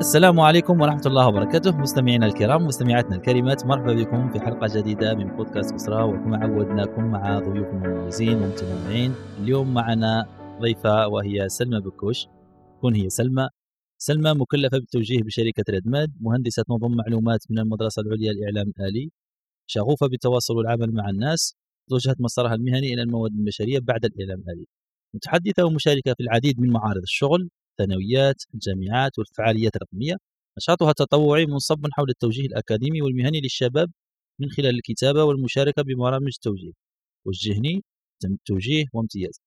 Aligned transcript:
السلام 0.00 0.40
عليكم 0.40 0.80
ورحمة 0.80 1.02
الله 1.06 1.28
وبركاته. 1.28 1.78
مستمعينا 1.78 2.26
الكرام 2.26 2.66
مستمعاتنا 2.66 3.16
الكريمات 3.16 3.66
مرحبا 3.66 3.94
بكم 3.94 4.32
في 4.32 4.40
حلقة 4.40 4.80
جديدة 4.80 5.14
من 5.14 5.36
بودكاست 5.36 5.74
أسرة. 5.74 6.04
وكما 6.04 6.36
عودناكم 6.36 7.04
مع 7.04 7.38
ضيوف 7.38 7.68
مميزين 7.68 8.42
ومتنوعين. 8.42 9.14
اليوم 9.38 9.74
معنا 9.74 10.26
ضيفة 10.60 11.08
وهي 11.08 11.48
سلمى 11.48 11.80
بكوش. 11.80 12.26
تكون 12.78 12.94
هي 12.94 13.08
سلمى. 13.08 13.48
سلمى 13.98 14.34
مكلفة 14.34 14.78
بالتوجيه 14.78 15.22
بشركة 15.22 15.64
ريدماد. 15.70 16.12
مهندسة 16.20 16.64
نظم 16.70 16.96
معلومات 16.96 17.40
من 17.50 17.58
المدرسة 17.58 18.02
العليا 18.02 18.32
للإعلام 18.32 18.72
الآلي 18.78 19.10
شغوفة 19.66 20.06
بالتواصل 20.06 20.56
والعمل 20.56 20.94
مع 20.94 21.08
الناس. 21.08 21.54
توجهت 21.90 22.20
مسارها 22.20 22.54
المهني 22.54 22.94
إلى 22.94 23.02
المواد 23.02 23.32
البشرية 23.32 23.78
بعد 23.78 24.04
الإعلام 24.04 24.40
الآلي 24.40 24.66
متحدثة 25.14 25.64
ومشاركة 25.64 26.14
في 26.14 26.22
العديد 26.22 26.60
من 26.60 26.70
معارض 26.70 27.02
الشغل. 27.02 27.50
الثانويات 27.80 28.42
الجامعات 28.54 29.18
والفعاليات 29.18 29.76
الرقمية. 29.76 30.14
نشاطها 30.58 30.90
التطوعي 30.90 31.46
منصب 31.46 31.86
حول 31.92 32.10
التوجيه 32.10 32.46
الأكاديمي 32.46 33.02
والمهني 33.02 33.40
للشباب 33.40 33.90
من 34.40 34.50
خلال 34.50 34.74
الكتابة 34.74 35.24
والمشاركة 35.24 35.82
ببرامج 35.82 36.32
التوجيه 36.36 36.72
وجهني 37.26 37.82
تم 38.20 38.32
التوجيه 38.32 38.84
وامتياز. 38.92 39.40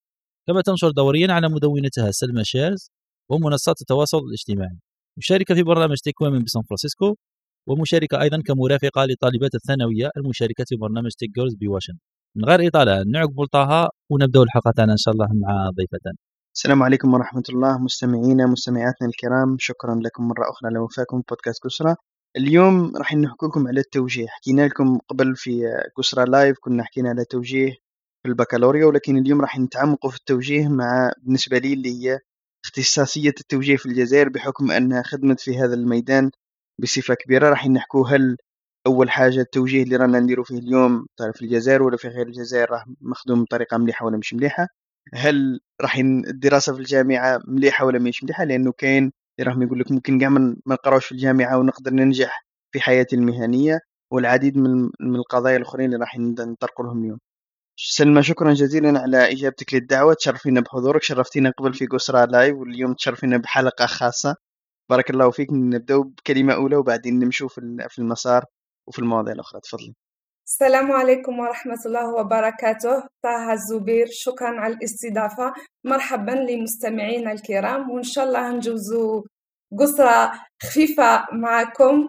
كما 0.48 0.62
تنشر 0.62 0.92
دوريا 0.92 1.34
على 1.34 1.50
مدونتها 1.50 2.12
سلمى 2.12 2.44
Shares 2.44 2.92
ومنصات 3.30 3.82
التواصل 3.82 4.18
الاجتماعي. 4.18 4.80
مشاركة 5.18 5.56
في 5.56 5.64
برنامج 5.64 5.98
TechWomen 5.98 6.44
بسان 6.44 6.62
فرانسيسكو 6.70 7.16
ومشاركة 7.68 8.22
أيضا 8.22 8.42
كمرافقة 8.48 9.06
لطالبات 9.06 9.56
الثانوية 9.56 10.10
المشاركة 10.18 10.64
في 10.68 10.76
برنامج 10.76 11.12
TechGirls 11.18 11.56
بواشنطن. 11.56 12.00
من 12.36 12.46
غير 12.46 12.68
إطالة 12.68 13.04
نعقب 13.04 13.46
طه 13.52 13.90
ونبدأ 14.10 14.42
الحلقة 14.44 14.84
إن 14.84 14.98
شاء 14.98 15.14
الله 15.14 15.28
مع 15.34 15.70
ضيفتنا. 15.78 16.14
السلام 16.56 16.84
عليكم 16.84 17.14
ورحمة 17.14 17.44
الله 17.50 17.78
مستمعينا 17.78 18.46
مستمعاتنا 18.46 19.08
الكرام. 19.08 19.58
شكرا 19.60 19.96
لكم 19.96 20.28
مرة 20.28 20.50
أخرى 20.50 20.70
على 20.70 20.80
وفاكم 20.80 21.22
بودكاست 21.30 21.64
كسرى. 21.64 21.96
اليوم 22.38 22.98
راح 22.98 23.14
نحكي 23.16 23.46
لكم 23.46 23.68
على 23.68 23.80
التوجيه. 23.80 24.28
حكينا 24.28 24.68
لكم 24.68 25.00
قبل 25.10 25.36
في 25.36 25.62
كسرى 25.98 26.26
لايف 26.26 26.58
كنا 26.62 26.84
حكينا 26.84 27.10
على 27.10 27.26
توجيه 27.26 27.72
في 28.24 28.30
البكالوريا 28.30 28.86
ولكن 28.86 29.18
اليوم 29.18 29.42
راح 29.42 29.60
نتعمقوا 29.60 30.10
في 30.10 30.18
التوجيه 30.18 30.68
مع 30.68 31.12
بالنسبة 31.24 31.58
لي 31.58 31.74
اللي 31.74 31.90
هي 32.04 32.20
اختصاصية 32.66 33.30
التوجيه 33.40 33.76
في 33.78 33.86
الجزائر 33.86 34.30
بحكم 34.30 34.72
أنها 34.72 35.04
خدمت 35.04 35.40
في 35.40 35.58
هذا 35.60 35.74
الميدان 35.74 36.32
بصفة 36.82 37.14
كبيرة. 37.14 37.50
راح 37.50 37.68
نحكوا 37.68 38.08
هل 38.10 38.38
أول 38.88 39.10
حاجة 39.12 39.42
التوجيه 39.42 39.84
اللي 39.84 39.96
رانا 39.96 40.20
نديرو 40.20 40.44
فيه 40.44 40.58
اليوم 40.60 41.06
في 41.34 41.42
الجزائر 41.42 41.84
ولا 41.84 41.98
في 41.98 42.08
غير 42.08 42.28
الجزائر؟ 42.28 42.70
راح 42.72 42.86
مخدوم 43.02 43.44
بطريقة 43.44 43.78
مليحة 43.78 44.06
ولا 44.06 44.18
مش 44.18 44.34
مليحة. 44.34 44.68
هل 45.14 45.60
راح 45.82 45.96
الدراسة 45.98 46.74
في 46.74 46.80
الجامعة 46.80 47.40
مليحة 47.48 47.86
ولا 47.86 48.00
مش 48.00 48.24
مليحة؟ 48.24 48.44
لأنه 48.44 48.72
كاين 48.72 49.12
اللي 49.40 49.52
راهم 49.52 49.62
يقول 49.64 49.80
لك 49.80 49.92
ممكن 49.92 50.20
كاع 50.20 50.30
ما 50.30 50.56
نقراوش 50.68 51.06
في 51.06 51.12
الجامعة 51.12 51.58
ونقدر 51.58 51.92
ننجح 51.94 52.46
في 52.72 52.82
حياتي 52.82 53.16
المهنية 53.16 53.80
والعديد 54.12 54.58
من 54.58 54.90
من 55.00 55.16
القضايا 55.16 55.58
الأخرين 55.58 55.86
اللي 55.86 55.98
راح 55.98 56.18
نطرقوا 56.20 56.86
لهم 56.86 57.04
اليوم. 57.04 57.20
سلمى 57.78 58.24
شكرا 58.24 58.54
جزيلا 58.54 59.00
على 59.02 59.32
إجابتك 59.32 59.74
للدعوة. 59.74 60.14
تشرفينا 60.14 60.62
بحضورك. 60.62 61.04
شرفتينا 61.04 61.52
قبل 61.58 61.74
في 61.74 61.86
قسرة 61.88 62.26
لايف 62.26 62.58
واليوم 62.58 62.94
تشرفينا 62.94 63.38
بحلقة 63.38 63.86
خاصة. 63.86 64.36
بارك 64.90 65.10
الله 65.10 65.32
فيك. 65.32 65.48
نبداو 65.54 66.04
بكلمة 66.04 66.54
أولى 66.54 66.76
وبعدين 66.76 67.20
نمشوا 67.20 67.50
في 67.90 68.00
المسار 68.00 68.46
وفي 68.88 69.00
المواضيع 69.00 69.34
الأخرى. 69.34 69.62
تفضلي. 69.62 69.96
السلام 70.48 70.92
عليكم 70.92 71.40
ورحمة 71.40 71.80
الله 71.86 72.16
وبركاته. 72.16 73.04
طه 73.24 73.54
الزبير 73.54 74.08
شكرا 74.12 74.60
على 74.60 74.74
الاستضافة. 74.74 75.54
مرحبا 75.86 76.32
لمستمعينا 76.32 77.32
الكرام 77.32 77.90
وإن 77.92 78.04
شاء 78.04 78.26
الله 78.26 78.50
نجوزوا 78.50 79.24
قصرة 79.80 80.32
خفيفة 80.64 81.26
معكم. 81.34 82.08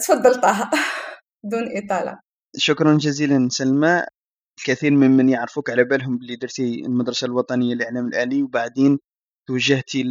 تفضل 0.00 0.40
طه 0.40 0.70
دون 1.50 1.64
إطالة. 1.76 2.18
شكرا 2.56 2.96
جزيلا 2.96 3.48
سلمى. 3.48 4.02
الكثير 4.58 4.90
ممن 4.90 5.28
يعرفوك 5.28 5.70
على 5.70 5.84
بالهم 5.84 6.16
اللي 6.16 6.36
درتي 6.36 6.86
المدرسة 6.86 7.24
الوطنية 7.24 7.74
للإعلام 7.74 8.06
الآلي 8.06 8.42
وبعدين 8.42 8.98
توجهتي 9.48 10.04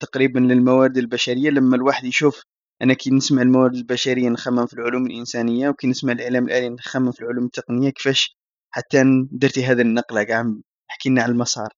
تقريبا 0.00 0.38
للموارد 0.38 0.98
البشرية. 0.98 1.50
لما 1.50 1.76
الواحد 1.76 2.04
يشوف 2.04 2.42
أنا 2.82 2.94
كي 2.94 3.10
نسمع 3.10 3.42
الموارد 3.42 3.74
البشرية 3.74 4.28
نخمم 4.28 4.66
في 4.66 4.74
العلوم 4.74 5.06
الإنسانية 5.06 5.68
وكي 5.68 5.86
نسمع 5.86 6.12
الإعلام 6.12 6.44
الآلي 6.44 6.68
نخمم 6.68 7.12
في 7.12 7.20
العلوم 7.20 7.44
التقنية 7.44 7.90
كيفاش 7.90 8.36
حتى 8.70 9.04
درتي 9.32 9.64
هذه 9.64 9.80
النقلة؟ 9.80 10.22
كاع 10.22 10.44
احكي 10.90 11.08
لنا 11.08 11.22
على 11.22 11.32
المسار. 11.32 11.68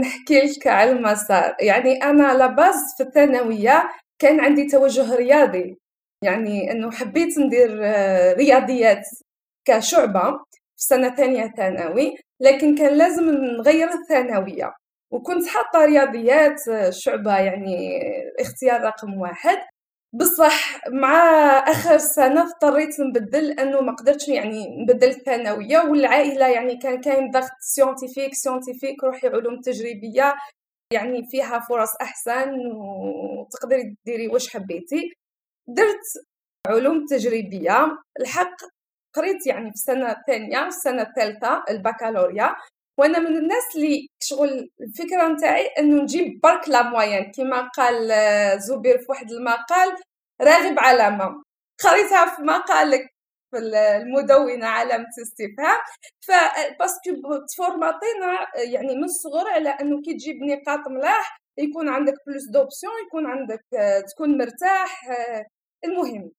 نحكي 0.00 0.40
لك 0.40 0.66
على 0.66 0.90
المسار. 0.90 1.56
يعني 1.60 2.02
أنا 2.02 2.38
لاباز 2.38 2.76
في 2.96 3.02
الثانوية 3.02 3.90
كان 4.18 4.40
عندي 4.40 4.66
توجه 4.66 5.14
رياضي. 5.14 5.78
يعني 6.22 6.72
إنه 6.72 6.90
حبيت 6.90 7.38
ندير 7.38 7.80
آه، 7.84 8.32
رياضيات 8.32 9.02
كشعبة 9.64 10.30
في 10.76 10.84
سنة 10.84 11.14
ثانية 11.14 11.52
ثانوي 11.56 12.16
لكن 12.40 12.74
كان 12.74 12.98
لازم 12.98 13.24
نغير 13.58 13.88
الثانوية. 13.88 14.72
وكنت 15.10 15.46
حاطة 15.46 15.84
رياضيات 15.84 16.68
آه، 16.68 16.90
شعبة 16.90 17.38
يعني 17.38 18.00
اختيار 18.40 18.80
رقم 18.80 19.14
واحد. 19.14 19.58
بصح 20.12 20.88
مع 20.88 21.14
آخر 21.68 21.98
سنة 21.98 22.42
اضطريت 22.42 23.00
نبدل 23.00 23.48
لأنه 23.48 23.80
ما 23.80 23.92
قدرتش 23.92 24.28
يعني 24.28 24.82
نبدل 24.82 25.08
الثانوية 25.08 25.78
والعائلة 25.78 26.48
يعني 26.48 26.76
كان 26.78 27.00
كاين 27.00 27.30
ضغط 27.30 27.50
scientifique 27.60 28.34
scientifique 28.34 29.04
روحي 29.04 29.28
علوم 29.28 29.60
تجريبية 29.60 30.34
يعني 30.92 31.22
فيها 31.30 31.58
فرص 31.60 31.88
أحسن 32.02 32.50
وتقدري 32.76 33.96
ديري 34.06 34.28
واش 34.28 34.48
حبيتي. 34.48 35.12
درت 35.68 36.26
علوم 36.68 37.06
تجريبية 37.06 37.98
الحق 38.20 38.56
قريت 39.14 39.46
يعني 39.46 39.64
في 39.70 39.74
السنة 39.74 40.10
الثانية 40.12 40.66
السنة 40.66 41.02
الثالثه 41.02 41.64
البكالوريا. 41.70 42.54
وأنا 42.98 43.18
من 43.18 43.36
الناس 43.36 43.76
اللي 43.76 44.08
شغل 44.22 44.70
الفكرة 44.80 45.28
نتاعي 45.28 45.66
انه 45.78 46.02
نجيب 46.02 46.40
برك 46.42 46.68
la 46.68 46.82
moyenne. 46.82 47.32
كما 47.32 47.68
قال 47.68 48.08
زبير 48.60 48.98
في 48.98 49.06
واحد 49.08 49.30
المقال 49.32 49.96
راغب 50.42 50.78
علامه 50.78 51.42
قريتها 51.84 52.36
في 52.36 52.42
مقالك 52.42 53.06
في 53.50 53.58
المدونة 53.58 54.66
علامه 54.66 55.06
استفهام 55.22 55.78
ف 56.20 56.34
parce 56.34 57.04
que 57.04 57.46
تفورماتينا 57.48 58.46
يعني 58.72 58.94
من 58.96 59.04
الصغر 59.04 59.48
على 59.48 59.68
انه 59.70 60.02
كي 60.02 60.14
تجيب 60.14 60.36
نقاط 60.42 60.88
ملاح 60.88 61.38
يكون 61.58 61.88
عندك 61.88 62.14
plus 62.26 62.44
d'options 62.50 62.92
يكون 63.06 63.26
عندك 63.26 63.60
تكون 64.10 64.38
مرتاح 64.38 65.02
المهم. 65.84 66.32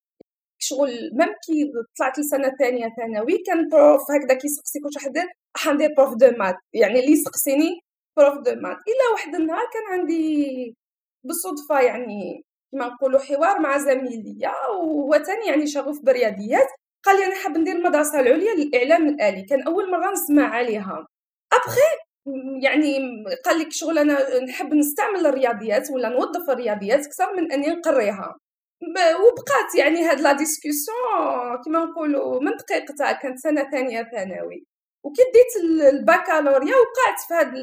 شغل 0.60 0.90
même 1.14 1.30
كي 1.46 1.72
طلعت 2.00 2.20
السنة 2.20 2.48
الثانية 2.48 2.88
ثانوي 2.98 3.38
كان 3.48 3.70
prof 3.70 4.02
هكذا 4.12 4.34
كيسقسيك 4.38 4.86
واش 4.86 4.98
حدير 4.98 5.24
حندير 5.58 5.90
prof 5.98 6.16
de 6.16 6.32
maths 6.38 6.56
يعني 6.74 7.00
اللي 7.00 7.12
يسقسيني 7.12 7.82
prof 8.18 8.38
de 8.38 8.52
maths. 8.62 8.78
إلا 8.78 9.12
واحد 9.14 9.36
النهار 9.36 9.66
كان 9.74 10.00
عندي 10.00 10.76
بالصدفة 11.24 11.80
يعني 11.80 12.44
كما 12.72 12.88
نقولوا 12.88 13.20
حوار 13.20 13.60
مع 13.60 13.78
زميل 13.78 14.24
ليا 14.26 14.52
وهو 14.70 15.14
ثاني 15.24 15.46
يعني 15.48 15.68
شغوف 15.68 16.02
بالرياضيات 16.04 16.68
قال 17.06 17.20
لي 17.20 17.26
أنا 17.26 17.36
حاب 17.36 17.58
ندير 17.58 17.76
المدرسة 17.76 18.20
العليا 18.20 18.54
للإعلام 18.56 19.08
الآلي 19.08 19.42
كان 19.44 19.64
أول 19.64 19.92
مرة 19.92 20.12
نسمع 20.12 20.50
عليها. 20.50 21.08
ابخي 21.54 21.82
يعني 22.64 23.00
قال 23.46 23.60
لك 23.60 23.72
شغل 23.72 23.98
أنا 24.00 24.40
نحب 24.40 24.74
نستعمل 24.74 25.26
الرياضيات 25.28 25.92
ولا 25.92 26.10
نوظف 26.10 26.50
الرياضيات 26.50 27.06
أكثر 27.06 27.36
من 27.36 27.52
أني 27.52 27.68
نقريها. 27.68 28.36
وبقات 29.22 29.76
يعني 29.78 30.06
هاد 30.06 30.20
la 30.20 30.32
discussion 30.32 31.64
كيما 31.64 31.86
نقولوا 31.86 32.42
من 32.42 32.52
دقيقتها 32.58 33.12
كانت 33.12 33.40
سنة 33.40 33.70
ثانية 33.72 34.10
ثانوي. 34.12 34.66
وكي 35.04 35.22
ديت 35.22 35.66
البكالوريا 35.94 36.76
وقعت 36.76 37.20
في 37.28 37.34
هاد 37.34 37.54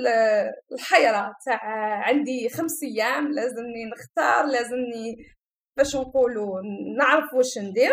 الحيرة 0.73 1.35
تاع 1.47 1.61
عندي 2.09 2.49
خمس 2.49 2.83
أيام 2.83 3.33
لازمني 3.33 3.85
نختار 3.85 4.47
لازمني 4.47 5.17
باش 5.77 5.97
نقولوا 5.97 6.61
نعرف 6.99 7.35
واش 7.35 7.59
ندير. 7.59 7.93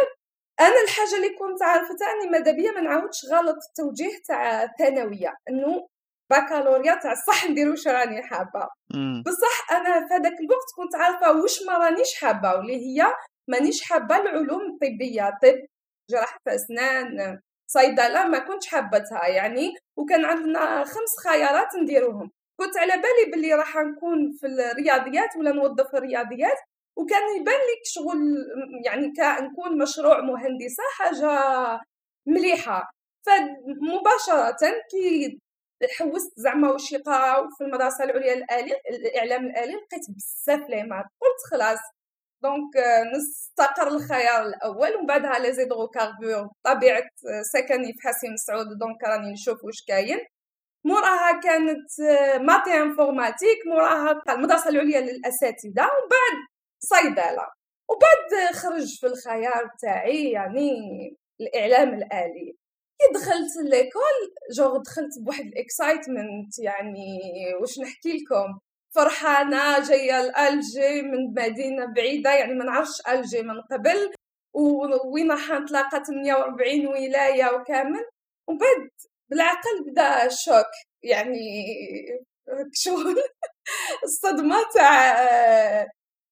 أنا 0.59 0.83
الحاجة 0.83 1.15
اللي 1.15 1.29
كنت 1.29 1.63
عارفتها 1.63 2.07
أني 2.12 2.31
ماذا 2.31 2.51
بيا 2.51 2.71
ما 2.71 2.81
نعاودش 2.81 3.25
غلط 3.31 3.57
التوجيه 3.69 4.18
تاع 4.27 4.63
الثانويه 4.63 5.33
انه 5.50 5.88
بكالوريا 6.31 6.95
تاع 6.95 7.13
صح 7.28 7.50
ندير 7.50 7.69
واش 7.69 7.88
راني 7.88 8.22
حابة. 8.24 8.68
بصح 9.25 9.72
أنا 9.72 10.07
في 10.07 10.13
هذاك 10.13 10.39
الوقت 10.39 10.69
كنت 10.78 10.95
عارفة 10.95 11.42
واش 11.42 11.63
ما 11.68 11.78
رانيش 11.78 12.16
حابة 12.22 12.54
واللي 12.56 12.75
هي 12.75 13.13
مانيش 13.48 13.81
حابة 13.83 14.18
العلوم 14.18 14.62
الطبية 14.72 15.30
طب 15.44 15.57
جراحة 16.10 16.39
أسنان 16.48 17.39
صيدلة 17.68 18.28
ما 18.28 18.39
كنتش 18.39 18.68
حابتها 18.68 19.28
يعني 19.28 19.74
وكان 19.98 20.25
عندنا 20.25 20.83
خمس 20.83 21.13
خيارات 21.28 21.75
نديروهم. 21.81 22.31
كنت 22.60 22.78
على 22.78 22.94
بالي 22.94 23.31
باللي 23.31 23.54
راح 23.54 23.75
نكون 23.75 24.31
في 24.39 24.48
الرياضيات 24.48 25.30
ولا 25.38 25.51
نوظف 25.51 25.95
الرياضيات 25.95 26.57
وكان 26.98 27.22
يبان 27.39 27.56
لك 27.56 27.81
شغل 27.83 28.19
يعني 28.86 29.13
نكون 29.19 29.78
مشروع 29.78 30.22
مهندسة 30.22 30.83
حاجة 30.98 31.31
مليحة. 32.28 32.92
فمباشرة 33.25 34.57
كي 34.92 35.39
حوست 36.00 36.33
زعما 36.39 36.72
واش 36.72 36.92
يقراو 36.92 37.50
في 37.57 37.63
المدرسة 37.63 38.04
العليا 38.04 38.33
الالي 38.33 38.74
الإعلام 38.89 39.45
الآلي 39.45 39.74
لقيت 39.74 40.01
بزاف 40.10 40.69
les 40.69 40.83
maths 40.83 41.06
قلت 41.22 41.42
خلاص. 41.51 41.80
donc 42.44 42.73
نستقر 43.16 43.88
الخيار 43.88 44.45
الأول 44.45 44.95
ومن 44.95 45.06
بعدها 45.06 45.39
les 45.39 45.53
hydrocarbures 45.53 46.50
طبيعة 46.63 47.04
سكني 47.54 47.94
في 47.94 48.07
حاسي 48.07 48.38
مسعود 48.38 48.68
donc 48.79 49.03
راني 49.04 49.31
نشوف 49.31 49.63
واش 49.63 49.83
كاين. 49.88 50.19
موراها 50.86 51.39
كانت 51.39 51.89
maths 52.41 52.73
informatique 52.73 53.57
موراها 53.68 54.22
المدرسة 54.30 54.69
العليا 54.69 55.01
للأساتذة 55.01 55.81
ومن 55.81 56.07
بعد 56.12 56.38
صيدله 56.80 57.48
وبعد 57.89 58.54
خرج 58.54 59.00
في 59.00 59.07
الخيار 59.07 59.69
تاعي 59.81 60.31
يعني 60.31 60.72
الإعلام 61.42 61.94
الآلي. 61.94 62.56
كي 63.01 63.13
دخلت 63.19 63.69
l'école 63.69 64.35
genre 64.51 64.77
دخلت 64.77 65.19
بواحد 65.25 65.45
ال 65.45 65.56
excitement 65.56 66.59
يعني 66.59 67.19
واش 67.62 67.80
نحكي 67.80 68.13
لكم. 68.18 68.59
فرحانة 68.95 69.80
جاية 69.88 70.21
لالجي 70.21 71.01
من 71.01 71.33
مدينة 71.38 71.86
بعيدة 71.95 72.33
يعني 72.33 72.53
ما 72.53 72.65
نعرفش 72.65 73.01
ألجي 73.07 73.42
من 73.42 73.62
قبل. 73.62 74.13
ووين 74.53 75.31
راح 75.31 75.51
نتلاقى 75.51 76.03
48 76.06 76.88
ولاية 76.88 77.45
وكامل. 77.56 78.06
ومن 78.48 78.57
بعد 78.57 78.89
بالعقل 79.30 79.83
بدا 79.88 80.30
choc 80.29 80.71
يعني 81.04 81.39
شغل. 82.74 83.15
الصدمة 84.04 84.56
تاع 84.74 85.88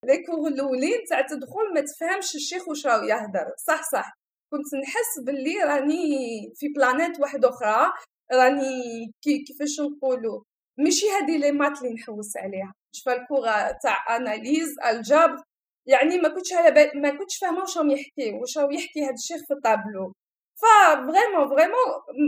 les 0.05 0.23
cours 0.23 0.47
الأولين 0.47 1.03
تاع 1.09 1.21
تدخل 1.21 1.73
ما 1.75 1.81
تفهمش 1.81 2.35
الشيخ 2.35 2.67
واش 2.67 2.85
راهو 2.87 3.03
يهدر. 3.03 3.53
صح 3.67 3.81
صح. 3.91 4.18
كنت 4.51 4.75
نحس 4.83 5.19
باللي 5.25 5.63
راني 5.63 6.07
في 6.55 6.67
planète 6.67 7.19
واحدة 7.19 7.49
أخرى 7.49 7.91
راني 8.33 9.11
كي 9.21 9.43
كيفاش 9.43 9.79
نقولوا 9.79 10.41
ماشي 10.77 11.05
هذه 11.09 11.37
les 11.37 11.51
maths 11.51 11.81
اللي 11.81 11.93
نحوس 11.93 12.37
عليها. 12.37 12.73
ال 13.07 13.18
cours 13.18 13.71
تاع 13.71 14.15
analyse 14.15 14.75
الجبر 14.89 15.43
يعني 15.85 16.17
ما 16.17 16.29
كنتش 16.29 16.53
على 16.53 16.91
ما 16.95 17.09
كنتش 17.09 17.37
فاهمة 17.37 17.59
واش 17.59 17.77
راهم 17.77 17.89
يحكي 17.89 18.31
واش 18.33 18.57
راهو 18.57 18.71
يحكي 18.71 19.03
هذا 19.03 19.13
الشيخ 19.13 19.41
في 19.47 19.53
الطابلو. 19.53 20.13
ف 20.61 20.71
vraiment 20.71 21.49
vraiment 21.49 21.79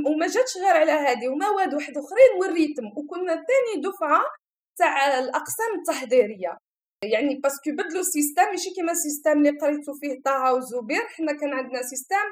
وما 0.07 0.27
جاتش 0.27 0.57
غير 0.57 0.77
على 0.77 0.91
هذه 0.91 1.27
ومواد 1.27 1.73
واحد 1.73 1.93
أخرين 1.97 2.31
وال 2.39 2.49
rythme. 2.49 2.85
وكنا 2.97 3.33
ثاني 3.33 3.81
دفعة 3.83 4.23
تاع 4.77 5.19
الأقسام 5.19 5.71
التحضيرية. 5.79 6.57
يعني 7.03 7.35
parce 7.35 7.58
que 7.58 7.71
بدلوا 7.71 7.99
ال 8.01 8.06
système 8.06 8.43
ماشي 8.43 8.69
كيما 8.75 8.91
ال 8.91 8.96
système 8.96 9.31
اللي 9.31 9.49
قريتو 9.49 9.93
فيه 9.93 10.21
طه 10.25 10.53
وزبير 10.53 11.07
حنا 11.07 11.33
كان 11.33 11.53
عندنا 11.53 11.81
système 11.81 12.27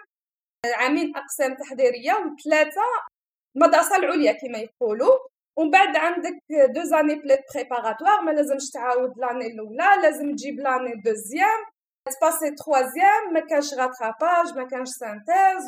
عامين 0.66 1.14
أقسام 1.18 1.56
تحضيرية 1.56 2.14
وثلاثه 2.14 2.82
المدرسة 3.56 3.96
العليا 3.96 4.32
كما 4.32 4.58
يقولوا. 4.58 5.18
ومن 5.58 5.72
بعد 5.72 5.96
عندك 5.96 6.38
deux 6.76 6.84
années 6.84 7.16
بليت 7.16 7.40
préparatoires 7.56 8.22
ما 8.22 8.32
لازمش 8.32 8.70
تعاود 8.74 9.14
l'année 9.18 9.48
الأولى 9.48 10.02
لازم 10.02 10.36
تجيب 10.36 10.60
l'année 10.60 11.02
deuxième 11.06 11.60
تباسي 12.20 12.52
troisième 12.52 13.34
ما 13.34 13.40
كانش 13.40 13.74
rattrapage 13.74 14.58
ما 14.58 14.68
كانش 14.68 14.90
synthèse 14.90 15.64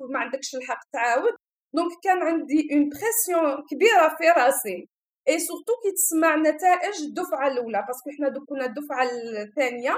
وما 0.00 0.18
عندكش 0.18 0.54
الحق 0.54 0.80
تعاود. 0.92 1.34
donc 1.74 1.92
كان 2.04 2.22
عندي 2.22 2.68
une 2.72 2.88
pression 2.88 3.64
كبيرة 3.70 4.16
في 4.18 4.28
راسي. 4.40 4.88
et 5.28 5.38
surtout 5.38 5.72
كي 5.82 5.92
تسمع 5.92 6.36
نتائج 6.36 6.94
الدفعة 7.02 7.48
الأولى. 7.48 7.84
parce 7.86 8.01
que 8.01 8.10
حنا 8.10 8.28
donc 8.28 8.48
كنا 8.48 8.64
الدفعة 8.66 9.02
الثانية. 9.02 9.96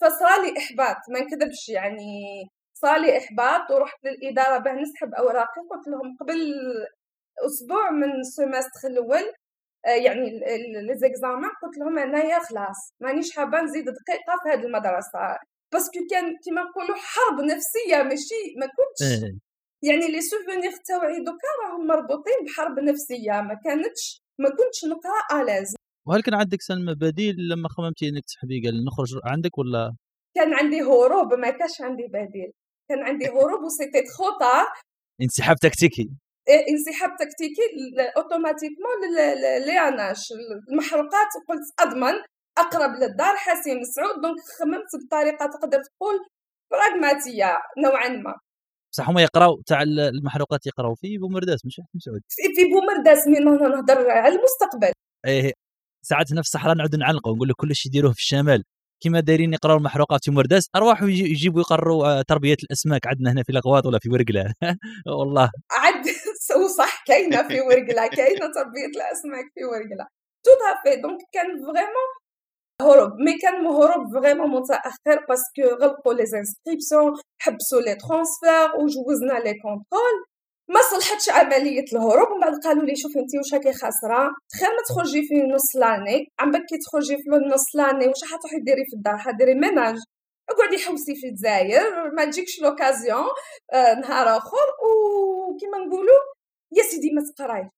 فصرالي 0.00 0.58
إحباط. 0.58 0.96
ما 1.10 1.20
نكذبش 1.20 1.68
يعني. 1.68 2.10
صرالي 2.74 3.18
إحباط 3.18 3.70
ورحت 3.70 3.98
للإدارة 4.04 4.58
باه 4.58 4.72
نسحب 4.72 5.14
أوراقي. 5.14 5.60
قلت 5.70 5.88
لهم 5.88 6.16
قبل 6.20 6.54
أسبوع 7.46 7.90
من 7.90 8.12
ال 8.20 8.28
semestre 8.28 8.88
الأول 8.88 9.32
آه، 9.86 9.90
يعني 9.90 10.30
les 10.86 10.94
examens 10.96 11.50
قلت 11.62 11.78
لهم 11.78 11.98
أنايا 11.98 12.38
خلاص. 12.38 12.92
مانيش 13.00 13.36
حابة 13.36 13.60
نزيد 13.60 13.84
دقيقة 13.84 14.34
في 14.42 14.48
هذه 14.48 14.64
المدرسة. 14.66 15.38
parce 15.72 15.89
que 15.89 16.00
كان 16.10 16.36
كيما 16.44 16.62
نقولوا 16.62 16.96
حرب 16.96 17.40
نفسية. 17.40 18.02
ماشي؟ 18.02 18.40
ما 18.58 18.66
كنتش 18.66 19.24
إيه. 19.24 19.38
يعني 19.82 20.08
les 20.08 20.20
souvenirs 20.20 20.72
تاوعي 20.86 21.20
دوكا 21.20 21.48
راهم 21.64 21.86
مربوطين 21.86 22.34
بحرب 22.46 22.78
نفسية. 22.78 23.40
ما 23.40 23.54
كانتش 23.64 24.23
ما 24.40 24.48
كنتش 24.48 24.84
نقرا 24.84 25.40
à 25.42 25.46
l'aise. 25.46 25.74
وهل 26.08 26.22
كان 26.22 26.34
عندك 26.34 26.62
سلمى 26.62 26.94
بديل 26.94 27.36
لما 27.50 27.68
خممتي 27.68 28.08
إنك 28.08 28.24
تسحبي 28.24 28.62
قال 28.64 28.84
نخرج 28.84 29.20
عندك 29.24 29.58
ولا؟ 29.58 29.96
كان 30.36 30.54
عندي 30.54 30.80
هروب 30.82 31.34
ما 31.34 31.50
كانش 31.50 31.80
عندي 31.80 32.06
بديل. 32.06 32.52
كان 32.88 32.98
عندي 33.02 33.28
هروب 33.28 33.62
و 33.64 33.67
c'était 33.67 33.89
trop 33.89 34.02
tard 34.08 34.66
انسحاب 35.22 35.56
تكتيكي. 35.56 36.10
إيه، 36.48 36.62
انسحاب 36.72 37.10
تكتيكي 37.22 37.62
automatiquement 38.16 39.00
لياناش. 39.66 40.22
المحروقات 40.70 41.30
قلت 41.48 41.66
أضمن 41.80 42.14
أقرب 42.58 42.90
للدار 43.00 43.34
حاسي 43.36 43.78
مسعود 43.94 44.20
donc 44.22 44.40
خممت 44.58 44.90
بطريقة 45.06 45.46
تقدر 45.46 45.78
تقول 45.82 46.16
براغماتيه 46.70 47.58
نوعا 47.84 48.08
ما. 48.08 48.34
بصح 48.94 49.08
هما 49.08 49.22
يقراو 49.22 49.62
تاع 49.66 49.82
المحروقات 49.82 50.66
يقراو 50.66 50.94
في 50.94 51.18
بومرداس 51.18 51.66
مش 51.66 51.72
حاسي 51.72 52.00
مسعود 52.00 52.20
في 52.56 52.64
بومرداس 52.72 53.26
نهضر 53.28 54.10
على 54.10 54.34
المستقبل. 54.34 54.92
إيه 55.26 55.52
ساعات 56.02 56.28
في 56.28 56.40
الصحراء 56.40 56.74
نعود 56.74 56.96
نعلقوا 56.96 57.34
نقول 57.36 57.48
لك 57.48 57.54
كلشي 57.56 57.88
يديروه 57.88 58.12
في 58.12 58.18
الشمال. 58.18 58.64
كيما 59.02 59.20
دايرين 59.20 59.52
يقراو 59.54 59.76
المحروقات 59.76 60.24
في 60.24 60.30
بومرداس 60.30 60.68
ارواحوا 60.76 61.08
يجيبوا 61.08 61.60
يقروا 61.60 62.06
آه، 62.06 62.22
تربية 62.22 62.56
الأسماك 62.64 63.06
عندنا 63.06 63.32
هنا 63.32 63.42
في 63.42 63.52
الأغواط 63.52 63.86
ولا 63.86 63.98
في 63.98 64.10
ورقلة. 64.10 64.52
والله. 65.18 65.50
عد 65.70 66.04
صح 66.78 67.04
كاينة 67.06 67.48
في 67.48 67.60
ورقلة 67.60 68.06
كاينة 68.06 68.46
تربية 68.56 68.86
الأسماك 68.96 69.44
في 69.54 69.64
ورقلة. 69.64 70.06
tout 70.44 70.50
à 70.84 70.87
fait 70.87 71.00
donc 71.02 71.20
كان 71.32 71.46
فريمون 71.46 72.10
هروب. 72.82 73.12
مي 73.20 73.38
كان 73.38 73.66
هروب 73.66 74.12
vraiment 74.12 74.50
متاخر 74.50 75.26
parce 75.28 75.63
que 75.63 75.84
غلقوا 75.84 76.14
les 76.14 76.22
inscriptions 76.22 77.12
حبسوا 77.38 77.80
les 77.80 77.94
transferts 77.94 78.76
وجوزنا 78.80 79.38
les 79.44 79.54
contrôles. 79.62 80.16
ما 80.68 80.80
صلحتش 80.90 81.30
عملية 81.30 81.84
الهروب 81.92 82.30
ومن 82.30 82.40
بعد 82.40 82.54
قالوا 82.64 82.84
لي 82.84 82.96
شوفي 82.96 83.18
انت 83.18 83.34
واش 83.36 83.54
راكي 83.54 83.72
خاسره 83.72 84.34
خير 84.60 84.68
ما 84.76 84.82
تخرجي 84.88 85.22
في 85.28 85.34
نص 85.54 85.76
l'année 85.76 86.28
على 86.40 86.50
بالك 86.50 86.67
كي 86.67 86.78
تخرجي 86.86 87.16
في 87.16 87.30
نص 87.54 87.76
l'année 87.76 88.06
واش 88.08 88.24
حتروحي 88.24 88.60
ديري 88.60 88.84
في 88.90 88.96
الدار؟ 88.96 89.18
حديري 89.18 89.54
ménage. 89.54 89.96
اقعدي 90.50 90.78
حوسي 90.78 91.14
في 91.14 91.26
الجزائر 91.26 92.10
ما 92.16 92.24
تجيكش 92.24 92.60
l'occasion 92.62 93.26
آه 93.72 93.94
نهار 93.94 94.36
آخر. 94.36 94.66
وكيما 94.86 95.78
نقولوا 95.78 96.20
يا 96.72 96.82
سيدي 96.82 97.10
ما 97.14 97.22
تقراي. 97.36 97.70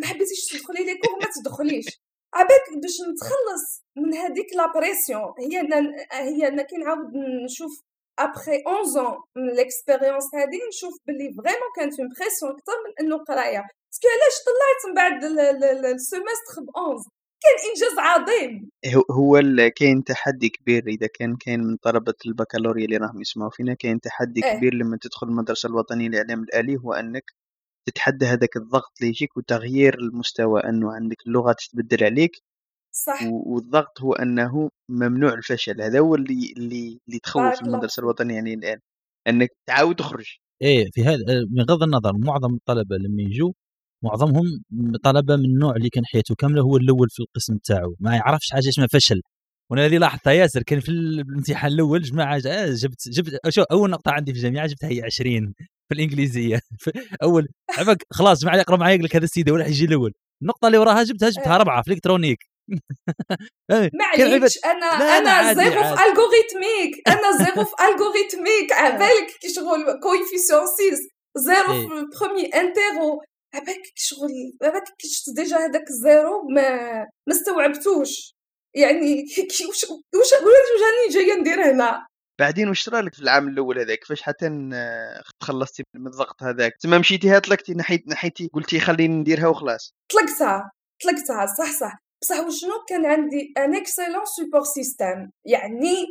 ما 0.00 0.06
حبيتيش 0.06 0.46
تدخلي 0.52 0.84
les 0.84 0.94
cours؟ 0.98 1.14
ما 1.22 1.28
تدخليش. 1.36 2.03
عبالك 2.34 2.82
باش 2.82 2.96
نتخلص 3.10 3.64
من 3.96 4.14
هذيك 4.14 4.46
la 4.56 4.72
pression 4.74 5.34
هي 5.38 5.60
أنا 5.60 5.78
هي 6.12 6.48
أنا 6.48 6.62
كي 6.62 6.76
نعاود 6.76 7.12
نشوف 7.44 7.72
ابخي 8.18 8.62
11 8.66 9.18
من 9.36 9.50
l'expérience 9.56 10.24
هذه 10.34 10.58
نشوف 10.68 10.94
باللي 11.06 11.28
vraiment 11.36 11.70
كانت 11.76 12.00
une 12.00 12.08
pression 12.08 12.50
أكثر 12.52 12.72
من 12.84 12.92
إنه 13.00 13.16
قراية. 13.24 13.62
parce 13.90 14.01
que 14.01 14.08
علاش 14.14 14.36
طلعت 14.46 14.80
من 14.86 14.94
بعد 14.94 15.24
ال 15.94 16.01
semestre 16.01 16.60
ب 16.62 16.70
11 16.76 17.08
كان 17.44 17.56
إنجاز 17.68 17.98
عظيم. 17.98 18.70
هو 19.10 19.40
كاين 19.76 20.04
تحدي 20.04 20.48
كبير 20.48 20.82
إذا 20.86 21.06
كان 21.06 21.36
كاين 21.36 21.60
من 21.60 21.76
طلبة 21.76 22.14
البكالوريا 22.26 22.84
اللي 22.84 22.96
راهم 22.96 23.20
يسمعوا 23.20 23.50
فينا 23.50 23.74
كاين 23.74 24.00
تحدي 24.00 24.44
إيه؟ 24.44 24.56
كبير 24.56 24.74
لما 24.74 24.98
تدخل 25.02 25.26
المدرسة 25.26 25.68
الوطنية 25.68 26.08
للاعلام 26.08 26.42
الآلي 26.42 26.76
هو 26.76 26.92
أنك 26.92 27.24
تتحدى 27.86 28.26
هذاك 28.26 28.56
الضغط 28.56 28.92
اللي 29.00 29.10
يجيك 29.10 29.36
وتغيير 29.36 29.98
المستوى 29.98 30.60
أنه 30.60 30.92
عندك 30.92 31.16
اللغة 31.26 31.52
تتبدل 31.52 32.04
عليك 32.04 32.30
صح. 32.94 33.18
والضغط 33.46 34.00
هو 34.00 34.12
أنه 34.12 34.70
ممنوع 34.90 35.34
الفشل. 35.34 35.82
هذا 35.82 35.98
هو 35.98 36.14
اللي 36.14 36.52
اللي 36.56 36.98
اللي 37.08 37.18
تخوف 37.22 37.62
المدرسة 37.62 38.00
الوطنية 38.00 38.34
يعني 38.34 38.54
الآن 38.54 38.78
أنك 39.28 39.48
تعاود 39.66 39.96
تخرج 39.96 40.26
إيه 40.62 40.90
في 40.92 41.04
هذا 41.04 41.24
بغض 41.50 41.82
النظر 41.82 42.12
معظم 42.18 42.54
الطلبة 42.54 42.96
لما 42.96 43.22
يجوا 43.22 43.52
معظمهم 44.04 44.44
طلبة 45.04 45.36
من 45.36 45.44
النوع 45.44 45.76
اللي 45.76 45.88
كان 45.88 46.04
حياته 46.06 46.34
كاملة 46.34 46.62
هو 46.62 46.76
الأول 46.76 47.08
في 47.10 47.20
القسم 47.22 47.58
تاعو. 47.64 47.96
ما 48.00 48.16
يعرفش 48.16 48.50
حاجة 48.52 48.68
اسمها 48.68 48.86
فشل. 48.86 49.20
وأنا 49.70 49.86
اللي 49.86 49.98
لاحظتها 49.98 50.32
ياسر 50.32 50.62
كان 50.62 50.80
في 50.80 50.88
الامتحان 50.88 51.72
الأول 51.72 52.02
جماعة 52.02 52.38
جبت 52.72 53.08
جبت 53.08 53.38
شو 53.48 53.62
أول 53.62 53.90
نقطة 53.90 54.10
عندي 54.10 54.32
في 54.32 54.38
الجامعة 54.38 54.66
جبتها 54.66 54.88
هي 54.88 55.02
20 55.02 55.54
في 55.88 55.94
الإنجليزية. 55.94 56.60
أول 57.22 57.48
عفك 57.78 58.06
خلاص 58.10 58.42
جماعة 58.42 58.56
يقرا 58.56 58.76
معي 58.76 58.94
يقول 58.94 59.04
لك 59.04 59.16
هذا 59.16 59.24
السيدة 59.24 59.52
ولا 59.52 59.66
يجي 59.66 59.84
الأول. 59.84 60.12
النقطة 60.42 60.66
اللي 60.66 60.78
وراها 60.78 61.02
جبتها 61.02 61.30
جبتها 61.30 61.52
إيه. 61.52 61.60
ربعه 61.60 61.82
في 61.82 61.88
ال 61.88 61.92
électronique. 61.92 62.38
إيه، 63.70 63.90
معليش 63.94 64.58
أنا 64.64 64.86
أنا 65.18 65.54
zéro 65.54 65.82
في 65.82 66.02
algorithmique 66.04 67.08
أنا 67.08 67.38
zéro 67.44 67.64
في 67.64 67.74
algorithmique. 67.88 68.72
عبالك 68.72 69.26
كي 69.40 69.48
شغل 69.54 70.00
coefficient 70.02 70.66
6 70.66 70.74
zéro 71.36 71.72
إيه. 71.72 71.88
في 71.88 72.18
première 72.20 72.46
interro 72.46 73.22
عبالك 73.54 73.82
كي 73.82 73.92
شغل 73.96 74.30
عبالك 74.62 74.84
كي 74.98 75.08
شفت 75.08 75.36
déjà 75.36 75.56
هذاك 75.56 75.90
ال 75.90 76.02
zéro 76.02 76.48
ما 76.54 76.68
ما 77.26 77.32
استوعبتوش. 77.34 78.34
يعني 78.74 79.24
واش 79.68 79.84
واش 80.14 80.32
راني 80.84 81.08
جاية 81.14 81.34
ندير 81.40 81.70
هنا؟ 81.72 82.06
بعدين 82.38 82.74
صرا 82.74 83.00
لك 83.00 83.14
في 83.14 83.22
العام 83.22 83.48
الأول 83.48 83.78
هذاك؟ 83.78 83.98
كيفاش 83.98 84.22
حتى 84.22 84.70
تخلصتي 85.40 85.84
من 85.94 86.06
الضغط 86.06 86.42
هذاك؟ 86.42 86.72
تما 86.80 86.98
مشيتيها 86.98 87.38
طلقتي 87.38 87.74
نحيت 87.74 88.08
نحيتي 88.08 88.50
قلتي 88.52 88.80
خليني 88.80 89.16
نديرها 89.16 89.48
وخلاص. 89.48 89.94
طلقتها 90.12 90.70
طلقتها 91.02 91.46
صح 91.46 91.72
صح. 91.80 91.98
بصح 92.22 92.40
وشنو؟ 92.40 92.84
كان 92.88 93.06
عندي 93.06 93.52
un 93.58 93.76
excellent 93.76 94.24
support 94.36 94.64
système 94.64 95.30
يعني 95.44 96.06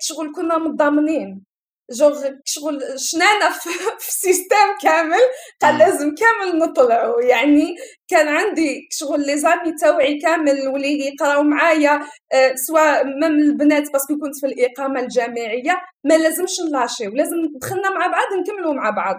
شغل 0.00 0.32
كنا 0.34 0.58
متضامنين. 0.58 1.44
جوغ 1.90 2.30
شغل 2.44 2.82
شنانا 2.96 3.50
في, 3.50 3.68
في 3.98 4.12
système 4.12 4.68
كامل 4.82 5.20
قال 5.62 5.78
لازم 5.78 6.14
كامل 6.14 6.58
نطلعوا 6.58 7.22
يعني 7.22 7.76
كان 8.08 8.28
عندي 8.28 8.88
شغل 8.90 9.26
les 9.26 9.38
amis 9.38 9.72
تاوعي 9.80 10.18
كامل 10.20 10.68
واللي 10.68 11.06
يقراو 11.06 11.42
معايا 11.42 11.94
أه 12.32 12.54
سواء 12.66 13.04
même 13.04 13.24
البنات 13.24 13.92
parce 13.92 14.08
que 14.08 14.18
كنت 14.18 14.34
في 14.40 14.46
الإقامة 14.46 15.00
الجامعية 15.00 15.80
ما 16.04 16.14
لازمش 16.18 16.60
نلاشيو 16.68 17.10
لازم 17.10 17.36
دخلنا 17.60 17.90
مع 17.90 18.06
بعض 18.06 18.28
نكملوا 18.40 18.74
مع 18.74 18.90
بعض. 18.90 19.16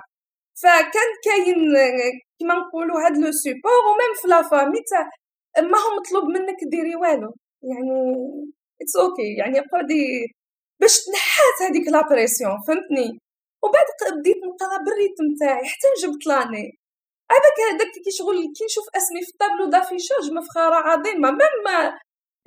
فكان 0.61 1.09
كاين 1.25 1.55
كيما 2.39 2.55
نقولوا 2.55 3.05
هاد 3.05 3.17
le 3.17 3.31
support 3.31 3.71
و 3.89 3.94
même 3.94 4.13
في 4.21 4.27
la 4.27 4.41
famille 4.41 4.79
تاع 4.91 5.09
ما 5.63 5.77
هو 5.77 5.95
مطلوب 5.99 6.23
منك 6.25 6.57
ديري 6.71 6.95
والو. 6.95 7.35
يعني 7.63 7.91
اتس 8.81 8.95
أوكي 8.95 9.21
okay. 9.21 9.39
يعني 9.39 9.59
قعدي 9.59 10.27
باش 10.81 11.05
تنحات 11.05 11.57
هذيك 11.61 11.87
la 11.87 12.01
pression 12.01 12.57
فهمتني؟ 12.67 13.19
وبعد 13.63 13.85
بديت 14.19 14.37
نقرأ 14.37 14.77
بال 14.77 14.90
rythme 14.90 15.27
تاعي 15.39 15.65
حتى 15.65 15.87
جبت 16.01 16.27
l'année. 16.27 16.79
هذاك 17.31 17.57
هذاك 17.73 17.91
كي 18.03 18.11
شغل 18.11 18.35
كي 18.57 18.65
نشوف 18.65 18.85
أسمي 18.95 19.21
في 19.21 19.29
ال 19.29 19.34
tableau 19.34 19.65
d'affichage 19.69 20.31
مفخره 20.31 20.75
عظيمة. 20.75 21.31
même 21.31 21.93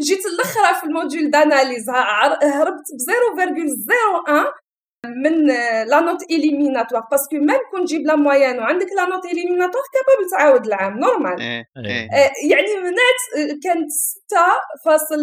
جيت 0.01 0.27
الأخرى 0.27 0.81
في 0.81 0.85
ال 0.87 0.93
module 0.93 1.31
d'analyse 1.31 1.91
هربت 1.91 2.87
ب 2.93 3.01
0.01 3.01 4.68
من 5.07 5.47
la 5.91 6.01
note 6.01 6.23
éliminatoire 6.31 7.03
parce 7.11 7.27
que 7.27 7.37
même 7.37 7.63
كون 7.71 7.85
تجيب 7.85 8.07
la 8.07 8.17
moyenne 8.17 8.59
وعندك 8.59 8.87
la 8.97 9.05
note 9.07 9.25
éliminatoire 9.25 9.85
capable 9.95 10.31
تعاود 10.31 10.67
العام 10.67 10.99
normal 10.99 11.41
إيه. 11.41 11.65
إيه. 11.77 12.09
آه، 12.13 12.31
يعني 12.51 12.73
منات 12.87 13.21
كانت 13.65 13.91
6 13.91 14.37
فاصل 14.85 15.21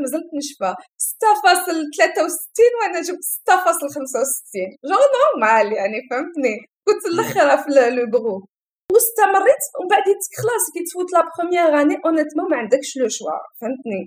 مازلت 0.00 0.28
نشفى. 0.38 0.74
6 0.98 1.26
فاصل 1.44 1.76
63 1.96 2.72
وأنا 2.80 3.00
جبت 3.02 3.22
6 3.22 3.64
فاصل 3.64 3.86
65 3.94 4.14
جو 4.90 5.00
normal 5.16 5.72
يعني 5.72 5.98
فهمتني؟ 6.10 6.56
كنت 6.86 7.06
الاخرى 7.06 7.62
في 7.62 7.70
le 7.96 8.10
groupe 8.10 8.42
واستمريت 8.92 9.62
ومن 9.76 9.88
بعد 9.90 10.04
خلاص 10.38 10.64
كي 10.74 10.84
تفوت 10.84 11.12
la 11.12 11.22
première 11.30 11.80
année 11.80 11.96
honnêtement 12.04 12.50
ما 12.50 12.56
عندكش 12.56 12.96
le 12.96 13.08
choix 13.08 13.38
فهمتني؟ 13.60 14.02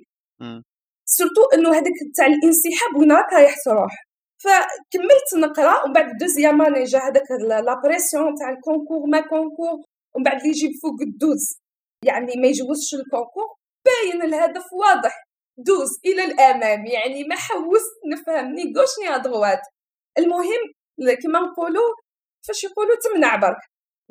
surtout 1.06 1.44
إنه 1.54 1.70
هذاك 1.70 1.98
تاع 2.16 2.26
الانسحاب 2.26 2.92
وين 2.98 3.12
راك 3.12 3.34
رايح 3.34 3.56
تروح. 3.66 4.09
فكملت 4.44 5.30
نقرا 5.36 5.84
ومن 5.84 5.94
بعد 5.94 6.18
deuxième 6.20 6.62
année 6.62 6.84
جا 6.84 7.00
هذاك 7.00 7.32
la 7.48 7.82
pression 7.84 8.36
تاع 8.36 8.50
ال 8.50 8.56
concours 8.56 9.06
ما 9.08 9.22
concours 9.22 9.76
ومن 10.16 10.24
بعد 10.24 10.38
اللي 10.38 10.50
يجيب 10.50 10.72
فوق 10.82 11.02
ال 11.02 11.10
douze. 11.10 11.60
يعني 12.06 12.34
ما 12.42 12.48
يجوزش 12.48 12.94
ال 12.94 13.00
concours 13.00 13.48
باين 13.86 14.22
الهدف 14.22 14.74
واضح. 14.74 15.24
douze 15.58 15.90
إلى 16.06 16.24
الأمام. 16.24 16.86
يعني 16.86 17.24
ما 17.24 17.36
حوست 17.36 17.94
نفهم 18.12 18.46
ni 18.46 18.74
gauche 18.78 18.90
ni 19.04 19.16
à 19.16 19.23
droite 19.23 19.62
المهم 20.20 20.64
كما 21.24 21.40
نقولوا 21.40 21.96
فاش 22.48 22.64
يقولوا 22.64 22.96
تمنع 23.04 23.36
برك. 23.36 23.62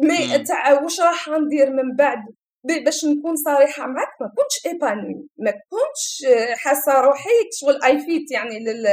mais 0.00 0.44
تاع 0.44 0.82
واش 0.82 1.00
راح 1.00 1.28
ندير 1.28 1.70
من 1.70 1.96
بعد؟ 1.96 2.18
باش 2.64 3.04
نكون 3.04 3.36
صريحة 3.36 3.86
معك 3.86 4.12
ما 4.20 4.28
كنتش 4.36 4.66
épanouie 4.66 5.28
ما 5.38 5.50
كنتش 5.50 6.26
حاسة 6.56 7.00
روحي 7.00 7.30
شغل 7.52 7.82
évite 7.84 8.30
يعني 8.30 8.58
لل 8.58 8.86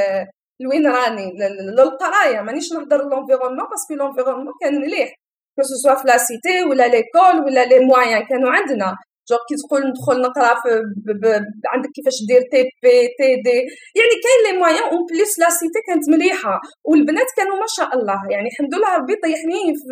لوين 0.61 0.87
راني؟ 0.87 1.33
للقرايه 1.77 2.41
مانيش 2.41 2.73
نهضر 2.73 3.01
l'environnement 3.09 3.67
parce 3.69 3.84
que 3.84 3.93
l'environnement 3.93 4.53
كان 4.61 4.81
مليح. 4.81 5.09
que 5.55 5.61
ce 5.83 5.87
soit 5.87 5.95
في 5.95 6.07
la 6.07 6.17
cité 6.17 6.63
ولا 6.69 6.87
l'école 6.87 7.35
ولا 7.45 7.65
les 7.65 7.79
moyens 7.79 8.25
كانوا 8.29 8.49
عندنا. 8.51 8.95
جو 9.29 9.37
كي 9.49 9.55
تقول 9.61 9.81
ندخل 9.89 10.21
نقرا 10.21 10.53
في 10.61 10.69
ب 11.05 11.07
ب 11.21 11.25
عندك 11.73 11.89
كيفاش 11.95 12.17
دير 12.29 12.41
TP 12.51 13.07
TD 13.17 13.57
يعني 13.97 14.13
كاين 14.23 14.39
les 14.45 14.59
moyens 14.59 14.75
en 14.91 15.05
plus 15.09 15.39
la 15.39 15.49
cité 15.49 15.79
كانت 15.87 16.09
مليحة. 16.09 16.61
والبنات 16.89 17.29
كانوا 17.37 17.55
ما 17.55 17.69
شاء 17.77 17.89
الله. 17.97 18.19
يعني 18.31 18.47
الحمد 18.51 18.75
لله 18.75 18.95
ربي 18.97 19.15
طيحني 19.23 19.63
في, 19.79 19.91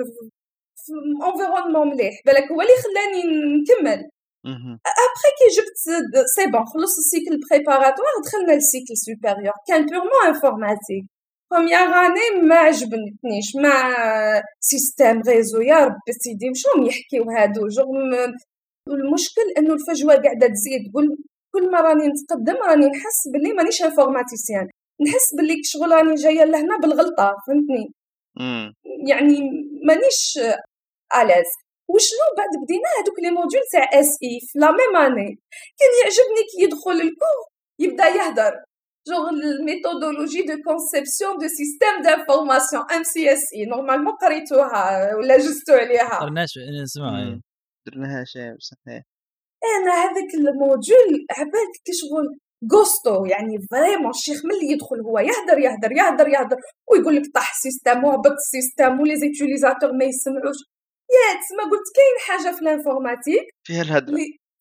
في 0.84 0.94
environnement 1.28 1.88
مليح. 1.94 2.14
بالك 2.26 2.52
هو 2.52 2.62
اللي 2.62 2.76
خلاني 2.86 3.22
نكمل. 3.58 4.00
ابخي 5.04 5.30
كي 5.40 5.48
جبت 5.58 5.78
c'est 6.36 6.46
bon 6.52 6.66
خلص 6.66 6.98
ال 6.98 7.05
cycle 7.05 7.40
préparatoire 7.50 8.14
دخلنا 8.26 8.52
لل 8.54 8.66
cycle 8.66 8.98
supérieur 9.06 9.54
كان 9.68 9.86
purement 9.86 10.26
informatique 10.28 11.06
première 11.52 11.80
année 11.80 12.42
ما 12.48 12.56
عجبتنيش 12.56 13.56
مع 13.64 13.96
système 14.60 15.22
réseau 15.28 15.62
يا 15.62 15.80
ربي 15.86 16.12
سيدي 16.24 16.50
وشهم 16.50 16.86
يحكيو 16.86 17.24
هادو 17.24 17.68
جو 17.68 17.86
المشكل 18.88 19.48
انه 19.58 19.74
الفجوه 19.74 20.16
قاعدة 20.16 20.48
تزيد 20.48 20.92
كل 20.94 21.18
كل 21.54 21.72
ما 21.72 21.82
راني 21.82 22.08
نتقدم 22.08 22.56
راني 22.64 22.86
نحس 22.86 23.28
باللي 23.34 23.54
مانيش 23.54 23.84
informaticienne 23.84 24.68
نحس 25.02 25.36
باللي 25.38 25.64
شغل 25.64 25.92
راني 25.92 26.16
جاية 26.16 26.44
لهنا 26.44 26.78
بالغلطه 26.78 27.36
فهمتني 27.48 27.94
يعني 29.08 29.40
مانيش 29.88 30.40
à 31.22 31.26
l'aise 31.26 31.52
وشنو 31.94 32.28
بعد 32.38 32.52
بدينا 32.62 32.90
هذوك 32.98 33.18
les 33.24 33.32
modules 33.38 33.64
تاع 33.72 33.86
SI 34.00 34.34
في 34.48 34.60
la 34.60 34.70
même 34.78 34.96
année. 35.06 35.30
كان 35.80 35.92
يعجبني 36.02 36.44
كي 36.50 36.58
يدخل 36.64 36.98
ال 37.08 37.13
cours 37.13 37.40
يبدا 37.84 38.08
يهدر. 38.20 38.54
جوغ 39.08 39.30
ال 39.30 39.38
méthodologie 39.38 40.42
de 40.42 40.56
conception 40.66 41.38
de 41.38 41.48
système 41.48 41.96
d'information 42.04 42.84
MCSI 42.92 43.44
normalement 43.56 44.14
قريتوها 44.22 45.16
ولا 45.16 45.38
جزتو 45.38 45.74
عليها 45.74 46.20
قرناش 46.20 46.54
نسمع 46.84 47.12
درناها 47.88 48.24
شيء 48.34 48.56
صحيح. 48.70 49.04
أنا 49.76 49.94
هذاك 50.04 50.30
ال 50.34 50.45
module 50.45 51.12
عبالك 51.38 51.76
كي 51.86 51.94
شغل 52.02 52.28
غوستو 52.74 53.26
يعني 53.26 53.56
vraiment 53.72 54.10
الشيخ 54.10 54.46
ملي 54.46 54.72
يدخل 54.72 55.00
هو 55.08 55.20
يهدر 55.20 55.58
يهدر 55.66 55.92
يهدر 55.92 56.28
يهدر 56.28 56.58
ويقول 56.92 57.16
لك 57.16 57.26
طاح 57.36 57.54
système 57.64 58.04
وهبط 58.04 58.38
système 58.52 59.00
و 59.00 59.16
les 59.16 59.31
utilisateurs 59.31 59.92
ما 60.00 60.06
يسمعوش. 60.06 60.60
يا 61.18 61.28
تسمى 61.40 61.64
قلت 61.72 61.88
كاين 61.96 62.18
حاجة 62.28 62.56
في 62.56 62.62
ال 62.62 62.68
informatique؟ 62.68 63.46
فيها 63.68 63.82
الهدرة. 63.82 64.16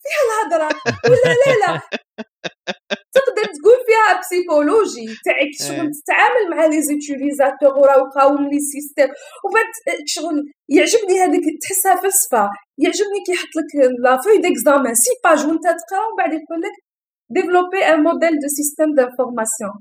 فيها 0.05 0.23
الهدرة. 0.29 0.69
ولا 1.11 1.33
لا 1.43 1.53
لا. 1.63 1.81
تقدر 3.17 3.45
تقول 3.57 3.79
فيها 3.87 4.21
psychologie 4.21 5.07
تاعك 5.25 5.53
شغل 5.67 5.91
تتعامل 5.99 6.45
مع 6.51 6.67
les 6.67 6.83
utilisateurs 6.83 7.79
وراو 7.79 8.05
قاوم 8.17 8.49
les 8.51 8.59
systèmes. 8.73 9.11
وبعد 9.45 9.71
شغل 10.07 10.37
يعجبني 10.69 11.21
هذيك 11.23 11.45
تحسها 11.63 11.97
فلسفة. 12.03 12.51
يعجبني 12.79 13.19
كي 13.27 13.33
يحط 13.33 13.53
لك 13.59 13.71
la 14.05 14.17
feuille 14.23 14.39
d'examen 14.39 14.95
six 14.95 15.11
pages 15.25 15.41
وانت 15.47 15.65
تقرا 15.81 16.01
ومن 16.07 16.17
بعد 16.19 16.33
يقول 16.33 16.61
لك 16.65 16.77
développer 17.35 17.81
un 17.85 18.03
modèle 18.03 18.35
de 18.43 18.49
système 18.59 18.95
d'information. 18.95 19.77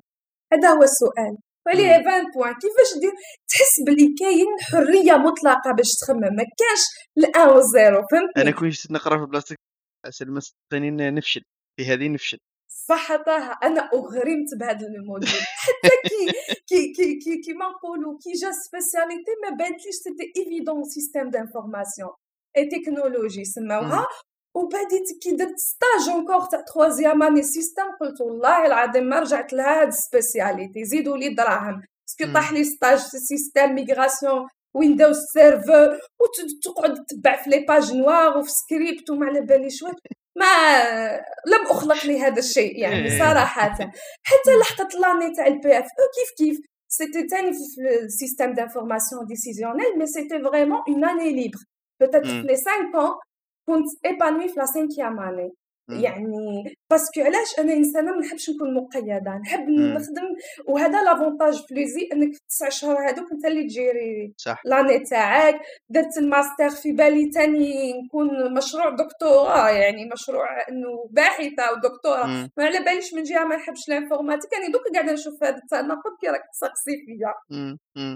هذا 0.53 0.69
هو 0.69 0.83
السؤال. 0.83 1.33
ف 1.65 1.71
les 1.71 1.89
20 1.93 2.31
points. 2.33 2.53
كيفاش 2.53 2.99
دير؟ 3.01 3.13
تحس 3.49 3.73
بلي 3.87 4.15
كاين 4.19 4.47
حرية 4.71 5.17
مطلقة 5.17 5.71
باش 5.77 5.91
تخمم. 6.01 6.19
ما 6.19 6.45
كانش 6.59 6.83
ال 7.17 7.28
un 7.28 7.49
وال 7.49 7.66
zéro 7.66 8.01
فهمتني؟ 8.11 8.43
أنا 8.43 8.51
كون 8.51 8.69
جيت 8.69 8.91
نقرأ 8.91 9.17
في 9.17 9.25
بلاصتك 9.25 9.57
المستقنين 10.21 11.13
نفشل 11.15 11.41
في 11.79 11.85
هذه 11.85 12.09
نفشل. 12.09 12.37
صح 12.89 13.15
طه 13.15 13.57
أنا 13.63 13.81
أغرمت 13.93 14.49
بهذا 14.59 14.87
ال 14.87 14.92
module. 14.92 15.29
حتى 15.63 15.95
كي 16.09 16.31
كي 16.69 16.93
كي 16.93 17.19
كي 17.19 17.41
كيما 17.45 17.65
نقولوا 17.69 18.17
كي 18.23 18.31
جا 18.31 18.51
spécialité 18.51 19.31
ما 19.43 19.49
بانتليش 19.49 19.95
c'était 20.03 20.25
évident 20.37 20.83
système 20.83 21.29
d'information 21.29 22.09
et 22.57 22.69
technologie 22.71 23.45
سماوها. 23.45 24.07
وبديت 24.55 25.19
كي 25.21 25.31
درت 25.31 25.57
stage 25.57 26.09
encore 26.09 26.45
تاع 26.45 26.61
troisième 26.61 27.23
année 27.23 27.43
système 27.43 27.91
قلت 28.01 28.21
والله 28.21 28.65
العظيم 28.65 29.03
ما 29.03 29.19
رجعت 29.19 29.53
لهاد 29.53 29.87
ال 29.87 29.96
spécialité 29.96 30.85
زيدوا 30.85 31.17
لي 31.17 31.29
دراهم 31.29 31.81
parce 32.07 32.23
que 32.23 32.33
طاح 32.33 32.51
لي 32.51 32.63
stage 32.63 32.99
système 32.99 33.75
migration 33.75 34.47
Windows 34.73 35.17
Server 35.33 35.99
وتقعد 36.19 37.05
تتبع 37.05 37.43
في 37.43 37.49
les 37.49 37.59
pages 37.59 37.93
noires 37.93 38.37
وفي 38.37 38.49
سكريبت 38.49 39.09
وما 39.09 39.25
على 39.25 39.41
باليش 39.41 39.81
واش 39.81 39.93
ما 40.35 40.45
لم 41.47 41.65
أخلق 41.69 42.05
لهذا 42.05 42.39
الشيء 42.39 42.79
يعني 42.79 43.11
إيه. 43.11 43.19
صراحة. 43.19 43.69
حتى 44.23 44.55
لحقت 44.59 44.95
l'année 44.95 45.35
تاع 45.35 45.47
ال 45.47 45.79
PFE 45.79 45.83
و 45.83 46.07
كيف 46.15 46.31
كيف؟ 46.37 46.57
c'était 46.87 47.23
تاني 47.23 47.51
في 47.53 47.59
ال 48.03 48.09
système 48.09 48.53
d'information 48.53 49.25
décisionnel 49.25 49.97
mais 49.97 50.05
c'était 50.05 50.43
vraiment 50.43 50.81
une 50.87 51.05
année 51.05 51.29
libre 51.29 51.59
peut-être 52.03 52.27
في 52.27 52.41
les 52.41 52.55
5 52.55 52.71
ans 52.71 53.30
كنت 53.71 54.05
épanouie 54.05 54.47
في 54.47 54.59
la 54.59 54.65
cinquième 54.65 55.19
année 55.19 55.51
يعني 55.89 56.63
parce 56.89 57.09
que 57.09 57.21
علاش 57.21 57.59
أنا 57.59 57.73
إنسانة 57.73 58.11
ما 58.11 58.17
نحبش 58.17 58.49
نكون 58.49 58.73
مقيدة؟ 58.73 59.37
نحب 59.37 59.69
نخدم 59.69 60.27
وهذا 60.67 61.03
l'avantage 61.03 61.53
في 61.67 61.73
ليزي 61.73 62.09
إنك 62.13 62.33
في 62.33 62.39
تسع 62.49 62.69
شهور 62.69 63.09
هذوك 63.09 63.31
أنت 63.31 63.45
اللي 63.45 63.63
تجيري 63.63 64.33
صح. 64.37 64.61
l'année 64.65 64.99
تاعك. 64.99 65.59
درت 65.89 66.17
الماستر 66.17 66.69
في 66.69 66.91
بالي 66.91 67.29
تاني 67.29 67.93
نكون 68.03 68.53
مشروع 68.53 68.89
دكتوراه 68.89 69.69
يعني 69.69 70.09
مشروع 70.13 70.47
إنه 70.69 71.09
باحثة 71.11 71.71
ودكتوراه 71.71 72.27
ما 72.57 72.65
على 72.65 72.79
باليش 72.79 73.13
من 73.13 73.23
جهة 73.23 73.43
ما 73.43 73.55
نحبش 73.55 73.89
ال 73.89 73.94
informatique 73.94 74.53
يعني 74.53 74.71
دوك 74.71 74.81
قاعدة 74.93 75.13
نشوف 75.13 75.43
هذا 75.43 75.57
التناقض 75.57 76.13
كي 76.21 76.27
راك 76.27 76.43
تسقسي 76.53 76.95
فيا. 77.05 77.33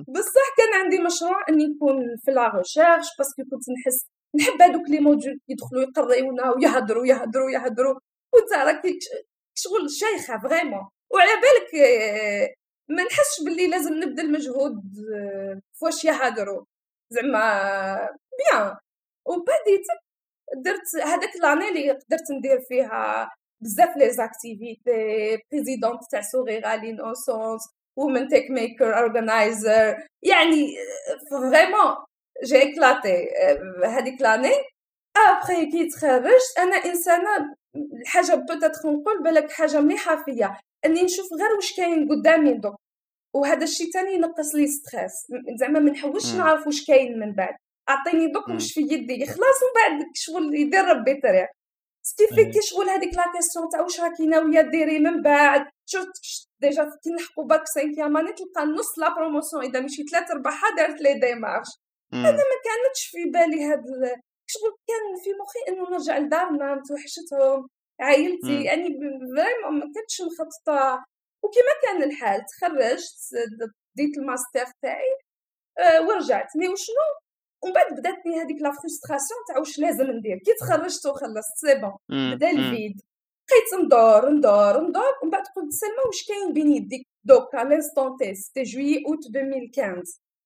بصح 0.07 0.47
كان 0.57 0.81
عندي 0.83 0.99
مشروع 0.99 1.39
إني 1.49 1.65
نكون 1.65 1.95
في 2.25 2.31
la 2.31 2.51
recherche 2.55 3.07
parce 3.17 3.33
que 3.33 3.43
كنت 3.51 3.65
نحس 3.75 4.14
نحب 4.39 4.61
هذوك 4.61 4.89
les 4.89 4.99
modules 4.99 5.39
يدخلوا 5.49 5.83
يقريونا 5.83 6.51
ويهضروا 6.51 7.05
يهضروا 7.07 7.51
يهضروا. 7.51 7.99
وانت 8.33 8.53
راكي 8.53 8.99
شغل 9.55 9.89
شيخة 9.89 10.39
vraiment. 10.39 10.87
وعلى 11.13 11.31
بالك 11.41 11.75
آه، 11.83 12.53
ما 12.89 13.03
نحسش 13.03 13.43
باللي 13.45 13.67
لازم 13.67 13.93
نبذل 13.93 14.31
مجهود 14.31 14.81
آه، 15.15 15.61
فواش 15.81 16.05
يهضروا. 16.05 16.65
زعما 17.09 18.09
بيان. 18.37 18.75
وبديت 19.25 19.85
درت 20.57 21.05
هذاك 21.05 21.35
l'année 21.41 21.69
اللي 21.69 21.91
قدرت 21.91 22.31
ندير 22.31 22.61
فيها 22.69 23.29
بزاف 23.61 23.97
les 23.97 24.09
activités. 24.09 25.37
présidente 25.51 26.01
تاع 26.11 26.21
sourira 26.21 26.75
l'innocence 26.77 27.61
ومن 27.97 28.27
TEDx 28.27 28.51
maker 28.51 28.97
organizer 28.97 29.97
يعني 30.23 30.75
vraiment 31.31 31.95
j'ai 32.43 32.63
éclaté 32.63 33.27
هذيك 33.85 34.21
l'année 34.21 34.53
après 35.17 35.71
كي 35.71 35.89
تخرجت 35.89 36.57
أنا 36.59 36.75
إنسانة 36.75 37.55
الحاجة 38.01 38.35
peut-être 38.35 38.79
نقول 38.85 39.23
بالك 39.23 39.51
حاجة 39.51 39.79
مليحة 39.79 40.23
فيا. 40.23 40.57
أني 40.85 41.03
نشوف 41.03 41.25
غير 41.39 41.55
واش 41.55 41.75
كاين 41.77 42.09
قدامي 42.09 42.53
دوك 42.53 42.75
وهذا 43.33 43.63
الشيء 43.63 43.91
تاني 43.93 44.13
ينقص 44.13 44.55
le 44.55 44.67
stress 44.67 45.11
زعما 45.59 45.79
ما 45.79 45.91
نحوسش 45.91 46.35
نعرف 46.35 46.67
واش 46.67 46.85
كاين 46.85 47.19
من 47.19 47.33
بعد. 47.33 47.55
أعطيني 47.89 48.27
دوك 48.27 48.47
واش 48.47 48.73
في 48.73 48.81
يدي 48.81 49.21
يخلص 49.23 49.39
ومن 49.39 49.73
بعد 49.75 50.05
شغل 50.13 50.55
يدير 50.55 50.85
ربي 50.85 51.13
طريق. 51.21 51.47
ce 52.01 52.11
qui 52.11 52.25
fait 52.25 52.45
كي 52.45 52.61
شغل 52.61 52.89
هذيك 52.89 53.13
la 53.13 53.23
question 53.35 53.69
تاع 53.69 53.81
واش 53.81 53.99
راكي 53.99 54.25
ناويه 54.25 54.61
ديري 54.61 54.99
من 54.99 55.21
بعد. 55.21 55.65
شفت 55.85 56.11
déjà 56.59 56.83
كي 57.03 57.09
نحكوا 57.09 57.43
bac 57.43 57.67
cinquième 57.67 58.17
année 58.17 58.33
تلقى 58.33 58.65
نص 58.65 58.99
la 58.99 59.15
promotion 59.15 59.63
إذا 59.63 59.79
مشي 59.79 60.03
ثلاث 60.03 60.31
أرباعها 60.31 60.75
دارت 60.77 61.01
les 61.01 61.13
démarches 61.13 61.67
أنا 62.19 62.31
ما 62.51 62.57
كانتش 62.65 63.07
في 63.11 63.25
بالي 63.25 63.63
هاد 63.65 63.83
شغل 64.47 64.77
كان 64.87 65.23
في 65.23 65.29
مخي 65.41 65.59
إنه 65.69 65.89
نرجع 65.89 66.17
لدارنا 66.17 66.75
متوحشتهم 66.75 67.67
عائلتي 67.99 68.63
يعني 68.63 68.83
vraiment 68.83 69.79
ما 69.79 69.85
كنتش 69.85 70.21
مخططه 70.21 71.05
وكما 71.43 71.73
كان 71.83 72.03
الحال 72.03 72.45
تخرجت 72.45 73.17
ديت 73.95 74.17
الماستر 74.17 74.65
تاعي 74.81 75.17
أه 75.79 76.01
ورجعت. 76.07 76.57
mais 76.57 76.67
وشنو؟ 76.67 77.07
ومن 77.63 77.73
بعد 77.73 77.93
بداتني 77.99 78.41
هذيك 78.41 78.61
la 78.61 78.71
frustration 78.71 79.39
تاع 79.47 79.57
واش 79.57 79.79
لازم 79.79 80.11
ندير. 80.11 80.37
كي 80.37 80.53
تخرجت 80.59 81.05
وخلصت 81.05 81.55
c'est 81.55 81.75
bon 81.75 81.93
بدأ 82.33 82.49
le 82.51 82.65
vide. 82.65 83.01
بقيت 83.49 83.85
ندور 83.85 84.29
ندور 84.29 84.81
ندور. 84.81 85.13
ومن 85.21 85.31
بعد 85.31 85.43
قلت 85.55 85.71
سلمى 85.71 86.03
واش 86.05 86.27
كاين 86.27 86.53
بين 86.53 86.71
يديك 86.71 87.07
دوكا؟ 87.23 87.57
l'instant 87.57 88.17
T 88.17 88.35
c'était 88.35 88.63
juillet 88.63 89.03
août 89.07 89.25
2015 89.25 90.03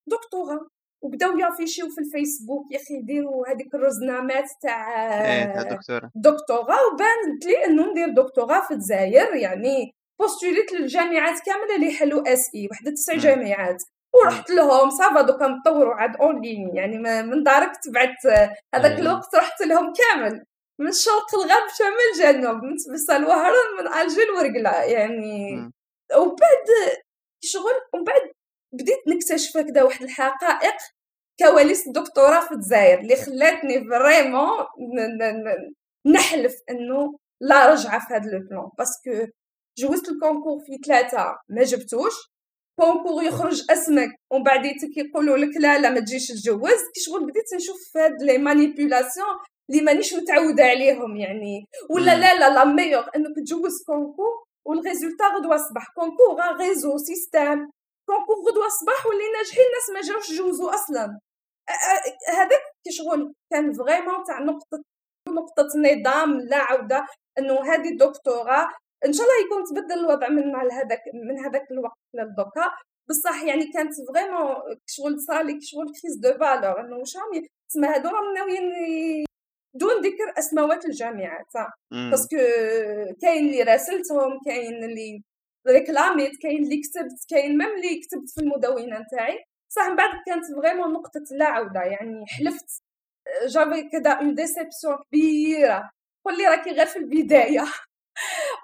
دكتوراه 0.08 0.70
وبداو 1.01 1.38
يافيشيو 1.38 1.89
في 1.89 2.01
الفيسبوك 2.01 2.72
يا 2.72 2.77
أخي 2.77 2.94
يديروا 2.94 3.48
هذيك 3.48 3.75
الرزنامات 3.75 4.50
تاع 4.62 5.25
إيه 5.25 5.63
دكتوراه 5.63 6.12
دكتوراه 6.15 6.77
وبانت 6.94 7.46
لي 7.46 7.65
انه 7.65 7.91
ندير 7.91 8.10
دكتوراه 8.10 8.62
في 8.68 8.74
الجزائر 8.74 9.36
يعني 9.36 9.96
بوستوليت 10.20 10.72
للجامعات 10.74 11.39
كاملة 11.46 11.75
اللي 11.75 11.88
يحلوا 11.88 12.34
اس 12.34 12.56
اي 12.56 12.68
وحدة 12.72 12.91
تسع 12.91 13.15
جامعات. 13.15 13.84
ورحت 14.13 14.50
لهم 14.50 14.89
ça 14.89 15.06
va 15.06 15.22
دوكا 15.22 15.48
نطوروا 15.48 15.94
عاد 15.94 16.15
en 16.15 16.41
ligne 16.41 16.75
يعني 16.75 16.98
من 17.24 17.44
دارك 17.44 17.72
تبعت 17.84 18.50
هذاك 18.75 19.00
الوقت 19.00 19.36
رحت 19.36 19.62
لهم 19.62 19.94
كامل. 19.94 20.46
من 20.79 20.91
شرق 20.91 21.36
لغرب 21.36 21.68
شمال 21.77 22.12
جنوب 22.20 22.63
من 22.63 22.75
تبسة 22.77 23.18
لوهران 23.18 23.70
من 23.79 23.88
جيجل 24.01 24.29
لورقله 24.29 24.84
يعني 24.84 25.72
وبعد 26.18 26.68
شغل 27.44 27.74
ومن 27.94 28.03
بعد 28.03 28.22
بديت 28.74 29.08
نكتشف 29.08 29.58
هكذا 29.58 29.84
واحد 29.84 30.04
الحقائق 30.04 30.76
كواليس 31.40 31.88
الدكتوراه 31.88 32.40
في 32.40 32.52
الجزائر 32.52 33.00
اللي 33.00 33.16
خلاتني 33.16 33.86
vraiment 33.89 34.65
نحلف 36.06 36.56
إنه 36.70 37.18
لا 37.42 37.74
رجعة 37.74 38.08
في 38.08 38.14
هذا 38.14 38.30
le 38.32 38.39
plan 38.39 38.70
parce 38.77 39.11
que 39.11 39.32
جوزت 39.78 40.10
ال 40.10 40.15
concours 40.15 40.60
في 40.60 40.78
ثلاثة 40.88 41.38
ما 41.50 41.64
جبتوش. 41.64 42.14
concours 42.79 43.24
يخرج 43.24 43.64
أسمك 43.70 44.10
ومن 44.32 44.44
بعد 44.44 44.66
يقولوا 44.98 45.38
لك 45.38 45.58
لا 45.60 45.80
لا 45.80 45.90
ما 45.90 46.00
تجيش 46.00 46.28
تجوز. 46.28 46.82
كي 46.94 47.00
شغل 47.00 47.25
بديت 47.25 47.53
نشوف 47.55 47.98
هاد 47.98 48.22
les 48.22 48.38
manipulations 48.38 49.27
اللي 49.70 49.82
مانيش 49.82 50.14
متعودة 50.14 50.64
عليهم 50.64 51.18
يعني. 51.18 51.66
ولا 51.90 52.16
لا 52.16 52.34
لا 52.40 52.50
لا 52.50 52.66
ميور 52.66 53.03
انك 53.16 53.36
تجوز 53.36 53.84
concours 53.85 54.44
و 54.66 54.71
ال 54.71 54.76
résultats 54.76 55.25
غدوة 55.27 55.55
الصباح. 55.55 55.86
concours 55.96 56.57
ريزو 56.60 56.98
système 56.98 57.70
concours 58.09 58.38
غدوة 58.48 58.65
الصباح 58.65 59.05
واللي 59.05 59.24
ناجحين 59.37 59.65
الناس 59.65 59.89
ما 59.93 60.01
جاوش 60.07 60.31
جوزوا 60.31 60.74
أصلا. 60.74 61.19
هذاك 62.27 62.61
كشغل 62.85 63.33
كان 63.51 63.74
vraiment 63.74 64.24
تاع 64.27 64.39
نقطة 64.39 64.83
نقطة 65.29 65.67
نظام 65.77 66.39
لا 66.39 66.57
عودة 66.57 67.05
إنه 67.39 67.74
هذه 67.74 67.89
الدكتوراه 67.89 68.67
إن 69.05 69.13
شاء 69.13 69.25
الله 69.25 69.45
يكون 69.45 69.63
تبدل 69.63 70.00
الوضع 70.00 70.29
من 70.29 70.55
هذاك 70.72 71.01
من 71.13 71.39
هذاك 71.39 71.72
الوقت 71.72 71.98
للدوكا 72.13 72.65
بصح 73.09 73.43
يعني 73.43 73.72
كانت 73.74 73.93
vraiment 74.07 74.55
شغل 74.87 75.19
صالي 75.22 75.61
شغل 75.61 75.85
crise 76.01 76.16
de 76.18 76.40
valeurs 76.40 76.79
إنه 76.79 76.98
واش 76.98 77.17
راهم 77.17 77.48
تسمى 77.69 77.87
هادو 77.87 78.09
راهم 78.09 78.33
ناويين 78.33 78.69
دون 79.74 80.01
ذكر 80.01 80.39
أسماوات 80.39 80.85
الجامعات 80.85 81.53
parce 82.12 82.28
que 82.28 82.38
كاين 83.22 83.45
اللي 83.45 83.63
راسلتهم 83.63 84.39
كاين 84.45 84.83
اللي 84.83 85.24
ريكلاميت 85.67 86.37
كاين 86.41 86.63
اللي 86.63 86.81
كتبت 86.81 87.25
كاين 87.29 87.57
même 87.57 87.75
اللي 87.75 88.00
كتبت 88.00 88.29
في 88.29 88.41
المدونه 88.41 89.00
نتاعي 89.00 89.39
صح 89.69 89.87
من 89.89 89.95
بعد 89.95 90.09
كانت 90.25 90.45
vraiment 90.46 90.94
نقطه 90.93 91.24
لا 91.31 91.45
عوده 91.45 91.81
يعني 91.81 92.25
حلفت 92.27 92.83
j'avais 93.48 93.90
كذا 93.89 94.11
une 94.12 94.35
déception 94.35 94.96
كبيره 95.07 95.91
قول 96.25 96.37
لي 96.37 96.48
راكي 96.48 96.69
غير 96.69 96.85
في 96.85 97.00
البدايه 97.00 97.65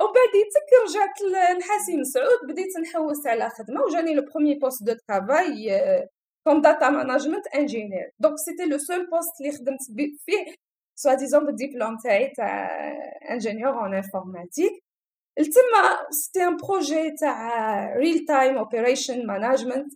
وبعديتك 0.02 0.68
رجعت 0.84 1.22
لحاسي 1.62 2.04
مسعود 2.04 2.40
بديت 2.50 2.78
نحوس 2.78 3.28
على 3.28 3.50
خدمه 3.50 3.82
وجاني 3.82 4.16
le 4.16 4.22
premier 4.22 4.56
poste 4.60 4.84
de 4.84 4.94
travail 5.08 5.80
comme 6.48 6.62
data 6.62 6.90
management 6.90 7.48
engineer 7.48 8.12
donc 8.20 8.38
c'était 8.38 8.66
le 8.66 8.78
seul 8.78 9.10
poste 9.10 9.42
اللي 9.42 9.52
خدمت 9.52 9.82
فيه 10.26 10.56
soi-disant 10.96 11.46
ب 11.46 11.52
ال 11.52 11.58
diplôme 11.58 11.98
تاعي 12.04 12.28
تاع 12.28 12.70
ingénieur 13.32 13.84
en 13.84 13.96
informatique 13.96 14.85
التما 15.40 16.10
c'était 16.10 16.44
un 16.48 16.58
projet 16.58 17.12
تاع 17.12 17.96
real 17.96 18.26
time 18.26 18.58
operation 18.58 19.28
management 19.28 19.94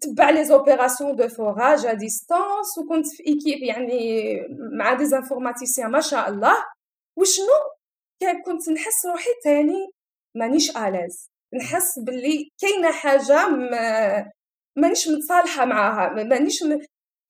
تبع 0.00 0.30
les 0.30 0.44
opérations 0.44 1.16
de 1.16 1.28
forage 1.28 1.86
à 1.86 1.92
distance 1.92 2.78
وكنت 2.78 3.06
في 3.06 3.26
équipe 3.26 3.62
يعني 3.62 4.00
مع 4.78 4.94
des 4.94 5.16
informaticiens 5.16 5.90
ما 5.90 6.00
شاء 6.00 6.28
الله 6.28 6.56
وشنو 7.16 7.46
كنت 8.46 8.70
نحس 8.70 9.06
روحي 9.06 9.30
تاني 9.44 9.86
مانيش 10.36 10.70
à 10.76 10.84
l'aise 10.84 11.30
نحس 11.54 11.98
باللي 11.98 12.48
كاينة 12.60 12.92
حاجة 12.92 13.48
ما 13.48 14.30
مانيش 14.76 15.08
متصالحه 15.08 15.64
معاها 15.64 16.24
مانيش 16.24 16.62
م... 16.62 16.78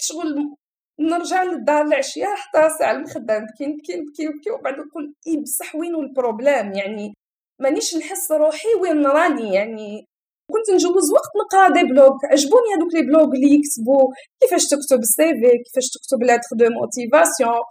شغل 0.03 0.57
نرجع 1.01 1.43
للدار 1.43 1.83
العشيه 1.83 2.27
حتى 2.27 2.69
ساعه 2.79 2.93
المخده 2.93 3.39
نبكي 3.39 3.67
نبكي 3.67 3.97
نبكي 3.97 4.27
نبكي 4.27 4.51
وبعد 4.51 4.75
نقول 4.75 5.15
اي 5.27 5.37
بصح 5.37 5.75
وين 5.75 5.95
ال 5.95 6.03
problème 6.03 6.73
يعني 6.73 7.15
مانيش 7.61 7.97
نحس 7.97 8.33
روحي 8.33 8.75
وين 8.83 9.07
راني 9.07 9.55
يعني 9.55 10.07
كنت 10.53 10.71
نجوز 10.75 11.13
وقت 11.13 11.31
نقرا 11.41 11.69
des 11.75 11.83
blogs 11.93 12.13
عجبوني 12.33 12.69
هذوك 12.77 12.95
les 12.95 13.03
blogs 13.03 13.25
اللي 13.35 13.51
يكتبوا 13.55 14.13
كيفاش 14.41 14.65
تكتب 14.73 14.99
ال 14.99 15.29
CV 15.41 15.49
كيفاش 15.65 15.87
تكتب 15.95 16.23
lettre 16.23 16.53
de 16.57 16.67
motivation 16.79 17.63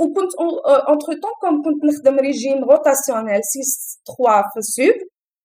وكنت 0.00 0.32
en 0.88 1.12
tant 1.22 1.34
que 1.40 1.62
كنت 1.64 1.84
نخدم 1.84 2.16
régime 2.18 2.64
rotationnel 2.64 3.40
6 3.42 4.14
3 4.18 4.48
في 4.52 4.58
ال 4.58 4.68
sud 4.68 4.96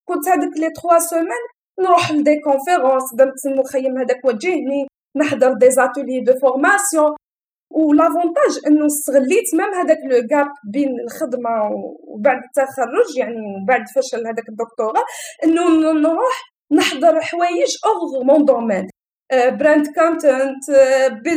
كنت 0.09 0.27
هذوك 0.27 0.57
les 0.57 0.69
3 0.81 0.99
semaines 1.09 1.43
نروح 1.79 2.11
ل 2.11 2.17
des 2.17 2.35
conférences 2.45 3.15
درت 3.15 3.45
المخيم 3.45 3.97
هذاك 3.97 4.25
وجهني 4.25 4.87
نحضر 5.17 5.53
des 5.53 5.71
ateliers 5.71 6.19
de 6.19 6.33
formation 6.39 7.15
و 7.71 7.79
l'avantage 7.79 8.53
انه 8.67 8.85
استغليت 8.85 9.55
même 9.55 9.73
هذاك 9.73 9.97
le 10.09 10.37
gap 10.37 10.47
بين 10.73 10.89
الخدمه 11.05 11.49
وبعد 12.07 12.37
التخرج 12.43 13.17
يعني 13.17 13.35
بعد 13.67 13.83
فشل 13.95 14.27
هذاك 14.27 14.49
الدكتوراه 14.49 15.05
انه 15.43 15.91
نروح 15.91 16.35
نحضر 16.71 17.21
حوايج 17.21 17.71
hors 17.85 18.23
mon 18.23 18.45
domaine 18.45 18.87
brand 19.33 19.87
content 19.87 20.69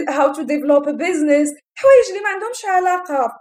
how 0.08 0.32
to 0.32 0.42
develop 0.42 0.88
business 0.88 1.48
حوايج 1.78 2.06
اللي 2.10 2.22
ما 2.22 2.28
عندهمش 2.28 2.64
علاقه 2.64 3.32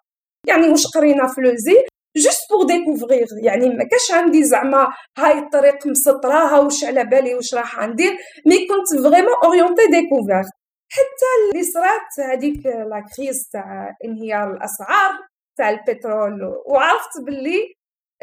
يعني 0.48 0.70
واش 0.70 0.88
قرينا 0.88 1.28
في 1.28 1.42
لوزي 1.42 1.84
juste 2.18 2.50
pour 2.52 2.66
découvrir 2.66 3.28
يعني 3.44 3.70
ما 3.70 3.84
كاش 3.92 4.12
عندي 4.12 4.44
زعما 4.44 4.88
هاي 5.18 5.38
الطريق 5.38 5.88
مسطراها 5.88 6.60
واش 6.60 6.84
على 6.84 7.04
بالي 7.04 7.36
واش 7.36 7.54
راح 7.54 7.88
ندير 7.88 8.18
mais 8.46 8.58
كنت 8.68 9.02
vraiment 9.04 9.34
orientée 9.44 9.86
découverte 9.92 10.44
حتى 10.90 11.26
اللي 11.52 11.64
صرات 11.64 12.30
هذيك 12.32 12.66
la 12.66 13.06
crise 13.16 13.50
تاع 13.54 13.96
انهيار 14.06 14.52
الأسعار 14.54 15.12
تاع 15.58 15.70
البترول 15.70 16.42
وعرفت 16.66 17.22
باللي 17.26 17.74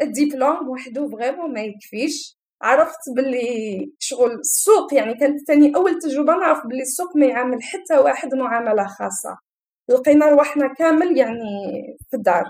الدبلوم 0.01 0.69
وحده 0.69 1.09
vraiment 1.09 1.53
ما 1.53 1.61
يكفيش. 1.61 2.37
عرفت 2.61 2.99
باللي 3.15 3.91
شغل 3.99 4.31
السوق 4.31 4.93
يعني 4.93 5.13
كانت 5.13 5.47
ثاني 5.47 5.75
أول 5.75 5.99
تجربة 5.99 6.35
نعرف 6.35 6.67
باللي 6.67 6.81
السوق 6.81 7.17
ما 7.17 7.25
يعامل 7.25 7.63
حتى 7.63 7.97
واحد 7.97 8.35
معاملة 8.35 8.87
خاصة. 8.87 9.37
لقينا 9.89 10.29
رواحنا 10.29 10.73
كامل 10.73 11.17
يعني 11.17 11.43
في 12.09 12.17
الدار. 12.17 12.45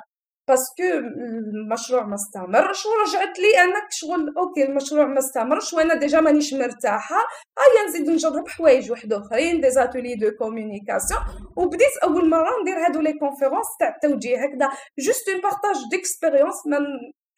parce 0.47 0.70
que 0.70 0.83
المشروع 0.83 2.03
ما 2.05 2.15
استمرش 2.15 2.85
ورجعت 2.85 3.39
لي 3.39 3.63
انك 3.63 3.87
شغل 3.89 4.33
OK 4.37 4.63
المشروع 4.63 5.05
ما 5.05 5.19
استمرش 5.19 5.73
وأنا 5.73 5.93
déjà 5.93 6.19
مانيش 6.21 6.53
مرتاحة. 6.53 7.15
هيا 7.59 7.87
نزيد 7.87 8.09
نجرب 8.09 8.47
حوايج 8.47 8.91
واحد 8.91 9.13
أخرين 9.13 9.61
des 9.61 9.69
ateliers 9.69 10.15
de 10.15 10.31
communication 10.31 11.21
وبديت 11.57 11.97
أول 12.03 12.29
مرة 12.29 12.49
ندير 12.61 12.85
هادو 12.85 12.99
les 13.01 13.13
conférences 13.13 13.65
تاع 13.79 13.95
التوجيه 13.95 14.37
هكذا 14.37 14.69
juste 14.99 15.29
un 15.29 15.41
partage 15.41 15.75
d'expérience 15.91 16.55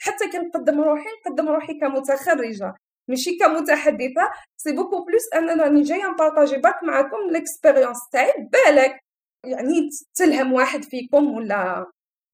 حتى 0.01 0.29
كي 0.31 0.37
نقدم 0.37 0.81
روحي 0.81 1.09
نقدم 1.25 1.49
روحي 1.49 1.73
كمتخرجة 1.79 2.73
ماشي 3.09 3.37
كمتحدثة. 3.37 4.29
c'est 4.57 4.71
beaucoup 4.71 5.03
plus 5.03 5.23
أنا 5.35 5.63
راني 5.63 5.81
جاية 5.83 6.07
نبارطاجي 6.07 6.57
باك 6.57 6.83
معاكم 6.83 7.17
l'expérience 7.31 7.97
تاعي 8.11 8.33
بالك 8.51 8.99
يعني 9.45 9.89
تلهم 10.15 10.53
واحد 10.53 10.83
فيكم 10.83 11.35
ولا 11.35 11.85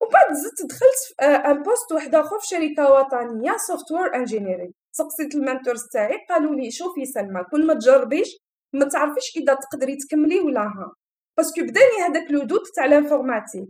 وبعد 0.07 0.33
زدت 0.33 0.69
دخلت 0.69 1.21
un 1.45 1.63
poste 1.63 1.91
واحد 1.91 2.15
آخر 2.15 2.39
في 2.39 2.47
شركة 2.47 2.91
وطنية 2.91 3.57
software 3.67 4.15
engineering 4.15 4.71
سقسيت 4.91 5.35
ال 5.35 5.42
mentors 5.42 5.87
تاعي 5.93 6.17
قالوا 6.29 6.55
لي 6.55 6.71
شوفي 6.71 7.05
سلمى 7.05 7.43
كل 7.51 7.67
ما 7.67 7.73
تجربيش 7.73 8.37
ما 8.73 8.85
تعرفيش 8.85 9.37
إذا 9.37 9.53
تقدري 9.53 9.95
تكملي 9.95 10.39
ولا 10.39 10.61
ها. 10.61 10.91
parce 11.37 11.52
que 11.52 11.61
بداني 11.61 11.97
هذاك 12.07 12.31
le 12.31 12.43
doute 12.43 12.67
تاع 12.75 12.85
ال 12.85 12.92
informatique 12.92 13.69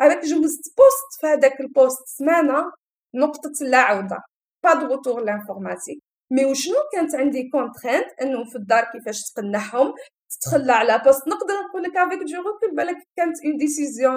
هذاك 0.00 0.24
جوزت 0.24 0.74
poste 0.78 1.20
في 1.20 1.26
هذاك 1.26 1.60
ال 1.60 1.67
poste 1.67 2.02
سمانة 2.06 2.72
نقطة 3.14 3.52
لا 3.60 3.78
عوده 3.78 4.18
pas 4.64 4.74
de 4.74 4.86
retour 4.86 5.20
l'informatique 5.24 6.02
mais 6.30 6.44
وشنو 6.44 6.74
كانت 6.92 7.14
عندي 7.14 7.48
contrainte 7.48 8.06
انه 8.22 8.44
في 8.44 8.56
الدار 8.56 8.84
كيفاش 8.84 9.22
تقنعهم 9.30 9.94
تتخلى 10.30 10.72
على 10.72 11.02
poste 11.04 11.28
نقدر 11.28 11.54
نقول 11.68 11.82
لك 11.82 11.96
avec 11.96 12.18
du 12.18 12.76
recul 12.76 12.96
كانت 13.16 13.44
une 13.44 13.56
décision 13.56 14.14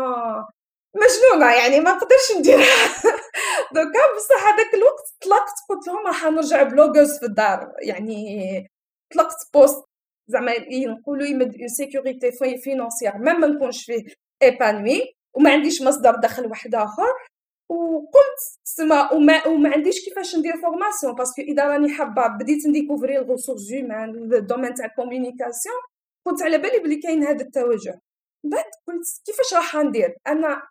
مجنونة 0.95 1.53
يعني 1.53 1.79
ما 1.79 1.91
نقدرش 1.91 2.38
نديرها. 2.38 2.88
دوكا 3.73 3.99
بصح 4.15 4.47
هذاك 4.47 4.73
الوقت 4.73 5.03
طلقت 5.21 5.56
قلت 5.69 5.88
لهم 5.88 6.08
راح 6.08 6.25
نرجع 6.25 6.63
blogueuse 6.63 7.19
في 7.19 7.25
الدار. 7.25 7.71
يعني 7.82 8.67
طلقت 9.13 9.49
poste 9.54 9.84
زعما 10.27 10.53
نقولوا 10.71 11.27
يمد 11.27 11.56
sécurité 11.65 12.32
financière 12.63 13.17
même 13.17 13.39
ما 13.39 13.47
نكونش 13.47 13.86
فيه 13.86 14.03
épanouie 14.43 15.13
وما 15.34 15.51
عنديش 15.51 15.82
مصدر 15.82 16.15
دخل 16.15 16.47
واحد 16.47 16.75
آخر. 16.75 17.13
وقلت 17.69 18.39
سما 18.63 19.13
وما, 19.13 19.47
وما 19.47 19.69
عنديش 19.69 20.06
كيفاش 20.06 20.36
ندير 20.36 20.58
formation 20.62 21.15
parce 21.15 21.32
que 21.32 21.41
إذا 21.41 21.65
راني 21.65 21.89
حابة 21.93 22.27
بديت 22.27 22.67
ن 22.67 22.73
découvrir 22.73 23.17
ال 23.17 23.22
ressources 23.22 23.72
humaines 23.72 24.10
ال 24.34 24.38
domaine 24.38 24.74
تاع 24.73 24.86
ال 24.86 24.92
communication 24.92 25.76
كنت 26.27 26.41
على 26.43 26.58
بالي 26.58 26.79
بلي 26.79 26.95
كاين 26.95 27.23
هذا 27.23 27.41
التوجه. 27.45 27.99
بعد 28.43 28.65
قلت 28.88 29.06
كيفاش 29.25 29.53
راح 29.53 29.75
ندير؟ 29.75 30.15
أنا 30.27 30.62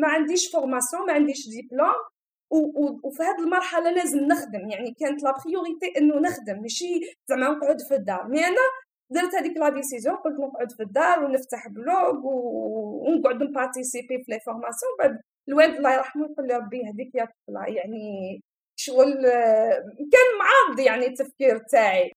ما 0.00 0.08
عنديش 0.08 0.52
formation 0.52 1.06
ما 1.06 1.12
عنديش 1.12 1.48
ديبلوم 1.48 1.94
وفي 3.04 3.22
هذه 3.22 3.38
المرحلة 3.38 3.90
لازم 3.90 4.18
نخدم. 4.18 4.70
يعني 4.70 4.94
كانت 5.00 5.22
la 5.22 5.34
priorité 5.44 5.98
إنه 5.98 6.14
نخدم. 6.14 6.62
ماشي 6.62 7.00
زعما 7.28 7.48
نقعد 7.48 7.80
في 7.80 7.94
الدار. 7.94 8.28
mais 8.28 8.46
أنا 8.46 8.56
درت 9.10 9.34
هذيك 9.34 9.56
la 9.56 9.68
décision 9.68 10.16
قلت 10.16 10.40
نقعد 10.40 10.72
في 10.72 10.82
الدار 10.82 11.24
ونفتح 11.24 11.68
blog 11.68 12.20
ونقعد 12.24 13.42
ن 13.42 13.50
participer 13.50 14.24
في 14.24 14.32
les 14.32 14.40
formations 14.40 14.92
بعد 14.98 15.20
الوالد 15.48 15.76
الله 15.76 15.94
يرحمه 15.94 16.26
يقول 16.30 16.46
لي 16.46 16.56
ربي 16.56 16.78
يهديك 16.78 17.14
يا 17.14 17.24
طفلة. 17.24 17.66
يعني 17.66 18.40
شغل 18.76 19.22
كان 20.12 20.28
معارض 20.38 20.80
يعني 20.80 21.06
التفكير 21.06 21.58
تاعي. 21.58 22.12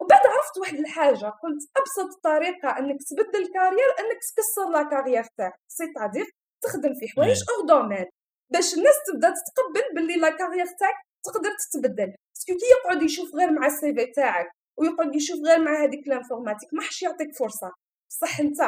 وبعد 0.00 0.20
عرفت 0.20 0.58
واحد 0.58 0.74
الحاجة. 0.74 1.26
قلت 1.26 1.70
أبسط 1.76 2.20
طريقة 2.24 2.78
إنك 2.78 2.98
تبدل 3.10 3.46
carrière 3.54 3.90
إنك 4.00 4.18
تكسر 4.32 4.70
la 4.72 4.82
carrière 4.82 5.24
تاعك. 5.38 5.54
c'est 5.68 5.84
تخدم 6.62 6.94
في 6.94 7.08
حوايج 7.08 7.42
hors 7.50 7.66
domaine. 7.66 8.06
باش 8.52 8.74
الناس 8.74 8.94
تبدأ 9.06 9.28
تتقبل 9.28 9.94
باللي 9.94 10.14
la 10.14 10.30
carrière 10.30 10.66
تاعك 10.66 10.94
تقدر 11.24 11.50
تتبدل. 11.58 12.06
parce 12.06 12.35
que 12.35 12.52
كي 12.60 12.66
يقعد 12.78 13.02
يشوف 13.02 13.34
غير 13.34 13.50
مع 13.50 13.66
ال 13.66 13.94
CV 13.94 14.06
تاعك 14.06 14.50
ويقعد 14.78 15.14
يشوف 15.14 15.38
غير 15.46 15.58
مع 15.58 15.84
هذيك 15.84 16.08
l'informatique 16.08 16.74
ما 16.74 16.82
حش 16.82 17.02
يعطيك 17.02 17.34
فرصة. 17.38 17.72
بصح 18.10 18.40
أنت 18.40 18.58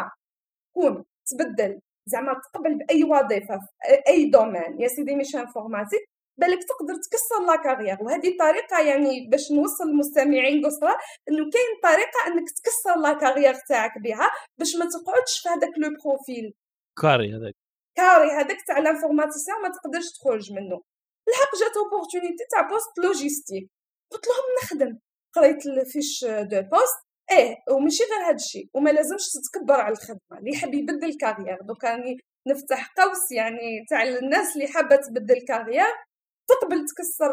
كون 0.75 1.05
تبدل 1.27 1.81
زعما 2.07 2.41
تقبل 2.45 2.75
بأي 2.75 3.05
وظيفة 3.05 3.59
في 3.59 4.03
أي 4.09 4.31
domaine. 4.31 4.81
يا 4.81 4.89
سيدي 4.89 5.17
مش 5.17 5.37
informatique 5.37 6.11
بالك 6.41 6.59
تقدر 6.69 6.95
تكسر 6.95 7.47
la 7.47 7.57
carrière 7.57 7.97
وهذه 8.03 8.29
الطريقة 8.29 8.81
يعني 8.81 9.29
باش 9.31 9.53
نوصل 9.53 9.85
للمستمعين 9.85 10.67
قصرى 10.67 10.95
إنه 11.29 11.51
كاين 11.51 11.73
طريقة 11.83 12.27
إنك 12.27 12.51
تكسر 12.51 12.97
la 13.01 13.13
carrière 13.13 13.55
تاعك 13.55 13.99
بها 13.99 14.31
باش 14.59 14.77
ما 14.77 14.85
تقعدش 14.85 15.41
في 15.43 15.49
هذاك 15.49 15.79
le 15.79 15.97
profil. 16.05 16.55
carré 17.03 17.37
هذاك. 17.37 17.55
carré 18.01 18.31
هذاك 18.31 18.63
تاع 18.67 18.79
ال 18.79 18.85
informaticien 18.85 19.63
ما 19.63 19.69
تقدرش 19.69 20.13
تخرج 20.13 20.53
منه. 20.53 20.81
الحق 21.29 21.53
جات 21.61 21.77
opportunité 21.77 22.45
تاع 22.51 22.61
poste 22.61 22.99
logistique 22.99 23.71
قلت 24.13 24.27
لهم 24.27 24.47
نخدم. 24.63 24.99
قريت 25.35 25.67
ال 25.67 25.76
fiche 25.76 26.25
de 26.25 26.63
poste 26.63 27.01
إيه 27.33 27.57
وماشي 27.71 28.03
غير 28.05 28.27
هذا 28.27 28.35
الشيء. 28.35 28.69
وما 28.75 28.91
لازمش 28.91 29.25
تتكبر 29.33 29.81
على 29.81 29.93
الخدمة. 29.93 30.39
اللي 30.39 30.51
يحب 30.51 30.75
يبدل 30.75 31.19
carrière 31.21 31.59
دوك 31.63 31.85
راني 31.85 32.19
نفتح 32.49 32.93
قوس 32.99 33.33
يعني 33.33 33.85
تاع 33.91 34.03
الناس 34.03 34.57
اللي 34.57 34.69
حابة 34.69 34.97
تبدل 34.97 35.41
carrière 35.49 35.93
تقبل 36.49 36.85
تكسر 36.85 37.31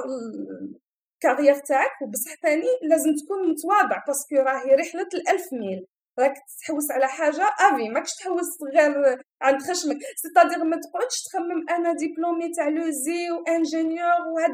ال 1.16 1.20
carrière 1.20 1.56
تاعك. 1.56 2.02
وبصح 2.02 2.36
ثاني 2.42 2.68
لازم 2.82 3.16
تكون 3.16 3.50
متواضع. 3.50 4.04
parce 4.08 4.25
que 4.25 4.36
راهي 4.36 4.76
رحلة 4.76 5.10
الألف 5.14 5.54
ميل. 5.54 5.86
راك 6.20 6.34
تحوس 6.62 6.92
على 6.92 7.08
حاجة؟ 7.08 7.50
افي 7.60 7.90
ماكش 7.90 8.16
تحوس 8.16 8.46
غير 8.76 9.22
عند 9.42 9.62
خشمك. 9.62 9.98
c'est-à-dire 10.16 10.64
ما 10.64 10.78
تقعدش 10.78 11.24
تخمم 11.24 11.70
أنا 11.70 11.94
diplômée 11.94 12.52
تاع 12.54 12.70
لو 12.70 12.90
زي 12.90 13.32
و 13.32 13.41
ingénieur 13.41 14.22
وهاد 14.34 14.54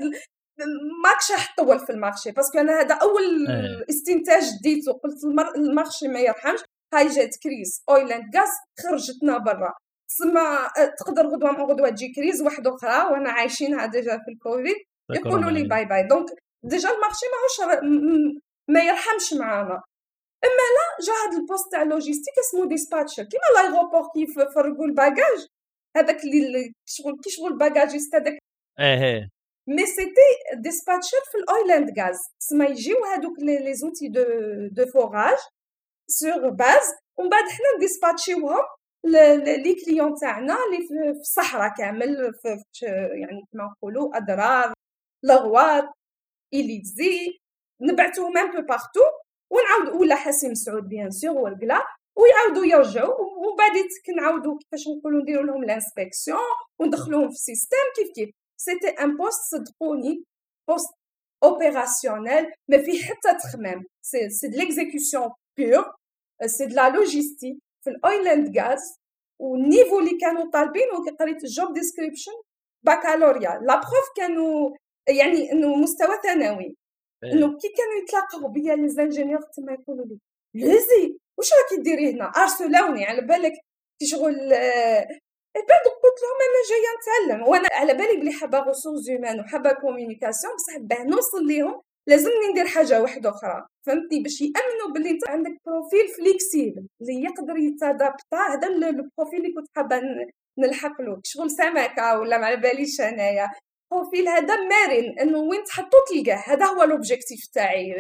ماكش 1.04 1.32
راح 1.32 1.56
تطول 1.56 1.80
في 1.80 1.90
ال 1.90 1.95
marché. 1.95 2.32
parce 2.32 2.49
que 2.49 2.60
أنا 2.60 2.80
هذا 2.80 2.96
أول 2.96 3.48
أيه. 3.50 3.86
استنتاج 3.90 4.44
ديته. 4.64 4.92
قلت 4.92 5.24
ال 5.56 5.63
marché 5.63 6.08
ما 6.08 6.20
يرحمش. 6.20 6.60
هاي 6.94 7.08
جات 7.08 7.36
crise. 7.44 7.84
oil 7.90 8.12
and 8.12 8.38
gas 8.38 8.50
خرجتنا 8.84 9.38
برا. 9.38 9.74
تسمى 10.10 10.70
تقدر 11.00 11.28
غدوة 11.28 11.52
من 11.52 11.62
غدوة 11.62 11.90
تجي 11.90 12.14
crise 12.16 12.42
واحدة 12.42 12.76
أخرى 12.76 13.12
وأنا 13.12 13.32
عايشينها 13.32 13.86
déjà 13.86 14.18
في 14.18 14.32
الكوفيد. 14.32 14.76
يقولوا 15.10 15.52
لي 15.52 15.64
bye 15.64 15.86
bye 15.86 16.08
donc 16.08 16.30
déjà 16.64 16.90
ال 16.90 16.95
marché 16.95 17.26
ماهوش 17.34 17.82
ما 18.68 18.80
يرحمش 18.80 19.34
معانا. 19.34 19.82
إما 20.46 20.66
لا 20.76 21.06
جا 21.06 21.14
هاد 21.14 21.34
ال 21.42 21.47
poste 21.47 21.72
تاع 21.72 21.84
logistique 21.84 22.34
اسمه 22.40 22.66
dispatcher 22.68 23.24
كيما 23.24 23.42
l'aéroport 23.56 24.10
كيف 24.14 24.40
فرقوا 24.40 24.86
ال 24.86 24.93
bagages. 24.93 25.48
هذاك 25.98 26.24
اللي 26.24 26.74
شغل 26.86 27.20
كي 27.24 27.30
شغل 27.30 27.58
bagagiste 27.58 28.16
هذاك 28.16 28.38
إيه 28.80 29.30
mais 29.68 29.86
c'était 29.86 30.30
dispatcher 30.56 31.18
في 31.32 31.38
ال 31.38 31.47
oil 31.47 31.73
and 31.73 32.00
gas 32.00 32.18
تسمى 32.40 32.66
يجيو 32.66 32.96
هادوك 33.06 33.40
les 33.40 33.74
outils 33.74 34.08
de 34.08 34.24
de 34.72 34.86
forage 34.86 35.38
sur 36.08 36.50
base 36.50 36.88
ومن 37.18 37.30
بعد 37.30 37.44
حنا 37.44 37.78
نديسباتشيوهم 37.78 38.64
les 39.64 39.76
clients 39.86 40.16
تاعنا 40.16 40.58
اللي 40.66 40.88
في 40.88 41.20
الصحراء 41.20 41.74
كامل 41.78 42.34
في 42.42 42.48
يعني 43.22 43.46
كما 43.52 43.64
نقولوا 43.64 44.18
أدرار 44.18 44.74
الأغواط 45.24 45.90
إليزي 46.54 47.40
نبعثوهم 47.82 48.38
un 48.38 48.52
peu 48.52 48.68
partout 48.68 49.02
ونعاود 49.50 50.02
ولا 50.02 50.16
حاسي 50.16 50.56
مسعود 50.56 50.90
bien 50.90 51.12
sûr 51.12 51.38
ورقلة 51.38 51.82
ويعاودوا 52.18 52.66
يرجعوا 52.66 53.22
ومن 53.22 53.56
بعد 53.58 53.74
كنعاودوا 54.06 54.58
كيفاش 54.60 54.88
نقولوا 54.88 55.22
نديروا 55.22 55.46
لهم 55.46 55.64
l'inspection 55.64 56.40
وندخلوهم 56.80 57.30
في 57.30 57.36
ال 57.36 57.41
système 57.41 57.78
كيف 57.96 58.12
كيف. 58.16 58.30
c'était 58.58 58.88
un 58.88 59.18
poste 59.18 59.42
صدقوني 59.52 60.24
poste 60.70 60.90
opérationnel 61.44 62.52
ما 62.70 62.78
فيه 62.78 63.04
حتى 63.04 63.34
تخمام. 63.44 63.86
c'est 64.02 64.30
c'est 64.30 64.48
de 64.48 64.58
l'exécution 64.58 65.30
pure 65.58 65.94
c'est 66.46 66.66
de 66.66 66.76
la 66.76 66.90
logistique 66.90 67.58
في 67.84 67.90
ال 67.90 67.99
oil 67.99 68.28
and 68.28 68.60
gas 68.60 68.98
وال 69.40 69.55
niveau 69.55 70.00
اللي 70.00 70.18
كانوا 70.22 70.52
طالبين 70.52 70.88
وكي 71.00 71.16
قريت 71.20 71.44
ال 71.44 71.51
job 71.51 71.74
description 71.74 72.32
باكالوريا 72.86 73.60
la 73.62 73.76
preuve 73.76 74.08
كانوا 74.18 74.72
يعني 75.08 75.52
انه 75.52 75.76
مستوى 75.76 76.16
ثانوي. 76.24 76.78
إنه 77.24 77.58
كي 77.58 77.68
كانوا 77.78 78.04
يتلاقاو 78.04 78.48
بيا 78.52 78.76
les 78.76 78.90
ingénieurs 78.90 79.42
تما 79.42 79.74
يقولوا 79.74 80.06
لي 80.06 80.18
ليزي 80.56 81.18
واش 81.38 81.50
راكي 81.54 81.82
ديري 81.84 82.12
هنا؟ 82.12 82.26
ارسلاوني 82.26 83.06
على 83.06 83.22
بالك 83.22 83.54
كي 84.00 84.06
شغل 84.06 84.36
بعد 85.56 85.84
قلت 86.04 86.20
لهم 86.24 86.40
أنا 86.48 86.62
جاية 86.70 86.92
نتعلم 86.98 87.48
وأنا 87.50 87.68
على 87.72 87.94
بالي 87.94 88.18
بلي 88.22 88.32
حابة 88.32 88.60
ressources 88.60 89.10
humaines 89.10 89.40
وحابة 89.40 89.72
communication 89.74 90.54
بصح 90.56 90.78
باه 90.78 91.04
نوصل 91.04 91.46
ليهم 91.48 91.82
لازمني 92.08 92.48
ندير 92.52 92.68
حاجة 92.68 93.02
واحدة 93.02 93.30
أخرى 93.30 93.66
فهمتني 93.86 94.20
باش 94.24 94.42
يأمنوا 94.42 94.94
باللي 94.94 95.10
أنت 95.10 95.30
عندك 95.30 95.52
profil 95.66 96.08
flexible 96.18 96.88
اللي 97.02 97.24
يقدر 97.24 97.58
يت 97.58 97.76
adapter 97.76 98.38
هذا 98.54 98.68
ال 98.68 98.78
profil 98.78 99.40
اللي 99.40 99.54
كنت 99.54 99.68
حابة 99.76 100.02
نلحق 100.60 101.02
له. 101.02 101.22
شغل 101.24 101.52
سمكة 101.52 102.20
ولا 102.20 102.38
ما 102.38 102.46
على 102.46 102.58
باليش 102.58 103.02
أنايا. 103.02 103.48
ال 103.94 103.99
profil 103.99 104.28
هذا 104.28 104.56
مرن 104.56 105.20
إنه 105.20 105.40
وين 105.40 105.64
تحطو 105.64 105.98
تلقاه 106.10 106.44
هذا 106.48 106.66
هو 106.66 106.84
l'objectif 106.84 107.40
تاعي 107.54 107.94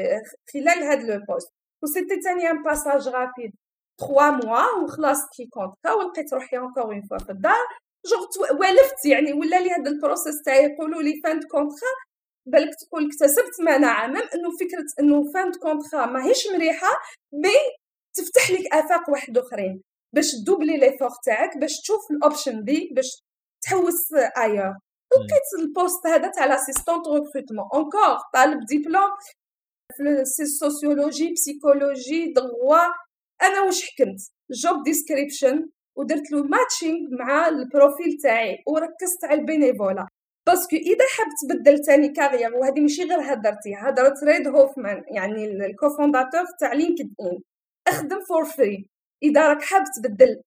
خلال 0.53 0.83
هذا 0.83 1.15
le 1.15 1.25
poste. 1.25 1.49
و 1.83 1.88
c'était 1.88 2.19
تاني 2.23 2.49
un 2.51 2.63
passage 2.63 3.07
rapide 3.07 3.51
3 3.99 4.31
mois 4.31 4.83
وخلاص 4.83 5.17
كي 5.37 5.45
contrat 5.45 5.93
ولقيت 5.93 6.33
روحي 6.33 6.57
encore 6.57 6.83
une 6.83 7.01
fois 7.01 7.17
في 7.17 7.31
الدار. 7.31 7.65
جوغ 8.05 8.27
والفت 8.59 9.05
يعني 9.05 9.33
ولا 9.33 9.59
لي 9.59 9.71
هذا 9.71 9.89
ال 9.91 9.97
process 9.97 10.41
تاع 10.45 10.55
يقولوا 10.55 11.01
لي 11.01 11.21
fin 11.23 11.39
contrat 11.41 11.93
بالك 12.45 12.75
تقول 12.75 13.07
اكتسبت 13.07 13.61
مناعه 13.61 14.07
même 14.07 14.27
إنه 14.35 14.49
فكرة 14.59 14.85
إنه 14.99 15.31
fin 15.33 15.51
contrat 15.51 16.05
ماهيش 16.05 16.47
مريحة 16.55 16.87
mais 17.33 17.57
تفتح 18.15 18.51
لك 18.51 18.73
آفاق 18.73 19.09
واحد 19.09 19.37
أخرين. 19.37 19.81
باش 20.15 20.31
ت 20.31 20.37
doubler 20.37 20.77
les 20.77 20.97
efforts 20.99 21.09
تاعك 21.25 21.57
باش 21.57 21.81
تشوف 21.81 22.11
ال 22.11 22.18
option 22.18 22.63
D 22.63 22.89
باش 22.95 23.23
تحوس 23.61 24.13
ailleurs 24.37 24.73
لقيت 25.19 25.59
ال 25.59 25.67
poste 25.67 26.07
هذا 26.07 26.27
تاع 26.27 26.45
l'assistante 26.45 27.07
recrutement 27.07 27.69
encore 27.73 28.17
طالب 28.33 28.65
ديبلوم 28.65 29.09
في 30.35 30.41
ال 30.41 30.50
sociologie 30.50 31.33
psychologie 31.33 32.33
droit 32.33 32.85
أنا 33.41 33.61
واش 33.65 33.83
حكمت 33.83 34.19
job 34.51 34.83
description 34.83 35.69
ودرت 35.95 36.31
له 36.31 36.43
matching 36.43 36.99
مع 37.11 37.47
ال 37.47 37.57
profil 37.57 38.17
تاعي. 38.23 38.63
وركزت 38.67 39.25
على 39.25 39.39
ال 39.39 39.46
bénévolat 39.46 40.07
parce 40.47 40.65
que 40.65 40.75
إذا 40.75 41.05
حاب 41.17 41.27
تبدل 41.41 41.79
تاني 41.79 42.09
carrière 42.09 42.55
وهذه 42.55 42.79
ماشي 42.79 43.03
غير 43.03 43.33
هدرتي. 43.33 43.75
هدرت 43.75 44.23
ريد 44.23 44.47
هوفمان 44.47 45.03
يعني 45.07 45.45
ال 45.45 45.53
cofondateur 45.53 46.45
تاع 46.59 46.73
LinkedIn 46.73 47.39
أخدم 47.87 48.19
for 48.27 48.45
free 48.45 48.87
إذا 49.23 49.47
راك 49.47 49.61
حاب 49.61 49.83
تبدل 49.97 50.41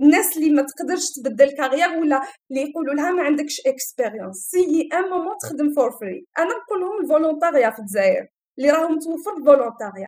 الناس 0.00 0.36
اللي 0.36 0.50
ما 0.50 0.62
تقدرش 0.62 1.10
تبدل 1.10 1.56
carrière 1.56 1.88
ولا 1.88 2.22
اللي 2.50 2.70
يقولوا 2.70 2.94
لها 2.94 3.12
ما 3.12 3.22
عندكش 3.22 3.60
expérience 3.66 4.36
c'est 4.36 4.88
un 4.92 5.10
moment 5.10 5.36
تخدم 5.42 5.74
for 5.74 5.90
free 6.00 6.26
أنا 6.38 6.48
نقول 6.48 6.80
لهم 6.80 7.00
ال 7.02 7.08
volontariat 7.08 7.70
في 7.70 7.78
الجزائر 7.78 8.28
اللي 8.58 8.70
راهم 8.70 8.98
توفر 8.98 9.36
ال 9.38 9.44
volontariat 9.44 10.06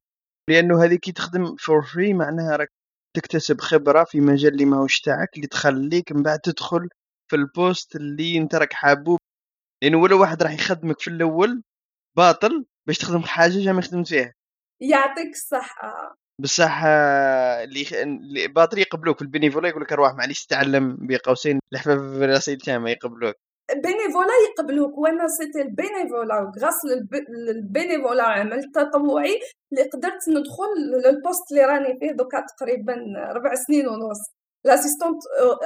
لأنه 0.51 0.85
هذه 0.85 0.95
كي 0.95 1.13
تخدم 1.13 1.57
for 1.57 1.83
free 1.83 2.15
معناها 2.15 2.57
راك 2.57 2.73
تكتسب 3.17 3.61
خبرة 3.61 4.05
في 4.05 4.21
مجال 4.21 4.53
اللي 4.53 4.65
ماهوش 4.65 5.01
تاعك 5.01 5.37
اللي 5.37 5.47
تخليك 5.47 6.13
من 6.13 6.23
بعد 6.23 6.39
تدخل 6.39 6.89
في 7.31 7.37
ال 7.37 7.47
poste 7.47 7.97
اللي 7.97 8.39
أنت 8.39 8.55
راك 8.55 8.73
حابه 8.73 9.19
لأنه 9.83 9.99
ولا 9.99 10.15
واحد 10.15 10.43
راح 10.43 10.53
يخدمك 10.53 11.01
في 11.01 11.11
الأول 11.11 11.63
باطل 12.17 12.67
باش 12.87 12.99
تخدم 12.99 13.23
حاجة 13.23 13.65
جا 13.65 13.73
ما 13.73 13.83
خدمت 13.83 14.09
فيها. 14.09 14.35
يعطيك 14.81 15.33
الصحة. 15.33 16.17
بصح 16.39 16.85
اللي 16.85 17.85
اللي 18.03 18.49
باطل 18.49 18.79
يقبلوك 18.79 19.17
في 19.17 19.23
ال 19.23 19.27
bénévolat 19.27 19.69
يقول 19.69 19.83
لك 19.83 19.93
ارواح 19.93 20.15
معليش 20.15 20.47
تتعلم 20.47 20.97
بقوسين 21.01 21.59
الحفاف 21.73 21.99
في 21.99 22.25
راسي 22.27 22.79
ما 22.79 22.91
يقبلوك. 22.91 23.35
bénévolat 23.73 24.35
يقبلوك 24.49 24.99
وأنا 24.99 25.29
c'était 25.29 25.63
ال 25.63 25.72
bénévolat 25.72 26.53
grâce 26.59 26.81
لل 27.49 27.62
bénévolat 27.62 28.23
عمل 28.23 28.73
تطوعي 28.75 29.41
اللي 29.73 29.91
قدرت 29.93 30.29
ندخل 30.29 30.73
لل 31.05 31.18
poste 31.18 31.53
اللي 31.53 31.65
راني 31.65 31.99
فيه 32.01 32.13
دوكا 32.13 32.47
تقريبا 32.57 32.95
ربع 33.37 33.55
سنين 33.55 33.89
ونص 33.89 34.21
l'assistante 34.65 35.21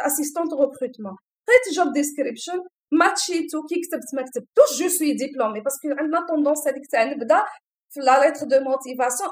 assistante 0.06 0.52
recrutement 0.52 1.16
قريت 1.48 1.76
job 1.76 1.92
description 1.92 2.58
ماتشيتو 2.92 3.62
كي 3.68 3.80
كتبت 3.80 4.14
ما 4.14 4.22
كتبتوش 4.22 4.80
je 4.80 4.88
suis 4.88 5.12
diplômée 5.12 5.60
parce 5.60 5.78
que 5.78 5.88
عندنا 5.88 6.26
tendance 6.26 6.68
هذيك 6.68 6.86
تاع 6.92 7.04
نبدأ 7.04 7.42
في 7.90 8.00
la 8.00 8.24
lettre 8.24 8.46
de 8.46 8.60
motivation 8.60 9.30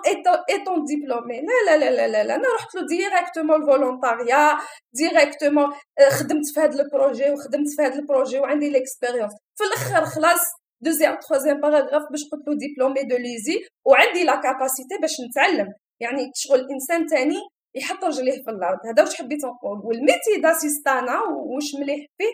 étant 0.51 0.85
diplômée 0.85 1.41
لا 1.41 1.77
لا 1.77 1.91
لا 1.91 2.09
لا 2.09 2.25
لا. 2.25 2.35
أنا 2.35 2.49
رحت 2.55 2.75
له 2.75 2.87
directement 2.87 3.63
ال 3.63 3.71
volontariat 3.71 4.59
directement 4.93 5.73
خدمت 6.11 6.47
في 6.55 6.61
هذا 6.61 6.83
ال 6.83 6.89
projet 6.89 7.31
وخدمت 7.31 7.69
في 7.77 7.83
هذا 7.83 7.95
ال 7.95 8.01
projet 8.01 8.39
وعندي 8.39 8.71
l'expérience 8.71 9.33
في 9.59 9.65
الآخر 9.65 10.05
خلاص 10.05 10.41
deuxième 10.81 11.17
troisième 11.17 11.61
paragraphe 11.61 12.03
باش 12.11 12.25
قلت 12.33 12.49
له 12.49 12.55
diplômée 12.57 13.03
de 13.03 13.17
l'ESI 13.17 13.65
وعندي 13.85 14.25
la 14.25 14.37
capacité 14.41 14.99
باش 15.01 15.17
نتعلم 15.21 15.73
يعني 16.01 16.31
شغل 16.35 16.67
انسان 16.71 17.07
تاني 17.07 17.41
يحط 17.75 18.05
رجليه 18.05 18.43
في 18.45 18.51
الأرض 18.51 18.79
هذا 18.87 19.03
واش 19.03 19.15
حبيت 19.15 19.45
نقول 19.45 19.79
وال 19.85 19.99
métier 19.99 20.41
d'assistanat 20.43 21.21
واش 21.23 21.75
مليح 21.81 22.07
فيه 22.19 22.33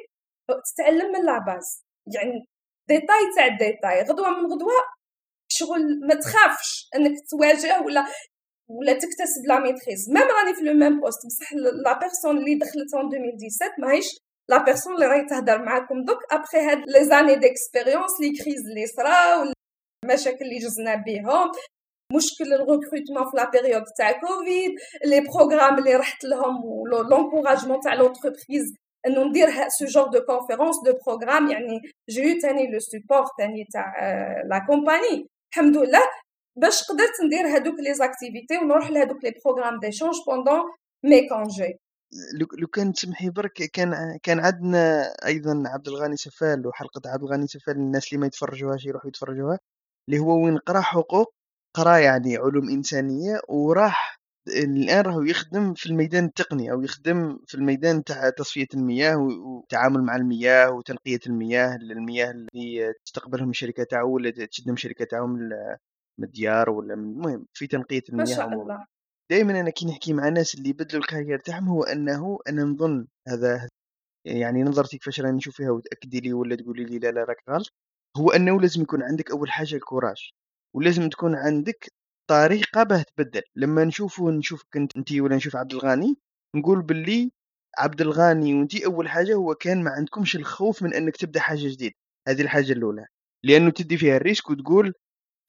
تتعلم 0.65 1.13
من 1.13 1.27
la 1.27 1.46
base 1.46 1.85
يعني 2.15 2.47
ديتاي 2.89 3.35
تاع 3.37 3.47
الديتاي 3.47 4.03
غدوه 4.03 4.31
من 4.31 4.53
غدوه 4.53 4.81
شغل 5.63 6.07
ما 6.09 6.15
تخافش 6.15 6.89
انك 6.97 7.13
تواجه 7.31 7.81
ولا 7.81 8.05
ولا 8.69 8.93
تكتسب 8.93 9.43
la 9.49 9.61
maîtrise 9.61 10.11
même 10.11 10.29
راني 10.39 10.55
في 10.55 10.65
le 10.65 10.75
même 10.75 11.01
poste 11.01 11.27
بصح 11.27 11.53
la 11.85 11.99
personne 11.99 12.39
اللي 12.39 12.55
دخلت 12.55 12.95
en 12.95 13.07
2017 13.07 13.73
ماهيش 13.79 14.09
la 14.51 14.65
personne 14.65 14.95
اللي 14.95 15.07
راهي 15.07 15.27
تهضر 15.27 15.63
معاكم. 15.63 16.05
donc 16.05 16.19
après 16.33 16.59
هاد 16.59 16.79
les 16.87 17.05
années 17.05 17.35
d'expérience 17.35 18.21
les 18.21 18.31
crises 18.31 18.63
اللي 18.69 18.87
صراو 18.87 19.53
المشاكل 20.05 20.45
اللي 20.45 20.59
جزنا 20.59 20.95
بهم 20.95 21.51
مشكل 22.17 22.53
ال 22.53 22.59
recrutement 22.59 23.31
في 23.31 23.37
la 23.37 23.51
période 23.51 23.85
تاع 23.99 24.13
كوفيد 24.13 24.73
les 25.05 25.21
programmes 25.21 25.79
اللي 25.79 25.95
رحت 25.97 26.25
لهم 26.25 26.55
l'encouragement 27.11 27.81
تاع 27.81 27.95
l'entreprise 27.95 28.75
إنه 29.07 29.25
ندير 29.25 29.49
ce 29.69 29.85
genre 29.85 30.09
de 30.09 30.21
conférences 30.21 30.77
de 30.85 30.93
programmes 31.07 31.51
يعني 31.51 31.81
جو 32.09 32.41
تاني 32.43 32.73
le 32.73 32.79
support 32.79 33.27
تاني 33.39 33.65
تاع 33.73 33.95
la 34.51 34.59
compagnie 34.67 35.27
الحمد 35.53 35.77
لله. 35.77 36.03
باش 36.57 36.83
قدرت 36.83 37.17
ندير 37.25 37.47
هادوك 37.47 37.81
les 37.81 37.95
activités 37.95 38.59
ونروح 38.59 38.91
لهادوك 38.91 39.25
les 39.25 39.35
programmes 39.45 39.81
d'échange 39.81 40.15
pendant 40.27 40.63
mes 41.05 41.29
congés. 41.29 41.79
لو 42.59 42.67
كان 42.67 42.93
تسمحي 42.93 43.31
برك 43.31 43.53
كان 43.53 44.19
كان 44.23 44.41
عندنا 44.41 45.03
أيضا 45.27 45.63
عبد 45.67 45.89
الغني 45.89 46.17
سفال 46.17 46.67
وحلقة 46.67 47.01
عبد 47.07 47.23
الغني 47.23 47.47
سفال 47.47 47.77
الناس 47.77 48.09
اللي 48.09 48.21
ما 48.21 48.27
يتفرجوهاش 48.27 48.85
يروحوا 48.87 49.09
يتفرجوها 49.09 49.59
اللي 50.09 50.19
هو 50.21 50.45
وين 50.45 50.59
قرا 50.59 50.81
حقوق 50.81 51.35
قرا 51.77 51.97
يعني 51.99 52.37
علوم 52.37 52.69
إنسانية 52.71 53.41
وراح 53.49 54.22
الآن 54.49 55.01
راهو 55.01 55.23
يخدم 55.23 55.75
في 55.75 55.87
الميدان 55.87 56.25
التقني 56.25 56.73
أو 56.73 56.83
يخدم 56.83 57.39
في 57.47 57.55
الميدان 57.55 58.05
تاع 58.05 58.31
تصفية 58.31 58.67
المياه 58.75 59.17
والتعامل 59.17 60.03
مع 60.03 60.17
المياه 60.17 60.71
وتنقيه 60.71 61.21
المياه 61.27 61.77
المياه 61.77 62.31
اللي 62.31 62.95
تستقبلهم 63.05 63.51
الشركة 63.51 63.85
تاعو 63.85 64.15
ولا 64.15 64.31
تشدهم 64.31 64.75
الشركة 64.75 65.05
تاعو 65.05 65.27
من 65.27 65.51
الديار 66.23 66.71
ولا 66.71 66.95
من 66.95 67.05
المهم 67.05 67.47
في 67.53 67.67
تنقية 67.67 68.03
المياه 68.09 68.25
ما 68.25 68.35
شاء 68.35 68.49
الله. 68.49 68.87
دائما 69.31 69.61
أنا 69.61 69.71
كي 69.71 69.87
نحكي 69.87 70.13
مع 70.13 70.29
الناس 70.29 70.55
اللي 70.55 70.73
بدلوا 70.73 71.03
الكارير 71.03 71.39
تاعهم 71.39 71.69
هو 71.69 71.83
أنه 71.83 72.39
أنا 72.49 72.65
نظن 72.65 73.07
هذا 73.29 73.69
يعني 74.25 74.63
نظرتي 74.63 74.99
كيفاش 74.99 75.21
راني 75.21 75.37
نشوف 75.37 75.57
فيها 75.57 75.71
وتأكدي 75.71 76.21
لي 76.21 76.33
ولا 76.33 76.57
تقولي 76.57 76.85
لي 76.85 76.99
لا 76.99 77.11
لا 77.11 77.25
راك 77.25 77.37
غلط 77.51 77.73
هو 78.17 78.31
أنه 78.31 78.61
لازم 78.61 78.83
يكون 78.83 79.03
عندك 79.03 79.31
أول 79.31 79.51
حاجة 79.51 79.75
الكوراج 79.75 80.31
ولازم 80.77 81.09
تكون 81.09 81.35
عندك 81.35 81.93
طريقة 82.31 82.83
باه 82.83 83.03
تبدل. 83.17 83.43
لما 83.57 83.85
نشوفه 83.85 84.31
نشوفك 84.31 84.77
أنت 84.77 85.13
ولا 85.13 85.37
نشوف 85.37 85.57
عبد 85.57 85.73
الغني 85.73 86.17
نقول 86.57 86.83
باللي 86.83 87.33
عبد 87.79 88.01
الغني 88.01 88.55
وأنت 88.55 88.83
أول 88.85 89.09
حاجة 89.09 89.35
هو 89.35 89.55
كان 89.55 89.83
ما 89.85 89.91
عندكمش 89.91 90.37
الخوف 90.37 90.83
من 90.83 90.95
أنك 90.95 91.17
تبدأ 91.17 91.41
حاجة 91.41 91.69
جديدة. 91.69 91.95
هذه 92.29 92.43
الحاجة 92.43 92.73
الأولى. 92.73 93.07
لأنه 93.45 93.71
تدي 93.71 93.97
فيها 93.97 94.17
ال 94.17 94.22
risque 94.22 94.51
وتقول 94.51 94.95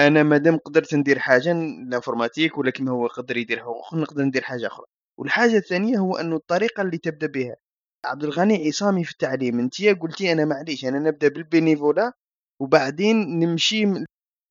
أنا 0.01 0.23
مادام 0.23 0.57
قدرت 0.57 0.95
ندير 0.95 1.19
حاجة 1.19 1.51
ال 1.51 1.60
informatique 1.60 2.57
ولا 2.57 2.71
كيما 2.71 2.91
هو 2.91 3.07
قدر 3.07 3.37
يديرها 3.37 3.75
نقدر 3.93 4.23
ندير 4.23 4.41
حاجة 4.43 4.67
أخرى. 4.67 4.85
والحاجة 5.19 5.57
الثانية 5.57 5.97
هو 5.99 6.15
أنه 6.17 6.35
الطريقة 6.35 6.81
اللي 6.81 6.97
تبدأ 6.97 7.27
بها. 7.27 7.55
عبد 8.05 8.23
الغني 8.23 8.67
عصامي 8.67 9.03
في 9.03 9.11
التعليم. 9.11 9.59
أنت 9.59 9.83
قلتي 10.01 10.31
أنا 10.31 10.45
معليش 10.45 10.85
أنا 10.85 10.99
نبدأ 10.99 11.27
بال 11.27 11.43
bénévolat 11.43 12.13
وبعدين 12.61 13.39
نمشي 13.39 13.85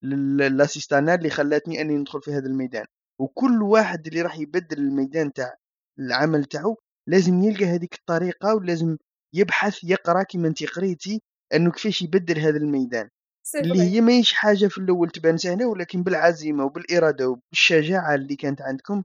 للاسيستانا 0.03 1.15
اللي 1.15 1.31
خلاتني 1.31 1.81
أني 1.81 1.97
ندخل 1.97 2.23
في 2.23 2.33
هذا 2.33 2.47
الميدان. 2.47 2.85
وكل 3.21 3.63
واحد 3.63 4.07
اللي 4.07 4.23
راح 4.23 4.39
يبدل 4.39 4.79
الميدان 4.79 5.33
تاع 5.33 5.55
العمل 5.99 6.45
تاعو 6.45 6.77
لازم 7.09 7.43
يلقى 7.43 7.65
هذيك 7.65 7.95
الطريقة 7.95 8.55
ولازم 8.55 8.97
يبحث 9.35 9.85
يقرأ 9.85 10.23
كيما 10.23 10.49
انت 10.49 10.65
قريتي 10.65 11.23
أنه 11.55 11.71
كيفاش 11.71 12.03
يبدل 12.03 12.39
هذا 12.39 12.57
الميدان. 12.57 13.09
اللي 13.57 13.83
هي 13.83 14.01
ماهيش 14.01 14.33
حاجة 14.33 14.67
في 14.67 14.79
الأول 14.79 15.11
تبان 15.11 15.37
سهلة 15.37 15.67
ولكن 15.67 16.03
بالعزيمة 16.03 16.65
وبالإرادة 16.65 17.29
وبالشجاعة 17.29 18.15
اللي 18.15 18.37
كانت 18.37 18.63
عندكم 18.63 19.03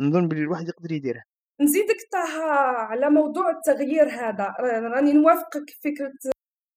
نظن 0.00 0.28
بلي 0.28 0.40
الواحد 0.40 0.68
يقدر 0.68 0.92
يديرها. 0.92 1.24
نزيدك 1.60 1.96
طه 2.12 2.42
على 2.72 3.10
موضوع 3.10 3.50
التغيير 3.50 4.08
هذا. 4.08 4.54
راني 4.94 5.12
نوافقك 5.12 5.70
فكرة 5.84 6.12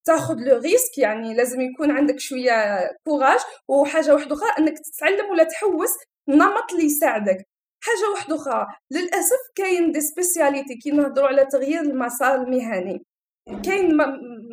تاخذ 0.05 0.35
le 0.35 0.57
risque 0.57 0.97
يعني 0.97 1.33
لازم 1.33 1.61
يكون 1.61 1.91
عندك 1.91 2.19
شوية 2.19 2.89
courage. 3.07 3.39
وحاجة 3.67 4.13
واحدة 4.13 4.35
أخرى 4.35 4.49
إنك 4.59 4.73
تتعلم 4.79 5.29
ولا 5.29 5.43
تحوس 5.43 5.89
نمط 6.27 6.71
اللي 6.73 6.85
يساعدك. 6.85 7.37
حاجة 7.83 8.09
واحدة 8.11 8.35
أخرى 8.35 8.67
للأسف 8.91 9.39
كاين 9.55 9.91
des 9.91 10.01
spécialités 10.01 10.75
كي 10.75 10.91
نهضروا 10.91 11.27
على 11.27 11.45
تغيير 11.45 11.81
المسار 11.81 12.35
المهني. 12.35 13.03
كاين 13.65 13.97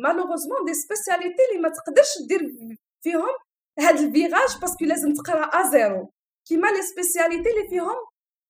malheureusement 0.03 0.65
des 0.65 0.73
spécialités 0.73 1.43
اللي 1.51 1.61
ما 1.61 1.69
تقدرش 1.69 2.07
دير 2.29 2.41
فيهم 3.03 3.35
هاد 3.79 3.99
ال 3.99 4.08
virage 4.08 4.59
parce 4.61 4.76
que 4.76 4.85
لازم 4.85 5.13
تقرأ 5.13 5.45
à 5.45 5.69
zéro. 5.71 6.11
كيما 6.47 6.67
les 6.67 6.81
spécialités 6.81 7.49
اللي 7.49 7.69
فيهم 7.69 7.95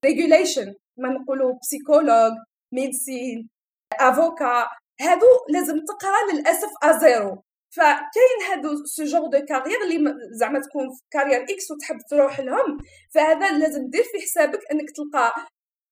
regulation 0.06 0.76
ما 0.98 1.10
نقولوا 1.10 1.54
psychologue 1.62 2.32
médecin 2.74 3.50
avocat 3.94 4.68
هادو 5.02 5.28
لازم 5.50 5.80
تقرا 5.86 6.32
للأسف 6.34 6.70
à 6.84 6.92
zéro. 6.92 7.44
فكاين 7.76 8.40
هادو 8.50 8.86
ce 8.86 9.04
genre 9.04 9.28
de 9.28 9.46
carrière 9.46 9.82
اللي 9.84 10.14
زعما 10.32 10.60
تكون 10.60 10.90
في 10.90 11.02
carrière 11.12 11.44
X 11.44 11.72
وتحب 11.72 11.98
تروح 12.10 12.40
لهم 12.40 12.78
فهذا 13.14 13.58
لازم 13.58 13.90
دير 13.90 14.04
في 14.04 14.22
حسابك 14.22 14.60
إنك 14.72 14.92
تلقى 14.96 15.34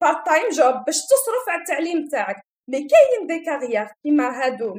part-time 0.02 0.48
job 0.48 0.84
باش 0.86 0.96
تصرف 0.96 1.48
على 1.48 1.60
التعليم 1.60 2.08
تاعك. 2.08 2.36
mais 2.68 2.78
كاين 2.78 3.26
des 3.26 3.44
carrières 3.44 3.88
كيما 4.02 4.44
هادو 4.44 4.78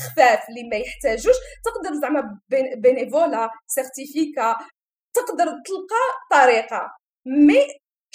خفاف 0.00 0.48
اللي 0.48 0.68
ما 0.70 0.76
يحتاجوش 0.76 1.36
تقدر 1.64 1.94
زعما 2.00 2.40
bénévolat 2.76 3.50
certificat 3.66 4.56
تقدر 5.16 5.44
تلقى 5.44 6.04
طريقة. 6.30 6.90
mais 7.26 7.60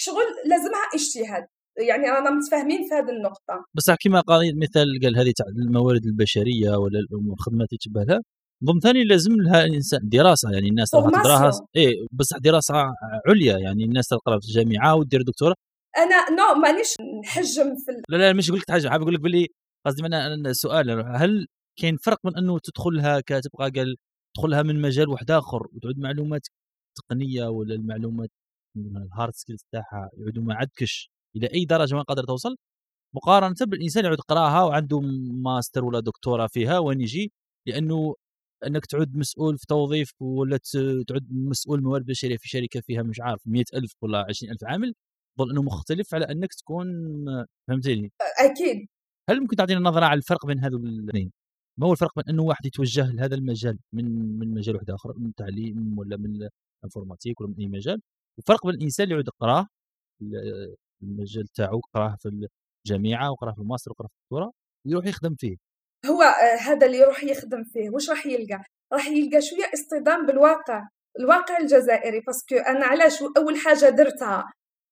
شغل 0.00 0.24
لازمها 0.44 0.82
اجتهاد. 0.94 1.46
يعني 1.88 2.10
رانا 2.10 2.30
متفاهمين 2.30 2.88
في 2.88 2.94
هذه 2.94 3.10
النقطة. 3.16 3.64
بصح 3.74 3.94
كما 4.00 4.20
قال 4.20 4.58
مثال 4.58 5.00
قال 5.02 5.18
هذه 5.18 5.32
تاع 5.36 5.46
الموارد 5.46 6.06
البشرية 6.06 6.76
ولا 6.76 6.98
الخدمات 7.32 7.68
اللي 7.68 7.78
تشبه 7.78 8.04
لها 8.04 8.20
نظن 8.62 8.80
ثاني 8.80 9.04
لازم 9.04 9.32
لها 9.32 9.64
الانسان 9.64 10.00
دراسة 10.08 10.50
يعني 10.52 10.68
الناس 10.68 10.94
راح 10.94 11.10
تقراها 11.10 11.50
اي 11.76 12.06
بصح 12.12 12.38
دراسة 12.38 12.74
عليا 13.26 13.58
يعني 13.58 13.84
الناس 13.84 14.08
تقرا 14.08 14.40
في 14.40 14.46
الجامعة 14.48 14.94
ودير 14.94 15.22
دكتوراه. 15.22 15.54
أنا 15.98 16.30
non 16.30 16.60
مانيش 16.60 16.94
نحجم 17.24 17.76
في 17.76 17.92
لا 18.08 18.16
لا 18.16 18.32
مش 18.32 18.48
نقول 18.48 18.60
لك 18.60 18.66
تحجم 18.66 18.90
حاب 18.90 19.02
أقول 19.02 19.14
لك 19.14 19.20
باللي 19.20 19.46
قصدي 19.86 20.06
أنا 20.06 20.34
السؤال 20.34 20.90
هل 21.16 21.46
كاين 21.80 21.96
فرق 21.96 22.18
من 22.24 22.36
أنه 22.36 22.58
تدخلها 22.58 23.20
كتبقى 23.20 23.70
قال 23.70 23.96
تدخلها 24.36 24.62
من 24.62 24.82
مجال 24.82 25.08
واحد 25.08 25.30
آخر 25.30 25.66
وتعود 25.72 25.98
معلومات 25.98 26.46
تقنية 26.96 27.46
ولا 27.46 27.74
المعلومات 27.74 28.30
ال 28.76 28.87
hard 28.87 29.32
skills 29.34 29.64
تاعها 29.72 30.10
يعودوا 30.18 30.42
ما 30.42 30.54
عندكش 30.54 31.10
إلى 31.36 31.46
أي 31.54 31.64
درجة 31.64 31.94
ما 31.94 32.02
قادر 32.02 32.24
توصل 32.24 32.56
مقارنة 33.14 33.54
بالإنسان 33.60 34.04
يعود 34.04 34.18
يقراها 34.18 34.62
وعنده 34.64 35.00
ماستر 35.44 35.84
ولا 35.84 36.00
دكتوراه 36.00 36.46
فيها 36.46 36.78
وين 36.78 37.00
يجي 37.00 37.32
لأنه 37.66 38.14
أنك 38.66 38.86
تعود 38.86 39.16
مسؤول 39.16 39.58
في 39.58 39.66
توظيف 39.66 40.12
ولا 40.20 40.58
تعود 41.08 41.26
مسؤول 41.32 41.82
موارد 41.82 42.06
بشرية 42.06 42.36
في 42.36 42.48
شركة 42.48 42.80
فيها 42.80 43.02
مش 43.02 43.20
عارف 43.20 43.40
100000 43.46 43.92
ولا 44.02 44.18
20000 44.28 44.64
عامل 44.64 44.94
ظل 45.38 45.50
أنه 45.50 45.62
مختلف 45.62 46.14
على 46.14 46.24
أنك 46.24 46.54
تكون 46.54 46.86
فهمتني؟ 47.68 48.12
أكيد. 48.38 48.86
هل 49.30 49.40
ممكن 49.40 49.56
تعطينا 49.56 49.80
نظره 49.80 50.04
على 50.04 50.18
الفرق 50.18 50.46
بين 50.46 50.58
هذول 50.58 50.88
الاثنين 50.88 51.32
ما 51.78 51.86
هو 51.86 51.92
الفرق 51.92 52.10
بين 52.16 52.24
أنه 52.28 52.42
واحد 52.42 52.66
يتوجه 52.66 53.12
لهذا 53.12 53.34
المجال 53.34 53.78
من 53.92 54.38
من 54.38 54.54
مجال 54.54 54.74
واحد 54.74 54.90
آخر 54.90 55.18
من 55.18 55.26
التعليم 55.26 55.98
ولا 55.98 56.16
من 56.16 56.48
ال 56.82 56.87
informatique 56.87 57.40
ولا 57.40 57.50
من 57.50 57.58
أي 57.58 57.66
مجال؟ 57.66 58.00
وفرق 58.38 58.66
بين 58.66 58.74
الإنسان 58.74 59.04
اللي 59.04 59.14
يعود 59.14 59.28
يقراه 59.28 59.66
المجال 61.04 61.46
تاعو 61.48 61.80
قراه 61.94 62.16
في 62.22 62.28
الجامعة 62.88 63.30
وقراه 63.30 63.52
في 63.52 63.58
الماستر 63.58 63.90
وقراه 63.90 64.08
في 64.08 64.14
الدكتوراه 64.14 64.52
ويروح 64.86 65.06
يخدم 65.06 65.34
فيه. 65.38 65.56
هو 66.06 66.22
آه، 66.22 66.56
هذا 66.56 66.86
اللي 66.86 66.98
يروح 66.98 67.24
يخدم 67.24 67.64
فيه. 67.64 67.90
واش 67.90 68.10
راح 68.10 68.26
يلقى؟ 68.26 68.62
راح 68.92 69.06
يلقى 69.06 69.42
شوية 69.42 69.70
اصطدام 69.74 70.26
بالواقع 70.26 70.88
الواقع 71.20 71.58
الجزائري. 71.58 72.20
parce 72.20 72.42
que 72.42 72.56
أنا 72.56 72.86
علاش 72.86 73.22
أول 73.36 73.56
حاجة 73.56 73.88
درتها؟ 73.90 74.44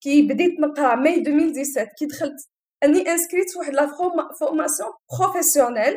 كي 0.03 0.23
بديت 0.23 0.61
نقرأ 0.61 0.95
ماي 0.95 1.15
2017 1.15 1.91
كي 1.99 2.07
دخلت 2.07 2.49
أني 2.85 3.11
inscrite 3.11 3.51
في 3.51 3.59
واحد 3.59 3.73
la 3.73 3.87
formation 4.41 4.91
professionnelle 5.21 5.95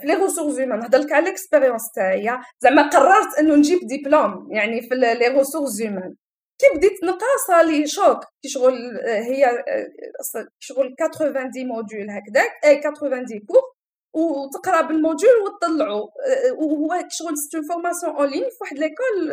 في 0.00 0.06
les 0.06 0.14
ressources 0.14 0.58
humaines 0.58 0.78
نهضر 0.78 0.98
لك 0.98 1.12
على 1.12 1.24
ال 1.24 1.30
expérience 1.30 1.92
تاعي. 1.94 2.40
زعما 2.60 2.88
قررت 2.88 3.38
إنه 3.38 3.54
نجيب 3.54 3.78
ديبلوم 3.86 4.52
يعني 4.52 4.82
في 4.82 4.94
les 4.94 5.28
ressources 5.28 5.80
humaines 5.80 6.14
كي 6.62 6.78
بديت 6.78 7.04
نقرا 7.04 7.36
صرالي 7.46 7.86
choc 7.86 8.24
كي 8.42 8.48
شغل 8.48 8.74
هي 9.06 9.64
شغل 10.60 10.94
90 10.96 11.66
modules 11.66 12.10
هكذاك 12.10 12.50
اي 12.64 12.80
90 12.80 13.26
cours 13.48 13.62
وتقرا 14.14 14.80
بال 14.80 14.94
module 14.94 15.36
وتطلعوا 15.44 16.08
وهو 16.52 17.04
شغل 17.08 17.38
cette 17.38 17.64
formation 17.68 18.16
en 18.16 18.28
ligne 18.28 18.42
في 18.42 18.56
واحد 18.60 18.78
l'école 18.78 19.32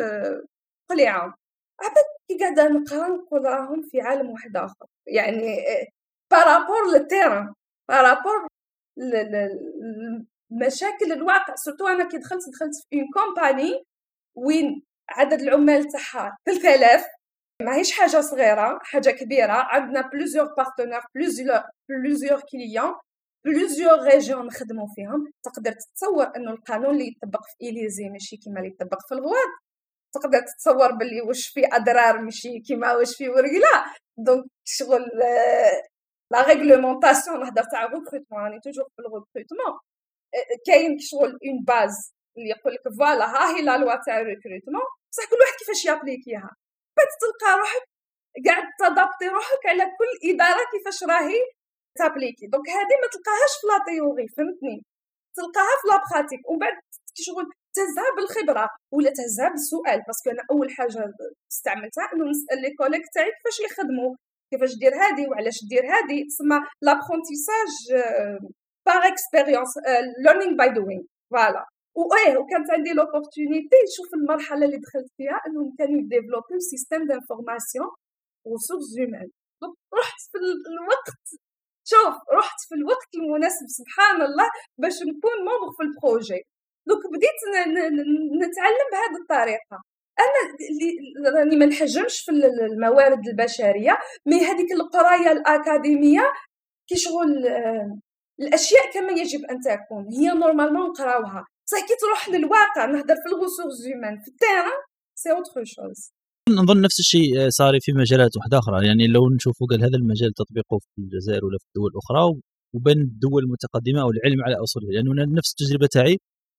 قليعة. 0.90 1.34
عبد 1.80 1.96
كي 2.28 2.38
قاعدة 2.38 2.68
نقرا 2.68 3.08
نقول 3.08 3.44
راهم 3.44 3.82
في 3.82 4.00
عالم 4.00 4.30
واحد 4.30 4.56
آخر. 4.56 4.86
يعني 5.06 5.64
par 6.30 6.49
rapport 6.49 6.92
لل 6.92 7.06
terrain 7.06 7.54
par 7.88 8.05
rapport 8.05 8.46
مشاكل 10.50 11.12
الواقع. 11.12 11.54
surtout 11.54 11.86
أنا 11.86 12.08
كي 12.08 12.18
دخلت 12.18 12.48
دخلت 12.48 12.74
في 12.90 12.96
une 12.96 13.08
compagnie 13.14 13.84
وين 14.36 14.82
عدد 15.10 15.40
العمال 15.40 15.88
تاعها 15.88 16.36
3000 16.46 17.04
ماهيش 17.60 17.92
حاجة 17.92 18.20
صغيرة 18.20 18.78
حاجة 18.82 19.10
كبيرة. 19.10 19.52
عندنا 19.52 20.08
plusieurs 20.08 20.54
partenaires 20.56 21.00
plusieurs 21.14 21.62
plusieurs 21.88 22.40
clients 22.40 22.94
plusieurs 23.46 24.00
régions 24.02 24.46
نخدموا 24.46 24.86
فيهم. 24.94 25.32
تقدر 25.44 25.72
تتصور 25.72 26.36
إنه 26.36 26.50
القانون 26.50 26.90
اللي 26.94 27.08
يطبق 27.08 27.40
في 27.44 27.68
إليزي 27.68 28.08
ماشي 28.08 28.36
كيما 28.36 28.60
اللي 28.60 28.70
يطبق 28.70 28.98
في 29.08 29.14
الواد 29.14 29.48
تقدر 30.14 30.40
تتصور 30.40 30.92
باللي 30.92 31.20
واش 31.20 31.48
في 31.48 31.66
أدرار 31.72 32.20
ماشي 32.22 32.60
كيما 32.60 32.92
واش 32.94 33.16
في 33.16 33.28
ورقلا 33.28 33.84
donc 34.18 34.44
شغل 34.64 35.02
la 36.32 36.42
réglementation 36.46 37.40
نهضر 37.40 37.62
تاع 37.72 37.84
recrutement 37.84 38.42
راني 38.42 38.60
toujours 38.64 38.84
في 38.84 39.02
ال 39.02 39.08
recrutement 39.08 39.78
كاين 40.66 40.98
شغل 40.98 41.28
une 41.28 41.64
base 41.66 42.14
اللي 42.38 42.48
يقول 42.48 42.72
لك 42.74 42.80
voilà 42.98 43.24
ها 43.24 43.56
هي 43.56 43.62
la 43.62 43.78
loi 43.78 43.96
تاع 44.06 44.20
ال 44.20 44.25
recrutement 44.25 44.82
بصح 45.12 45.24
كل 45.30 45.36
واحد 45.40 45.52
كيفاش 45.58 45.84
يابليكيها 45.84 46.50
تلقى 47.22 47.50
روحك 47.60 47.84
قاعد 48.46 48.66
تضبطي 48.80 49.26
روحك 49.36 49.62
على 49.70 49.84
كل 49.98 50.10
إدارة 50.30 50.62
كيفاش 50.72 50.98
راهي 51.10 51.40
تابليكي. 51.98 52.46
donc 52.52 52.68
هذه 52.68 52.94
ما 53.02 53.08
تلقاهاش 53.14 53.52
في 53.60 53.66
la 53.70 53.78
théorie 53.86 54.26
فهمتني؟ 54.36 54.76
تلقاها 55.36 55.74
في 55.80 55.86
la 55.90 55.96
pratique 56.04 56.42
ومن 56.48 56.58
بعد 56.58 56.76
شغل 57.26 57.46
تهزها 57.76 58.10
بالخبرة 58.16 58.66
ولا 58.94 59.10
تهزها 59.18 59.48
بالسؤال 59.52 59.98
parce 60.06 60.21
que 60.21 60.30
أنا 60.30 60.44
أول 60.52 60.68
حاجة 60.76 61.00
استعملتها 61.52 62.04
إنه 62.12 62.24
نسأل 62.32 62.58
les 62.62 62.70
collègues 62.78 63.04
تاعي 63.14 63.30
كيفاش 63.36 63.56
يخدموا 63.66 64.10
كيفاش 64.50 64.72
دير 64.82 64.94
هذه 65.04 65.24
وعلاش 65.28 65.58
دير 65.70 65.84
هذه 65.94 66.18
تسمى 66.30 66.58
l'apprentissage 66.86 67.72
par 68.86 69.02
expérience 69.12 69.72
learning 70.24 70.56
by 70.56 70.68
doing 70.68 71.02
voilà 71.30 71.64
وايه 71.94 72.36
وكانت 72.38 72.70
عندي 72.70 72.90
l'opportunité 72.90 73.76
نشوف 73.86 74.14
المرحله 74.14 74.64
اللي 74.66 74.76
دخلت 74.76 75.10
فيها 75.16 75.40
انهم 75.46 75.74
كانوا 75.78 75.98
يديفلوبيو 76.00 76.58
système 76.70 77.06
d'information 77.06 77.90
ressources 78.52 78.98
humaines 78.98 79.28
رحت 80.00 80.20
في 80.30 80.38
الوقت 80.72 81.24
شوف 81.84 82.14
رحت 82.38 82.60
في 82.68 82.74
الوقت 82.74 83.10
المناسب 83.14 83.66
سبحان 83.78 84.22
الله 84.22 84.48
باش 84.78 84.96
نكون 85.02 85.36
membre 85.46 85.70
في 85.76 85.82
ال 85.82 85.91
projet 85.91 86.42
donc 86.88 87.02
بديت 87.12 87.38
نتعلم 88.42 88.86
بهذه 88.92 89.16
الطريقة 89.22 89.82
أنا 90.24 91.38
راني 91.38 91.56
ما 91.56 91.66
نحجمش 91.66 92.20
في 92.20 92.30
الموارد 92.30 93.28
البشرية 93.28 93.98
mais 94.26 94.40
هذيك 94.40 94.72
القراية 94.72 95.32
الأكاديمية 95.32 96.32
كي 96.88 96.96
شغل 96.96 97.46
آه، 97.46 97.98
الأشياء 98.40 98.92
كما 98.92 99.12
يجب 99.12 99.44
أن 99.44 99.60
تكون 99.60 100.06
هي 100.12 100.28
normalement 100.28 100.88
نقراوها. 100.88 101.44
بصح 101.70 101.86
كي 101.86 101.96
تروح 102.00 102.28
للواقع 102.28 102.84
نهضر 102.92 103.14
في 103.22 103.28
ال 103.32 103.36
ressources 103.36 103.74
humaines 103.86 104.14
في 104.22 104.28
ال 104.28 104.34
terrain 104.34 104.78
c'est 105.14 105.30
autre 105.30 105.64
chose 105.64 106.12
نظن 106.48 106.80
نفس 106.80 107.00
الشيء 107.00 107.48
صار 107.48 107.80
في 107.80 107.92
مجالات 107.92 108.36
واحدة 108.36 108.58
أخرى. 108.58 108.86
يعني 108.86 109.06
لو 109.06 109.22
نشوفوا 109.34 109.66
قال 109.70 109.80
هذا 109.84 109.96
المجال 109.96 110.32
تطبيقه 110.32 110.78
في 110.78 110.98
الجزائر 110.98 111.44
ولا 111.44 111.58
في 111.58 111.66
الدول 111.68 111.90
الأخرى 111.92 112.40
وبين 112.74 113.00
الدول 113.00 113.42
المتقدمة 113.44 114.00
أو 114.02 114.10
العلم 114.10 114.40
على 114.46 114.56
اصوله 114.64 114.86
لأنه 114.94 115.10
يعني 115.20 115.32
نفس 115.38 115.50
التجربة 115.52 115.86
تاعي 115.86 116.16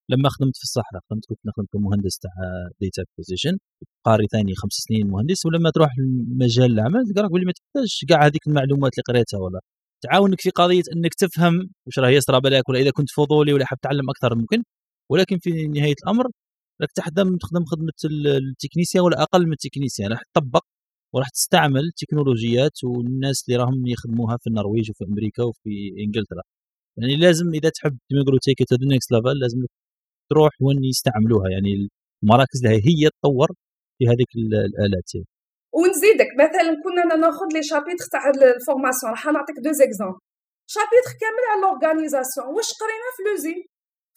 لما 0.10 0.30
خدمت 0.30 0.56
في 0.58 0.64
الصحراء. 0.64 1.02
خدمت 1.10 1.26
كنت 1.30 1.40
نخدم 1.46 1.66
كمهندس 1.74 2.20
تاع 2.20 2.32
ديتا 2.82 3.02
اكوزيشن 3.02 3.58
قاري 4.06 4.28
ثاني 4.32 4.56
خمس 4.56 4.74
سنين 4.74 5.08
مهندس. 5.08 5.46
ولما 5.46 5.70
تروح 5.76 5.92
لمجال 6.00 6.72
العمل 6.72 7.02
تلقى 7.08 7.22
راك 7.24 7.32
ما 7.32 7.54
تحتاج 7.58 7.90
كاع 8.10 8.26
هذيك 8.26 8.48
المعلومات 8.48 8.92
اللي 8.94 9.04
قريتها 9.10 9.40
ولا. 9.40 9.60
تعاونك 10.04 10.42
في 10.42 10.50
قضية 10.50 10.84
إنك 10.96 11.14
تفهم 11.14 11.56
واش 11.86 12.00
راه 12.00 12.10
يصرى 12.10 12.42
بالك 12.42 12.70
ولا 12.70 12.80
إذا 12.80 12.92
كنت 12.92 13.10
فضولي 13.18 13.54
ولا 13.54 13.66
حاب 13.66 13.80
تعلم 13.80 14.10
أكثر 14.10 14.36
ممكن. 14.36 14.64
ولكن 15.10 15.38
في 15.40 15.68
نهاية 15.68 15.96
الأمر 16.04 16.26
راك 16.82 16.92
تخدم 16.96 17.38
تخدم 17.38 17.66
خدمة 17.66 18.00
ال 18.06 18.15
technicien 18.15 19.04
ولا 19.04 19.22
أقل 19.22 19.46
من 19.46 19.54
ال 19.54 19.59
technicien 19.59 20.12
راح 20.12 20.22
تطبق 20.34 20.66
وراح 21.14 21.30
تستعمل 21.30 21.92
تكنولوجيات 21.98 22.84
والناس 22.84 23.44
اللي 23.46 23.58
راهم 23.64 23.88
يخدموها 23.88 24.38
في 24.38 24.48
النرويج 24.48 24.92
وفي 24.92 25.04
أمريكا 25.04 25.44
وفي 25.44 25.70
إنجلترا. 26.06 26.44
يعني 26.98 27.16
لازم 27.16 27.48
إذا 27.54 27.70
تحب 27.70 27.98
نقولوا 28.14 28.40
take 28.42 28.60
to 28.70 28.76
next 28.92 29.12
level 29.12 29.40
لازم 29.42 29.60
تروح 30.30 30.52
وين 30.62 30.84
يستعملوها. 30.84 31.50
يعني 31.54 31.90
المراكز 32.24 32.66
اللي 32.66 32.78
هي 32.88 33.10
تطور 33.10 33.50
في 33.98 34.04
هذيك 34.12 34.32
الآلات 34.36 35.08
يعني. 35.16 35.28
ونزيدك 35.78 36.32
مثلا 36.44 36.72
كنا 36.84 37.16
نأخذ 37.16 37.50
les 37.56 37.64
chapitres 37.64 38.06
تاع 38.12 38.24
ال 38.30 38.38
formation 38.38 39.12
راح 39.12 39.26
نعطيك 39.26 39.58
deux 39.66 39.72
exemples 39.72 40.20
شابيتر 40.74 41.14
كامل 41.22 41.44
على 41.52 41.62
لورغانيزاسيون 41.62 42.48
واش 42.56 42.70
قرينا 42.82 43.10
في 43.16 43.22
لوزين 43.28 43.62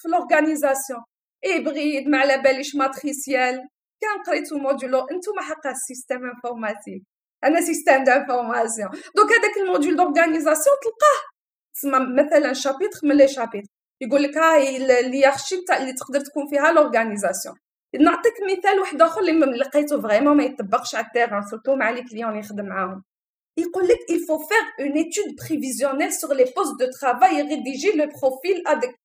في 0.05 0.11
لورغانيزاسيون 0.11 1.01
ابغيد 1.45 2.09
ما 2.09 2.19
على 2.19 2.43
باليش 2.43 2.75
ماتريسيال 2.77 3.69
كان 4.01 4.23
قريتو 4.27 4.59
موديول 4.59 4.95
أنتم 4.95 5.41
حقا 5.41 5.71
السيستم 5.71 6.25
انفورماتيك 6.25 7.03
أنا 7.45 7.61
سيستم 7.61 8.05
دانفورماسيون 8.05 8.89
دونك 9.17 9.31
هذاك 9.33 9.57
الموديول 9.63 9.97
دورغانيزاسيون 9.97 10.77
تلقاه 10.83 11.21
تسمى 11.75 12.23
مثلا 12.23 12.53
شابيتر 12.53 13.01
من 13.03 13.17
لي 13.17 13.29
شابيتر 13.29 13.69
يقول 14.01 14.23
لك 14.23 14.37
هاي 14.37 14.77
اليارشي 14.77 15.57
تاع 15.67 15.77
اللي 15.77 15.93
تقدر 15.93 16.21
تكون 16.21 16.49
فيها 16.51 16.73
لورغانيزاسيون 16.73 17.55
نعطيك 18.01 18.35
مثال 18.51 18.81
واحد 18.81 19.03
اخر 19.03 19.21
اللي 19.21 19.33
لقيته 19.33 20.01
فريمون 20.03 20.37
ما 20.37 20.45
يطبقش 20.45 20.95
على 20.95 21.07
التيران 21.07 21.43
سورتو 21.43 21.77
مع 21.77 21.91
لي 21.91 22.03
كليون 22.03 22.31
اللي 22.31 22.41
يخدم 22.41 22.67
معاهم 22.67 23.03
يقول 23.59 23.89
لك 23.89 23.99
il 24.11 24.21
faut 24.27 24.43
faire 24.51 24.87
une 24.87 24.97
étude 24.97 25.37
prévisionnelle 25.37 26.13
sur 26.13 26.35
les 26.35 26.49
postes 26.57 26.79
de 26.81 26.87
travail 26.87 27.39
et 27.39 27.43
rédiger 27.43 27.93
le 27.93 28.09
profil 28.09 28.63
adéquat. 28.67 28.99
إيه. 28.99 29.04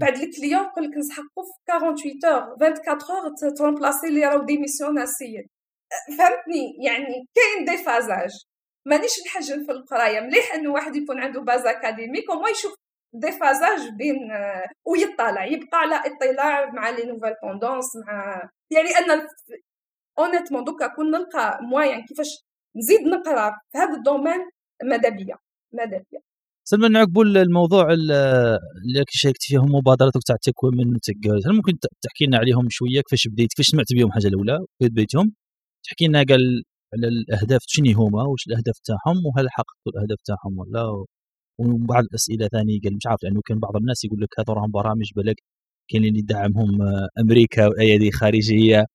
بعد 0.00 0.16
ال 0.16 0.23
client 0.23 0.62
يقول 0.64 0.84
لك 0.84 0.96
نسحقوا 0.96 1.44
في 1.44 1.50
48 1.72 2.18
heures 2.24 2.42
24 2.52 3.18
heures 3.44 3.50
ت 3.56 3.61
remplacer 3.61 4.06
اللي 4.08 4.24
راهو 4.26 4.44
démission 4.44 4.98
السيد 4.98 5.46
فهمتني؟ 6.18 6.76
يعني 6.86 7.26
كاين 7.34 7.64
déphasage 7.64 8.30
مانيش 8.86 9.12
نحجم 9.26 9.64
في 9.66 9.72
القراية. 9.72 10.20
مليح 10.20 10.54
إنه 10.54 10.72
واحد 10.72 10.96
يكون 10.96 11.20
عنده 11.20 11.40
base 11.40 11.66
académique 11.66 12.30
وما 12.30 12.48
يشوف 12.48 12.74
déphasage 13.14 13.88
بين 13.98 14.16
ويطالع 14.86 15.44
يبقى 15.44 15.78
على 15.78 15.94
اطلاع 15.94 16.70
مع 16.70 16.90
les 16.90 17.04
nouvelles 17.04 17.34
tendances 17.42 17.96
مع 18.06 18.48
يعني 18.70 18.88
أنا 18.98 19.28
honnêtement 20.18 20.64
دوكا 20.64 20.86
كون 20.86 21.10
نلقى 21.10 21.58
moyen 21.62 22.04
كيفاش 22.04 22.44
نزيد 22.76 23.00
نقرأ 23.00 23.50
في 23.72 23.78
هذا 23.78 23.94
ال 23.96 24.03
domaine 24.03 24.50
ماذا 24.84 25.08
بيا 25.08 25.36
ماذا 25.72 26.02
بيا 26.10 26.20
سلمى 26.66 26.88
نعقبوا 26.88 27.24
الموضوع 27.24 27.92
اللي 27.92 29.04
شاركت 29.10 29.42
فيهم 29.42 29.74
مبادرتك 29.74 30.20
تاع 30.26 30.36
TechWomen 30.42 30.98
هل 31.46 31.56
ممكن 31.56 31.78
تحكي 32.02 32.26
لنا 32.26 32.38
عليهم 32.38 32.66
شوية؟ 32.70 33.00
كيفاش 33.00 33.28
بديت؟ 33.28 33.48
كيفاش 33.50 33.66
سمعت 33.66 33.86
بهم 33.94 34.12
حاجة 34.12 34.26
الأولى؟ 34.26 34.58
كيف 34.82 34.90
بديتهم؟ 34.90 35.32
تحكي 35.84 36.06
لنا 36.06 36.18
قال 36.28 36.62
على 36.94 37.08
الأهداف 37.08 37.62
شنو 37.66 37.92
هما؟ 37.98 38.22
واش 38.22 38.46
الأهداف 38.46 38.78
تاعهم؟ 38.84 39.26
وهل 39.26 39.46
حققوا 39.50 39.92
الأهداف 39.94 40.18
تاعهم 40.24 40.58
ولا؟ 40.58 41.04
وبعض 41.58 42.04
الأسئلة 42.04 42.48
ثانية 42.48 42.80
قال 42.84 42.96
مش 42.96 43.06
عارف 43.06 43.22
لأنه 43.24 43.40
كان 43.46 43.58
بعض 43.60 43.76
الناس 43.76 44.04
يقول 44.04 44.20
لك 44.22 44.28
هذو 44.40 44.52
راهم 44.52 44.70
برامج 44.70 45.10
بالك 45.16 45.36
كاين 45.90 46.04
اللي 46.04 46.18
يدعمهم 46.18 46.70
أمريكا 47.20 47.66
وأيادي 47.66 48.10
خارجية. 48.12 48.86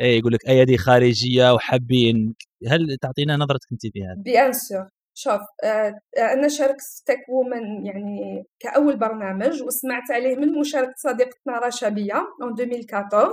اي 0.00 0.18
يقول 0.18 0.32
لك 0.32 0.48
أيادي 0.48 0.78
خارجية 0.78 1.54
وحابين. 1.54 2.34
هل 2.68 2.96
تعطينا 3.02 3.36
نظرتك 3.36 3.72
أنت 3.72 3.82
في 3.92 4.04
هذا؟ 4.04 4.22
bien 4.22 4.52
sûr 4.52 4.88
شوف 5.18 5.40
آه، 5.64 6.00
أنا 6.18 6.48
شاركت 6.48 6.84
TechWomen 7.06 7.86
يعني 7.86 8.44
كأول 8.60 8.96
برنامج 8.96 9.62
وسمعت 9.62 10.10
عليه 10.10 10.36
من 10.36 10.52
مشاركة 10.60 10.94
صديقتنا 10.96 11.58
رشا 11.58 11.88
بيا 11.88 12.22
2014 12.42 13.32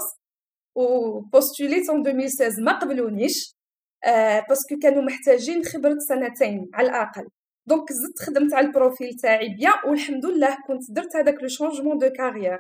وبوستوليت 0.76 1.90
2016 1.90 2.62
ما 2.64 2.80
قبلونيش 2.80 3.56
آه 4.06 4.40
parce 4.50 4.68
que 4.68 4.80
كانوا 4.82 5.04
محتاجين 5.04 5.64
خبرة 5.64 5.98
سنتين 6.00 6.70
على 6.74 6.90
الأقل. 6.90 7.28
donc 7.68 7.92
زدت 7.94 8.20
خدمت 8.28 8.54
على 8.54 8.68
ال 8.68 8.74
profil 8.74 9.14
تاعي 9.14 9.50
bien 9.50 9.74
والحمد 9.90 10.26
لله 10.26 10.58
كنت 10.68 10.92
درت 10.92 11.16
هذاك 11.16 11.42
le 11.42 11.48
changement 11.48 11.98
de 11.98 12.10
carrière 12.10 12.60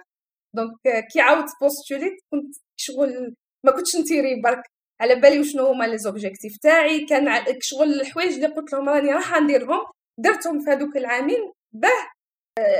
donc 0.55 0.79
كي 1.13 1.19
عاودت 1.21 1.49
بوستوليت 1.61 2.13
كنت 2.31 2.55
شغل 2.77 3.35
ما 3.65 3.71
كنتش 3.71 3.95
نتيري 3.95 4.41
برك 4.41 4.63
على 5.01 5.15
بالي 5.15 5.39
وشنو 5.39 5.65
هما 5.65 5.85
les 5.85 5.97
objectifs 5.97 6.57
تاعي. 6.57 7.05
كان 7.05 7.45
شغل 7.61 7.93
الحوايج 8.01 8.33
اللي 8.33 8.47
قلت 8.47 8.73
لهم 8.73 8.89
راني 8.89 9.11
راح 9.11 9.41
نديرهم. 9.41 9.79
درتهم 10.19 10.59
في 10.65 10.71
هذوك 10.71 10.97
العامين. 10.97 11.51
باه 11.73 12.15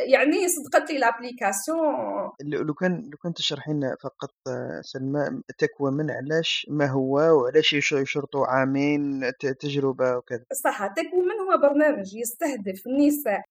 يعني 0.05 0.47
صدقت 0.47 0.91
لي 0.91 0.97
l'application. 0.97 2.31
لو 2.43 2.73
كان 2.73 3.09
لو 3.11 3.17
كان 3.23 3.33
تشرحي 3.33 3.73
لنا 3.73 3.95
فقط 4.03 4.33
سلمى 4.81 5.41
TechWomen 5.57 6.11
علاش؟ 6.11 6.67
ما 6.69 6.85
هو؟ 6.85 7.13
وعلاش 7.13 7.73
يشرطوا 7.73 8.45
عامين 8.47 9.31
تجربة 9.59 10.17
وكذا؟ 10.17 10.45
صح 10.63 10.87
TechWomen 10.87 11.39
هو 11.39 11.57
برنامج 11.57 12.15
يستهدف 12.15 12.87
النساء 12.87 13.41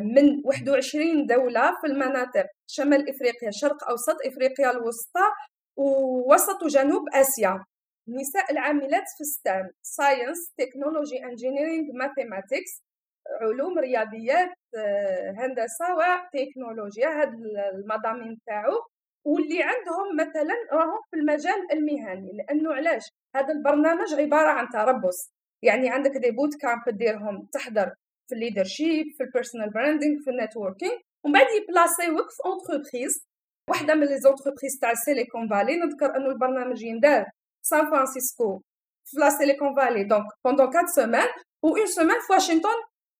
من 0.00 0.42
21 0.44 1.26
دولة 1.26 1.80
في 1.80 1.86
المناطق 1.86 2.46
شمال 2.66 3.08
إفريقيا 3.10 3.50
شرق 3.50 3.88
أوسط 3.88 4.16
إفريقيا 4.26 4.70
الوسطى 4.70 5.26
ووسط 5.76 6.62
وجنوب 6.62 7.02
آسيا. 7.14 7.64
النساء 8.08 8.52
العاملات 8.52 9.04
في 9.18 9.24
STEM 9.24 9.70
science 9.82 10.52
technology 10.58 11.24
engineering 11.24 11.92
mathematics 11.92 12.82
علوم 13.40 13.78
رياضيات 13.78 14.54
آه، 14.76 15.30
هندسة 15.38 15.86
وتكنولوجيا 15.96 17.08
هاد 17.08 17.32
المضامين 17.74 18.38
تاعو. 18.46 18.76
واللي 19.24 19.62
عندهم 19.62 20.16
مثلا 20.20 20.54
راهم 20.72 21.00
في 21.10 21.16
المجال 21.16 21.72
المهني. 21.72 22.30
لأنه 22.38 22.74
علاش؟ 22.74 23.02
هذا 23.36 23.52
البرنامج 23.52 24.14
عبارة 24.14 24.48
عن 24.48 24.68
تربص. 24.68 25.32
يعني 25.62 25.90
عندك 25.90 26.10
des 26.10 26.30
boot 26.30 26.54
camps 26.60 26.98
ديرهم. 26.98 27.48
تحضر 27.52 27.94
في 28.28 28.34
ال 28.34 28.40
leadership 28.40 29.06
في 29.16 29.22
ال 29.24 29.29
personal 29.29 29.70
branding 29.70 30.22
في 30.24 30.30
ال 30.30 30.36
networking 30.36 30.92
ومن 31.24 31.32
بعد 31.32 31.46
يبلاسيوك 31.62 32.30
في 32.30 32.42
entreprise 32.46 33.26
واحدة 33.70 33.94
من 33.94 34.06
les 34.06 34.18
entreprises 34.20 34.78
تاع 34.80 34.94
Silicon 34.94 35.48
Valley 35.48 35.76
نذكر 35.76 36.16
أنه 36.16 36.26
البرنامج 36.26 36.82
يندار. 36.82 37.24
سان 37.62 37.90
فرانسيسكو 37.90 38.60
في 39.04 39.16
la 39.20 39.30
Silicon 39.30 39.74
Valley 39.76 40.04
donc 40.04 40.24
pendant 40.44 40.66
4 40.66 40.86
semaines 40.86 41.28
و 41.64 41.68
une 41.68 41.86
semaine 41.86 42.20
في 42.26 42.32
واشنطن 42.32 42.78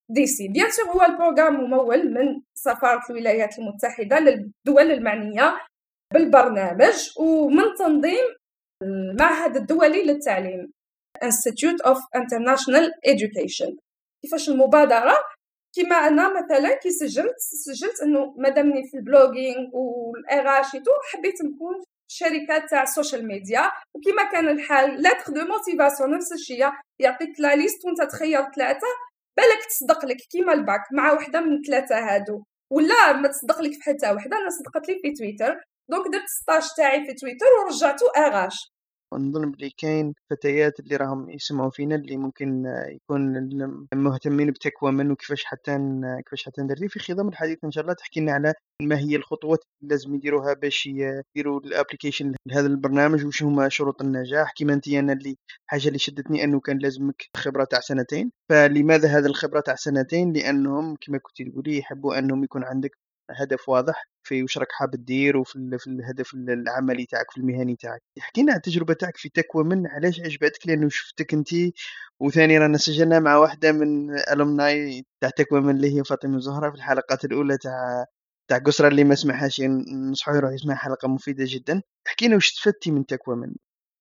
دي 0.09 0.26
سي 0.26 0.49
bien 0.48 0.70
sûr 0.70 0.86
هو 0.86 1.03
ال 1.02 1.08
programme 1.08 1.54
ممول 1.55 2.14
من 2.14 2.43
سفارة 2.55 3.03
الولايات 3.11 3.59
المتحدة 3.59 4.18
للدول 4.18 4.90
المعنية 4.90 5.55
بالبرنامج 6.14 7.11
ومن 7.18 7.74
تنظيم 7.78 8.24
المعهد 8.82 9.57
الدولي 9.57 10.03
للتعليم 10.05 10.72
Institute 11.22 11.80
of 11.84 11.99
International 12.16 12.86
Education. 13.12 13.76
كيفاش 14.22 14.49
المبادرة 14.49 15.14
كيما 15.74 15.97
أنا 15.97 16.43
مثلا 16.43 16.74
كي 16.74 16.90
سجلت 16.90 17.34
سجلت 17.38 18.03
انه 18.03 18.34
مادامني 18.38 18.82
في 18.90 18.97
ال 18.96 19.05
blogging 19.05 19.70
وال 19.72 20.19
RH 20.19 20.66
حبيت 21.12 21.45
نكون 21.45 21.82
شركات 22.12 22.70
تاع 22.70 22.82
ال 22.82 22.89
social 22.89 23.26
media 23.26 23.70
وكما 23.94 24.24
كان 24.32 24.48
الحال 24.48 25.02
lettre 25.02 25.24
de 25.28 25.44
motivation 25.44 26.10
نفس 26.10 26.32
الشيء 26.32 26.70
يعطيك 26.98 27.40
la 27.40 27.54
liste 27.56 27.84
وانت 27.84 28.02
تخير 28.02 28.42
ثلاثة 28.54 28.86
بالك 29.36 29.64
تصدق 29.68 30.04
لك 30.04 30.16
كيما 30.16 30.52
الباك 30.52 30.80
مع 30.92 31.12
وحدة 31.12 31.40
من 31.40 31.62
ثلاثة 31.62 31.98
هادو. 31.98 32.44
ولا 32.70 33.12
ما 33.12 33.28
تصدق 33.28 33.60
لك 33.62 33.72
في 33.72 33.82
حتى 33.82 34.10
وحدة 34.10 34.36
أنا 34.36 34.50
صدقت 34.50 34.88
لي 34.88 34.98
في 35.02 35.12
تويتر 35.12 35.60
donc 35.88 36.06
درت 36.12 36.28
stage 36.42 36.62
تاعي 36.76 37.06
في 37.06 37.14
تويتر 37.14 37.46
ورجعته 37.46 38.06
RH. 38.16 38.71
ونظن 39.12 39.50
بلي 39.50 39.70
كاين 39.70 40.14
فتيات 40.30 40.80
اللي 40.80 40.96
راهم 40.96 41.30
يسمعوا 41.30 41.70
فينا 41.70 41.94
اللي 41.94 42.16
ممكن 42.16 42.64
يكون 42.88 43.48
مهتمين 43.94 44.50
بتكوى 44.50 45.10
وكيفاش 45.10 45.44
حتى 45.44 45.78
كيفاش 46.24 46.44
حتى 46.44 46.62
ندير 46.62 46.88
في 46.88 46.98
خضم 46.98 47.28
الحديث 47.28 47.58
إن 47.64 47.70
شاء 47.70 47.82
الله 47.82 47.94
تحكي 47.94 48.20
لنا 48.20 48.32
على 48.32 48.54
ما 48.82 48.98
هي 48.98 49.16
الخطوات 49.16 49.58
اللي 49.82 49.94
لازم 49.94 50.14
يديروها 50.14 50.54
باش 50.54 50.86
يديروا 50.86 51.60
ال 51.60 51.67
application 51.67 52.34
لهذا 52.46 52.66
البرنامج 52.66 53.24
وش 53.24 53.42
هما 53.42 53.68
شروط 53.68 54.02
النجاح. 54.02 54.52
كيما 54.52 54.74
أنت 54.74 54.88
أنا 54.88 55.12
اللي 55.12 55.36
حاجة 55.66 55.88
اللي 55.88 55.98
شدتني 55.98 56.44
أنه 56.44 56.60
كان 56.60 56.78
لازمك 56.78 57.22
خبرة 57.36 57.64
تاع 57.64 57.80
سنتين. 57.80 58.32
فلماذا 58.48 59.08
هذا 59.08 59.26
الخبرة 59.26 59.60
تاع 59.60 59.74
سنتين؟ 59.74 60.32
لأنهم 60.32 60.96
كما 61.00 61.18
كنت 61.18 61.42
تقولي 61.42 61.78
يحبوا 61.78 62.18
أنهم 62.18 62.44
يكون 62.44 62.64
عندك 62.64 62.98
هدف 63.30 63.68
واضح 63.68 64.08
في 64.22 64.42
وش 64.42 64.58
راك 64.58 64.72
حاب 64.72 64.90
دير 64.90 65.36
وفي 65.36 65.78
في 65.78 65.86
الهدف 65.86 66.34
العملي 66.34 67.06
تاعك 67.06 67.30
في 67.30 67.36
المهني 67.38 67.76
تاعك. 67.76 68.02
احكي 68.18 68.42
لنا 68.42 68.56
التجربه 68.56 68.94
تاعك 68.94 69.16
في 69.16 69.28
تكوى 69.28 69.64
من 69.64 69.86
علاش 69.86 70.20
عجبتك؟ 70.20 70.66
لأنه 70.66 70.88
شفتك 70.88 71.34
أنت 71.34 71.48
وثاني 72.20 72.58
رانا 72.58 72.78
سجلنا 72.78 73.20
مع 73.20 73.36
واحدة 73.36 73.72
من 73.72 74.18
الومناي 74.32 75.04
تاع 75.20 75.30
تكوى 75.30 75.60
من 75.60 75.76
اللي 75.76 75.98
هي 75.98 76.04
فاطمة 76.04 76.38
زهرة 76.40 76.70
في 76.70 76.76
الحلقات 76.76 77.24
الأولى 77.24 77.58
تاع 77.58 78.06
تاع 78.48 78.58
قسرة 78.58 78.88
اللي 78.88 79.04
ما 79.04 79.14
سمعهاش 79.14 79.60
نصحوا 80.10 80.36
يروح 80.36 80.52
يسمع 80.52 80.74
حلقة 80.74 81.08
مفيدة 81.08 81.44
جدا. 81.48 81.82
احكي 82.06 82.26
لنا 82.26 82.36
وش 82.36 82.52
استفدتي 82.52 82.90
من 82.90 83.06
تكوى 83.06 83.36
من 83.36 83.54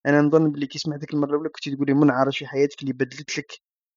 أنا 0.06 0.22
نظن 0.22 0.52
بلي 0.52 0.68
كي 0.68 0.80
سمعتك 0.80 1.14
المرة 1.14 1.30
الأولى 1.30 1.50
كنت 1.50 1.70
تقولي 1.76 1.94
منعرج 1.94 2.38
في 2.38 2.48
حياتك 2.48 2.82
اللي 2.82 2.94
بدلت 2.94 3.38
لك 3.38 3.52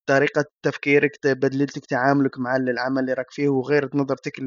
طريقة 0.08 0.44
تفكيرك 0.62 1.18
بدلت 1.26 1.76
لك 1.76 1.86
تعاملك 1.86 2.38
مع 2.38 2.56
العمل 2.56 2.98
اللي 3.02 3.12
راك 3.12 3.30
فيه 3.30 3.48
وغيرت 3.48 3.94
نظرتك 3.94 4.38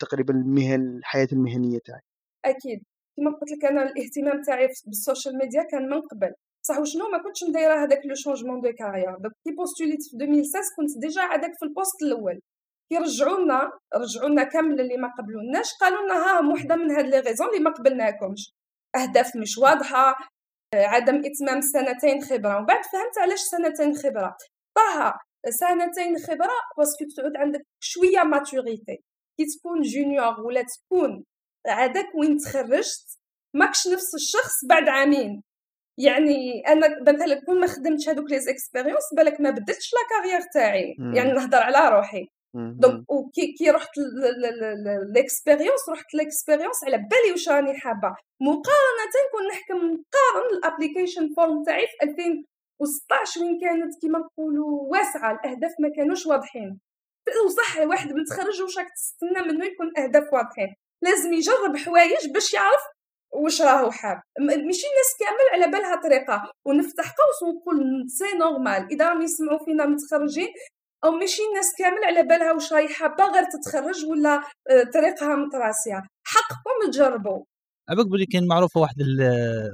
تقريبا 0.00 0.34
المهن 0.34 0.96
الحياة 0.98 1.28
المهنية 1.32 1.78
تاعي. 1.78 2.00
أكيد. 2.44 2.82
كما 3.16 3.30
قلت 3.30 3.50
لك 3.52 3.64
أنا 3.64 3.82
الاهتمام 3.82 4.42
تاعي 4.42 4.68
بال 4.86 4.99
social 4.99 5.38
media 5.38 5.62
كان 5.62 5.82
من 5.82 6.00
قبل. 6.00 6.32
صح 6.68 6.78
وشنو؟ 6.78 7.08
ما 7.08 7.22
كنتش 7.22 7.44
ندير 7.44 7.72
هذاك 7.72 8.06
le 8.06 8.14
changement 8.14 8.60
de 8.60 8.72
carrière 8.78 9.16
donc 9.18 9.32
كي 9.44 9.54
postulit 9.56 10.02
في 10.10 10.16
2016 10.16 10.62
كنت 10.76 10.98
déjà 10.98 11.22
هذاك 11.22 11.52
في 11.58 11.64
ال 11.66 11.72
poste 11.72 12.02
الأول. 12.02 12.40
كي 12.92 12.96
رجعوا 12.98 14.28
لنا 14.28 14.44
كامل 14.44 14.80
اللي 14.80 14.96
ما 14.96 15.08
قبلوناش 15.18 15.70
قالوا 15.80 16.02
لنا 16.02 16.14
ها 16.14 16.52
وحده 16.52 16.76
من 16.76 16.90
هاد 16.90 17.06
les 17.06 17.18
raisons 17.20 17.48
اللي 17.48 17.60
ما 17.60 17.70
قبلناكمش. 17.70 18.52
أهداف 18.96 19.36
مش 19.36 19.58
واضحة 19.58 20.16
عدم 20.74 21.22
إتمام 21.28 21.60
سنتين 21.60 22.20
خبرة. 22.20 22.56
ومن 22.56 22.66
بعد 22.66 22.84
فهمت 22.92 23.18
علاش 23.18 23.40
سنتين 23.40 23.94
خبرة. 23.94 24.36
طه 24.76 25.14
سنتين 25.50 26.18
خبرة 26.26 26.56
parce 26.78 26.94
que 26.94 27.04
تعود 27.16 27.36
عندك 27.36 27.62
شوية 27.80 28.22
maturité 28.22 29.02
كي 29.38 29.46
تكون 29.58 29.80
junior 29.80 30.40
ولا 30.40 30.62
تكون 30.62 31.24
عادك 31.66 32.14
وين 32.14 32.36
تخرجت 32.36 33.18
ماكش 33.54 33.88
نفس 33.88 34.14
الشخص 34.14 34.64
بعد 34.68 34.88
عامين. 34.88 35.42
يعني 35.98 36.62
أنا 36.68 37.02
مثلا 37.02 37.40
كون 37.46 37.60
ما 37.60 37.66
خدمتش 37.66 38.08
هذوك 38.08 38.30
les 38.30 38.40
expériences 38.40 39.14
بالك 39.16 39.40
ما 39.40 39.50
بدلتش 39.50 39.90
la 39.94 40.00
carrière 40.10 40.40
تاعي. 40.54 40.96
يعني 41.14 41.32
نهضر 41.32 41.58
على 41.58 41.96
روحي. 41.96 42.26
donc 42.54 43.10
وكي 43.10 43.54
كي 43.58 43.70
رحت 43.70 43.90
l'expérience 45.14 45.88
رحت 45.88 46.14
l'expérience 46.14 46.84
على 46.84 46.96
بالي 46.96 47.32
واش 47.32 47.48
راني 47.48 47.78
حابة. 47.78 48.16
مقارنة 48.40 49.14
كون 49.32 49.46
نحكم 49.48 49.76
نقارن 49.76 50.48
ال 50.58 50.64
application 50.64 51.34
form 51.36 51.62
تاعي 51.64 51.86
في 51.86 52.10
2000 52.10 52.22
و16 52.82 53.40
وين 53.40 53.60
كانت 53.60 54.00
كيما 54.00 54.18
نقولوا 54.18 54.82
واسعة 54.90 55.32
الأهداف 55.32 55.72
ما 55.80 55.88
كانوش 55.96 56.26
واضحين. 56.26 56.80
وصح 57.46 57.78
واحد 57.78 58.12
متخرج 58.12 58.62
واش 58.62 58.78
راك 58.78 58.86
تستنى 58.96 59.52
منه 59.52 59.64
يكون 59.66 59.98
أهداف 59.98 60.32
واضحين 60.32 60.74
لازم 61.02 61.32
يجرب 61.32 61.76
حوايج 61.76 62.32
باش 62.34 62.54
يعرف 62.54 62.82
واش 63.32 63.62
راهو 63.62 63.90
حاب. 63.90 64.20
ماشي 64.40 64.86
الناس 64.90 65.10
كامل 65.20 65.46
على 65.52 65.72
بالها 65.72 65.96
طريقة. 66.02 66.52
ونفتح 66.64 67.04
قوس 67.04 67.42
ونقول 67.42 68.04
c'est 68.08 68.38
normal. 68.38 68.88
إذا 68.92 69.08
راهم 69.08 69.22
يسمعوا 69.22 69.64
فينا 69.64 69.86
متخرجين 69.86 70.48
أو 71.04 71.10
ماشي 71.10 71.42
الناس 71.50 71.72
كامل 71.78 72.04
على 72.04 72.22
بالها 72.22 72.52
واش 72.52 72.72
راهي 72.72 72.88
حابة 72.88 73.24
غير 73.24 73.44
تتخرج 73.44 74.04
ولا 74.06 74.34
آه، 74.70 74.82
طريقها 74.94 75.36
tracé 75.36 75.77
ية. 75.77 76.02
حقكم 76.26 76.90
تجربوا. 76.90 77.44
على 77.90 77.98
بالك 77.98 78.06
بلي 78.06 78.26
كان 78.26 78.46
معروفة 78.46 78.80
واحد 78.80 78.94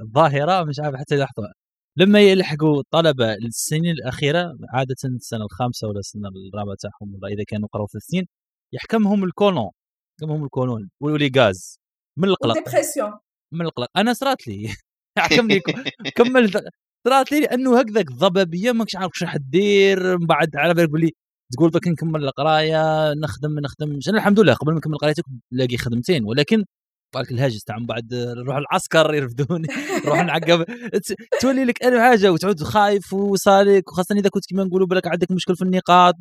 الظاهره 0.01 0.63
مش 0.63 0.79
عارف 0.79 0.95
حتى 0.95 1.15
لاحظوها 1.15 1.53
لما 1.97 2.21
يلحقوا 2.21 2.79
الطلبه 2.79 3.33
السنين 3.33 3.91
الأخيرة 3.91 4.57
عاده 4.73 4.95
السنة 5.05 5.45
الخامسة 5.45 5.87
ولا 5.87 5.99
السنة 5.99 6.29
الرابعة 6.29 6.75
تاعهم 6.79 7.15
ولا 7.15 7.33
إذا 7.33 7.43
كانوا 7.47 7.67
قرأوا 7.67 7.87
ثلاث 7.87 8.03
سنين 8.03 8.27
يحكمهم 8.73 9.23
الكولون 9.23 9.69
يحكمهم 10.19 10.43
الكولون 10.43 10.89
و 10.99 11.07
les 11.07 11.31
gaz 11.37 11.79
من 12.17 12.29
القلق. 12.29 12.53
dépression 12.53 13.13
من 13.53 13.61
القلق. 13.61 13.87
أنا 13.97 14.13
صرات 14.13 14.47
لي. 14.47 14.75
حكمني 15.17 15.59
كامل 16.15 16.51
صرات 17.07 17.31
لي 17.31 17.39
لأنه 17.39 17.79
هكذاك 17.79 18.11
الضبابيه 18.11 18.71
ماكش 18.71 18.95
عارف 18.95 19.07
واش 19.07 19.23
راح 19.23 19.37
دير 19.37 20.17
من 20.17 20.25
بعد 20.27 20.55
على 20.55 20.73
بالك 20.73 20.89
بلي 20.89 21.11
تقول 21.53 21.71
دوك 21.71 21.87
نكمل 21.87 22.23
القراية 22.23 23.13
نخدم 23.13 23.59
نخدم. 23.59 23.99
أنا 24.09 24.17
الحمد 24.17 24.39
لله 24.39 24.53
قبل 24.53 24.71
ما 24.71 24.77
نكمل 24.77 24.97
قرايتي 24.97 25.21
نلاقي 25.53 25.77
خدمتين 25.77 26.25
ولكن 26.25 26.65
بالك 27.15 27.31
الهاجس 27.31 27.63
تاع 27.63 27.79
من 27.79 27.85
بعد 27.85 28.13
نروح 28.13 28.55
العسكر 28.55 29.13
يرفدوني 29.13 29.67
نروح 30.05 30.23
نعقب. 30.25 30.65
تولي 31.41 31.65
لك 31.65 31.83
ألف 31.83 31.99
حاجة 31.99 32.31
وتعود 32.31 32.63
خايف 32.63 33.13
وصايي 33.13 33.91
وخاصه 33.91 34.15
إذا 34.15 34.29
كنت 34.29 34.43
كما 34.49 34.63
نقولوا 34.63 34.87
بالك 34.87 35.07
عندك 35.07 35.31
مشكل 35.31 35.55
في 35.55 35.61
النقاط 35.61 36.15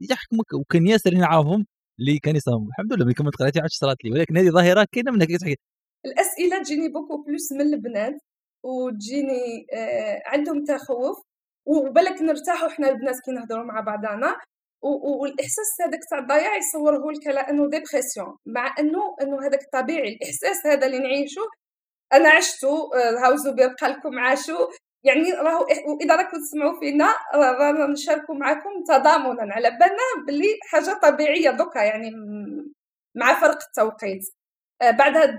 يحكمك 0.00 0.52
وكان 0.54 0.86
ياسر 0.86 1.14
نعرفهم 1.14 1.66
اللي 2.00 2.18
كان 2.18 2.36
يصهم 2.36 2.68
الحمد 2.68 2.92
لله 2.92 3.04
ملي 3.04 3.14
كملت 3.14 3.36
قرايتي 3.36 3.60
عاد 3.60 3.70
صارت 3.70 4.04
لي 4.04 4.10
ولكن 4.10 4.36
هذه 4.36 4.50
ظاهرة 4.50 4.86
كاينة 4.92 5.12
منها 5.12 5.26
كي 5.26 5.38
تحكي 5.38 5.56
الأسئلة 6.06 6.62
تجيني 6.62 6.88
beaucoup 6.88 7.22
plus 7.22 7.52
من 7.52 7.60
البنات 7.60 8.14
وتجيني 8.64 9.66
آه 9.72 10.22
عندهم 10.26 10.64
تخوف 10.64 11.16
وبالك 11.66 12.22
نرتاحوا 12.22 12.68
إحنا 12.68 12.90
البنات 12.90 13.14
كي 13.24 13.30
نهضروا 13.30 13.64
مع 13.64 13.80
بعضنا 13.80 14.36
والإحساس 14.82 15.80
هذاك 15.80 16.00
تاع 16.10 16.18
الضياع 16.18 16.56
يصوره 16.56 17.12
لك 17.12 17.26
على 17.28 17.40
انه 17.40 17.70
dépression 17.70 18.36
مع 18.46 18.74
أنه 18.78 19.16
أنه 19.22 19.46
هذاك 19.46 19.60
طبيعي. 19.72 20.08
الإحساس 20.08 20.66
هذا 20.66 20.86
اللي 20.86 20.98
نعيشه 20.98 21.42
أنا 22.12 22.30
عشته 22.30 22.90
آه، 22.94 23.18
هاو 23.26 23.36
زبير 23.36 23.68
قال 23.68 23.90
لكم 23.92 24.18
عاشوا. 24.18 24.66
يعني 25.04 25.32
راهو 25.32 25.66
وإذا 25.86 26.16
راكم 26.16 26.36
تسمعوا 26.38 26.80
فينا 26.80 27.14
رانا 27.34 27.86
نشاركوا 27.86 28.34
معكم 28.34 28.84
تضامنا 28.88 29.54
على 29.54 29.70
بالنا 29.70 30.26
باللي 30.26 30.58
حاجة 30.62 30.98
طبيعية 31.02 31.50
دوكا 31.50 31.78
يعني 31.78 32.10
مع 33.14 33.40
فرق 33.40 33.58
التوقيت. 33.68 34.22
آه، 34.82 34.90
بعد 34.90 35.16
هذه 35.16 35.36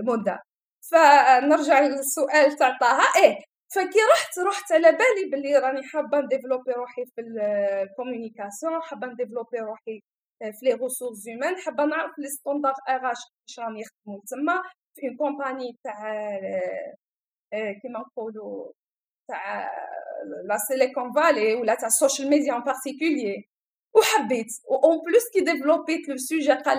المدة. 0.00 0.42
فنرجع 0.90 1.80
للسؤال 1.80 2.56
تاع 2.56 2.78
طه. 2.80 3.00
إيه 3.22 3.51
فكي 3.74 3.98
رحت 4.12 4.38
رحت 4.38 4.72
على 4.72 4.92
بالي 4.92 5.30
بلي 5.32 5.58
راني 5.58 5.82
حابة 5.82 6.20
ن 6.20 6.25
développer 6.25 6.72
روحي 6.72 7.04
في 7.06 7.20
ال 7.20 7.32
communication 7.32 8.82
حابة 8.82 9.06
ن 9.06 9.11
développer 9.11 9.58
روحي 9.58 10.00
في 10.38 10.66
les 10.66 10.72
ressources 10.72 11.28
humaines 11.28 11.56
حابة 11.56 11.84
نعرف 11.84 12.18
les 12.18 12.28
standards 12.28 12.72
RH 12.88 13.18
كيفاش 13.46 13.58
راهم 13.58 13.76
يخدموا 13.76 14.20
تما 14.30 14.62
في 14.94 15.08
une 15.08 15.16
compagnie 15.16 15.76
تاع 15.84 16.00
كيما 17.82 18.00
نقولوا 18.00 18.72
تاع 19.28 19.70
la 20.48 20.56
Silicon 20.68 21.12
Valley 21.12 21.54
ولا 21.54 21.74
تاع 21.74 21.86
ال 21.88 21.94
social 21.94 22.30
media 22.30 22.56
en 22.56 22.62
particulier 22.62 23.48
وحبيت. 23.96 24.46
en 24.70 24.98
plus 25.06 25.30
كي 25.32 25.40
développit 25.40 26.08
le 26.08 26.16
sujet 26.16 26.52
قال 26.52 26.78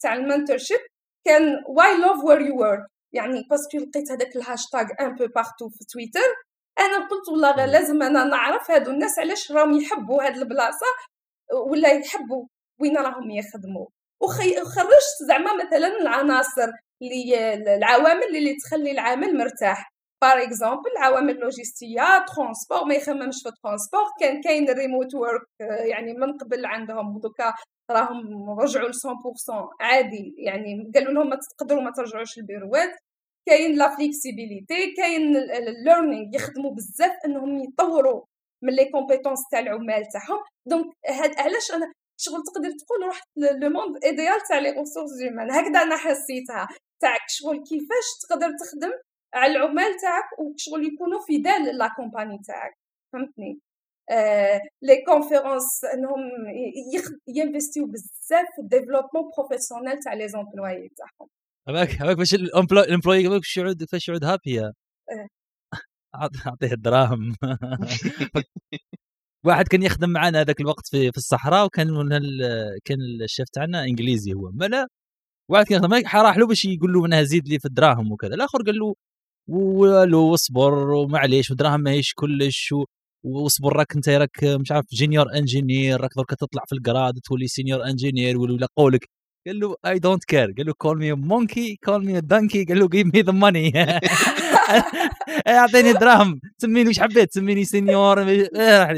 تاع 0.00 0.14
ال 0.14 0.20
mentorship 0.20 0.80
كان 1.26 1.42
واي 1.68 1.96
love 2.00 2.24
where 2.24 2.40
you 2.40 2.60
work 2.60 2.86
يعني 3.14 3.42
parce 3.50 3.67
que 3.67 3.78
لقيت 3.78 4.10
هذاك 4.12 4.36
الهاشتاغ 4.36 4.86
un 5.00 5.14
peu 5.14 5.26
partout 5.26 5.68
في 5.68 5.84
تويتر 5.92 6.30
أنا 6.78 7.08
قلت 7.08 7.28
والله 7.28 7.66
لازم 7.66 8.02
أنا 8.02 8.24
نعرف 8.24 8.70
هادو 8.70 8.90
الناس 8.90 9.18
علاش 9.18 9.52
راهم 9.52 9.72
يحبوا 9.80 10.22
هاد 10.26 10.36
البلاصة 10.36 10.86
ولا 11.70 11.92
يحبوا 11.92 12.46
وين 12.80 12.96
راهم 12.96 13.30
يخدموا. 13.30 13.86
وخرجت 14.22 15.16
زعما 15.28 15.64
مثلا 15.64 15.88
العناصر 16.00 16.70
اللي 17.02 17.54
العوامل 17.76 18.36
اللي 18.36 18.56
تخلي 18.56 18.90
العامل 18.90 19.36
مرتاح. 19.38 19.94
par 20.22 20.42
exemple 20.42 20.90
العوامل 20.98 21.30
اللوجستية 21.30 22.24
transport 22.34 22.84
ما 22.84 22.94
يخممش 22.94 23.42
في 23.42 23.48
ال 23.48 23.54
transport 23.54 24.04
كان 24.20 24.40
كاين 24.42 24.68
ال 24.70 24.76
remote 24.76 25.14
work 25.14 25.42
يعني 25.60 26.12
من 26.14 26.38
قبل 26.38 26.66
عندهم 26.66 27.20
دوكا 27.20 27.54
راهم 27.90 28.50
رجعوا 28.60 28.88
ل 28.88 28.92
100% 28.92 28.96
عادي 29.80 30.34
يعني 30.38 30.90
قالوا 30.94 31.12
لهم 31.12 31.30
ما 31.30 31.36
تقدروا 31.36 31.82
ما 31.82 31.90
ترجعوش 31.90 32.38
البيروات 32.38 32.96
كاين 33.46 33.74
la 33.78 33.96
flexibilité 33.96 34.94
كاين 34.96 35.36
ال 35.36 35.47
learning 35.47 36.34
يخدموا 36.36 36.74
بزاف 36.74 37.12
إنهم 37.26 37.58
يطوروا 37.64 38.24
من 38.62 38.72
les 38.72 38.84
compétences 38.84 39.48
تاع 39.50 39.60
العمال 39.60 40.08
تاعهم. 40.12 40.38
donc 40.66 40.86
هاد 41.08 41.38
علاش 41.38 41.70
أنا 41.74 41.92
شغل 42.20 42.42
تقدر 42.42 42.70
تقول 42.70 43.08
رحت 43.08 43.28
le 43.36 43.68
monde 43.68 44.04
idéal 44.04 44.40
تاع 44.48 44.58
les 44.58 44.70
ressources 44.70 45.10
humaines 45.22 45.50
هكذا 45.50 45.82
أنا 45.82 45.96
حسيتها 45.96 46.68
تاع 47.00 47.16
شغل 47.28 47.56
كيفاش 47.56 48.06
تقدر 48.28 48.50
تخدم 48.60 48.92
على 49.34 49.52
العمال 49.52 49.96
تاعك 49.96 50.24
وشغل 50.38 50.86
يكونوا 50.86 51.20
fidèles 51.26 51.78
à 51.78 51.81
la 51.81 51.88
compagnie 51.96 52.38
تاعك؟ 52.46 52.74
فهمتني؟ 53.12 53.60
آه 54.10 54.60
les 54.82 55.02
conférences 55.06 55.84
إنهم 55.94 56.20
ي 57.28 57.34
investiw 57.34 57.86
بزاف 57.86 58.46
في 58.56 58.62
ال 58.62 58.67
développement 58.67 59.30
professionnel 59.36 59.98
تاع 59.98 60.14
les 60.14 60.28
employés 60.28 60.88
تاعهم. 60.96 61.30
هذاك 61.68 62.02
هذاك 62.02 62.16
باش 62.16 62.34
ال 62.34 62.45
employé 62.45 63.22
كيفاش 63.22 63.56
يعود 63.56 63.78
كيفاش 63.78 64.08
يعود 64.08 64.24
happy 64.24 64.70
اعطيه 66.14 66.72
الدراهم. 66.72 67.34
واحد 69.46 69.68
كان 69.68 69.82
يخدم 69.82 70.10
معنا 70.10 70.40
هذاك 70.40 70.60
الوقت 70.60 70.88
في, 70.88 71.12
في 71.12 71.18
الصحراء 71.18 71.66
وكان 71.66 71.88
كان 72.84 72.98
الشيف 73.24 73.48
تاعنا 73.52 73.84
إنجليزي 73.84 74.32
هو. 74.34 74.50
ما 74.54 74.64
لا 74.64 74.86
واحد 75.50 75.64
كان 75.66 75.78
يخدم 75.78 75.94
راح 76.14 76.36
له 76.38 76.46
باش 76.46 76.64
يقول 76.64 76.92
له 76.92 77.02
منها 77.02 77.22
زيد 77.22 77.48
لي 77.48 77.58
في 77.58 77.64
الدراهم 77.64 78.12
وكذا. 78.12 78.34
الآخر 78.34 78.58
قال 78.66 78.78
له 78.78 78.94
والو 79.48 80.34
اصبر 80.34 80.90
ومعليش 80.90 81.50
ودراهم 81.50 81.80
ماهيش 81.80 82.14
كلش 82.14 82.74
واصبر 83.24 83.76
راك 83.76 83.94
أنت 83.96 84.08
راك 84.08 84.44
مش 84.44 84.72
عارف 84.72 84.86
junior 84.94 85.26
engineer 85.36 86.00
راك 86.00 86.10
درك 86.16 86.30
تطلع 86.30 86.62
في 86.68 86.74
ال 86.76 86.82
grade 86.82 87.14
تولي 87.24 87.48
senior 87.48 87.86
engineer 87.86 88.38
ولا 88.38 88.66
قولك. 88.76 89.08
قال 89.46 89.60
له 89.60 89.76
I 89.86 89.98
don't 89.98 90.24
care 90.24 90.54
قال 90.56 90.66
له 90.66 90.72
call 90.72 90.98
me 90.98 91.12
monkey 91.12 91.76
call 91.84 92.04
me 92.06 92.20
donkey 92.20 92.64
قال 92.64 92.78
له 92.78 92.88
give 92.88 93.06
me 93.14 93.22
the 93.22 93.32
money 93.32 93.72
أعطيني 95.48 95.92
دراهم 95.92 96.40
سميني 96.58 96.88
وش 96.88 97.00
حبيت؟ 97.00 97.34
سميني 97.34 97.64
senior. 97.64 98.20
لا 98.24 98.92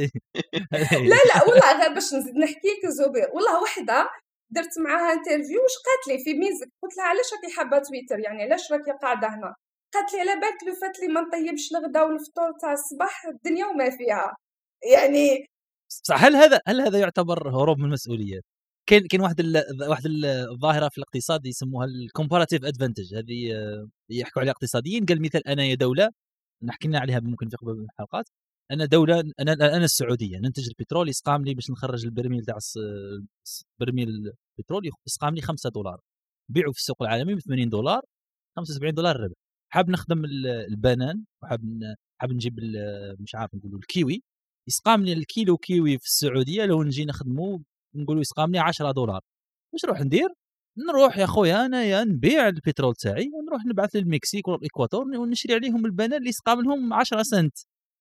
لا 1.29 1.43
والله 1.47 1.81
غير 1.81 1.95
باش 1.95 2.15
نزيد 2.15 2.37
نحكي 2.37 2.69
لك 2.69 2.91
زبير 2.91 3.29
والله 3.35 3.63
وحدة 3.63 4.09
درت 4.51 4.79
معاها 4.79 5.13
interview 5.13 5.63
واش 5.63 5.77
قالت 5.87 6.09
لي 6.09 6.25
في 6.25 6.35
ميزك 6.35 6.69
قلت 6.83 6.97
لها 6.97 7.07
علاش 7.07 7.33
راكي 7.35 7.57
حابة 7.57 7.79
تويتر 7.79 8.19
يعني 8.19 8.43
علاش 8.43 8.73
راكي 8.73 8.91
قاعدة 9.03 9.29
هنا؟ 9.29 9.55
قالت 9.95 10.13
لي 10.15 10.21
على 10.21 10.41
بالك 10.41 10.59
لو 10.67 10.75
فات 10.75 11.01
لي 11.01 11.09
ما 11.09 11.21
نطيبش 11.21 11.73
الغدا 11.73 12.03
والفطور 12.03 12.53
تاع 12.61 12.73
الصباح؟ 12.73 13.27
الدنيا 13.27 13.67
وما 13.67 13.91
فيها. 13.91 14.37
يعني 14.93 15.47
صح 15.89 16.25
هل 16.25 16.37
هذا 16.37 16.61
هل 16.69 16.81
هذا 16.81 16.99
يعتبر 16.99 17.49
هروب 17.51 17.79
من 17.79 17.85
المسؤوليات؟ 17.85 18.45
كاين 18.87 19.07
كاين 19.07 19.23
واحد 19.23 19.41
ال 19.41 19.65
واحد 19.89 20.07
الظاهرة 20.53 20.89
في 20.89 20.99
الاقتصاد 20.99 21.47
يسموها 21.47 21.87
ال 21.87 21.93
comparative 21.93 22.65
advantage 22.65 23.15
هذه 23.15 23.53
يحكوا 24.11 24.43
عليها 24.43 24.53
اقتصاديين. 24.53 25.07
قال 25.07 25.23
مثال 25.23 25.49
أنا 25.49 25.65
يا 25.65 25.75
دولة 25.75 26.11
نحكي 26.63 26.89
لنا 26.89 26.99
عليها 26.99 27.21
ممكن 27.21 27.49
في 27.49 27.57
قبل 27.57 27.71
الحلقات. 27.73 28.29
أنا 28.71 28.85
دولة 28.85 29.21
أنا 29.41 29.53
أنا 29.53 29.85
السعودية 29.85 30.39
ننتج 30.39 30.69
البترول 30.69 31.09
يسقام 31.09 31.45
لي 31.45 31.55
باش 31.55 31.71
نخرج 31.71 32.05
البرميل 32.05 32.45
تاع 32.45 32.59
برميل 33.81 34.09
البترول 34.59 34.91
يسقام 35.07 35.35
لي 35.35 35.43
5 35.43 35.71
دولار. 35.71 36.01
نبيعه 36.51 36.73
في 36.73 36.79
السوق 36.79 37.03
العالمي 37.03 37.35
ب 37.35 37.41
80 37.41 37.69
دولار 37.69 38.03
75 38.57 38.95
دولار 38.95 39.21
ربح. 39.21 39.35
حاب 39.73 39.91
نخدم 39.91 40.25
البنان 40.25 41.25
وحاب 41.43 41.61
حاب 42.21 42.33
نجيب 42.33 42.61
مش 43.21 43.35
عارف 43.35 43.55
نقولوا 43.55 43.79
الكيوي. 43.79 44.23
يسقام 44.69 45.05
لي 45.05 45.13
الكيلو 45.13 45.57
كيوي 45.57 45.99
في 45.99 46.05
السعودية 46.05 46.65
لو 46.65 46.83
نجي 46.83 47.05
نخدمه 47.05 47.63
نقولوا 47.97 48.21
يسقام 48.21 48.53
لي 48.53 48.59
10 48.59 48.93
دولار. 48.93 49.21
واش 49.73 49.85
نروح 49.85 50.01
ندير؟ 50.01 50.29
نروح 50.89 51.19
يا 51.19 51.27
خويا 51.27 51.67
انايا 51.67 52.05
نبيع 52.05 52.49
البترول 52.49 52.95
تاعي 52.95 53.31
ونروح 53.35 53.67
نبعث 53.67 53.97
للمكسيك 53.97 54.49
والاكواتور 54.49 55.05
ونشري 55.19 55.55
عليهم 55.55 55.87
البنان 55.87 56.15
اللي 56.15 56.29
يسقام 56.29 56.61
لهم 56.61 56.93
10 56.93 57.23
سنت. 57.23 57.59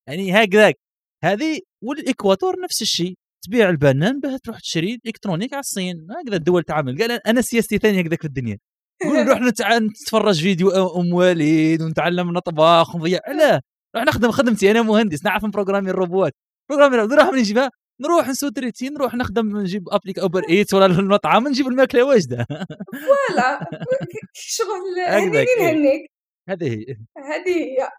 يعني 0.07 0.43
هكذاك. 0.43 0.75
هذه 1.23 1.59
والاكواتور 1.83 2.59
نفس 2.63 2.81
الشيء. 2.81 3.13
تبيع 3.45 3.69
البنان 3.69 4.19
باه 4.19 4.37
تروح 4.43 4.59
تشري 4.59 4.99
électronique 5.05 5.53
على 5.53 5.59
الصين. 5.59 6.07
هكذا 6.11 6.35
الدول 6.35 6.63
تعامل. 6.63 6.97
قال 7.01 7.11
أنا 7.27 7.41
سياستي 7.41 7.77
ثانية 7.77 7.99
هكذاك 7.99 8.21
في 8.21 8.27
الدنيا. 8.27 8.57
نروح 9.05 9.39
نتفرج 9.81 10.41
فيديو 10.41 10.69
أم 10.71 11.13
والد 11.13 11.81
ونتعلم 11.81 12.31
نطبخ 12.33 12.95
ونضيع. 12.95 13.19
علاه 13.27 13.61
نروح 13.95 14.07
نخدم 14.07 14.31
خدمتي 14.31 14.71
أنا 14.71 14.81
مهندس. 14.81 15.25
نعرف 15.25 15.45
ن 15.45 15.49
programmer 15.49 15.89
ال 15.89 15.95
robots 15.95 16.33
programmer 16.69 16.97
نروح 16.97 17.33
من 17.33 17.39
نجيبها. 17.39 17.69
نروح 18.01 18.27
نسود 18.29 18.59
ريتين 18.59 18.93
نروح 18.93 19.15
نخدم 19.15 19.57
نجيب 19.57 19.89
appli 19.89 20.19
Uber 20.19 20.49
Eats 20.49 20.73
ولا 20.73 20.85
المطعم 20.99 21.47
نجيب 21.47 21.67
الماكلة 21.67 22.03
واجده 22.03 22.45
voilà. 22.91 23.59
شغل 24.33 24.99
هنيني 25.07 25.37
إيه. 25.39 25.61
نهنيك 25.61 26.11
هذه 26.49 26.73
هي. 26.73 26.97
هذه 27.17 27.55
هي. 27.57 27.89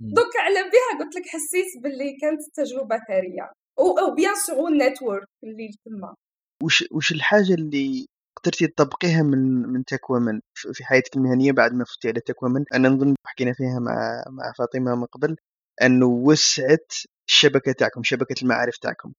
دوك 0.00 0.36
على 0.36 0.54
بها 0.54 1.04
قلت 1.04 1.16
لك 1.16 1.26
حسيت 1.26 1.82
باللي 1.82 2.16
كانت 2.20 2.40
تجربة 2.54 2.98
ثرية. 3.08 3.52
et 3.78 4.14
bien 4.14 4.34
sûr 4.34 4.68
ال 4.68 4.76
network 4.76 5.28
اللي 5.44 5.70
تما. 5.84 6.14
وش 6.62 6.84
وش 6.92 7.12
الحاجة 7.12 7.54
اللي 7.54 8.06
قدرتي 8.38 8.66
تطبقيها 8.66 9.22
من 9.22 9.38
من 9.62 9.84
TechWomen 9.84 10.40
في 10.54 10.72
في 10.72 10.84
حياتك 10.84 11.16
المهنية 11.16 11.52
بعد 11.52 11.72
ما 11.74 11.84
فتي 11.84 12.08
على 12.08 12.20
TechWomen 12.20 12.64
أنا 12.74 12.88
نظن 12.88 13.14
حكينا 13.26 13.52
فيها 13.52 13.78
مع 13.78 14.24
مع 14.30 14.52
فاطمة 14.58 14.94
من 14.94 15.04
قبل 15.04 15.36
أنه 15.82 16.06
وسعت 16.06 16.92
الشبكة 17.28 17.72
تاعكم 17.72 18.02
شبكة 18.02 18.34
المعارف 18.42 18.76
تاعكم. 18.76 19.12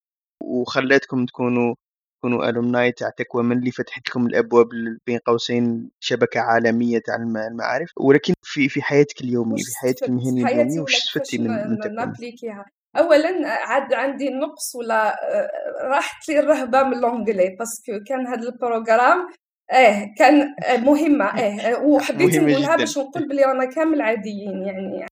وخلاتكم 0.44 1.26
تكونوا 1.26 1.76
تكونوا 2.20 2.50
alumni 2.50 2.92
تاع 2.92 3.10
TechWomen 3.10 3.58
اللي 3.58 3.72
فتحت 3.72 4.10
لكم 4.10 4.26
الأبواب 4.28 4.68
بين 5.08 5.20
قوسين 5.26 5.90
شبكة 6.00 6.40
عالمية 6.40 7.00
تاع 7.00 7.16
الم- 7.16 7.38
المعارف 7.38 7.90
ولكن 8.00 8.34
في 8.44 8.70
في 8.70 8.82
حياتك 8.82 9.22
اليوميه 9.22 9.56
في 9.64 9.72
حياتك 9.82 10.04
المهنية 10.04 10.46
اليومية 10.46 10.80
وش 10.82 10.96
استفدتي 10.96 11.38
من 11.38 11.48
من 11.70 11.96
نابليكيها 11.96 12.66
اولا 12.98 13.48
عاد 13.50 13.94
عندي 13.94 14.30
نقص 14.30 14.76
ولا 14.76 15.08
آه، 15.40 15.50
راحت 15.90 16.30
لي 16.30 16.40
الرهبة 16.40 16.84
من 16.84 17.02
l'anglais 17.02 17.56
parce 17.60 17.87
que 17.87 18.04
كان 18.08 18.28
هذا 18.28 18.50
ال 18.50 18.58
programme 18.58 19.28
آه 19.72 20.14
كان 20.18 20.56
آه، 20.66 20.78
مهمة 20.78 21.26
آه 21.26 21.60
آه، 21.62 21.82
وحبيت 21.84 22.36
نقولها. 22.36 22.76
باش 22.76 22.98
نقول 22.98 23.28
بلي 23.28 23.44
رانا 23.44 23.66
كامل 23.66 24.02
عاديين 24.02 24.64
يعني 24.68 25.06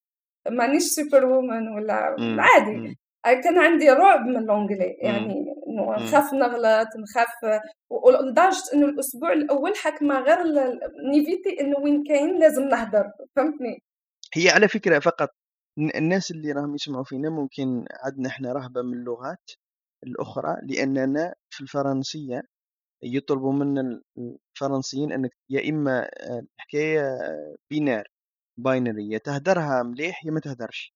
مانيش 0.49 0.83
super 0.83 1.25
woman 1.25 1.67
ولا. 1.67 2.15
عادي 2.39 2.97
كان 3.33 3.57
عندي 3.59 3.89
رعب 3.89 4.19
من 4.25 4.45
l'anglais 4.45 4.97
يعني 5.01 5.45
مم. 5.67 5.93
نخاف 6.03 6.33
نغلط 6.33 6.87
نخاف 6.97 7.61
و- 7.89 8.09
لدرجة 8.11 8.63
إنه 8.73 8.85
الأسبوع 8.85 9.33
الأول 9.33 9.75
حكمه 9.75 10.19
غير 10.19 10.37
نيفيتي 11.13 11.61
إنه 11.61 11.77
وين 11.79 12.03
كاين 12.03 12.39
لازم 12.39 12.63
نهدر 12.63 13.11
فهمتني؟ 13.35 13.83
هي 14.33 14.49
على 14.49 14.67
فكرة 14.67 14.99
فقط 14.99 15.29
الناس 15.95 16.31
اللي 16.31 16.51
راهم 16.51 16.75
يسمعوا 16.75 17.03
فينا 17.03 17.29
ممكن 17.29 17.85
عندنا 18.03 18.29
إحنا 18.29 18.53
رهبة 18.53 18.81
من 18.81 18.93
اللغات 18.93 19.51
الأخرى 20.03 20.55
لأننا 20.63 21.33
في 21.49 21.61
الفرنسية 21.61 22.41
يطلبوا 23.03 23.53
ال- 23.63 24.01
الفرنسيين 24.55 25.11
أنك 25.11 25.31
يا 25.49 25.69
إما 25.69 25.99
آه، 26.03 26.41
الحكاية 26.59 27.17
بينار 27.69 28.07
باينري 28.57 29.09
يا 29.11 29.17
تهدرها 29.17 29.83
مليح 29.83 30.25
يا 30.25 30.31
ما 30.31 30.39
تهدرش. 30.39 30.93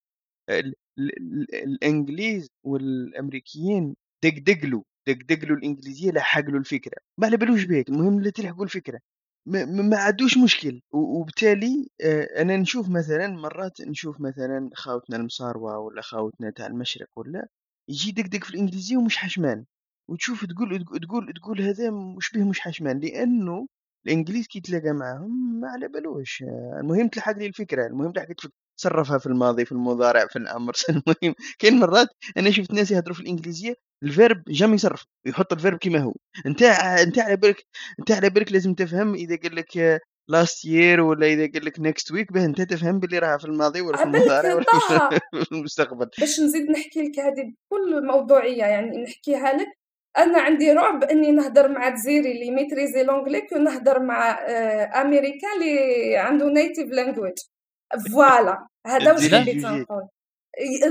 ال- 0.49 0.73
ال- 0.99 1.15
ال- 1.25 1.55
الإنجليز 1.55 2.47
والأمريكيين 2.63 3.95
دقدقلوا 4.23 4.83
دقدقلوا 5.07 5.57
الإنجليزية 5.57 6.11
لحقلوا 6.11 6.59
الفكرة. 6.59 6.97
ما 7.19 7.27
على 7.27 7.37
بالوش 7.37 7.63
بيك 7.63 7.89
المهم 7.89 8.21
لا 8.21 8.29
تلحقوا 8.29 8.63
الفكرة. 8.65 8.99
ما, 9.47 9.65
ما 9.65 9.97
عندوش 9.97 10.37
مشكل. 10.37 10.81
وبالتالي 10.91 11.89
آه، 12.01 12.41
أنا 12.41 12.57
نشوف 12.57 12.89
مثلا 12.89 13.27
مرات 13.27 13.81
نشوف 13.81 14.21
مثلا 14.21 14.69
خاوتنا 14.73 15.17
المصاروة 15.17 15.77
ولا 15.77 16.01
خاوتنا 16.01 16.49
تاع 16.49 16.67
المشرق 16.67 17.07
ولا 17.15 17.47
يجي 17.89 18.09
يدقدق 18.09 18.43
في 18.43 18.49
الإنجليزية 18.49 18.97
ومش 18.97 19.17
حشمان. 19.17 19.65
وتشوف 20.09 20.45
تقول 20.45 20.85
تقول 21.03 21.33
تقول 21.33 21.61
هذا 21.61 21.91
مش 21.91 22.31
به 22.33 22.43
مش 22.49 22.59
حشمان. 22.59 22.99
لأنه 22.99 23.67
الإنجليز 24.07 24.47
كي 24.47 24.59
تلاقى 24.61 24.91
معاهم 24.93 25.59
ما 25.61 25.67
على 25.69 25.87
بالوش 25.87 26.43
آه، 26.43 26.77
المهم 26.81 27.07
تلحق 27.07 27.37
لي 27.37 27.45
الفكرة 27.47 27.87
المهم 27.87 28.11
تلحق 28.11 28.31
تصرفها 28.81 29.17
في 29.17 29.25
الماضي 29.25 29.65
في 29.65 29.71
المضارع 29.71 30.27
في 30.27 30.35
الأمر. 30.35 30.73
المهم 30.89 31.35
كاين 31.59 31.79
مرات 31.79 32.07
أنا 32.37 32.51
شفت 32.51 32.73
ناس 32.73 32.91
يهضروا 32.91 33.15
في 33.15 33.21
الإنجليزية 33.21 33.75
ال 34.03 34.10
verbe 34.10 34.43
jamais 34.47 34.73
يصرف 34.73 35.05
يحط 35.25 35.53
ال 35.53 35.57
verbe 35.57 35.77
كما 35.77 35.99
هو. 35.99 36.13
أنت 36.45 36.61
أنت 36.61 37.19
على 37.19 37.35
بالك 37.35 37.65
أنت 37.99 38.11
على 38.11 38.29
بالك 38.29 38.51
لازم 38.51 38.73
تفهم 38.73 39.13
إذا 39.13 39.35
قال 39.43 39.55
لك 39.55 40.01
last 40.29 40.65
year 40.65 41.01
ولا 41.01 41.27
إذا 41.27 41.51
قال 41.53 41.65
لك 41.65 41.79
next 41.79 42.11
week 42.11 42.31
به 42.33 42.45
أنت 42.45 42.61
تفهم 42.61 42.99
باللي 42.99 43.19
راها 43.19 43.37
في 43.37 43.45
الماضي 43.45 43.81
ولا 43.81 43.97
في 43.97 44.03
المضارع 44.03 44.53
ولا. 44.53 44.65
في 45.45 45.51
المستقبل. 45.51 46.09
باش 46.19 46.39
نزيد 46.39 46.71
نحكي 46.71 47.01
لك 47.01 47.19
هذه 47.19 47.53
بكل 47.71 48.07
موضوعية 48.07 48.63
يعني 48.63 49.03
نحكيها 49.03 49.53
لك 49.53 49.67
أنا 50.17 50.41
عندي 50.41 50.71
رعب 50.71 51.03
إني 51.03 51.31
نهضر 51.31 51.67
مع 51.67 51.89
جزيري 51.89 52.31
اللي 52.31 52.51
ميتريزي 52.51 53.03
l'anglais 53.03 53.41
que 53.41 53.57
نهضر 53.57 53.99
مع 53.99 54.31
آه، 54.31 55.01
امريكان 55.01 55.61
اللي 55.61 56.17
عنده 56.17 56.45
native 56.49 56.89
language 56.89 57.37
voilà 58.11 58.67
هذا 58.87 59.13
واش 59.13 59.33
حبيت. 59.33 59.65
نقول 59.65 60.07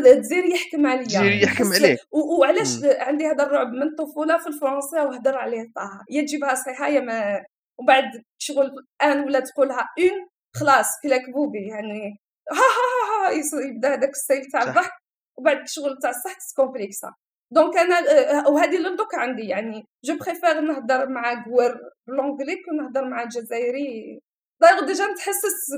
الجزيري 0.06 0.50
يحكم 0.50 0.86
عليا 0.86 1.00
الجزيري 1.00 1.42
يحكم 1.42 1.72
عليك. 1.72 1.98
وعلاش. 2.12 2.68
عندي 2.84 3.26
هذا 3.26 3.42
الرعب 3.42 3.72
من 3.72 3.82
الطفوله 3.82 4.38
في 4.38 4.46
الفرنسيه 4.46 5.00
وهدر 5.00 5.36
عليه 5.36 5.62
طه 5.76 6.04
يا 6.10 6.22
تجيبها 6.22 6.54
صحيحه 6.54 6.88
يا 6.88 7.00
ما 7.00 7.44
وبعد 7.80 8.04
شغل 8.38 8.70
آن 9.02 9.20
ولا 9.20 9.40
تقولها 9.40 9.88
أون 9.98 10.26
خلاص 10.56 10.86
كلاك 11.02 11.30
بوبي 11.30 11.68
يعني 11.68 12.20
ها 12.52 12.56
ها 12.56 13.28
ها, 13.28 13.30
ها 13.30 13.62
يبدا 13.66 13.94
هذاك 13.94 14.10
الستايل 14.10 14.44
تاع. 14.44 14.62
الضحك 14.62 14.92
وبعد 15.38 15.68
شغل 15.68 15.98
تاع 16.02 16.10
الصح 16.10 16.34
تسكومبليكسا 16.38 17.14
donc 17.52 17.76
أنا 17.76 17.98
آه، 17.98 18.48
وهذه 18.50 18.76
اللي 18.76 18.96
دوك 18.96 19.14
عندي 19.14 19.42
يعني 19.42 19.86
je 20.04 20.16
préfère 20.16 20.60
نهضر 20.60 21.08
مع 21.08 21.44
قوار 21.44 21.80
ب 22.06 22.11
l'anglais 22.11 22.56
que 22.56 22.70
نهضر 22.82 23.04
مع 23.04 23.24
جزائري 23.24 24.20
d'ailleurs 24.62 24.86
déjà 24.86 25.04
نتحسس 25.12 25.70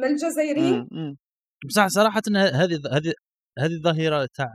من 0.00 0.08
الجزائريين. 0.08 0.88
بصح 1.68 1.86
صراحة 1.86 2.22
هذه 2.36 2.80
هذه 2.92 3.12
هذه 3.58 3.72
الظاهرة 3.72 4.28
تاع 4.34 4.52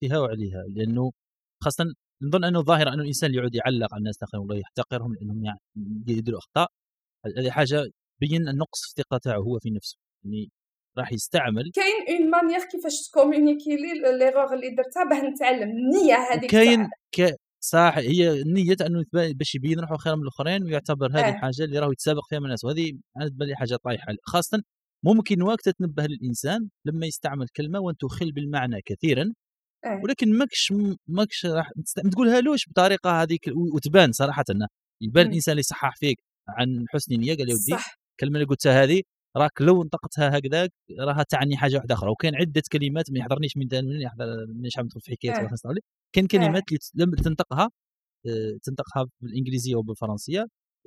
فيها 0.00 0.18
وعليها 0.18 0.64
لأنه 0.76 1.12
خاصة 1.64 1.84
نظن 2.22 2.44
أنه 2.44 2.62
ظاهره 2.62 2.94
أنه 2.94 3.02
الإنسان 3.02 3.30
اللي 3.30 3.38
يعود 3.38 3.54
يعلق 3.54 3.94
على 3.94 3.98
الناس 3.98 4.16
الاخرين 4.16 4.44
ولا 4.44 4.58
يحتقرهم 4.58 5.14
لأنهم 5.14 5.44
يعني 5.44 5.60
يديروا 6.08 6.38
أخطاء. 6.38 6.68
هذه 7.38 7.50
حاجة 7.50 7.84
بين 8.20 8.48
النقص 8.48 8.80
في 8.82 9.00
الثقة 9.00 9.18
تاعه 9.18 9.38
هو 9.38 9.58
في 9.58 9.70
نفسه 9.70 9.98
يعني 10.24 10.50
راح 10.98 11.12
يستعمل. 11.12 11.70
كاين 11.74 12.18
une 12.20 12.30
manière 12.30 12.60
كيفاش 12.60 13.08
تكومونيكي 13.08 13.76
les 13.76 14.18
erreurs 14.18 14.54
اللي 14.54 14.70
درتها 14.70 15.04
باه 15.04 15.30
نتعلم 15.30 15.70
النية 15.70 16.14
هذيك 16.14 16.50
كاين 16.50 16.88
صح 17.64 17.94
هي 17.98 18.42
النية 18.42 18.76
أنه 18.86 19.04
باش 19.12 19.54
يبين 19.54 19.80
روحه 19.80 19.96
خير 19.96 20.16
من 20.16 20.22
الآخرين 20.22 20.64
ويعتبر 20.64 21.10
هذه. 21.12 21.28
الحاجة 21.28 21.64
اللي 21.64 21.78
راهو 21.78 21.92
يتسابق 21.92 22.22
فيها 22.28 22.38
من 22.38 22.44
الناس 22.44 22.64
وهذه 22.64 22.92
أنا 23.16 23.28
تبان 23.28 23.48
لي 23.48 23.56
حاجة 23.56 23.76
طايحة 23.84 24.06
خاصه 24.22 24.62
ممكن 25.04 25.42
وقت 25.42 25.68
تنبه 25.68 26.06
للإنسان 26.06 26.68
لما 26.84 27.06
يستعمل 27.06 27.46
كلمة 27.56 27.80
وان 27.80 27.96
تخل 27.96 28.32
بالمعنى 28.32 28.80
كثيرا 28.84 29.32
آه. 29.84 30.00
ولكن 30.04 30.38
ماكش 30.38 30.72
ماكش 31.08 31.46
راح 31.46 31.70
ما 32.04 32.10
تقولها 32.10 32.40
لوش 32.40 32.68
بطريقة 32.68 33.22
هذيك 33.22 33.40
وتبان 33.74 34.12
صراحة 34.12 34.44
يبان 35.00 35.24
مم. 35.24 35.30
الإنسان 35.30 35.52
اللي 35.52 35.60
يصحح 35.60 35.96
فيك 35.96 36.18
عن 36.48 36.84
حسن 36.88 37.14
نيه 37.14 37.36
قال 37.36 37.48
يا 37.48 37.54
ودي 37.54 37.82
الكلمة 38.12 38.36
اللي 38.36 38.46
قلتها 38.46 38.82
هذه 38.84 39.02
راك 39.36 39.62
لو 39.62 39.84
نطقتها 39.84 40.38
هكذاك 40.38 40.72
راها 41.00 41.22
تعني 41.22 41.56
حاجة 41.56 41.76
واحدة 41.76 41.94
أخرى. 41.94 42.10
وكاين 42.10 42.34
عدة 42.36 42.62
كلمات 42.72 43.10
ما 43.10 43.18
يحضرنيش 43.18 43.56
من 43.56 43.68
من 43.72 44.00
يحضر 44.00 44.46
مانيش 44.46 44.78
عم 44.78 44.84
ندخل 44.84 45.00
في 45.00 45.16
عليه. 45.66 45.80
كاين 46.12 46.26
كلمات 46.26 46.62
اللي 46.94 47.16
تنطقها 47.16 47.70
آه، 48.26 48.58
تنطقها 48.62 49.06
بالإنجليزية 49.20 49.76
وبالفرنسية 49.76 50.46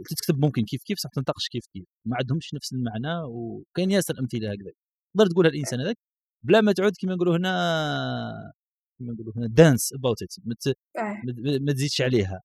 تكتب 0.09 0.39
ممكن 0.39 0.63
كيف 0.65 0.83
كيف 0.83 0.99
صح 0.99 1.09
تنطقش 1.09 1.49
كيف 1.49 1.65
كيف. 1.73 1.85
ما 2.05 2.17
عندهمش 2.17 2.53
نفس 2.53 2.73
المعنى 2.73 3.23
وكاين 3.29 3.91
ياسر 3.91 4.19
أمثلة 4.19 4.51
هكذا 4.53 4.71
تقدر 5.15 5.27
تقولها 5.31 5.51
الإنسان 5.51 5.81
هذاك 5.81 5.97
بلا 6.45 6.61
ما 6.61 6.71
تعود 6.73 6.93
كما 7.01 7.15
نقولوا 7.15 7.37
هنا 7.37 7.51
كما 8.99 9.13
نقولوا 9.13 9.33
هنا 9.37 9.47
dance 9.47 9.93
about 9.93 10.23
it. 10.23 10.35
ما 11.61 11.73
تزيدش 11.73 12.01
عليها. 12.01 12.41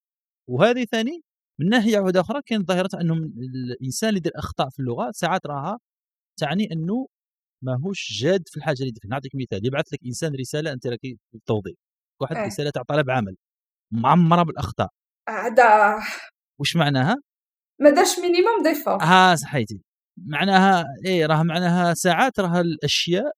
وهذه 0.49 0.85
ثاني 0.85 1.23
من 1.61 1.69
ناحية 1.69 1.99
واحدة 1.99 2.21
أخرى 2.21 2.43
كاين 2.47 2.65
ظاهره 2.65 2.91
انه 3.01 3.15
الإنسان 3.15 4.09
اللي 4.09 4.19
يدير 4.19 4.33
أخطاء 4.37 4.69
في 4.71 4.81
اللغة 4.81 5.11
ساعات 5.11 5.47
راها 5.47 5.79
تعني 6.37 6.73
أنه 6.73 7.07
ماهوش 7.63 8.23
جاد 8.23 8.43
في 8.49 8.57
الحاجة 8.57 8.83
اللي 8.83 8.93
نعطيك 9.05 9.33
مثال. 9.35 9.67
يبعث 9.67 9.93
لك 9.93 9.99
إنسان 10.07 10.35
رسالة 10.35 10.73
أنت 10.73 10.87
راك 10.87 11.01
في 11.01 11.35
التوظيف 11.35 11.77
واحد 12.21 12.37
آه. 12.37 12.47
رسالة 12.47 12.71
تاع 12.71 12.83
طلب 12.83 13.11
عمل. 13.11 13.37
معمرة 13.93 14.43
بالأخطاء. 14.43 14.89
هذا 15.29 15.97
وش 16.61 16.77
معناها؟ 16.77 17.17
ما 17.81 17.91
دارش 17.91 18.19
minimum 18.19 18.63
d'effort 18.63 19.03
ها 19.03 19.37
صحيتي. 19.37 19.81
معناها 20.17 20.85
إيه 21.07 21.27
راه 21.27 21.43
معناها 21.43 21.95
ساعات 21.95 22.41
راها 22.41 22.61
الأشياء 22.61 23.33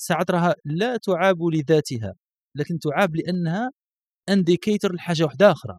ساعات 0.00 0.30
راها 0.30 0.54
لا 0.64 0.96
تعاب 0.96 1.42
لذاتها 1.42 2.14
لكن 2.56 2.78
تعاب 2.78 3.16
لأنها 3.16 3.70
indicator 4.28 4.94
لحاجة 4.94 5.24
واحدة 5.24 5.52
آخرى. 5.52 5.78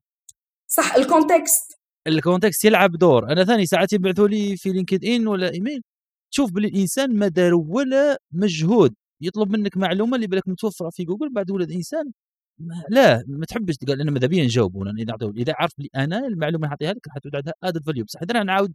صح 0.68 0.96
ال 0.96 1.06
context 1.06 1.80
ال 2.08 2.15
context 2.15 2.66
يلعب 2.66 2.92
دور. 2.92 3.32
أنا 3.32 3.44
ثاني 3.44 3.66
ساعات 3.66 3.94
يبعثوا 3.94 4.28
لي 4.28 4.58
في 4.58 4.70
LinkedIn 4.70 5.28
ولا 5.28 5.52
إيميل. 5.54 5.82
تشوف 6.32 6.52
باللي 6.52 6.68
الإنسان 6.68 7.16
ما 7.16 7.28
دار 7.28 7.54
ولا 7.56 8.18
مجهود. 8.32 8.96
يطلب 9.22 9.52
منك 9.52 9.78
معلومة 9.78 10.16
اللي 10.16 10.28
بالك 10.28 10.48
متوفرة 10.48 10.90
في 10.90 11.04
جوجل 11.04 11.34
بعد 11.34 11.52
ولد 11.52 11.72
إنسان 11.72 12.12
ما 12.60 12.84
لا 12.90 13.24
ما 13.28 13.46
تحبش 13.46 13.78
تقول 13.78 14.02
أنا 14.02 14.12
ماذا 14.12 14.28
بيا 14.28 14.44
نجاوب 14.44 14.76
ولا 14.76 14.92
إذا 14.92 15.16
إذا 15.38 15.54
عرف 15.58 15.72
بلي 15.78 15.90
أنا 15.96 16.28
المعلومة 16.28 16.66
اللي 16.66 16.68
نعطيها 16.68 16.94
لك 16.94 17.08
راح 17.08 17.18
تعود 17.18 17.36
عندها 17.36 17.54
added 17.64 17.84
value 17.86 18.06
بصح 18.06 18.22
إذا 18.22 18.44
نعاود 18.44 18.74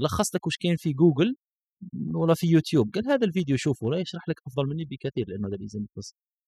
لخص 0.00 0.34
لك 0.34 0.46
واش 0.46 0.56
كاين 0.56 0.76
في 0.76 0.92
جوجل 0.92 1.36
ولا 2.14 2.34
في 2.34 2.46
يوتيوب 2.46 2.94
قال 2.94 3.08
هذا 3.08 3.24
الفيديو 3.26 3.56
شوفه 3.56 3.90
لا 3.90 3.98
يشرح 3.98 4.28
لك 4.28 4.36
أفضل 4.46 4.66
مني 4.66 4.84
بكثير 4.84 5.28
لأنه 5.28 5.48
هذا 5.48 5.56
الإنسان 5.56 5.86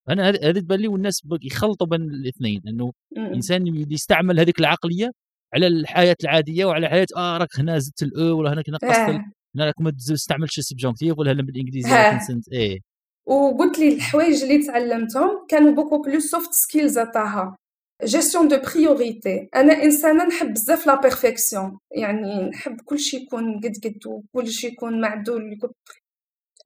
أنا 0.08 0.28
هذه 0.30 0.58
تبان 0.60 0.80
لي 0.80 0.88
والناس 0.88 1.22
يخلطوا 1.42 1.86
بين 1.86 2.02
الاثنين 2.02 2.62
إنه 2.68 2.92
إنسان 3.18 3.66
يستعمل 3.92 4.40
هذيك 4.40 4.60
العقلية 4.60 5.10
على 5.54 5.66
الحياة 5.66 6.16
العادية 6.24 6.64
وعلى 6.64 6.88
حياة 6.88 7.06
آه 7.16 7.38
راك 7.38 7.58
هنا 7.58 7.78
زدت 7.78 8.02
الأو 8.02 8.38
ولا 8.38 8.52
هناك 8.52 8.68
نقصت. 8.68 9.20
هنا 9.56 9.64
راك 9.64 9.80
ما 9.80 9.90
تستعملش 9.90 10.58
ال 10.58 10.64
subjonctif 10.64 11.18
ولا 11.18 11.32
بالإنجليزي. 11.32 12.10
كونسنت 12.10 12.48
إيه. 12.52 12.78
وقلت 13.26 13.78
لي 13.78 13.94
الحوايج 13.94 14.42
اللي 14.42 14.66
تعلمتهم 14.66 15.46
كانوا 15.48 15.72
beaucoup 15.72 16.02
plus 16.02 16.20
soft 16.20 16.52
skills 16.52 16.98
تاعها 16.98 17.56
gestion 18.04 18.48
de 18.48 18.56
priorités 18.56 19.48
أنا 19.56 19.82
إنسانة 19.82 20.24
نحب 20.24 20.52
بزاف 20.52 20.86
la 20.86 21.00
perfection 21.00 21.78
يعني 21.96 22.48
نحب 22.48 22.80
كل 22.84 22.98
شيء 22.98 23.22
يكون 23.22 23.60
قد 23.60 23.72
قد 23.84 24.06
وكل 24.06 24.48
شيء 24.50 24.72
يكون 24.72 25.00
معدول. 25.00 25.58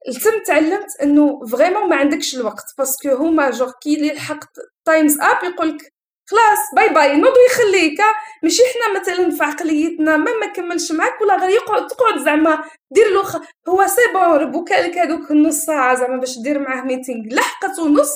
التم 0.07 0.43
تعلمت 0.47 1.01
إنه 1.03 1.45
vraiment 1.45 1.89
ما 1.89 1.95
عندكش 1.95 2.35
الوقت. 2.35 2.65
parce 2.77 2.97
que 2.97 3.09
هما 3.09 3.51
جور 3.51 3.71
كي 3.83 3.95
اللي 3.95 4.13
لحقت 4.13 4.49
time's 4.85 5.17
up 5.19 5.53
يقولك 5.53 5.93
خلاص 6.29 6.59
bye 6.75 6.93
bye. 6.93 7.17
نوض 7.17 7.33
يخليك. 7.51 7.99
ماشي 8.43 8.61
حنا 8.73 8.99
مثلا 8.99 9.29
في 9.37 9.43
عقليتنا 9.43 10.17
ما 10.17 10.31
ما 10.31 10.53
كملش 10.53 10.91
معاك 10.91 11.21
ولا 11.21 11.35
غير 11.37 11.49
يقعد 11.49 11.87
تقعد 11.87 12.19
زعما 12.25 12.63
دير 12.91 13.07
له. 13.07 13.41
هو 13.69 13.87
c'est 13.87 14.01
bon 14.13 14.37
ربوكا 14.37 14.73
لك 14.73 14.97
هذوك 14.97 15.31
النص 15.31 15.55
ساعة 15.55 15.95
زعما 15.95 16.17
باش 16.17 16.39
دير 16.39 16.59
معاه 16.59 16.81
meeting 16.81 17.33
لحقت 17.35 17.79
ونص 17.79 18.11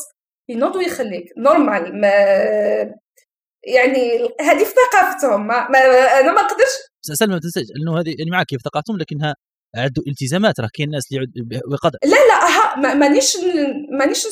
ينوض 0.50 0.76
ويخليك 0.76 1.26
normal 1.38 2.02
ما 2.02 2.14
يعني 3.66 4.30
هذه 4.42 4.64
في 4.64 4.74
ثقافتهم. 4.92 5.48
ما... 5.48 5.70
ما... 5.70 5.80
أنا 6.20 6.32
ما 6.32 6.42
نقدرش. 6.42 6.74
سلمى 7.02 7.34
ما 7.34 7.40
تنساش 7.40 7.66
انه 7.82 8.00
هذه 8.00 8.16
يعني 8.20 8.32
معك 8.32 8.50
في 8.50 8.58
ثقافتهم 8.66 8.98
لكنها 8.98 9.36
عنده 9.76 10.04
التزامات 10.08 10.60
راه 10.60 10.70
كاين 10.74 10.88
الناس 10.88 11.04
اللي 11.12 11.28
بقدر 11.66 11.98
لا 12.04 12.10
لا 12.10 12.48
ها 12.48 12.80
ما- 12.80 12.94
مانيش 12.94 13.38
مانيش 14.00 14.26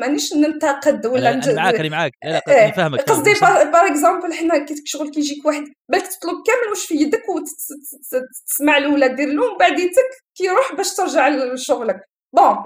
مانيش 0.00 0.34
ننتقد 0.34 1.06
ولا 1.06 1.32
أنا 1.34 1.54
معاك 1.54 1.74
أنا 1.74 1.88
معاك 1.88 2.12
لا 2.24 2.30
لا 2.46 2.66
إيه. 2.66 2.72
فاهمك 2.72 3.00
قصدي. 3.00 3.32
par 3.40 3.86
exemple 3.86 4.32
حنا 4.32 4.58
كي 4.58 4.74
شغل 4.84 5.10
كيجيك 5.10 5.46
واحد 5.46 5.64
بالك 5.88 6.02
تطلب 6.06 6.34
كامل 6.46 6.68
واش 6.70 6.86
في 6.86 6.94
يدك 6.94 7.22
وتسمع 7.28 8.78
له 8.78 8.92
ولا 8.92 9.06
دير 9.06 9.28
له 9.28 9.42
ومن 9.44 9.58
بعديتك 9.60 10.08
كيروح 10.34 10.74
باش 10.76 10.94
ترجع 10.94 11.28
لشغلك 11.28 12.00
bon 12.36 12.56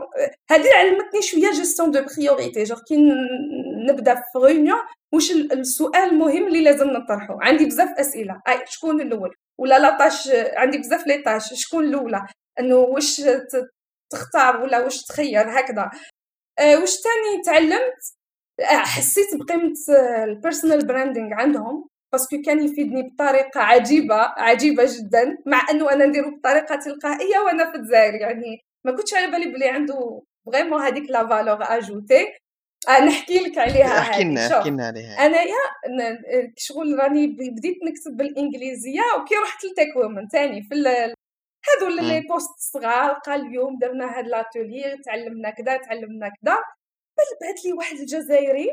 هذه 0.51 0.75
علمتني 0.75 1.23
شوية 1.23 1.51
gestion 1.51 1.91
de 1.91 2.01
priorités 2.17 2.63
genre 2.65 2.79
كي 2.89 2.97
نبدا 3.89 4.15
في 4.15 4.39
réunion 4.45 4.79
واش 5.15 5.31
ال- 5.33 5.53
السؤال 5.53 6.03
المهم 6.11 6.47
اللي 6.47 6.63
لازم 6.65 6.87
نطرحه 6.91 7.39
عندي 7.41 7.65
بزاف 7.67 7.89
أسئلة. 7.99 8.41
أي 8.49 8.63
شكون 8.67 9.01
الأول؟ 9.01 9.35
ولا 9.61 9.79
la 9.79 9.99
tâche 9.99 10.29
عندي 10.57 10.79
بزاف 10.79 11.07
les 11.07 11.23
tâches. 11.23 11.43
شكون 11.55 11.85
الأولى؟ 11.85 12.27
إنه 12.61 12.77
واش 12.77 13.23
تختار 14.13 14.63
ولا 14.63 14.79
واش 14.85 15.03
تخير؟ 15.05 15.59
هكذا. 15.59 15.91
آه، 16.59 16.77
واش 16.77 16.91
تاني 17.01 17.43
تعلمت؟ 17.45 17.99
آه، 18.61 18.65
حسيت 18.77 19.27
بقيمة 19.35 19.73
ال 20.25 20.32
personal 20.32 20.87
branding 20.87 21.35
عندهم. 21.35 21.89
parce 22.13 22.31
que 22.32 22.43
كان 22.45 22.63
يفيدني 22.65 23.03
بطريقة 23.03 23.61
عجيبة 23.61 24.15
عجيبة 24.17 24.85
جدا 24.85 25.37
مع 25.47 25.67
إنه 25.71 25.93
أنا 25.93 26.07
نديرو 26.07 26.31
بطريقة 26.37 26.77
تلقائية 26.77 27.39
وأنا 27.39 27.71
في 27.71 27.77
الجزائر 27.77 28.15
يعني 28.15 28.61
ما 28.85 28.97
كنتش 28.97 29.15
على 29.15 29.31
بالي 29.31 29.53
بلي 29.53 29.69
عنده 29.69 30.23
vraiment 30.47 30.83
هذيك 30.83 31.11
la 31.11 31.29
valeur 31.29 31.59
ajoutée 31.63 32.27
آه 32.89 33.05
نحكي 33.05 33.39
لك 33.39 33.59
عليها 33.59 33.99
احكي 33.99 34.25
لنا 34.25 34.59
احكي 34.59 34.71
لنا 34.71 34.87
عليها. 34.87 35.27
انايا 35.27 36.53
شغل 36.57 36.99
راني 36.99 37.27
بديت 37.27 37.77
نكتب 37.85 38.17
بالإنجليزية 38.17 39.01
وكي 39.21 39.35
رحت 39.35 39.65
ل 39.65 39.97
TechWomen 39.97 40.29
تاني 40.29 40.63
في 40.63 40.75
ال- 40.75 41.15
هذو. 41.69 41.89
les 41.89 42.21
posts 42.21 42.59
صغار 42.59 43.13
قال 43.13 43.47
اليوم 43.47 43.79
درنا 43.79 44.19
هاد 44.19 44.27
l'atelier 44.27 44.99
تعلمنا 45.05 45.51
كذا 45.51 45.77
تعلمنا 45.77 46.29
كذا. 46.29 46.55
بل 47.19 47.25
بعث 47.43 47.65
لي 47.65 47.73
واحد 47.73 47.97
الجزائري 47.97 48.69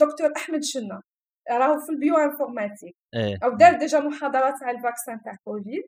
دكتور 0.00 0.32
أحمد 0.36 0.62
شنا 0.64 1.02
راهو 1.50 1.80
في 1.80 1.92
ال 1.92 2.16
bio-informatique. 2.16 2.96
إيه. 3.14 3.38
أو 3.44 3.50
دار 3.50 3.72
déjà 3.74 3.98
محاضرات 4.00 4.62
على 4.62 4.76
ال 4.78 4.84
vaccin 4.84 5.22
تاع 5.24 5.36
كوفيد. 5.44 5.84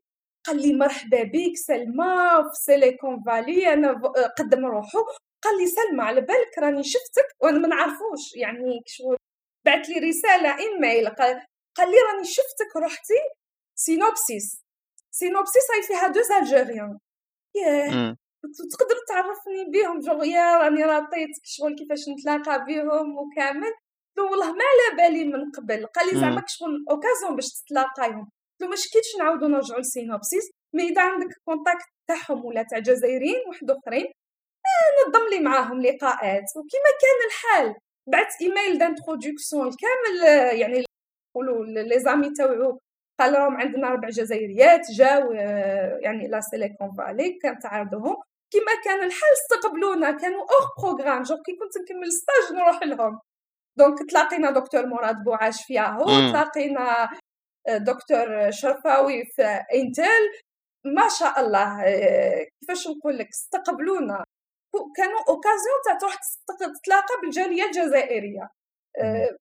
قال 0.48 0.62
لي 0.62 0.74
مرحبا 0.74 1.22
بك 1.22 1.56
سلمى 1.56 2.44
في 2.50 2.54
سيليكون 2.54 3.22
فالي 3.26 3.72
أنا 3.72 3.98
ف- 3.98 4.18
قدم 4.38 4.66
روحه 4.66 4.98
قال 5.42 5.58
لي 5.58 5.66
سلمى 5.66 6.02
على 6.02 6.20
بالك 6.20 6.58
راني 6.58 6.82
شفتك 6.82 7.26
وأنا 7.42 7.58
ما 7.58 7.68
نعرفوش 7.68 8.36
يعني 8.36 8.80
شغل 8.86 9.16
بعث 9.64 9.88
لي 9.88 10.08
رسالة 10.08 10.58
إيميل 10.58 11.08
قال 11.08 11.42
قال 11.76 11.90
لي 11.90 11.96
راني 12.12 12.24
شفتك 12.24 12.76
رحتي 12.76 13.14
Synopsys. 13.74 14.64
Synopsys 15.10 15.62
هاي 15.74 15.82
فيها 15.82 16.08
deux 16.08 16.32
Algériens. 16.32 16.98
ياه. 17.54 18.16
تقدر 18.72 18.96
تعرفني 19.08 19.64
بيهم 19.72 20.00
جو 20.00 20.22
يا 20.22 20.56
راني 20.56 20.84
رطيتك 20.84 21.42
شغل 21.44 21.74
كيفاش 21.74 21.98
نتلاقى 22.08 22.64
بيهم 22.64 23.18
وكامل. 23.18 23.72
والله 24.18 24.52
ما 24.52 24.64
على 24.64 24.96
بالي 24.96 25.24
من 25.24 25.50
قبل 25.50 25.86
قال 25.86 26.06
لي 26.14 26.20
زعما. 26.20 26.42
شغل 26.46 26.84
occasion 26.90 27.36
باش 27.36 27.52
تتلاقايهم. 27.52 28.30
ما 28.66 28.76
شكيتش 28.76 29.16
نعاودو 29.18 29.46
نرجعو 29.46 29.78
ل 29.78 29.86
Synopsys 29.86 30.50
mais 30.74 30.82
إذا 30.82 31.02
عندك 31.02 31.34
contact 31.44 31.86
تاعهم 32.08 32.44
ولا 32.44 32.62
تاع 32.62 32.78
جزائريين 32.78 33.42
واحد 33.48 33.70
أخرين 33.70 34.06
آه 34.66 35.08
نظم 35.08 35.28
لي 35.30 35.40
معاهم 35.40 35.80
لقاءات. 35.82 36.44
وكما 36.56 36.90
كان 37.02 37.18
الحال 37.28 37.74
بعت 38.12 38.32
email 38.42 38.78
d'introduction 38.78 39.70
كامل 39.70 40.28
آه، 40.28 40.52
يعني 40.52 40.84
نقولوا 41.36 41.64
les 41.66 41.98
amis 42.00 42.30
تاوعو 42.36 42.78
قال 43.20 43.32
لهم 43.32 43.56
عندنا 43.56 43.88
أربع 43.88 44.08
جزائريات 44.08 44.90
جاو 44.90 45.32
آه، 45.32 45.98
يعني 46.02 46.28
لا 46.28 46.40
سيليكون 46.40 46.92
فالي 46.98 47.38
كانت 47.42 47.66
عرضهم 47.66 48.16
كما 48.52 48.72
كان 48.84 48.98
الحال 49.06 49.30
استقبلونا 49.32 50.10
كانوا 50.10 50.40
hors 50.40 50.66
programme 50.82 51.22
جو 51.22 51.36
كي 51.36 51.52
كنت 51.52 51.78
نكمل 51.82 52.12
stage 52.12 52.56
نروح 52.56 52.82
لهم. 52.82 53.18
donc 53.78 54.10
تلاقينا 54.10 54.50
دكتور 54.50 54.86
مراد 54.86 55.16
بوعاش 55.24 55.64
في 55.66 55.74
ياهو. 55.74 56.04
تلاقينا 56.30 57.08
دكتور 57.76 58.50
شرفاوي 58.50 59.24
في 59.24 59.42
Intel 59.74 60.30
ما 60.84 61.08
شاء 61.18 61.40
الله 61.40 61.82
آه، 61.84 62.46
كيفاش 62.60 62.88
نقول 62.88 63.18
لك 63.18 63.28
استقبلونا. 63.28 64.24
كانوا 64.96 65.18
occasion 65.28 65.78
تاع 65.84 65.94
تروح 65.94 66.16
تتلاقى 66.60 67.20
بالجالية 67.22 67.64
الجزائرية. 67.64 68.50
آه، 68.98 69.36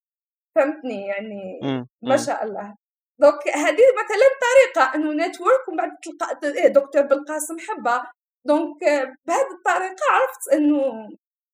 فهمتني 0.55 1.07
يعني. 1.07 1.59
ما. 2.03 2.17
شاء 2.17 2.43
الله. 2.43 2.75
donc 3.21 3.47
هذه 3.47 3.83
مثلا 3.99 4.27
طريقة 4.47 4.95
إنه 4.95 5.27
network 5.27 5.67
ومن 5.67 5.77
بعد 5.77 5.89
تلقى 6.03 6.61
إيه 6.63 6.67
دكتور 6.67 7.01
بالقاسم 7.01 7.55
حبة. 7.59 8.03
donc 8.47 8.83
آه، 8.83 9.15
بهذه 9.25 9.51
الطريقة 9.57 10.05
عرفت 10.11 10.53
إنه 10.53 11.09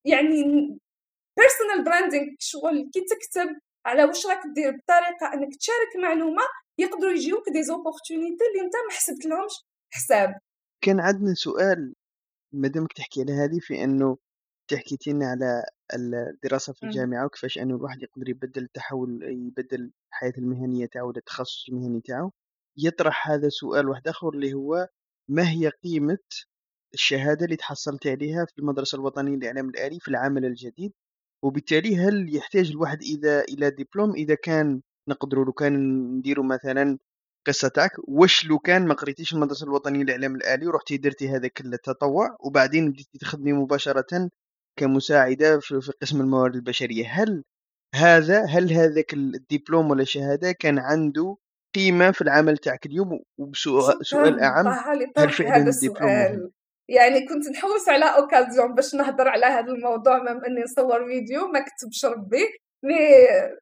يعني 0.06 0.44
personal 1.38 1.84
branding 1.86 2.26
شغل 2.40 2.90
كي 2.94 3.02
تكتب 3.02 3.60
على 3.86 4.04
واش 4.04 4.26
راك 4.28 4.42
دير 4.56 4.72
بطريقة 4.72 5.34
إنك 5.34 5.56
تشارك 5.60 5.96
معلومة 6.04 6.44
يقدروا 6.78 7.12
يجيوك 7.12 7.50
دي 7.50 7.64
زوبورتونيتي 7.64 8.44
اللي 8.54 8.66
انت 8.66 8.74
ما 8.88 8.92
حسبت 8.92 9.26
لهمش 9.26 9.54
حساب. 9.94 10.36
كان 10.82 11.00
عندنا 11.00 11.34
سؤال 11.34 11.94
مادامك 12.54 12.94
تحكي 12.94 13.22
على 13.22 13.34
هذه 13.34 13.60
في 13.62 13.84
إنه 13.84 14.18
تحكيتي 14.68 15.12
لنا 15.12 15.26
على 15.28 15.64
الدراسة 15.94 16.74
في. 16.74 16.84
الجامعة 16.84 17.26
وكيفاش 17.26 17.58
إنه 17.58 17.76
الواحد 17.76 18.02
يقدر 18.04 18.30
يبدل 18.30 18.64
التحول 18.64 19.24
يبدل 19.24 19.92
الحياة 20.10 20.34
المهنية 20.38 20.86
تاعو 20.86 21.08
ولا 21.08 21.18
التخصص 21.18 21.70
المهني 21.70 22.02
تاعو. 22.02 22.32
يطرح 22.78 23.30
هذا 23.30 23.50
سؤال 23.50 23.90
واحد 23.90 24.08
آخر 24.08 24.30
اللي 24.30 24.54
هو 24.54 24.88
ما 25.30 25.50
هي 25.50 25.70
قيمة 25.84 26.18
الشهادة 26.94 27.46
اللي 27.46 27.56
تحصلت 27.56 28.08
عليها 28.08 28.46
في 28.46 28.60
المدرسة 28.60 28.96
الوطنية 28.96 29.36
للإعلام 29.36 29.70
الآلي 29.70 30.00
في 30.00 30.08
العمل 30.08 30.46
الجديد؟ 30.46 30.94
وبالتالي 31.44 31.98
هل 31.98 32.36
يحتاج 32.36 32.70
الواحد 32.72 33.02
اذا 33.02 33.42
إلى 33.42 33.70
دبلوم 33.70 34.16
إذا 34.16 34.36
كان 34.36 34.82
نقدروا 35.08 35.46
لو 35.46 35.52
كان 35.52 35.74
نديروا 36.18 36.46
مثلا 36.46 36.98
قصة 37.48 37.68
تاعك 37.68 37.92
واش 38.08 38.46
لو 38.46 38.60
كان 38.60 38.88
ما 38.88 38.94
قريتيش 38.94 39.34
المدرسة 39.34 39.64
الوطنية 39.64 40.04
للإعلام 40.04 40.36
الآلي 40.36 40.68
ورحتي 40.68 40.98
درتي 40.98 41.30
هذاك 41.30 41.62
التطوع 41.62 42.38
وبعدين 42.40 42.92
بديتي 42.92 43.18
تخدمي 43.18 43.54
مباشرة 43.54 44.30
كمساعدة 44.80 45.60
في 45.60 45.92
قسم 46.02 46.22
الموارد 46.22 46.56
البشرية 46.56 47.08
هل 47.10 47.44
هذا 47.96 48.46
هل 48.46 48.74
هذاك 48.74 49.14
الدبلوم 49.14 49.92
ولا 49.92 50.02
الشهادة 50.02 50.52
كان 50.52 50.80
عنده 50.80 51.38
قيمة 51.76 52.12
في 52.12 52.22
العمل 52.22 52.58
تاعك 52.58 52.86
اليوم؟ 52.86 53.20
وسؤال 53.38 54.40
أعم 54.40 54.68
هل 55.18 55.30
فعلا 55.32 55.70
الدبلوم 55.70 56.52
يعني 56.90 57.28
كنت 57.28 57.48
نحوس 57.50 57.90
على 57.90 58.06
أوكازيون 58.06 58.76
باش 58.76 58.96
نهضر 58.96 59.28
على 59.28 59.46
هذا 59.46 59.72
الموضوع 59.72 60.18
مم 60.18 60.46
إني 60.46 60.64
نصور 60.64 61.06
فيديو 61.06 61.48
ما 61.48 61.60
كتبش 61.60 62.06
ربي. 62.06 62.63
مي 62.84 62.96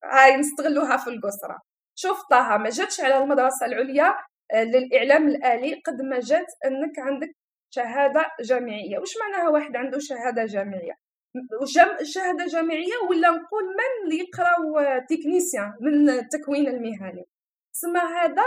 هاي 0.04 0.38
نستغلوها 0.38 0.98
في 0.98 1.10
القصرى 1.10 1.58
شوف 1.96 2.22
طه 2.32 2.58
ما 2.58 2.70
جاتش 2.70 3.02
على 3.02 3.18
المدرسة 3.18 3.66
العليا 3.66 4.16
آه، 4.54 4.64
للإعلام 4.64 5.28
الآلي 5.28 5.82
قد 5.86 6.02
ما 6.02 6.20
جات 6.20 6.46
إنك 6.66 7.00
عندك 7.00 7.32
شهادة 7.74 8.26
جامعية. 8.42 8.98
واش 9.00 9.14
معناها 9.22 9.50
واحد 9.50 9.76
عنده 9.76 10.00
شهادة 10.00 10.46
جامعية؟ 10.46 10.92
م- 11.36 11.66
جام- 11.66 11.98
شهادة 12.04 12.46
جامعية 12.46 12.94
ولا 13.10 13.30
نقول 13.30 13.64
من 13.64 14.04
اللي 14.04 14.20
يقراو 14.24 14.80
آه، 14.80 15.06
تكنيسيان 15.10 15.74
من 15.82 16.10
التكوين 16.10 16.68
المهني؟ 16.68 17.26
تسمى 17.74 18.00
هذا 18.00 18.44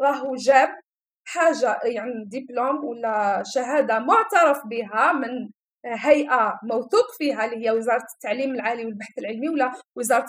راهو 0.00 0.34
جاب 0.34 0.68
حاجة 1.26 1.78
يعني 1.84 2.24
دبلوم 2.26 2.84
ولا 2.84 3.42
شهادة 3.54 3.98
معترف 3.98 4.66
بها 4.66 5.12
من 5.12 5.50
هيئة 5.86 6.60
موثوق 6.62 7.12
فيها 7.18 7.44
اللي 7.44 7.66
هي 7.66 7.70
وزارة 7.70 8.06
التعليم 8.14 8.54
العالي 8.54 8.84
والبحث 8.84 9.18
العلمي 9.18 9.48
ولا 9.48 9.72
وزارة 9.96 10.26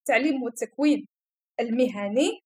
التعليم 0.00 0.42
والتكوين 0.42 1.06
المهني. 1.60 2.40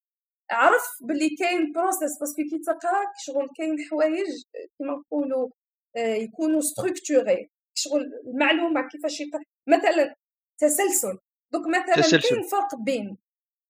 عرف 0.51 0.83
باللي 1.01 1.37
كاين 1.39 1.73
process 1.73 2.19
parce 2.21 2.34
que 2.34 2.43
كي 2.51 2.59
تقرا 2.59 3.05
شغل 3.25 3.49
كاين 3.57 3.77
حوايج 3.91 4.43
كيما 4.79 4.93
نقولوا 4.93 5.49
آه، 5.97 6.15
يكونوا 6.15 6.61
structurés 6.61 7.51
شغل 7.75 8.03
المعلومة 8.27 8.89
كيفاش 8.89 9.23
مثلا 9.69 10.15
تسلسل. 10.61 11.19
donc 11.53 11.67
مثلا 11.67 11.97
تسلسل. 11.97 12.29
كاين 12.29 12.43
فرق 12.43 12.75
بين 12.85 13.19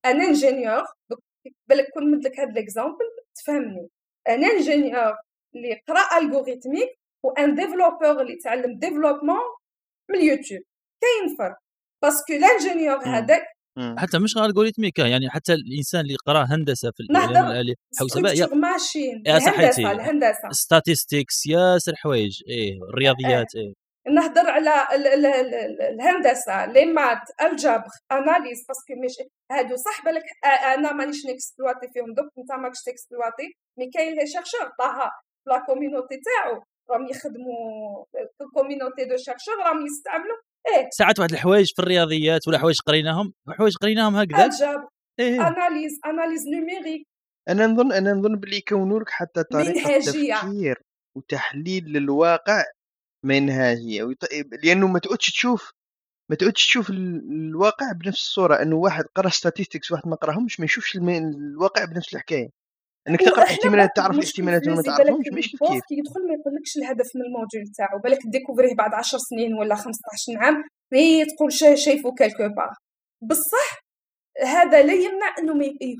un 0.05 0.21
ingénieur 0.21 0.83
donc 1.09 1.19
بالك 1.69 1.89
كون 1.93 2.11
مد 2.11 2.25
لك 2.25 2.39
هاد 2.39 2.53
l'exemple 2.53 3.05
تفهمني. 3.35 3.89
un 4.29 4.43
ingénieur 4.45 5.13
اللي 5.55 5.81
قرأ 5.87 6.17
algorithmique 6.17 6.89
و 7.23 7.34
un 7.34 7.55
développeur 7.55 8.21
اللي 8.21 8.35
تعلم 8.35 8.79
développement 8.79 9.39
من 10.09 10.15
اليوتيوب 10.15 10.61
كاين 11.01 11.35
فرق. 11.37 11.55
parce 12.03 12.22
que 12.22 12.33
ال 12.33 12.39
ingénieur 12.39 12.97
هذاك 12.97 13.43
حتى 13.97 14.19
مش 14.19 14.37
غير 14.37 14.45
algorithmique 14.45 15.01
يعني 15.01 15.29
حتى 15.29 15.53
الإنسان 15.53 16.01
اللي 16.01 16.15
قرأ 16.25 16.43
هندسة 16.49 16.91
في 16.91 16.99
الإعلام 16.99 17.45
الآلي 17.45 17.75
حوسبه 17.99 18.31
يا 18.31 18.47
ماشين 18.47 19.23
يا 19.27 19.39
صحيتي. 19.39 19.91
الهندسة. 19.91 20.49
statistics 20.51 21.45
ياسر 21.45 21.95
حوايج 21.95 22.43
إيه 22.47 22.79
الرياضيات 22.89 23.55
إيه. 23.55 23.73
نهضر 24.07 24.49
على 24.49 24.87
الهندسة 25.91 26.65
les 26.65 26.85
maths 26.85 27.21
الجبر 27.41 27.89
analyse 28.11 28.65
parce 28.67 28.83
que 28.83 28.93
مش 29.05 29.27
هادو. 29.51 29.75
صح 29.75 30.05
بالك 30.05 30.23
أنا 30.45 30.93
مانيش 30.93 31.25
ن 31.25 31.31
exploiter 31.31 31.87
فيهم 31.93 32.13
donc 32.13 32.31
انت 32.37 32.51
ماكش 32.51 32.81
ت 32.85 32.92
exploiter 32.92 33.53
mais 33.79 33.89
كاين 33.93 34.13
les 34.15 34.27
chercheurs 34.27 34.69
تاع 34.79 35.11
la 35.47 35.63
communauté 35.65 36.21
تاعو. 36.25 36.63
راهم 36.93 37.07
يخدموا 37.07 38.05
ال 38.41 38.47
communauté 38.47 39.05
de 39.09 39.17
chercheurs 39.17 39.57
راهم 39.65 39.85
يستعملوا. 39.85 40.37
إيه. 40.67 40.89
ساعات 40.91 41.19
واحد 41.19 41.31
الحوايج 41.31 41.73
في 41.75 41.81
الرياضيات 41.81 42.47
ولا 42.47 42.57
حوايج 42.57 42.79
قريناهم 42.87 43.33
حوايج 43.49 43.73
قريناهم 43.77 44.15
هكذا؟ 44.15 44.49
إيه. 45.19 45.47
analyse 45.47 45.99
analyse 46.05 46.47
numérique 46.47 47.07
أنا 47.49 47.67
نظن 47.67 47.91
أنا 47.91 48.13
نظن 48.13 48.35
باللي 48.35 48.57
يكونوا 48.57 48.99
لك 48.99 49.09
حتى 49.09 49.43
طريقة 49.43 49.99
تفكير 49.99 50.81
وتحليل 51.17 51.83
للواقع 51.83 52.63
منهجية. 53.25 54.13
لأنه 54.63 54.87
ما 54.87 54.99
تقعدش 54.99 55.31
تشوف 55.31 55.71
ما 56.29 56.35
تقعدش 56.35 56.65
تشوف 56.65 56.89
الواقع 56.89 57.91
بنفس 57.91 58.19
الصورة. 58.19 58.61
أنه 58.61 58.75
واحد 58.75 59.03
قرأ 59.15 59.29
statistics 59.29 59.91
واحد 59.91 60.07
ما 60.07 60.15
قرأهمش 60.15 60.59
ما 60.59 60.65
يشوفش 60.65 60.95
الواقع 60.95 61.85
بنفس 61.85 62.13
الحكاية. 62.13 62.49
إنك 63.09 63.19
تقرأ 63.19 63.43
إحتمالات 63.43 63.89
تعرف 63.95 64.15
الاحتمالات 64.15 64.67
ولا 64.67 64.75
ما 64.75 64.81
تعرفهمش 64.81 65.27
مش 65.33 65.51
كيف. 65.51 65.83
يدخل 65.91 66.27
ما 66.27 66.33
يقولكش 66.33 66.77
الهدف 66.77 67.09
من 67.15 67.21
ال 67.21 67.28
module 67.28 67.67
تاعو 67.77 67.99
بالك 67.99 68.19
découvrir 68.25 68.75
بعد 68.75 68.93
10 68.93 69.17
سنين 69.17 69.53
ولا 69.53 69.75
15 69.75 69.97
عام 70.37 70.63
هي 70.93 71.25
تقول 71.25 71.53
شايفه 71.77 72.11
quelque 72.11 72.37
part 72.37 72.73
بصح 73.21 73.83
هذا 74.41 74.81
لا 74.81 74.93
يمنع 74.93 75.35
انه 75.39 75.53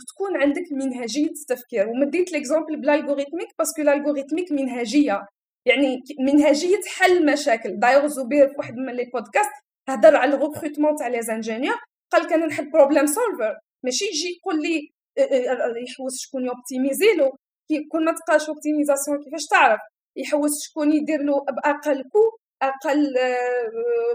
تكون 0.08 0.38
عندك 0.42 0.64
منهجية 0.72 1.30
التفكير 1.30 1.88
ومديت 1.90 2.32
l'exemple 2.32 2.76
بال 2.82 2.90
algorithmique 2.90 3.48
parce 3.60 3.73
que 3.73 3.82
ال 3.82 3.87
algorithmique 3.87 4.52
منهجية. 4.52 5.22
يعني 5.66 6.00
منهجية 6.20 6.82
حل 6.98 7.34
مشاكل. 7.34 7.80
دايوغ 7.80 8.08
زبير 8.08 8.48
في 8.48 8.56
واحد 8.58 8.74
من 8.76 8.94
les 8.94 9.10
podcasts 9.14 9.52
هضر 9.90 10.16
على 10.16 10.36
ال 10.36 10.41
recrutement 10.41 10.96
تاع 10.96 11.08
les 11.08 11.22
ingénieurs 11.22 11.76
قال 12.12 12.30
كان 12.30 12.48
نحل 12.48 12.72
problem 12.72 13.06
solver 13.06 13.56
ماشي 13.84 14.06
يجي 14.06 14.38
يقول 14.38 14.62
لي 14.62 14.90
يحوس 15.18 16.14
شكون 16.24 16.46
ي 16.46 16.52
optimiser 16.52 17.14
له 17.18 17.32
كون 17.92 18.06
ما 18.06 18.12
تقراش 18.12 18.50
optimisation 18.50 19.24
كيفاش 19.24 19.46
تعرف 19.52 19.80
يحوس 20.16 20.52
شكون 20.66 20.92
يدير 20.94 21.22
له 21.22 21.46
باقل 21.64 22.04
coût 22.04 22.38
أقل 22.62 23.14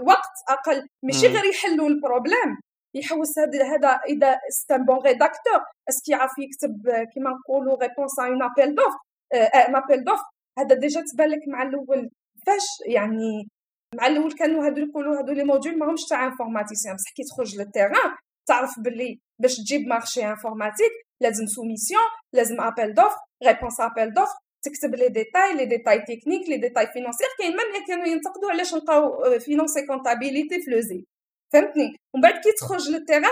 وقت 0.07 0.35
أقل 0.49 0.87
ماشي 1.03 1.27
غير 1.27 1.45
يحلوا 1.45 1.89
ال 1.89 1.96
problème 1.96 2.51
يحوس 2.95 3.39
هذا 3.39 3.63
هذا 3.63 3.87
اذا 3.87 4.39
c'est 4.49 4.75
un 4.75 4.85
bon 4.85 4.97
rédacteur 4.97 5.61
est-ce 5.89 6.04
que 6.04 6.11
يعرف 6.11 6.31
يكتب 6.39 6.75
كيما 7.13 7.29
نقولوا 7.29 7.77
réponse 7.81 8.19
à 8.19 8.23
un 8.23 8.43
appel 8.43 8.75
d'offres 8.75 8.93
un 9.33 9.75
appel 9.75 10.03
d'offres 10.03 10.19
هذا 10.59 10.75
déjà 10.75 11.03
تبان 11.13 11.29
لك 11.29 11.47
مع 11.47 11.61
الأول 11.61 12.09
فاش 12.45 12.65
يعني 12.87 13.47
مع 13.95 14.07
الأول 14.07 14.31
كانوا 14.31 14.65
هادو 14.65 14.81
يقولوا 14.81 15.19
هادو 15.19 15.31
les 15.33 15.43
modules 15.43 15.79
ماهمش 15.79 16.05
تاع 16.09 16.25
informaticien 16.25 16.95
بصح 16.95 17.11
كي 17.15 17.23
تخرج 17.23 17.57
لل 17.57 17.69
terrain 17.69 18.11
تعرف 18.49 18.79
باللي 18.79 19.19
باش 19.41 19.55
تجيب 19.57 19.87
marché 19.87 20.21
informatique 20.25 20.93
لازم 21.21 21.45
soumission 21.45 22.07
لازم 22.33 22.61
appel 22.61 22.93
d'offres 22.93 23.13
réponse 23.47 23.79
appel 23.79 24.13
d'offres 24.13 24.29
تكتب 24.65 24.95
les 24.95 25.07
détails 25.09 25.53
les 25.57 25.65
détails 25.65 25.99
techniques 25.99 26.49
les 26.49 26.57
détails 26.57 26.87
financiers 26.93 27.29
كاين 27.39 27.51
même 27.51 27.85
كانوا 27.87 28.05
ينتقدوا 28.05 28.51
علاش 28.51 28.73
نلقاو 28.73 29.39
finance 29.39 29.85
comptabilité 29.87 30.61
في 30.61 30.71
l'ESI 30.71 31.05
فهمتني؟ 31.53 31.95
ومن 32.13 32.21
بعد 32.23 32.33
كي 32.33 32.51
تخرج 32.51 32.89
لل 32.89 32.98
terrain 32.98 33.31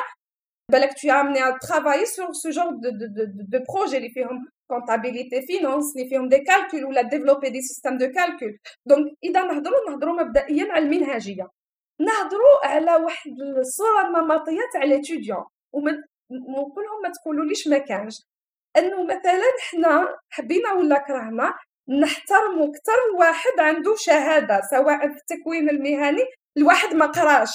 بالك 0.72 0.92
tu 1.00 1.10
as 1.10 1.20
amené 1.20 1.40
à 1.40 1.54
travailler 1.68 2.06
sur 2.06 2.28
ce 2.36 2.52
genre 2.52 2.74
de, 2.84 2.90
de, 2.90 3.08
de, 3.18 3.24
de 3.54 3.60
projet 3.72 3.96
اللي 3.96 4.10
فيهم 4.10 4.46
comptabilité 4.74 5.38
finance 5.50 5.88
اللي 5.96 6.10
فيهم 6.10 6.30
des 6.30 6.38
calculs 6.38 6.86
ولا 6.86 7.02
développer 7.02 7.50
des 7.50 7.62
systèmes 7.62 7.98
de 7.98 8.08
calcul 8.12 8.58
donc 8.86 9.12
إذا 9.24 9.42
نهضروا 9.44 9.90
نهضروا 9.90 10.24
مبدئيا 10.24 10.68
على 10.72 10.86
المنهجية. 10.86 11.48
نهضروا 12.00 12.66
على 12.66 12.96
واحد 12.96 13.32
الصورة 13.60 14.08
النمطية 14.08 14.62
تاع 14.74 14.84
les 14.84 14.99
étudiants 14.99 15.46
ونقول 15.74 16.84
لهم 16.86 17.02
ما 17.04 17.10
تقولوليش 17.10 17.68
ما 17.68 17.78
كانش. 17.78 18.16
إنه 18.78 19.04
مثلا 19.04 19.52
حنا 19.72 20.18
حبينا 20.30 20.74
ولا 20.74 20.98
كرهنا 21.08 21.54
نحترموا 22.02 22.68
أكثر 22.68 23.00
واحد 23.20 23.60
عنده 23.60 23.96
شهادة 23.98 24.62
سواء 24.72 25.00
في 25.00 25.18
التكوين 25.18 25.70
المهني 25.70 26.24
الواحد 26.58 26.96
ما 26.96 27.06
قراش. 27.06 27.50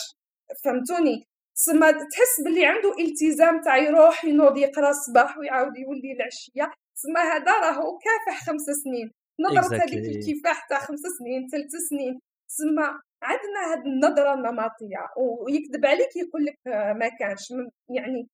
فهمتوني؟ 0.64 1.26
تسمى 1.56 1.92
تحس 1.92 2.40
باللي 2.44 2.66
عنده 2.66 2.92
التزام 2.98 3.60
تاع 3.60 3.76
يروح 3.76 4.24
ينوض 4.24 4.56
يقرأ 4.56 4.90
الصباح 4.90 5.38
ويعاود 5.38 5.76
يولي 5.76 6.12
العشية. 6.12 6.72
تسمى 6.96 7.20
هذا 7.20 7.52
راهو 7.60 7.98
كافح 7.98 8.46
خمس 8.46 8.62
سنين. 8.84 9.10
نظرة 9.40 9.76
هذيك 9.76 10.16
الكفاح 10.16 10.66
تاع 10.68 10.78
خمس 10.78 11.00
سنين 11.18 11.48
ثلاث 11.52 11.70
سنين. 11.90 12.20
تسمى 12.48 13.00
عندنا 13.22 13.60
هذه 13.72 13.86
النظرة 13.94 14.34
النمطية 14.34 15.02
ويكذب 15.18 15.86
عليك 15.86 16.16
يقول 16.16 16.44
لك 16.44 16.58
ما 17.00 17.08
كانش 17.18 17.50
يعني 17.96 18.28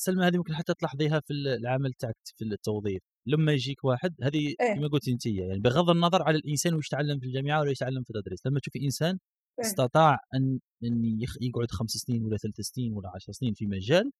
سلمى 0.00 0.26
هذه 0.26 0.36
ممكن 0.36 0.54
حتى 0.54 0.74
تلاحظيها 0.74 1.20
في 1.20 1.32
العمل 1.32 1.92
تاعك 1.92 2.16
في 2.36 2.44
التوظيف 2.44 3.02
لما 3.26 3.52
يجيك 3.52 3.84
واحد 3.84 4.14
هذه 4.22 4.54
إيه؟ 4.60 4.74
كما 4.74 4.88
قلت 4.88 5.08
انت 5.08 5.26
يعني 5.26 5.60
بغض 5.60 5.90
النظر 5.90 6.22
على 6.22 6.36
الإنسان 6.36 6.74
واش 6.74 6.86
يتعلم 6.86 7.18
في 7.18 7.26
الجامعة 7.26 7.60
ولا 7.60 7.70
يتعلم 7.70 8.02
في 8.02 8.10
التدريس 8.10 8.46
لما 8.46 8.60
تشوفي 8.60 8.84
إنسان 8.84 9.18
إيه؟ 9.58 9.66
استطاع 9.66 10.18
أن 10.34 10.58
أن 10.84 11.18
يقعد 11.40 11.70
خمس 11.70 11.90
سنين 11.90 12.24
ولا 12.24 12.36
ثلاث 12.36 12.60
سنين 12.60 12.92
ولا 12.92 13.12
عشر 13.14 13.32
سنين 13.32 13.54
في 13.54 13.66
مجال 13.66 14.10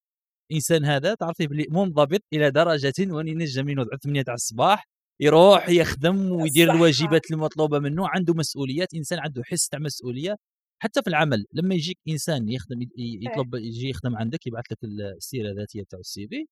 الانسان 0.51 0.85
هذا 0.85 1.15
تعرفي 1.15 1.47
بلي 1.47 1.67
منضبط 1.71 2.21
إلى 2.33 2.51
درجة 2.51 2.93
وان 3.15 3.29
ينجم 3.29 3.69
ينوض 3.69 3.87
8 4.05 4.23
تاع 4.23 4.35
الصباح 4.35 4.87
يروح 5.21 5.69
يخدم 5.69 6.33
ويدير 6.33 6.73
الواجبات 6.73 7.31
المطلوبة 7.31 7.79
منه 7.79 8.09
عنده 8.09 8.35
مسؤوليات 8.35 8.95
إنسان 8.95 9.19
عنده 9.19 9.43
حس 9.45 9.69
تاع 9.69 9.79
مسؤولية. 9.79 10.37
حتى 10.83 11.03
في 11.03 11.09
العمل 11.09 11.47
لما 11.53 11.75
يجيك 11.75 11.99
إنسان 12.09 12.49
يخدم 12.49 12.83
يطلب 12.99 13.55
يجي 13.55 13.89
يخدم 13.89 14.17
عندك 14.17 14.47
يبعث 14.47 14.65
لك 14.73 14.79
السيرة 14.85 15.51
الذاتية 15.51 15.83
تاع 15.91 15.99
السي 15.99 16.29
في 16.29 16.47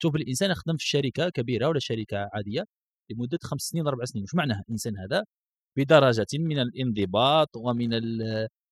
تشوف 0.00 0.16
الإنسان 0.16 0.54
خدم 0.54 0.76
في 0.76 0.88
شركة 0.88 1.28
كبيرة 1.28 1.68
ولا 1.68 1.78
شركة 1.78 2.28
عادية 2.32 2.64
لمدة 3.10 3.38
خمس 3.42 3.60
سنين 3.62 3.86
أربع 3.86 4.04
سنين. 4.04 4.24
وش 4.24 4.34
معناها 4.34 4.62
الإنسان 4.68 4.98
هذا؟ 4.98 5.24
بدرجة 5.78 6.26
من 6.34 6.58
الانضباط 6.58 7.56
ومن 7.56 7.90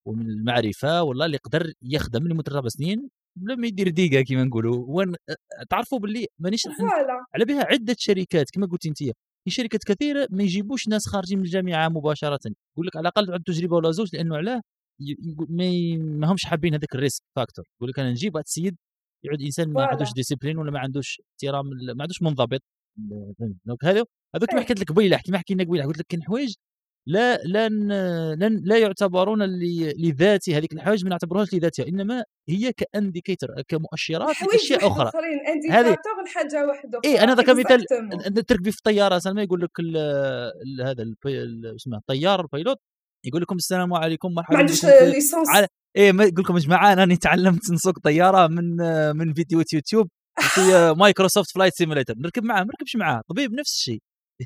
ومن 0.07 0.31
المعرفة 0.31 1.03
والله 1.03 1.27
اللي 1.27 1.37
يقدر 1.37 1.73
يخدم 1.83 2.29
لمدة 2.29 2.53
أربع 2.57 2.69
سنين 2.69 3.09
بلا 3.37 3.55
ما 3.57 3.67
يدير 3.67 3.89
dégât 3.89 4.23
كما 4.25 4.45
نقولوا. 4.45 4.85
وأن 4.89 5.15
تعرفوا 5.71 5.99
باللي 5.99 6.27
مانيش 6.39 6.67
على 7.35 7.45
بها 7.45 7.65
عدة 7.65 7.97
شركات 7.99 8.51
كما 8.51 8.67
قلت 8.67 8.87
أنت. 8.87 8.99
شركات 9.49 9.85
كثيرة 9.85 10.29
ما 10.31 10.43
يجيبوش 10.43 10.89
ناس 10.89 11.09
خارجين 11.09 11.39
من 11.39 11.45
الجامعة 11.45 11.89
مباشرة. 11.89 12.39
يقول 12.73 12.87
لك 12.87 12.97
على 12.97 13.03
الأقل 13.03 13.33
عنده 13.33 13.45
تجربة 13.47 13.77
ولا 13.77 13.91
زوج 13.91 14.17
لأنه 14.17 14.37
علاه 14.37 14.61
ما 15.99 16.33
همش 16.33 16.45
حابين 16.45 16.75
هذاك 16.75 16.95
ال 16.95 17.00
risk 17.00 17.23
factor 17.37 17.65
يقول 17.77 17.91
لك 17.91 17.99
أنا 17.99 18.11
نجيب 18.11 18.35
واحد 18.35 18.45
السيد 18.47 18.77
يعود 19.25 19.43
إنسان 19.43 19.73
ما 19.73 19.85
عندوش 19.85 20.13
discipline 20.13 20.59
ولا 20.59 20.71
ما 20.71 20.79
عندوش 20.79 21.21
احترام 21.31 21.67
ما 21.67 22.03
عندوش 22.03 22.23
منضبط. 22.23 22.63
donc 23.67 23.85
هذا 23.85 24.05
هذوك 24.37 24.55
إيه. 24.55 24.61
حكيت 24.61 24.81
لك 24.81 24.89
قبيله 24.93 25.19
كما 25.27 25.39
حكينا 25.39 25.65
قبيلة 25.65 25.85
قلت 25.85 25.99
لك 25.99 26.07
كاين 26.09 26.23
حوايج 26.23 26.55
لا 27.07 27.37
لا 27.37 27.69
لا, 27.69 28.49
لا 28.49 28.79
يعتبرون 28.79 29.43
لذاتي 29.99 30.55
هذيك 30.57 30.73
الحوايج 30.73 31.05
ما 31.05 31.11
نعتبرهاش 31.11 31.55
لذاتها 31.55 31.89
إنما 31.89 32.25
هي 32.49 32.73
ك 32.73 32.80
indicateur 32.80 33.49
كمؤشرات 33.69 34.37
لاشياء 34.53 34.87
أخرى. 34.87 35.11
هذه 35.71 35.97
حاجة 36.27 36.67
واحدة 36.67 37.01
اي 37.05 37.21
أنا 37.21 37.35
ذاك 37.35 37.51
مثال 37.51 37.87
تركبي 38.47 38.71
في 38.71 38.79
الطيارة 38.79 39.19
سلمى 39.19 39.43
يقول 39.43 39.61
لك 39.61 39.71
هذا 40.87 41.05
اسمه 41.77 41.97
الطيار 41.97 42.41
ال 42.41 42.47
pilot 42.47 42.79
يقول 43.27 43.43
لكم 43.43 43.57
السلام 43.57 43.95
عليكم 43.95 44.35
مرحبا 44.35 44.55
ما 44.55 44.61
عندوش 44.61 44.85
licence 44.85 45.49
إيه 45.97 46.09
يقول 46.09 46.45
لكم 46.45 46.55
يا 46.55 46.61
جماعة 46.61 46.93
أنا 46.93 47.15
تعلمت 47.15 47.71
نسوق 47.71 47.99
طيارة 47.99 48.47
من 48.47 48.77
من 49.17 49.35
فيديو 49.35 49.63
يوتيوب 49.75 50.09
في 50.41 50.95
مايكروسوفت 50.99 51.51
Flight 51.55 51.75
Simulator 51.75 52.15
نركب 52.19 52.45
معاه 52.45 52.61
ما 52.61 52.67
نركبش 52.67 52.97
معاه 52.97 53.23
طبيب 53.29 53.53
نفس 53.53 53.77
الشيء. 53.77 54.01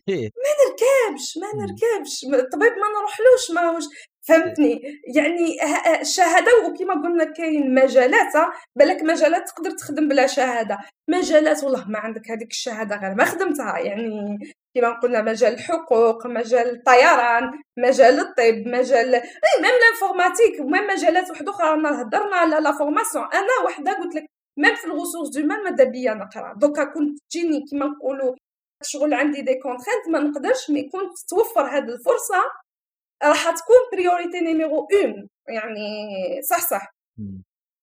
ما 0.09 0.51
نركبش 0.61 1.39
ما 1.41 1.47
مم. 1.55 1.61
نركبش 1.61 2.25
الطبيب 2.25 2.73
ما 2.73 2.89
نروحلوش 2.99 3.51
ماهوش 3.55 3.85
فهمتني؟ 4.29 4.83
يعني 5.17 5.59
ه- 5.63 5.65
ه- 5.89 6.01
الشهاده 6.01 6.51
وكما 6.67 6.95
قلنا 6.95 7.25
كاين 7.25 7.75
مجالات 7.75 8.37
ها، 8.37 8.53
بالك 8.79 9.03
مجالات 9.03 9.49
تقدر 9.49 9.71
تخدم 9.71 10.09
بلا 10.09 10.27
شهادة. 10.27 10.79
مجالات 11.11 11.65
والله 11.65 11.89
ما 11.89 11.99
عندك 11.99 12.31
هذيك 12.31 12.51
الشهادة 12.51 12.97
غير 12.97 13.15
ما 13.15 13.25
خدمتها 13.25 13.79
يعني 13.79 14.39
كما 14.77 15.01
قلنا 15.01 15.23
مجال 15.23 15.55
الحقوق 15.55 16.27
مجال 16.27 16.71
الطيران 16.77 17.51
مجال 17.79 18.21
الطب 18.21 18.69
مجال 18.69 19.15
et 19.15 19.23
même 19.63 19.71
l'informatique 19.83 20.61
و 20.61 20.66
même 20.66 20.87
مجالات 20.87 21.31
واحدة 21.31 21.51
أخرى. 21.53 21.69
رانا 21.71 22.03
هضرنا 22.03 22.37
على 22.37 22.57
la 22.61 22.73
formation. 22.79 23.25
أنا 23.35 23.65
وحدة 23.67 23.93
قلت 23.93 24.15
لك 24.15 24.25
même 24.59 24.75
في 24.75 24.85
ال 24.85 24.89
ressources 24.89 25.29
humaines 25.31 25.65
ماذا 25.65 25.85
بيا 25.85 26.15
نقرا 26.15 26.55
دوكا 26.57 26.85
كنت 26.85 27.19
تجيني 27.31 27.65
كما 27.71 27.87
نقولوا 27.87 28.35
شغل 28.85 29.15
عندي 29.15 29.43
des 29.43 29.55
contraintes 29.55 30.09
ما 30.09 30.19
نقدرش 30.19 30.71
mais 30.71 30.83
كنت 30.83 31.19
توفر 31.29 31.63
هذه 31.67 31.85
الفرصة. 31.89 32.43
راح 33.25 33.51
تكون 33.51 33.77
priorité 33.93 34.41
numéro 34.41 34.89
un 34.93 35.29
يعني 35.49 35.87
صح 36.43 36.71
صح. 36.71 36.95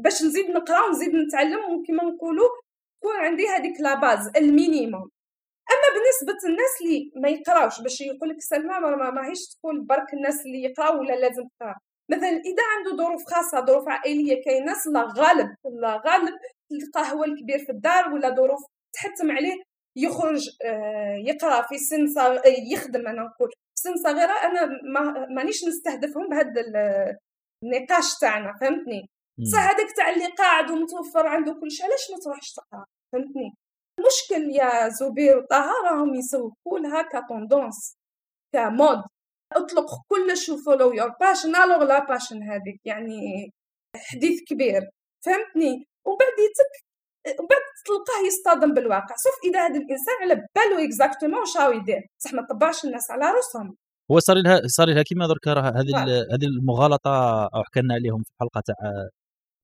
باش 0.03 0.23
نزيد 0.23 0.49
نقرأ 0.49 0.85
ونزيد 0.87 1.15
نتعلم 1.15 1.59
وكما 1.59 2.03
نقولوا 2.03 2.49
تكون 3.01 3.15
عندي 3.15 3.47
هذيك 3.47 3.81
la 3.81 3.93
base 3.95 4.31
ال 4.37 4.45
minimum. 4.45 5.09
أما 5.71 5.87
بالنسبة 5.99 6.49
للناس 6.49 6.81
اللي 6.81 7.11
ما 7.15 7.29
يقراوش 7.29 7.81
باش 7.81 8.01
يقول 8.01 8.29
لك 8.29 8.37
سلمى 8.41 8.79
ما 8.79 8.95
ما- 8.95 9.11
ماهيش 9.11 9.39
تقول 9.49 9.81
برك 9.81 10.13
الناس 10.13 10.45
اللي 10.45 10.63
يقراو 10.63 10.99
ولا 10.99 11.13
لازم 11.13 11.43
تقرأ. 11.59 11.75
مثلا 12.11 12.29
إذا 12.29 12.63
عنده 12.77 13.03
ظروف 13.03 13.23
خاصة 13.25 13.65
ظروف 13.65 13.87
عائلية 13.89 14.43
كاين 14.45 14.65
ناس 14.65 14.87
لا 14.87 15.01
غالب 15.17 15.55
لا 15.81 16.01
غالب 16.07 16.33
تلقاه 16.69 17.03
هو 17.13 17.23
الكبير 17.23 17.59
في 17.59 17.71
الدار 17.71 18.13
ولا 18.13 18.35
ظروف 18.35 18.59
تحتم 18.93 19.31
عليه 19.31 19.55
يخرج 19.97 20.49
آه، 20.65 21.15
يقرأ 21.25 21.61
في 21.61 21.77
سن 21.77 22.07
صغ... 22.07 22.39
يخدم 22.73 23.07
أنا 23.07 23.21
نقول. 23.21 23.49
في 23.49 23.81
سن 23.83 23.95
صغيرة 24.03 24.31
أنا 24.31 24.65
ما 24.93 25.25
مانيش 25.35 25.65
نستهدفهم 25.65 26.29
بهذا 26.29 26.61
ال- 26.61 27.17
النقاش 27.63 28.19
تاعنا 28.21 28.53
فهمتني. 28.61 29.09
صح 29.51 29.59
هذاك 29.59 29.91
تاع 29.95 30.09
اللي 30.09 30.27
قاعد 30.27 30.71
ومتوفر 30.71 31.27
عنده 31.27 31.53
كل 31.53 31.71
شيء 31.71 31.85
علاش 31.85 32.11
ما 32.11 32.17
تروحش 32.23 32.53
تقرأ؟ 32.53 32.85
فهمتني؟ 33.13 33.53
المشكل 33.99 34.49
يا 34.55 34.89
زبير 34.89 35.37
وطه 35.37 35.71
راهم 35.85 36.13
يسوقوا 36.15 36.79
لها 36.79 37.01
كتوندونس 37.01 37.95
كما 38.55 38.75
هود 38.75 39.03
اطلق 39.53 39.85
كلش 40.07 40.49
و 40.49 40.56
follow 40.56 40.93
your 40.93 41.09
passion 41.21 41.55
alors 41.55 41.83
la 41.83 42.05
passion 42.05 42.43
هذيك 42.43 42.79
يعني 42.85 43.49
حديث 43.95 44.43
كبير. 44.47 44.81
فهمتني؟ 45.25 45.85
ومن 46.05 46.17
بعد 46.19 46.39
يتك 46.39 46.85
ومن 47.27 47.47
بعد 47.47 47.61
تلقاه 47.85 48.27
يصطدم 48.27 48.73
بالواقع. 48.73 49.15
sauf 49.15 49.33
إذا 49.49 49.59
هذا 49.59 49.75
الإنسان 49.75 50.15
على 50.21 50.33
بالو 50.35 50.85
exactement 50.85 51.39
واش 51.39 51.57
راهو 51.57 51.71
يدير. 51.71 52.01
بصح 52.19 52.33
ما 52.33 52.47
طبعش 52.49 52.85
الناس 52.85 53.11
على 53.11 53.25
رأسهم. 53.25 53.75
هو 54.11 54.19
صار 54.19 54.37
لها 54.37 54.61
صار 54.65 54.89
لها 54.89 55.03
كيما 55.03 55.27
درك 55.27 55.47
راه 55.47 55.69
هذه 55.69 56.03
هذه 56.33 56.45
المغالطة 56.45 57.43
أو 57.45 57.63
حكينا 57.63 57.93
عليهم 57.93 58.23
في 58.23 58.31
الحلقة 58.31 58.61
تاع 58.65 58.75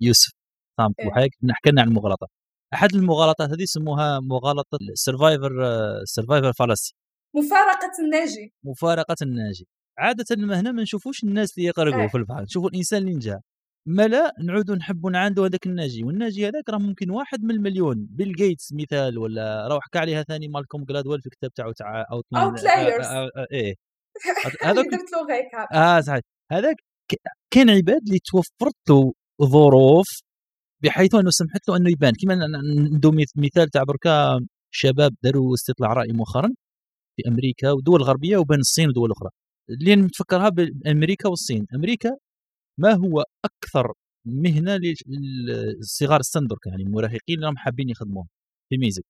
يوسف. 0.01 0.31
سام 0.77 0.93
إيه. 0.99 1.05
بوحيك 1.05 1.31
حكينا 1.49 1.81
عن 1.81 1.87
المغالطة. 1.87 2.27
أحد 2.73 2.95
المغالطات 2.95 3.49
هذه 3.49 3.61
يسموها 3.61 4.19
مغالطة 4.19 4.77
ال 4.91 4.98
survivor 4.98 5.51
survivor 6.03 6.53
fallacy 6.53 6.93
مفارقة 7.35 7.91
الناجي. 7.99 8.53
مفارقة 8.63 9.15
الناجي. 9.21 9.67
عادة 9.97 10.35
ما 10.35 10.59
هنا 10.59 10.71
ما 10.71 10.81
نشوفوش 10.81 11.23
الناس 11.23 11.57
اللي 11.57 11.67
يقرقوا 11.67 12.01
إيه. 12.01 12.07
في 12.07 12.17
البحر. 12.17 12.41
نشوفوا 12.41 12.69
الإنسان 12.69 13.01
اللي 13.01 13.13
نجا. 13.13 13.41
ما 13.89 14.07
لا 14.07 14.33
نعودوا 14.43 14.75
نحبوا 14.75 15.11
نعاندوا 15.11 15.47
هذاك 15.47 15.65
الناجي 15.67 16.03
والناجي 16.03 16.47
هذاك 16.47 16.69
راه 16.69 16.77
ممكن 16.77 17.09
واحد 17.09 17.43
من 17.43 17.51
المليون 17.51 18.07
بيل 18.09 18.33
جيتس 18.35 18.73
مثال 18.73 19.17
ولا 19.17 19.67
راه 19.67 19.79
حكى 19.81 19.99
عليها 19.99 20.23
ثاني 20.23 20.47
مالكوم 20.47 20.83
جلادويل 20.83 21.21
في 21.21 21.25
الكتاب 21.27 21.53
تاعو 21.53 21.71
تاع 21.71 22.05
Outliers 22.11 22.65
Outliers. 22.65 23.07
إيه. 23.51 23.73
هذاك 24.45 24.63
هذاك 24.65 24.85
درت 24.85 25.11
له 25.13 25.35
غيك 25.35 25.71
آه 25.73 26.01
صحيح. 26.01 26.21
هذاك 26.51 26.75
كان 27.51 27.69
عباد 27.69 28.01
اللي 28.07 28.19
توفرت 28.31 28.75
له 28.89 29.13
ظروف 29.43 30.05
بحيث 30.83 31.15
أنه 31.15 31.29
سمحت 31.29 31.69
له 31.69 31.77
أنه 31.77 31.89
يبان. 31.91 32.13
كما 32.23 32.35
نديو 32.95 33.11
مث- 33.11 33.33
مثال 33.37 33.69
تاع 33.69 33.83
بركا 33.83 34.39
شباب 34.71 35.11
داروا 35.23 35.53
استطلاع 35.53 35.93
رأي 35.93 36.13
مؤخرا 36.13 36.49
في 37.15 37.23
أمريكا 37.27 37.71
ودول 37.71 38.01
غربية 38.03 38.37
وبين 38.37 38.59
الصين 38.59 38.89
ودول 38.89 39.11
أخرى. 39.11 39.29
اللي 39.69 39.95
نتفكرها 39.95 40.49
بامريكا 40.49 41.29
والصين. 41.29 41.65
أمريكا 41.75 42.09
ما 42.79 42.93
هو 42.93 43.23
أكثر 43.45 43.93
مهنة 44.25 44.77
للصغار 44.77 46.19
السن 46.19 46.47
درك 46.47 46.67
يعني 46.67 46.83
المراهقين 46.83 47.35
اللي 47.35 47.45
راهم 47.45 47.57
حابين 47.57 47.89
يخدموها 47.89 48.27
في 48.69 48.77
ميزك 48.77 49.03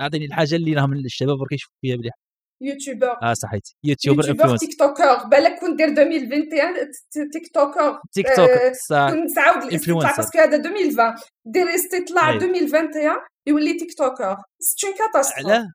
أعطيني 0.00 0.24
الحاجة 0.24 0.54
اللي 0.54 0.74
راهم 0.74 0.92
الشباب 0.92 1.36
يشوفوا 1.52 1.76
فيها 1.80 1.96
بلي 1.96 2.10
youtuber. 2.62 3.22
آه 3.22 3.32
صحيت. 3.34 3.62
youtuber 3.84 4.18
youtuber 4.18 4.42
influence 4.42 4.60
تيك 4.60 4.78
toker 4.78 5.28
بالك 5.28 5.60
كون 5.60 5.76
دير 5.76 5.88
2021 5.88 6.90
ت- 6.90 7.32
tiktoker 7.32 8.00
تيك 8.12 8.26
توك 8.36 8.48
آه، 8.50 8.72
صح. 8.72 9.10
كون 9.10 9.26
تعاود 9.34 9.62
الاستطلاع. 9.62 10.16
parce 10.16 10.30
que 10.30 10.38
هذا 10.38 10.56
2020 10.56 11.14
دير 11.46 11.66
استطلاع 11.74 12.30
أي. 12.30 12.34
2021 12.36 13.20
يولي 13.46 13.78
تيك 13.78 13.94
توكر 13.98 14.36
سيت 14.60 14.84
اون 14.84 14.94
كاتاستروف 14.98 15.46
علاه 15.46 15.72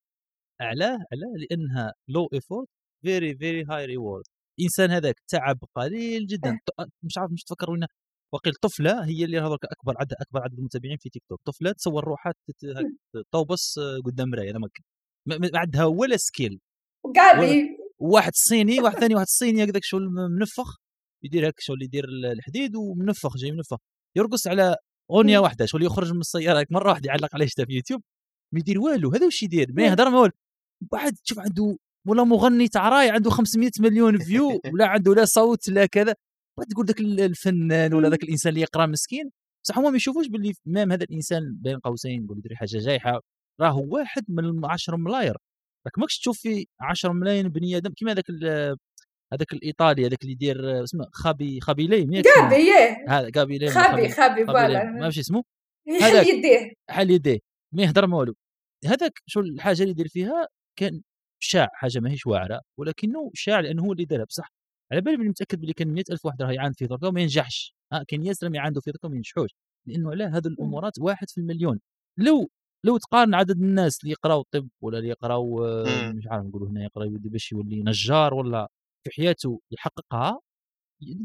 علاه 0.62 0.98
علاه 1.12 1.34
لأنها 1.50 1.94
لو 2.08 2.30
ايفورت 2.34 2.68
فيري 3.06 3.36
فيري 3.36 3.66
هاي 3.70 3.86
ريورد 3.86 4.24
الانسان 4.60 4.92
هذاك 4.92 5.16
تعب 5.28 5.60
قليل 5.76 6.28
جدا. 6.28 6.50
إيه. 6.80 6.86
مش 7.04 7.18
عارف 7.18 7.32
مش 7.32 7.44
تفكر 7.44 7.72
وين 7.72 7.86
وقيل 8.34 8.54
طفلة 8.54 9.06
هي 9.06 9.26
اللي 9.26 9.40
هذوك 9.40 9.66
أكبر 9.66 9.94
عدد 10.00 10.14
أكبر 10.22 10.42
عدد 10.44 10.58
المتابعين 10.60 10.98
في 10.98 11.10
تيك 11.10 11.24
توك. 11.30 11.42
طفلة 11.46 11.72
تصور 11.72 12.04
روحها 12.04 12.34
هك 12.64 13.26
توبص 13.32 13.78
آه، 13.78 13.98
قدام 14.06 14.30
مراية. 14.30 14.52
هذا 14.52 14.60
ما 14.60 14.70
عندها 15.56 15.86
ولا 15.86 16.18
سكيل. 16.18 16.60
غابي 17.18 17.78
واحد 18.00 18.32
صيني 18.36 18.80
واحد 18.80 18.98
ثاني 19.00 19.16
واحد 19.16 19.28
صيني 19.28 19.64
هكذاك 19.64 19.84
شغل 19.84 20.10
منفخ. 20.10 20.78
يدير 21.24 21.50
هك 21.50 21.60
شغل 21.60 21.84
يدير 21.84 22.06
ال- 22.06 22.26
الحديد 22.26 22.76
ومنفخ 22.76 23.38
جاي 23.38 23.52
منفخ. 23.52 23.78
يرقص 24.18 24.48
على 24.48 24.76
أغنية 25.12 25.38
مم. 25.38 25.44
واحدة 25.44 25.66
شغل 25.66 25.84
يخرج 25.84 26.12
من 26.14 26.20
السيارة 26.20 26.66
مرة 26.72 26.90
واحدة 26.90 27.08
يعلق 27.08 27.30
عليه 27.36 27.46
شتا 27.46 27.66
في 27.66 27.74
يوتيوب. 27.74 28.02
ما 28.54 28.60
يدير 28.60 28.80
والو 28.80 29.10
هذا 29.10 29.26
واش 29.26 29.44
يدير؟ 29.44 29.68
ما. 29.74 29.84
يهضر 29.86 30.10
ما 30.10 30.20
والو. 30.20 30.34
واحد 30.92 31.14
تشوف 31.26 31.40
عنده 31.40 31.78
ولا 32.08 32.24
مغني 32.24 32.68
تاع 32.68 32.90
راي 32.90 33.10
عنده 33.10 33.30
500 33.30 33.72
مليون 33.80 34.18
views 34.20 34.62
ولا 34.74 34.86
عنده 34.88 35.14
لا 35.16 35.26
صوت 35.26 35.70
لا 35.70 35.86
كذا. 35.86 36.16
تقول 36.72 36.86
ذاك 36.86 37.00
ال- 37.00 37.20
الفنان 37.22 37.94
ولا. 37.94 38.10
ذاك 38.10 38.24
الإنسان 38.24 38.50
اللي 38.50 38.62
يقرأ 38.62 38.86
مسكين. 38.86 39.32
بصح 39.66 39.78
هما 39.78 39.90
ما 39.90 39.96
يشوفوش 39.96 40.28
باللي 40.28 40.54
même 40.66 40.92
هذا 40.92 41.04
الإنسان 41.04 41.42
بين 41.62 41.80
قوسين 41.80 42.24
نقول 42.24 42.38
يدير 42.38 42.56
حاجة 42.56 42.78
جايحة. 42.78 43.20
راه 43.62 43.78
واحد 43.78 44.24
من 44.28 44.66
10 44.66 44.96
ملاير. 44.98 45.38
راك 45.86 46.00
ماكش 46.00 46.20
تشوف 46.20 46.40
في 46.40 46.66
10 46.82 47.12
ملايين 47.14 47.50
بني 47.50 47.78
آدم 47.78 47.92
كيما 47.92 48.12
هذاك 48.12 48.30
ال- 48.30 48.78
هذاك 49.34 49.54
الإيطالي 49.54 50.08
هذاك 50.08 50.22
اللي 50.22 50.32
يدير 50.34 50.84
اسمه 50.84 51.06
خابي 51.14 51.60
خابيلي 51.62 52.06
مية 52.06 52.22
غابي 52.42 52.56
ياه 52.56 52.98
هذا 53.10 53.32
غابي 53.38 53.58
لي 53.58 53.70
خابي 53.70 54.10
خابي 54.10 54.44
ما 54.44 54.54
فوالا 54.54 55.02
أعرفش 55.02 55.20
اسمه. 55.20 55.44
يحل 55.88 56.04
هذاك. 56.16 56.28
يديه. 56.28 56.74
حال 56.90 57.12
يديه. 57.12 57.40
ما 57.76 57.84
يهضر 57.84 58.08
ما 58.08 58.18
والو 58.18 58.36
هذاك 58.86 59.12
شو 59.26 59.40
الحاجة 59.40 59.80
اللي 59.82 59.92
يدير 59.92 60.08
فيها؟ 60.08 60.48
كان 60.80 61.02
شاع 61.44 61.70
حاجة 61.74 62.00
ماهيش 62.00 62.26
واعرة 62.28 62.62
ولكنه 62.78 63.32
شاع 63.34 63.60
لأنه 63.60 63.84
هو 63.84 63.92
اللي 63.92 64.06
دارها 64.06 64.26
بصح 64.26 64.54
على 64.92 65.02
بالي 65.02 65.18
بلي 65.18 65.30
متأكد 65.30 65.62
بلي 65.62 65.74
كان 65.74 65.88
100000 65.88 66.26
واحد 66.26 66.42
راه 66.42 66.52
يعاند 66.52 66.76
في 66.76 66.86
دركا 66.86 67.08
وما 67.08 67.22
ينجحش. 67.22 67.76
ها 67.94 68.04
كان 68.08 68.26
ياسر 68.26 68.50
ما 68.50 68.58
يعاندوا 68.58 68.82
في 68.82 68.92
دركا 68.92 69.08
وما 69.08 69.16
ينجحوش. 69.16 69.50
لأنه 69.88 70.12
علاه 70.12 70.28
هذو 70.28 70.50
الأمورات 70.50 70.94
واحد 71.00 71.30
في 71.30 71.38
المليون. 71.38 71.80
لو 72.20 72.50
لو 72.86 72.98
تقارن 72.98 73.34
عدد 73.36 73.62
الناس 73.62 74.00
اللي 74.04 74.12
يقراو 74.12 74.44
طب 74.52 74.70
ولا 74.82 74.98
اللي 74.98 75.10
يقراو 75.10 75.66
آه، 75.66 76.12
مم. 76.12 76.18
مش 76.18 76.28
عارف 76.28 76.46
نقولوا 76.46 76.70
هنا 76.70 76.84
يقرا 76.84 77.06
يولي 77.06 77.30
باش 77.30 77.52
يولي 77.52 77.84
نجار 77.84 78.34
ولا 78.34 78.68
في 79.04 79.12
حياته 79.12 79.62
يحققها 79.72 80.40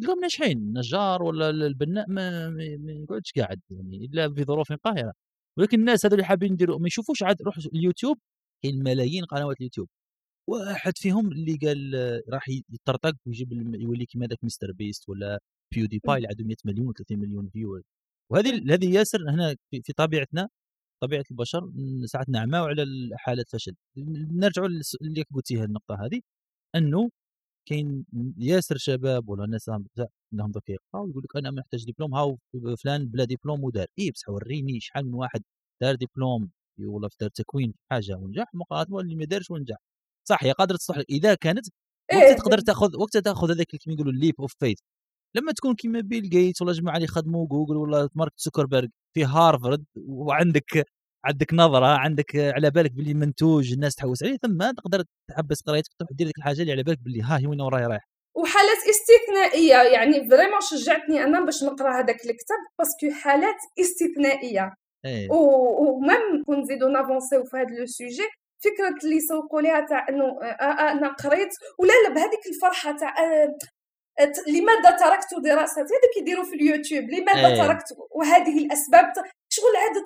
تلقاهم 0.01 0.21
ناجحين 0.21 0.73
نجار 0.79 1.23
ولا 1.23 1.51
البناء 1.51 2.11
ما, 2.11 2.49
ما 2.51 2.77
ما 2.77 2.93
يقعدش 2.93 3.33
قاعد 3.33 3.61
يعني 3.71 3.97
إلا 4.05 4.35
في 4.35 4.45
ظروف 4.45 4.73
قاهرة. 4.73 5.13
ولكن 5.59 5.81
الناس 5.81 6.07
هذول 6.07 6.15
اللي 6.15 6.25
حابين 6.27 6.53
يديروا 6.53 6.79
ما 6.79 6.87
يشوفوش 6.87 7.23
عاد 7.23 7.43
روح 7.43 7.57
اليوتيوب. 7.75 8.19
كاين 8.63 8.83
ملايين 8.85 9.25
قنوات 9.25 9.57
اليوتيوب. 9.61 9.89
وأحد 10.49 10.99
فيهم 10.99 11.33
اللي 11.33 11.57
قال 11.57 11.95
راح 12.33 12.49
يطرطق 12.49 13.17
ويجيب 13.27 13.53
يولي 13.75 14.07
كيما 14.07 14.27
ذاك 14.27 14.45
مستر 14.45 14.73
بيست 14.73 15.09
ولا 15.09 15.41
بيوديباي 15.75 16.17
اللي 16.17 16.29
عنده 16.29 16.45
100 16.45 16.57
مليون 16.65 16.89
و 16.89 16.93
30 16.93 17.19
مليون 17.19 17.49
views 17.49 17.83
وهذه 18.31 18.75
هذه 18.75 18.95
ياسر 18.95 19.31
هنا 19.31 19.57
في 19.71 19.93
طبيعتنا 19.97 20.49
طبيعة 21.03 21.25
البشر 21.31 21.73
ساعات 22.07 22.29
نعماو 22.29 22.65
على 22.65 22.85
حالة 23.17 23.45
فشل. 23.49 23.75
نرجعوا 24.33 24.69
اللي 25.03 25.25
قلتيها 25.35 25.65
النقطة 25.65 25.95
هذه 26.07 26.21
أنه 26.77 27.11
كاين 27.69 28.05
ياسر 28.39 28.77
شباب 28.79 29.29
ولا 29.29 29.47
ناس 29.47 29.69
عندهم 29.69 30.51
دوك 30.53 30.69
يقراو 30.71 31.09
يقول 31.11 31.23
لك 31.25 31.37
أنا 31.37 31.51
محتاج 31.51 31.85
دبلوم 31.91 32.15
هاو 32.15 32.39
فلان 32.85 33.07
بلا 33.09 33.25
دبلوم 33.25 33.65
ودار. 33.65 33.87
اي 33.99 34.11
بصح 34.11 34.29
وريني 34.29 34.81
شحال 34.81 35.07
من 35.07 35.15
واحد 35.15 35.43
دار 35.83 35.95
دبلوم 35.95 36.51
ولا 36.81 37.09
دار 37.21 37.31
تكوين 37.31 37.75
حاجة 37.91 38.17
ونجح 38.17 38.55
مقارنه 38.55 39.01
اللي 39.01 39.15
ما 39.17 39.25
دارش 39.25 39.51
ونجح. 39.51 39.77
صح 40.29 40.45
هي 40.45 40.53
قادرة 40.53 40.77
تصلح 40.77 40.99
لك. 40.99 41.07
إذا 41.11 41.35
كانت 41.35 41.67
وقتها 42.13 42.29
إيه. 42.29 42.37
تقدر 42.37 42.59
تاخذ 42.59 42.97
وقتها 43.01 43.21
تاخذ 43.21 43.51
هذاك 43.51 43.67
كيما 43.67 43.95
يقولوا 43.95 44.13
ال 44.13 44.17
leap 44.17 44.35
of 44.41 44.53
faith 44.61 44.79
لما 45.37 45.53
تكون 45.53 45.75
كيما 45.75 46.01
بيل 46.01 46.31
جيتس 46.31 46.63
ولا 46.63 46.73
جماعة 46.73 46.95
اللي 46.95 47.05
يخدموا 47.05 47.47
جوجل 47.47 47.77
ولا 47.77 48.09
مارك 48.15 48.33
زوكربيرج 48.37 48.89
في 49.15 49.25
هارفارد 49.25 49.85
وعندك 49.97 50.85
عندك 51.25 51.55
نظرة 51.55 51.87
عندك 51.87 52.37
على 52.37 52.71
بالك 52.71 52.93
باللي 52.93 53.15
منتوج 53.15 53.73
الناس 53.73 53.95
تحوس 53.95 54.23
عليه 54.23 54.37
ثم 54.37 54.71
تقدر 54.71 55.05
تحبس 55.31 55.63
قرايتك 55.63 55.93
تروح 55.99 56.11
دير 56.13 56.27
ديك 56.27 56.39
الحاجة 56.39 56.61
اللي 56.61 56.73
على 56.73 56.83
بالك 56.83 56.99
باللي 57.05 57.23
ها 57.23 57.39
هي 57.39 57.47
وين 57.47 57.61
وراي 57.61 57.87
رايح. 57.87 58.09
وحالات 58.37 58.83
استثنائية 58.95 59.93
يعني 59.95 60.13
vraiment 60.13 60.61
شجعتني 60.71 61.25
أنا 61.25 61.45
باش 61.45 61.65
نقرأ 61.65 61.91
هذاك 62.01 62.17
الكتاب 62.17 62.61
parce 62.79 63.05
que 63.05 63.21
حالات 63.23 63.61
استثنائية. 63.81 64.75
إيه. 65.05 65.31
و 65.31 65.54
même 65.54 66.45
quand 66.47 66.61
نزيدو 66.61 66.89
نافونسيو 66.89 67.45
في 67.45 67.57
هذا 67.57 67.79
le 67.79 67.87
sujet 67.87 68.29
فكرة 68.65 68.95
اللي 69.05 69.17
يسوقوا 69.17 69.61
ليها 69.61 69.81
تاع 69.81 70.09
إنه 70.09 70.25
آه، 70.25 70.45
آه، 70.45 70.93
أنا 70.93 71.09
قريت 71.09 71.51
ولا 71.79 71.93
لا 72.05 72.15
بهذيك 72.15 72.47
الفرحة 72.47 72.97
تاع 72.97 73.15
آه، 73.19 73.57
لماذا 74.47 74.91
تركت 74.91 75.35
دراستي؟ 75.45 75.81
هذا 75.81 75.89
كيديروا 76.15 76.45
في 76.45 76.55
اليوتيوب 76.55 77.05
لماذا 77.11 77.49
إيه. 77.49 77.63
تركت؟ 77.63 77.97
وهذه 78.11 78.59
الأسباب 78.59 79.13
شغل 79.49 79.77
عاده 79.77 80.05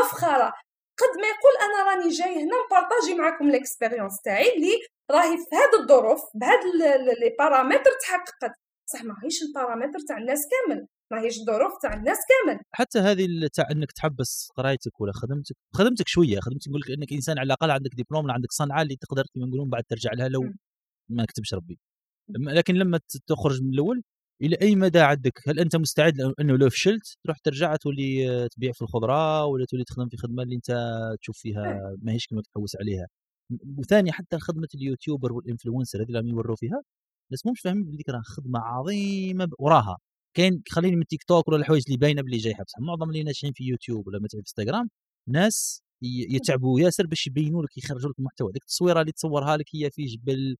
مفخرة. 0.00 0.52
قد 0.98 1.20
ما 1.20 1.26
يقول 1.26 1.52
أنا 1.62 1.90
راني 1.90 2.08
جاي 2.08 2.42
هنا 2.42 2.56
نبارطاجي 2.66 3.14
معكم 3.14 3.50
l'expérience 3.50 4.20
تاعي 4.24 4.56
اللي 4.56 4.72
راهي 5.10 5.36
في 5.36 5.56
هذه 5.56 5.82
الظروف 5.82 6.20
بهذا 6.34 6.96
les 7.20 7.36
paramètres 7.38 7.90
تحققت. 8.00 8.54
صح 8.86 9.04
ماهيش 9.04 9.42
ال 9.42 9.47
paramètres 9.47 9.98
تاع 10.08 10.18
الناس 10.18 10.40
كامل. 10.50 10.86
ماهيش 11.12 11.38
الظروف 11.40 11.72
تاع 11.82 11.94
الناس 11.94 12.18
كامل. 12.28 12.60
حتى 12.72 12.98
هذه 12.98 13.48
تاع 13.52 13.68
إنك 13.70 13.92
تحبس 13.92 14.48
قرايتك 14.56 15.00
ولا 15.00 15.12
خدمتك 15.12 15.56
خدمتك 15.74 16.08
شوية 16.08 16.40
خدمتك 16.40 16.68
نقول 16.68 16.80
لك 16.80 16.90
إنك 16.90 17.12
إنسان 17.12 17.38
على 17.38 17.46
الأقل 17.46 17.70
عندك 17.70 17.90
دبلوم 17.94 18.24
ولا 18.24 18.34
عندك 18.34 18.52
صنعة 18.52 18.82
اللي 18.82 18.96
تقدر 18.96 19.24
كما 19.34 19.46
نقولون 19.46 19.70
بعد 19.70 19.84
ترجع 19.84 20.10
لها 20.12 20.28
لو. 20.28 20.40
ما 21.08 21.24
كتبش 21.24 21.54
ربي. 21.54 21.78
لكن 22.28 22.74
لما 22.74 23.00
تخرج 23.26 23.62
من 23.62 23.70
الأول 23.74 24.02
إلى 24.42 24.56
أي 24.62 24.76
مدى 24.76 25.00
عندك؟ 25.00 25.32
هل 25.48 25.60
أنت 25.60 25.76
مستعد 25.76 26.20
إنه 26.40 26.56
لو 26.56 26.70
فشلت 26.70 27.16
تروح 27.24 27.38
ترجع 27.38 27.76
تولي 27.76 28.30
آه، 28.30 28.46
تبيع 28.46 28.72
في 28.72 28.82
الخضرة 28.82 29.44
ولا 29.44 29.66
تولي 29.66 29.84
تخدم 29.84 30.08
في 30.08 30.16
خدمة 30.16 30.42
اللي 30.42 30.54
أنت 30.56 30.72
تشوف 31.20 31.38
فيها 31.38 31.96
ماهيش 32.02 32.26
كما 32.26 32.42
تحوس 32.42 32.76
عليها؟ 32.76 33.06
وثاني 33.78 34.12
حتى 34.12 34.38
خدمة 34.38 34.68
ال 34.74 34.80
YouTuber 34.80 35.32
وال 35.32 35.43
influencer 35.43 35.98
هذه 35.98 36.06
اللي 36.06 36.18
راهم 36.18 36.28
يوروا 36.28 36.56
فيها 36.56 36.82
الناس 37.30 37.46
مش 37.46 37.60
فاهمين 37.60 37.84
بلي 37.84 38.02
راه 38.10 38.22
خدمة 38.24 38.60
عظيمة 38.60 39.48
وراها. 39.58 39.98
كاين 40.34 40.62
خليني 40.70 40.96
من 40.96 41.06
تيك 41.06 41.22
توك 41.24 41.48
ولا 41.48 41.56
الحوايج 41.56 41.82
اللي 41.86 41.96
باينة 41.98 42.22
باللي 42.22 42.36
جاي 42.38 42.52
بصح 42.66 42.78
معظم 42.80 43.10
اللي 43.10 43.22
ناجحين 43.22 43.52
في 43.52 43.64
يوتيوب 43.64 44.06
ولا 44.08 44.18
مثلا 44.18 44.30
في 44.30 44.38
إنستغرام 44.38 44.90
ناس 45.28 45.82
يتعبوا 46.02 46.80
ياسر 46.80 47.06
باش 47.06 47.26
يبينوا 47.26 47.62
لك 47.62 47.78
يخرجوا 47.78 48.10
لك 48.10 48.18
المحتوى. 48.18 48.52
ديك 48.52 48.62
التصويرة 48.62 49.00
اللي 49.00 49.12
تصورها 49.12 49.56
لك 49.56 49.66
هي 49.74 49.90
في 49.90 50.04
جبل 50.04 50.56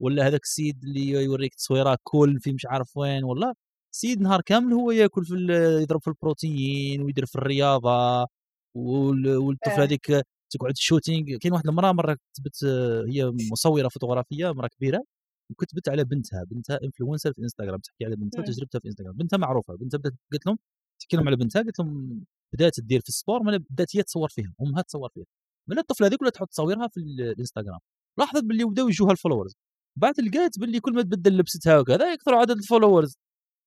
ولا 0.00 0.26
هذاك 0.28 0.42
السيد 0.42 0.84
اللي 0.84 1.08
يوريك 1.08 1.54
تصويرة 1.54 1.98
كل 2.02 2.40
في 2.40 2.52
مش 2.52 2.66
عارف 2.66 2.96
وين 2.96 3.24
والله 3.24 3.54
سيد 3.90 4.20
نهار 4.20 4.40
كامل 4.40 4.72
هو 4.72 4.90
ياكل 4.90 5.24
في 5.24 5.34
يضرب 5.82 6.00
في 6.02 6.08
البروتين 6.08 7.02
ويدير 7.02 7.26
في 7.26 7.36
الرياضة 7.36 8.26
وال- 8.74 9.36
والطفلة 9.36 9.74
آه. 9.82 9.84
هذيك 9.86 10.06
تقعد 10.50 10.72
shooting 10.76 11.38
كاين 11.38 11.52
واحد 11.52 11.66
المرأة 11.68 11.92
مرة 11.92 12.16
كتبت 12.34 12.64
هي 13.08 13.32
مصورة 13.52 13.88
فوتوغرافية 13.88 14.52
مرأة 14.52 14.68
كبيرة. 14.68 15.04
وكتبت 15.50 15.88
على 15.88 16.04
بنتها 16.04 16.44
بنتها 16.44 16.78
influencer 16.84 17.32
في 17.32 17.42
انستغرام 17.42 17.80
تحكي 17.80 18.04
على 18.04 18.16
بنتها 18.16 18.38
مم. 18.38 18.44
وتجربتها 18.44 18.78
في 18.78 18.88
انستغرام 18.88 19.12
بنتها 19.16 19.36
معروفة 19.36 19.74
بنتها 19.76 19.98
بدأت 19.98 20.14
قالت 20.32 20.46
لهم 20.46 20.58
تحكي 21.00 21.16
لهم 21.16 21.26
على 21.28 21.36
بنتها 21.36 21.62
قالت 21.62 21.78
لهم 21.80 22.24
بدأت 22.54 22.74
تدير 22.80 23.00
في 23.00 23.08
ال 23.08 23.14
sport 23.14 23.42
من 23.42 23.58
بدأت 23.70 23.96
هي 23.96 24.02
تصور 24.02 24.28
فيها 24.28 24.54
أمها 24.62 24.82
تصور 24.82 25.08
فيها. 25.14 25.24
من 25.68 25.78
الطفلة 25.78 26.06
هذيك 26.06 26.22
ولا 26.22 26.30
تحط 26.30 26.48
تصاويرها 26.48 26.88
في 26.88 27.00
ال- 27.00 27.20
الإنستغرام. 27.20 27.78
لاحظت 28.18 28.44
باللي 28.44 28.64
بداو 28.64 28.88
يجوها 28.88 29.12
ال 29.12 29.16
followers 29.16 29.54
بعد 29.98 30.20
لقيت 30.20 30.58
باللي 30.58 30.80
كل 30.80 30.92
ما 30.94 31.02
تبدل 31.02 31.36
لبستها 31.38 31.78
وكذا 31.78 32.12
يكثروا 32.12 32.38
عدد 32.40 32.50
ال 32.58 32.64
followers 32.64 33.16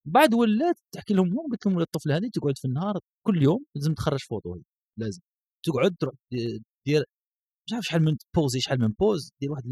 بعد 0.08 0.34
ولات 0.34 0.76
تحكي 0.96 1.14
لهم 1.14 1.28
هم 1.28 1.52
قلت 1.52 1.66
لهم 1.66 1.80
الطفلة 1.80 2.18
هذه 2.18 2.30
تقعد 2.34 2.58
في 2.58 2.66
النهار 2.68 3.00
كل 3.28 3.44
يوم 3.44 3.66
لازم 3.76 3.94
تخرج 3.94 4.20
فوتو 4.30 4.54
هي 4.56 4.62
لازم. 5.00 5.22
تقعد 5.66 5.96
تروح 6.00 6.16
دير 6.88 7.04
مش 7.68 7.74
عارف 7.74 7.86
شحال 7.86 8.02
من 8.04 8.18
pose 8.36 8.60
شحال 8.60 8.80
من 8.82 8.88
pose 9.00 9.32
دير 9.42 9.52
واحد 9.52 9.64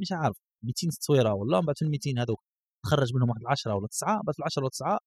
مش 0.00 0.12
عارف. 0.12 0.36
200 0.66 0.88
تصويره 1.00 1.34
ولا 1.34 1.60
من 1.60 1.66
بعد 1.66 1.76
في 1.78 1.84
ال 1.84 1.90
200 1.90 2.10
هذوك 2.22 2.40
تخرج 2.84 3.14
منهم 3.14 3.28
واحد 3.30 3.40
10 3.46 3.74
ولا 3.74 3.86
9 3.86 4.22
بعد 4.24 4.34
في 4.34 4.38
ال 4.38 4.44
10 4.44 4.62
ولا 4.62 4.70
9 4.70 4.98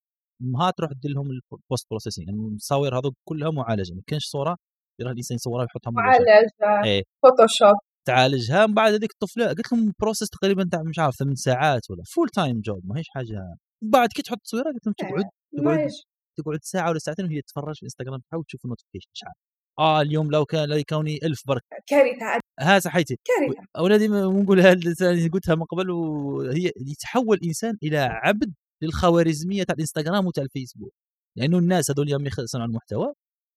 امها 0.41 0.71
تروح 0.71 0.91
دير 0.91 1.11
لهم 1.11 1.27
ال 1.31 1.42
post 1.42 1.87
processing 1.89 2.27
يعني 2.27 2.47
التصاوير 2.47 2.99
هذوك 2.99 3.13
كلها 3.29 3.51
معالجة 3.51 3.93
ما 3.93 4.01
كاينش 4.07 4.25
صورة 4.25 4.57
يراه 4.99 5.11
الإنسان 5.11 5.35
يصورها 5.35 5.61
ويحطها 5.61 5.91
معالجة 5.91 6.85
إيه. 6.85 7.03
Photoshop 7.23 7.77
تعالجها 8.07 8.65
من 8.67 8.73
بعد 8.73 8.93
هذيك 8.93 9.11
الطفلة 9.11 9.47
قلت 9.47 9.73
لهم 9.73 9.93
process 10.01 10.29
تقريبا 10.29 10.69
تاع 10.71 10.83
مش 10.83 10.99
عارف 10.99 11.15
8 11.15 11.35
ساعات 11.35 11.81
ولا 11.91 12.03
full 12.03 12.29
time 12.29 12.61
job 12.61 12.81
ماهيش 12.85 13.09
حاجة. 13.09 13.55
بعد 13.83 14.09
كي 14.15 14.21
تحط 14.21 14.37
تصويره 14.43 14.65
قلت 14.73 14.85
لهم 14.85 14.93
تقعد 14.97 15.23
تقعد 15.55 15.65
ماهيش 15.65 15.93
تقعد 16.37 16.59
ساعة 16.63 16.89
ولا 16.89 16.99
ساعتين 16.99 17.25
وهي 17.25 17.41
تتفرج 17.41 17.75
في 17.75 17.81
الانستغرام 17.81 18.19
تحاول 18.19 18.43
تشوف 18.47 18.65
ال 18.65 18.69
notification 18.69 19.09
شحال. 19.13 19.33
آه 19.79 20.01
اليوم 20.01 20.31
لو 20.31 20.45
كان 20.45 20.69
لو 20.69 20.83
كون 20.89 21.19
ألف 21.23 21.47
برك 21.47 21.61
كارثة. 21.87 22.39
ها 22.59 22.79
صحيتي. 22.79 23.17
كارثة. 23.23 23.67
أولادي 23.77 24.07
نقولها 24.07 24.73
اللي 24.73 25.27
قلتها 25.27 25.55
من 25.55 25.63
قبل 25.63 25.89
وهي 25.91 26.71
يتحول 26.77 27.37
الانسان 27.37 27.77
إلى 27.83 27.97
عبد 27.97 28.53
للخوارزمية 28.83 29.63
تاع 29.63 29.75
الإنستغرام 29.75 30.25
وتاع 30.25 30.43
الفيسبوك. 30.43 30.93
لأنه 31.37 31.57
الناس 31.57 31.91
هذول 31.91 32.09
يوم 32.09 32.27
يصنعوا 32.39 32.67
المحتوى 32.67 33.13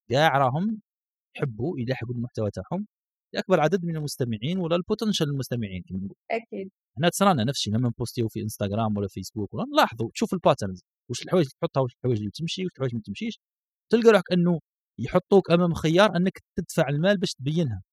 كاع 0.09 0.37
راهم 0.37 0.81
يحبوا 1.37 1.79
يلحقوا 1.79 2.15
المحتوى 2.15 2.51
تاعهم 2.51 2.87
لأكبر 3.33 3.59
عدد 3.59 3.85
من 3.85 3.95
المستمعين 3.95 4.57
ولا 4.57 4.75
ال 4.75 4.80
potential 4.80 5.29
المستمعين 5.29 5.83
كما 5.89 5.97
نقول. 5.99 6.15
أكيد. 6.31 6.71
هنا 6.97 7.09
تصرانا 7.09 7.43
نفس 7.43 7.57
الشيء 7.57 7.73
لما 7.73 7.87
نبوستيو 7.89 8.27
في 8.29 8.41
إنستغرام 8.41 8.97
ولا 8.97 9.07
فيسبوك 9.07 9.53
ولا 9.53 9.65
نلاحظوا 9.73 10.09
تشوف 10.13 10.33
ال 10.33 10.39
patterns 10.39 10.83
واش 11.09 11.23
الحوايج 11.23 11.45
اللي 11.45 11.55
تحطها 11.61 11.81
واش 11.81 11.93
الحوايج 11.93 12.17
اللي 12.19 12.31
تمشي 12.31 12.63
واش 12.63 12.71
الحوايج 12.73 12.95
ما 12.95 13.01
تمشيش. 13.05 13.39
تلقى 13.91 14.09
روحك 14.11 14.31
إنه 14.31 14.59
يحطوك 14.99 15.51
أمام 15.51 15.73
خيار 15.73 16.15
أنك 16.17 16.39
تدفع 16.55 16.89
المال 16.89 17.17
باش 17.17 17.33
تبينها. 17.33 17.83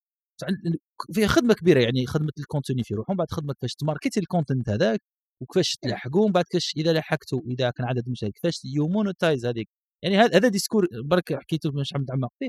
فيها 1.12 1.26
خدمة 1.26 1.54
كبيرة 1.54 1.80
يعني 1.80 2.06
خدمة 2.06 2.32
ال 2.38 2.44
contenu 2.44 2.84
في 2.84 2.94
روحهم 2.94 3.16
بعد 3.16 3.30
خدمة 3.30 3.54
كيفاش 3.54 3.74
تماركتي 3.74 4.20
الكونتنت 4.20 4.68
هذاك 4.68 5.00
وكيفاش 5.42 5.76
تلحقوا 5.82 6.26
من 6.26 6.32
بعد 6.32 6.44
كيفاش 6.44 6.72
إذا 6.76 6.92
لحقتوا 6.92 7.40
إذا 7.46 7.70
كان 7.70 7.86
عدد 7.86 8.08
مشاهد 8.08 8.32
كيفاش 8.32 8.60
ي 8.64 8.74
monetize 8.74 9.46
هذيك. 9.46 9.68
يعني 10.02 10.18
هذا 10.18 10.36
هذا 10.38 10.48
discours 10.48 10.88
برك 11.04 11.34
حكيته 11.34 11.72
مش 11.72 11.94
عم 11.94 12.02
نتعمق 12.02 12.32
فيه 12.38 12.48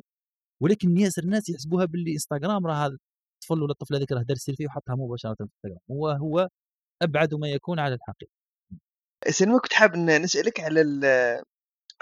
ولكن 0.62 0.97
ياسر 0.97 1.24
الناس 1.24 1.49
يحسبوها 1.49 1.86
باللي 1.86 2.12
إنستغرام 2.14 2.68
راه 2.68 2.86
الطفل 2.88 3.64
ولا 3.64 3.72
الطفلة 3.72 3.97
هذيك 3.97 4.12
راه 4.12 4.22
دار 4.22 4.38
سيلفي 4.38 4.66
وحطها 4.66 4.95
مباشرة 4.95 5.34
في 5.36 5.43
إنستغرام. 5.43 5.80
هو 5.91 6.10
هو 6.10 6.49
أبعد 7.02 7.34
ما 7.34 7.47
يكون 7.49 7.80
على 7.80 7.95
الحقيقة. 7.95 8.32
سلمى 9.30 9.60
كنت 9.60 9.74
حاب 9.74 9.93
إن 9.95 10.22
نسألك 10.22 10.60
على 10.60 10.82
ال- 10.82 11.43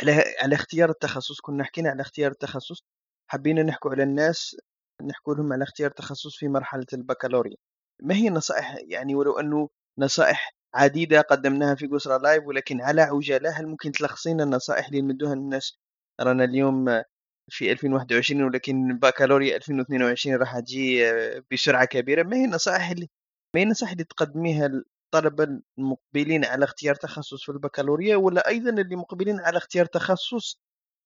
على 0.02 0.24
على 0.42 0.56
اختيار 0.56 0.90
التخصص 0.90 1.42
كنا 1.42 1.64
حكينا 1.64 1.90
على 1.90 2.02
اختيار 2.02 2.32
التخصص 2.32 2.84
حبينا 3.28 3.64
نحكوا 3.64 3.92
على 3.92 4.04
الناس 4.04 4.56
نحكوا 5.04 5.36
لهم 5.36 5.54
على 5.54 5.64
اختيار 5.64 5.92
تخصص 5.92 6.38
في 6.38 6.48
مرحلة 6.48 6.86
البكالوريا. 6.94 7.56
ما 8.04 8.16
هي 8.16 8.28
النصائح؟ 8.28 8.78
يعني 8.88 9.16
ولو 9.16 9.40
أنه 9.40 9.70
نصائح 10.00 10.54
عديدة 10.76 11.22
قدمناها 11.22 11.76
في 11.76 11.88
قسرة 11.88 12.18
لايف 12.18 12.44
ولكن 12.48 12.82
على 12.82 13.02
عجالة 13.02 13.50
هل 13.50 13.68
ممكن 13.68 13.92
تلخصينا 13.92 14.44
النصائح 14.44 14.88
اللي 14.88 15.02
نمدوها 15.02 15.36
للناس 15.36 15.78
رانا 16.22 16.44
اليوم 16.44 17.04
في 17.52 17.72
2021 17.72 18.44
ولكن 18.44 19.00
بكالوريا 19.00 19.56
2022 19.58 20.36
راح 20.36 20.60
تجي 20.60 21.04
بسرعة 21.52 21.86
كبيرة. 21.86 22.24
ما 22.24 22.38
هي 22.38 22.46
النصائح 22.46 22.90
اللي 22.90 23.10
ما 23.56 23.62
هي 23.62 23.64
النصائح 23.66 23.92
اللي 23.92 24.04
تقدميها 24.04 24.70
للطلبة 25.14 25.62
المقبلين 25.78 26.46
على 26.46 26.66
اختيار 26.66 26.96
تخصص 26.96 27.44
في 27.44 27.52
البكالوريا 27.52 28.16
ولا 28.16 28.48
أيضا 28.48 28.70
اللي 28.70 28.96
مقبلين 28.96 29.40
على 29.40 29.58
اختيار 29.58 29.86
تخصص 29.86 30.60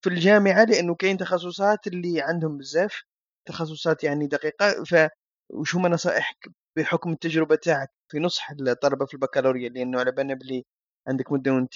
في 0.03 0.09
الجامعة 0.09 0.63
لأنه 0.63 0.95
كاين 0.95 1.17
تخصصات 1.17 1.87
اللي 1.87 2.21
عندهم 2.21 2.57
بزاف 2.57 3.01
تخصصات 3.47 4.03
يعني 4.03 4.27
دقيقة. 4.27 4.83
ف 4.83 5.09
وش 5.49 5.75
هما 5.75 5.89
نصائحك 5.89 6.47
بحكم 6.77 7.11
التجربة 7.11 7.55
تاعك 7.55 7.89
في 8.11 8.19
نصح 8.19 8.51
الطلبة 8.51 9.05
في 9.05 9.13
البكالوريا؟ 9.13 9.69
لأنه 9.69 9.99
على 9.99 10.11
بالنا 10.11 10.33
بلي 10.33 10.65
عندك 11.07 11.31
مدة 11.31 11.53
وأنت 11.53 11.73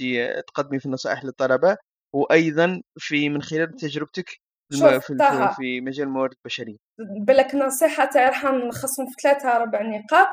تقدمي 0.48 0.80
في 0.80 0.86
النصائح 0.86 1.26
للطلبة 1.26 1.78
وأيضا 2.14 2.82
في 3.00 3.30
من 3.30 3.42
خلال 3.42 3.76
تجربتك 3.76 4.30
في 4.72 5.00
في 5.56 5.82
مجال 5.82 6.08
الموارد 6.08 6.34
البشرية. 6.34 6.78
بالك 7.00 7.56
نصيحة 7.56 8.06
تاعي 8.06 8.28
راح 8.28 8.44
نلخصهم 8.44 9.06
في 9.06 9.16
ثلاثة 9.24 9.58
ربع 9.58 9.82
نقاط. 9.82 10.28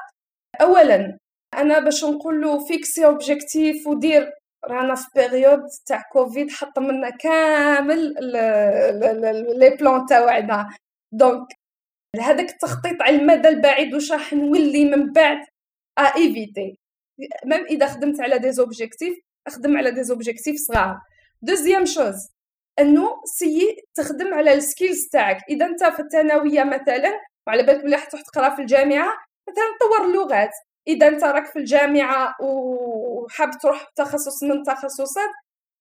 أولا 0.61 1.19
أنا 1.60 1.78
باش 1.78 2.05
نقول 2.05 2.40
له 2.43 2.64
fixer 2.66 3.06
objectif 3.06 3.86
ودير. 3.86 4.32
رانا 4.64 4.94
في 4.94 5.06
période 5.15 5.61
تاع 5.86 6.02
كوفيد 6.12 6.51
حط 6.51 6.78
منا 6.78 7.10
كامل 7.10 8.14
les 9.59 9.77
plans 9.81 10.06
تاعنا 10.06 10.68
donc 11.12 11.47
هذاك 12.20 12.51
التخطيط 12.51 13.02
على 13.02 13.16
المدى 13.16 13.48
البعيد 13.48 13.94
واش 13.94 14.12
راح 14.12 14.32
نولي 14.32 14.85
من 14.85 15.12
بعد؟ 15.12 15.39
à 15.98 16.02
éviter 16.02 16.78
même 17.44 17.65
إذا 17.64 17.86
خدمت 17.86 18.20
على 18.20 18.39
des 18.39 18.52
objectifs 18.52 19.19
أخدم 19.47 19.76
على 19.76 19.90
des 19.90 20.02
objectifs 20.02 20.56
صغار. 20.56 21.01
deuxième 21.43 21.85
chose 21.85 22.28
إنه 22.78 23.10
ессай 23.24 23.77
تخدم 23.94 24.35
على 24.35 24.55
السكيلز 24.55 25.09
تاعك. 25.12 25.39
إذا 25.51 25.66
أنت 25.66 25.85
في 25.85 26.01
الثانوية 26.02 26.64
مثلا 26.64 27.20
وعلى 27.47 27.62
بالك 27.62 27.85
بلي 27.85 27.97
راح 27.97 28.05
تقرأ 28.05 28.56
في 28.56 28.62
الجامعة 28.62 29.14
مثلا 29.48 29.64
طور 29.81 30.06
اللغات 30.06 30.51
إذا 30.89 31.09
أنت 31.09 31.24
راك 31.24 31.47
في 31.47 31.59
الجامعة 31.59 32.35
وحاب 32.40 33.51
تروح 33.62 33.85
تخصص 33.97 34.43
من 34.43 34.52
التخصصات 34.52 35.31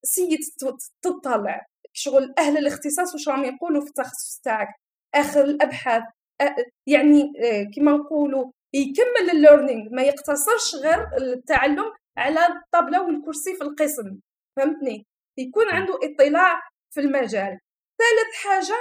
سي 0.06 0.38
تت- 0.38 0.92
تطلع. 1.02 1.66
شغل 1.94 2.34
أهل 2.40 2.58
الاختصاص 2.58 3.14
واش 3.14 3.30
راهم 3.30 3.44
يقولوا 3.44 3.82
في 3.82 3.88
التخصص 3.88 4.40
تاعك؟ 4.44 4.68
اخر 5.16 5.42
الأبحاث 5.44 6.04
يعني 6.88 7.22
آه، 7.44 7.64
كما 7.76 7.92
نقولوا 7.92 8.52
يكمل 8.74 9.30
ال 9.32 9.38
learning 9.38 9.90
ما 9.96 10.02
يقتصرش 10.04 10.76
غير 10.76 11.08
التعلم 11.18 11.94
على 12.18 12.40
الطابلة 12.48 13.02
والكرسي 13.02 13.56
في 13.56 13.62
القسم. 13.64 14.20
فهمتني؟ 14.58 15.06
يكون 15.40 15.70
عنده 15.70 15.94
اطلاع 16.04 16.62
في 16.94 17.00
المجال. 17.02 17.60
ثالث 18.00 18.36
حاجة 18.46 18.78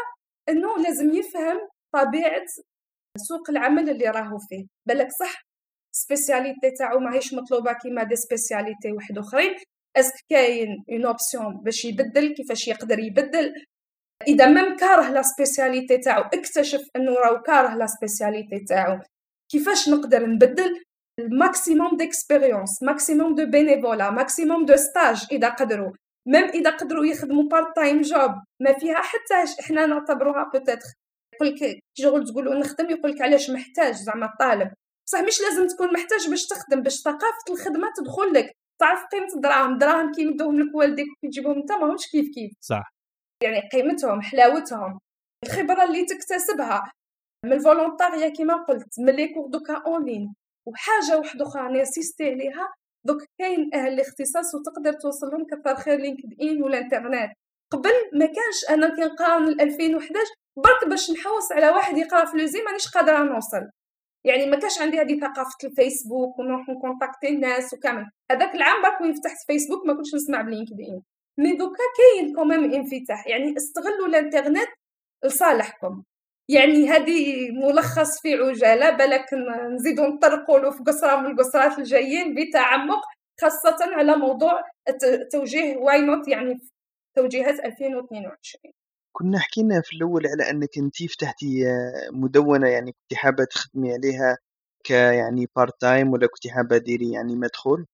إنه 0.49 0.79
لازم 0.79 1.11
يفهم 1.15 1.69
طبيعة 1.95 2.45
سوق 3.19 3.51
العمل 3.51 3.91
اللي 3.91 4.09
راهو 4.11 4.39
فيه. 4.39 4.67
بالك 4.89 5.09
صح؟ 5.11 5.43
spécialité 5.93 6.71
تاعو 6.71 6.99
ماهيش 6.99 7.35
مطلوبه 7.35 7.73
كيما 7.73 8.03
des 8.03 8.17
spécialités 8.17 8.93
واحد 8.93 9.19
اخرين 9.19 9.55
est-ce 9.97 10.09
que 10.09 10.15
كاين 10.31 10.85
une 10.91 11.07
option 11.07 11.57
باش 11.65 11.85
يبدل 11.85 12.35
كيفاش 12.35 12.69
يقدر 12.69 12.99
يبدل 12.99 13.53
اذا 14.29 14.47
même 14.47 14.77
كاره 14.77 15.09
la 15.11 15.23
spécialité 15.23 15.99
تاعو 15.99 16.23
اكتشف 16.23 16.81
انه 16.97 17.13
راهو 17.13 17.43
كاره 17.43 17.75
la 17.75 17.87
spécialité 17.87 18.59
تاعو 18.69 18.99
كيفاش 19.51 19.89
نقدر 19.89 20.27
نبدل 20.27 20.83
ال 21.19 21.28
maximum 21.28 21.97
d'expérience 21.97 22.83
maximum 22.83 23.35
de 23.35 23.47
bénévolat 23.47 24.11
maximum 24.11 24.65
de 24.65 24.77
stages 24.77 25.27
اذا 25.33 25.49
قدروا 25.49 25.93
même 26.27 26.45
اذا 26.45 26.71
قدروا 26.71 27.07
يخدموا 27.07 27.49
part 27.49 27.77
time 27.77 28.01
job 28.01 28.31
ما 28.61 28.73
فيها 28.79 29.03
حتى 29.03 29.61
إحنا 29.61 29.87
نعتبروها 29.87 30.51
peut-être 30.53 30.89
يقول 31.35 31.49
لك 31.49 31.79
شغل 31.95 32.25
تقولوا 32.25 32.55
نخدم 32.55 32.91
يقول 32.91 33.11
لك 33.11 33.23
علاش 33.23 33.51
محتاج 33.51 33.95
زعما 33.95 34.27
الطالب 34.27 34.73
بصح 35.07 35.21
مش 35.21 35.41
لازم 35.41 35.67
تكون 35.67 35.93
محتاج 35.93 36.29
باش 36.31 36.47
تخدم 36.47 36.83
باش 36.83 36.95
ثقافة 37.01 37.45
الخدمة 37.51 37.93
تدخل 37.97 38.33
لك. 38.33 38.53
تعرف 38.81 39.05
قيمة 39.13 39.35
الدراهم 39.35 39.73
الدراهم 39.73 40.13
كي 40.13 40.23
يمدوهم 40.23 40.61
لك 40.61 40.75
والديك 40.75 41.07
كي 41.21 41.29
تجيبهم 41.29 41.59
انت 41.59 41.73
ماهمش 41.73 42.07
كيف 42.11 42.27
كيف. 42.35 42.53
صح. 42.61 42.93
يعني 43.43 43.69
قيمتهم 43.73 44.23
حلاوتهم 44.23 44.99
الخبرة 45.47 45.85
اللي 45.85 46.05
تكتسبها. 46.05 46.93
من 47.45 47.53
ال 47.53 47.59
volontariat 47.59 48.29
كيما 48.29 48.55
قلت 48.55 49.01
من 49.01 49.13
les 49.13 49.29
cours 49.35 49.47
دوكا 49.47 49.83
en 49.87 50.05
ligne 50.05 50.35
وحاجة 50.69 51.19
واحدة 51.19 51.47
أخرى 51.47 51.81
نسيستي 51.83 52.31
عليها. 52.31 52.75
دوك 53.07 53.23
كاين 53.39 53.71
أهل 53.75 53.93
الاختصاص 53.93 54.55
وتقدر 54.55 54.93
توصل 54.93 55.27
لهم 55.27 55.47
كثر 55.47 55.77
خير 55.77 55.99
LinkedIn 55.99 56.63
ولا 56.63 56.79
انترنت 56.79 57.31
قبل 57.73 57.93
ما 58.13 58.27
كانش 58.27 58.59
أنا 58.71 58.87
نقارن 58.87 59.61
2011 59.61 60.27
برك 60.57 60.89
باش 60.89 61.11
نحوس 61.11 61.53
على 61.53 61.69
واحد 61.71 61.97
يقرأ 61.97 62.25
في 62.25 62.37
l'ESI 62.37 62.63
مانيش 62.63 62.89
قادرة 62.89 63.19
نوصل. 63.19 63.71
يعني 64.25 64.47
ما 64.47 64.57
كانش 64.59 64.81
عندي 64.81 65.01
هذه 65.01 65.21
ثقافة 65.21 65.57
الفيسبوك 65.65 66.39
ونروح 66.39 66.69
نكونتاكتي 66.69 67.29
الناس 67.29 67.75
وكامل. 67.75 68.11
هذاك 68.31 68.55
العام 68.55 68.83
برك 68.83 69.01
وين 69.01 69.13
فتحت 69.15 69.37
فيسبوك 69.47 69.87
ما 69.87 69.95
كنتش 69.95 70.15
نسمع 70.15 70.43
ب 70.43 70.81
LinkedIn 70.81 71.03
mais 71.39 71.57
دوكا 71.57 71.83
كاين 71.99 72.35
quand 72.35 72.56
même 72.56 72.73
انفتاح 72.75 73.27
يعني 73.27 73.57
استغلوا 73.57 74.07
الانترنت 74.07 74.69
لصالحكم. 75.25 76.03
يعني 76.49 76.89
هذه 76.89 77.51
ملخص 77.51 78.21
في 78.23 78.35
عجالة 78.35 78.91
بالك 78.91 79.27
نزيدو 79.75 80.07
نطرقوا 80.07 80.59
له 80.59 80.71
في 80.71 80.83
قصرة 80.83 81.17
من 81.17 81.27
القصرات 81.27 81.79
الجايين 81.79 82.35
بتعمق 82.35 83.01
خاصة 83.41 83.77
على 83.81 84.17
موضوع 84.17 84.63
توجيه 85.33 85.77
why 85.77 86.01
not 86.01 86.29
يعني 86.29 86.61
توجيهات 87.17 87.61
2022 87.65 88.73
كنا 89.13 89.39
حكينا 89.39 89.81
في 89.81 89.97
الأول 89.97 90.27
على 90.27 90.51
أنك 90.51 90.79
أنت 90.79 91.03
فتحتي 91.03 91.65
مدونة 92.13 92.69
يعني 92.69 92.93
كنت 92.93 93.15
حابة 93.19 93.45
تخدمي 93.45 93.93
عليها 93.93 94.39
كيعني 94.85 95.49
part 95.57 95.81
time 95.81 96.13
ولا 96.13 96.27
كنت 96.27 96.47
حابة 96.49 96.79
ديري 96.79 97.11
يعني 97.13 97.37
مدخول؟ 97.37 97.87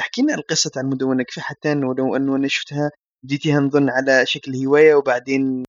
حكينا 0.00 0.34
القصة 0.34 0.70
عن 0.76 0.84
المدونة 0.84 1.22
كيف 1.22 1.38
حتى 1.38 1.68
ولو 1.76 2.16
أنه 2.16 2.36
أنا 2.36 2.48
شفتها 2.48 2.90
بديتيها 3.24 3.60
نظن 3.60 3.90
على 3.90 4.26
شكل 4.26 4.56
هواية 4.66 4.94
وبعدين 4.94 5.64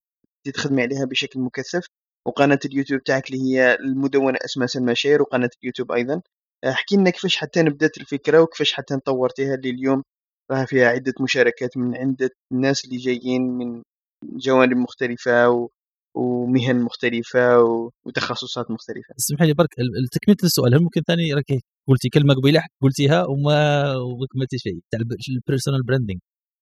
تخدمي 0.53 0.81
عليها 0.81 1.05
بشكل 1.05 1.39
مكثف 1.39 1.87
وقناة 2.27 2.59
اليوتيوب 2.65 3.03
تاعك 3.03 3.29
اللي 3.31 3.41
هي 3.43 3.75
المدونة 3.75 4.39
اسمها 4.45 4.67
سلمى 4.67 4.95
شير 4.95 5.21
وقناة 5.21 5.49
اليوتيوب 5.63 5.91
أيضا. 5.91 6.21
احكي 6.67 6.95
لنا 6.97 7.09
كيفاش 7.09 7.37
حتى 7.37 7.63
بدأت 7.63 7.97
الفكرة 7.97 8.41
وكيفاش 8.41 8.73
حتى 8.73 8.97
طورتيها 8.99 9.55
اللي 9.55 9.69
اليوم 9.69 10.03
راها 10.51 10.65
فيها 10.65 10.87
عدة 10.87 11.13
مشاركات 11.21 11.77
من 11.77 11.95
عدة 11.97 12.29
الناس 12.51 12.85
اللي 12.85 12.97
جايين 12.97 13.41
من 13.41 13.83
جوانب 14.23 14.77
مختلفة 14.77 15.49
و... 15.49 15.69
ومهن 16.15 16.81
مختلفة 16.81 17.59
وتخصصات 18.05 18.71
مختلفة. 18.71 19.15
اسمح 19.19 19.41
لي 19.41 19.53
برك 19.53 19.69
تكمله 20.11 20.37
السؤال 20.43 20.75
هل 20.75 20.83
ممكن 20.83 21.01
ثاني؟ 21.01 21.33
راك 21.33 21.59
قلتي 21.87 22.09
كلمة 22.09 22.33
قبيلة 22.33 22.61
قلتيها 22.81 23.25
وما 23.25 23.83
وكملتي 23.95 24.57
شيء 24.57 24.79
تاع 24.91 24.99
ال 25.29 25.35
personal 25.35 25.83
branding 25.83 26.19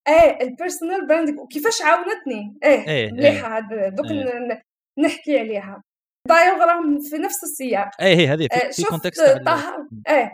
إيه 0.07 0.47
ال 0.47 0.54
personal 0.54 1.07
branding 1.07 1.41
وكيفاش 1.41 1.81
عاونتني؟ 1.81 2.57
إيه, 2.63 2.87
إيه 2.87 3.11
مليحة 3.11 3.57
إيه. 3.57 3.89
دوك 3.89 4.11
إيه. 4.11 4.63
نحكي 4.99 5.39
عليها. 5.39 5.83
دايوغ 6.27 6.57
راهم 6.57 6.99
في 6.99 7.15
نفس 7.17 7.43
السياق. 7.43 8.01
إيه 8.01 8.33
هذه 8.33 8.47
في, 8.51 8.81
في 8.81 8.83
contexte 8.89 9.41
طه 9.45 9.87
إيه. 10.09 10.31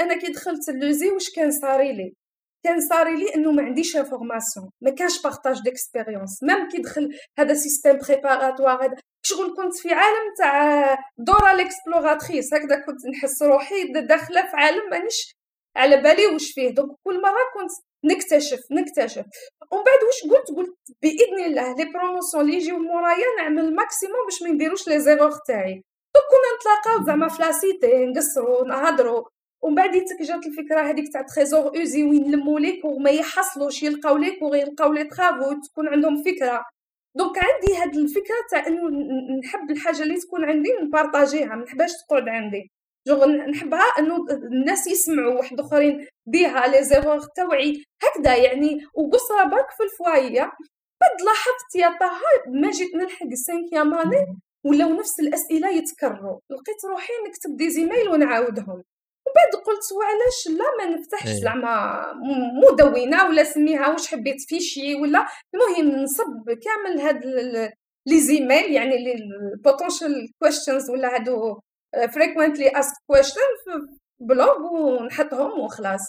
أنا 0.00 0.18
كي 0.20 0.32
دخلت 0.32 0.68
ل 0.68 0.75
l'ESI 0.75 1.10
واش 1.10 1.30
كان 1.36 1.50
صاري 1.50 1.92
لي؟ 1.92 2.14
كان 2.64 2.80
صاري 2.80 3.16
لي 3.16 3.34
إنه 3.34 3.52
ما 3.52 3.62
عنديش 3.62 3.96
information 3.96 4.70
ما 4.82 4.90
كانش 4.90 5.22
partage 5.22 5.62
d'expérience 5.62 6.40
كي 6.72 6.82
دخل 6.82 7.18
هذا 7.38 7.54
système 7.54 7.98
préparatoire 7.98 8.94
شغل 9.26 9.56
كنت 9.56 9.76
في 9.76 9.92
عالم 9.92 10.34
تاع 10.38 10.98
Dora 11.18 11.54
l'exploratrice 11.54 12.54
هكذا 12.54 12.76
كنت 12.86 13.06
نحس 13.06 13.42
روحي 13.42 13.84
داخلة 13.92 14.40
في 14.40 14.56
عالم 14.56 14.90
مانيش 14.90 15.34
على 15.76 15.96
بالي 15.96 16.26
واش 16.26 16.52
فيه. 16.52 16.70
donc 16.70 16.90
كل 17.04 17.22
مرة 17.22 17.44
كنت 17.54 17.70
نكتشف 18.04 18.60
نكتشف. 18.70 19.24
ومن 19.72 19.84
بعد 19.84 20.00
واش 20.06 20.32
قلت؟ 20.32 20.56
قلت 20.56 20.76
بإذن 21.02 21.44
الله 21.46 21.76
les 21.76 21.84
promotions 21.92 22.44
اللي 22.44 22.56
يجيو 22.56 22.78
مورايا 22.78 23.26
نعمل 23.38 23.74
maximum 23.74 24.24
باش 24.24 24.42
ما 24.42 24.48
نديروش 24.48 24.88
les 24.88 25.00
erreurs 25.00 25.32
تاعي. 25.46 25.82
دونك 26.14 26.26
كنا 26.30 26.56
نتلاقاو 26.56 27.06
زعما 27.06 27.28
في 27.28 27.42
لاسيتي 27.42 28.06
نقصروا 28.06 28.68
نهضروا 28.68 29.24
ومن 29.62 29.74
بعد 29.74 29.90
جات 30.20 30.46
الفكرة 30.46 30.80
هذيك 30.80 31.12
تاع 31.12 31.22
تريزور 31.22 31.78
أوزي 31.78 32.04
وين 32.04 32.30
نلموا 32.30 32.60
لي 32.60 32.80
بوغ 32.82 32.98
ما 32.98 33.10
يحصلوش 33.10 33.82
يلقاو 33.82 34.16
لي 34.16 34.30
بوغ 34.30 34.56
يلقاو 34.56 34.92
لي 34.92 35.04
ترافو 35.04 35.60
تكون 35.60 35.88
عندهم 35.88 36.22
فكرة. 36.22 36.64
دونك 37.16 37.38
عندي 37.38 37.76
هاد 37.76 37.96
الفكرة 37.96 38.36
تاع 38.50 38.66
إنه 38.66 38.88
نحب 39.38 39.70
الحاجة 39.70 40.02
اللي 40.02 40.16
تكون 40.16 40.44
عندي 40.44 40.68
نبارطاجيها 40.82 41.46
ما 41.56 41.64
نحبهاش 41.64 41.90
تقعد 42.08 42.28
عندي. 42.28 42.70
جوغ 43.08 43.26
نحبها 43.26 43.84
إنه 43.98 44.16
الناس 44.30 44.86
يسمعوا 44.86 45.34
واحد 45.34 45.60
آخرين 45.60 46.06
بها 46.26 46.66
لي 46.66 46.84
زيغور 46.84 47.20
توعي 47.36 47.84
هكذا 48.02 48.36
يعني 48.36 48.80
وقصرة 48.94 49.44
برك 49.44 49.70
في 49.70 49.82
الفوايا 49.82 50.52
بعد 51.00 51.22
لاحظت 51.26 51.74
يا 51.76 51.88
طه 52.00 52.10
ما 52.48 52.70
جيت 52.70 52.94
نلحق 52.94 53.26
ال 53.26 53.33
cinquième 53.33 53.94
année 53.94 54.26
ولاو 54.64 54.92
نفس 54.92 55.20
الأسئلة 55.20 55.70
يتكرروا. 55.70 56.40
لقيت 56.50 56.84
روحي 56.90 57.12
نكتب 57.28 57.56
des 57.56 57.70
emails 57.70 58.08
ونعاودهم. 58.08 58.82
وبعد 59.26 59.64
قلت 59.66 59.92
وعلاش 59.92 60.58
لا 60.58 60.64
ما 60.78 60.96
نفتحش 60.96 61.28
إيه. 61.28 61.40
زعما 61.40 62.04
مدونه 62.62 63.28
ولا 63.28 63.44
سميها 63.44 63.88
واش 63.88 64.06
حبيت 64.06 64.40
fichier 64.48 64.94
ولا 64.94 65.26
المهم 65.54 66.02
نصب 66.02 66.50
كامل 66.50 67.00
هاد 67.00 67.24
les 68.06 68.20
emails 68.20 68.72
يعني 68.72 69.14
ال 69.14 69.25
potential 69.25 70.28
questions 70.38 70.90
ولا 70.90 71.14
هادو 71.14 71.60
frequently 72.14 72.68
asked 72.68 72.94
question 73.06 73.40
في 73.64 73.98
blog 74.20 74.72
ونحطهم 74.72 75.60
وخلاص 75.60 76.00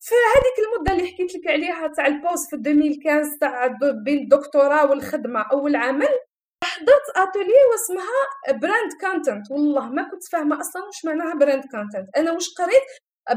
فهذيك 0.00 0.56
المدة 0.66 0.92
اللي 0.92 1.12
حكيت 1.12 1.34
لك 1.34 1.50
عليها 1.50 1.88
تاع 1.96 2.06
ال 2.06 2.13
pause 2.13 2.50
في 2.50 2.56
2015 2.56 3.38
تاع 3.40 3.66
بين 4.04 4.18
الدكتوراه 4.18 4.90
والخدمة 4.90 5.44
أول 5.52 5.76
عمل 5.76 6.08
حضرت 6.64 7.16
أتولي 7.16 7.52
واسمها 7.72 8.20
brand 8.60 8.92
content 9.00 9.50
والله 9.50 9.88
ما 9.88 10.02
كنت 10.10 10.24
فاهمة 10.32 10.60
أصلا 10.60 10.84
واش 10.84 11.04
معناها 11.04 11.34
brand 11.34 11.64
content 11.70 12.16
أنا 12.16 12.32
واش 12.32 12.54
قريت؟ 12.54 12.82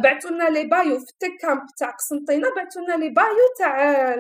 بعثوا 0.04 0.32
لنا 0.32 0.50
les 0.50 0.64
bios 0.64 1.00
في 1.00 1.12
ال 1.12 1.42
TechCamp 1.42 1.62
تاع 1.80 1.90
قسنطينة 1.90 2.50
بعثوا 2.56 2.82
لنا 2.82 2.94
les 2.94 3.10
bios 3.10 3.48
تاع 3.58 4.16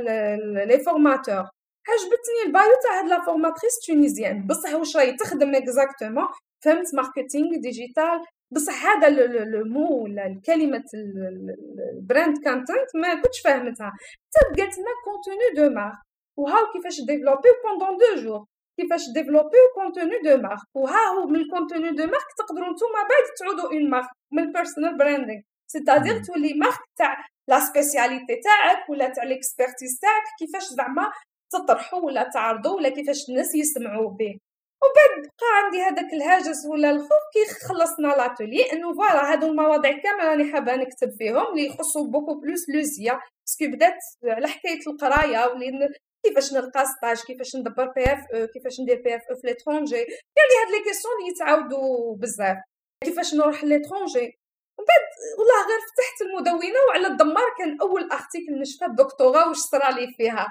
les 0.63 0.79
formateurs 0.79 1.45
عجبتني 1.89 2.39
ال 2.45 2.52
bio 2.52 2.73
تاع 2.83 2.99
هاد 2.99 3.05
la 3.05 3.21
formatrice 3.25 3.79
tunisienne 3.87 4.47
بصح 4.47 4.73
واش 4.73 4.97
راهي 4.97 5.15
تخدم 5.15 5.55
exactement 5.55 6.27
فهمت 6.65 6.95
marketing 6.95 7.49
digital 7.61 8.19
بصح 8.51 8.85
هذا 8.85 9.09
le 9.09 9.63
mot 9.65 10.03
ولا 10.03 10.41
كلمه 10.45 10.83
ال 10.93 11.17
brand 11.17 12.37
content 12.43 12.95
ما 12.95 13.21
كنتش 13.21 13.41
فاهمتها. 13.43 13.91
حتى 13.91 14.61
قالت 14.61 14.77
لنا 14.77 14.93
contenu 15.05 15.47
de 15.69 15.75
marque 15.75 15.97
وهاو 16.37 16.65
كيفاش 16.73 17.01
développer 17.01 17.49
pendant 17.63 17.97
deux 17.97 18.21
jours 18.21 18.45
كيفاش 18.79 19.09
développer 19.13 19.57
contenu 19.75 20.19
de 20.23 20.37
marque 20.41 20.59
وها 20.75 21.07
هو 21.07 21.27
من 21.27 21.35
ال 21.39 21.46
contenu 21.46 21.91
de 21.91 22.03
marque 22.03 22.27
تقدروا 22.37 22.73
نتوما 22.73 23.01
بعد 23.09 23.25
تعودوا 23.39 23.73
une 23.73 23.89
marque 23.89 24.09
من 24.31 24.43
ال 24.43 24.49
personal 24.49 24.97
branding 24.97 25.41
c'est-à-dire 25.71 26.23
تولي 26.23 26.53
marque 26.53 26.79
تاع 26.97 27.25
la 27.49 27.59
spécialité 27.59 28.35
تاعك 28.43 28.89
ولا 28.89 29.09
تاع 29.09 29.23
l'expertise 29.23 29.99
تاعك 30.01 30.23
كيفاش 30.39 30.63
زعما 30.63 31.11
تطرحوا 31.53 31.99
ولا 31.99 32.23
تعرضوا 32.23 32.75
ولا 32.75 32.89
كيفاش 32.89 33.29
الناس 33.29 33.55
يسمعوا 33.55 34.09
به 34.11 34.37
وبعد 34.83 35.21
بقى 35.21 35.63
عندي 35.63 35.81
هذاك 35.81 36.13
الهاجس 36.13 36.65
ولا 36.65 36.89
الخوف 36.91 37.23
كي 37.33 37.67
خلصنا 37.67 38.07
l'atelier 38.07 38.71
إنه 38.73 38.93
voilà 38.93 39.31
هادو 39.31 39.47
المواضيع 39.47 39.91
كامل 39.91 40.23
راني 40.23 40.51
حابة 40.53 40.75
نكتب 40.75 41.09
فيهم 41.17 41.47
اللي 41.51 41.65
يخصوا 41.65 42.07
beaucoup 42.07 42.33
plus 42.33 42.69
l'ESI. 42.69 43.19
parce 43.47 43.65
que 43.65 43.75
بدات 43.75 43.97
على 44.25 44.47
حكاية 44.47 44.79
القراية 44.87 45.47
ولي 45.53 45.89
كيفاش 46.25 46.53
نلقى 46.53 46.85
stage 46.85 47.23
كيفاش 47.27 47.55
ندبر 47.55 47.87
PFE 47.95 48.47
كيفاش 48.47 48.79
ندير 48.81 49.01
PFE 49.01 49.35
في 49.35 49.47
l'étranger 49.47 49.95
يعني 49.95 50.53
هاد 50.59 50.71
les 50.71 50.83
questions 50.83 51.13
اللي 51.19 51.31
يتعاودوا 51.31 52.15
بزاف. 52.15 52.57
كيفاش 53.03 53.33
نروح 53.33 53.63
l'étranger 53.63 54.39
ومن 54.77 54.87
بعد 54.87 55.05
والله 55.39 55.67
غير 55.69 55.79
فتحت 55.89 56.21
المدونة 56.21 56.79
وعلى 56.87 57.07
الدمار 57.07 57.49
كان 57.59 57.77
أول 57.81 58.01
article 58.11 58.59
نشفى 58.61 58.85
الدكتوراه 58.85 59.47
واش 59.47 59.57
صرالي 59.57 60.07
فيها. 60.17 60.47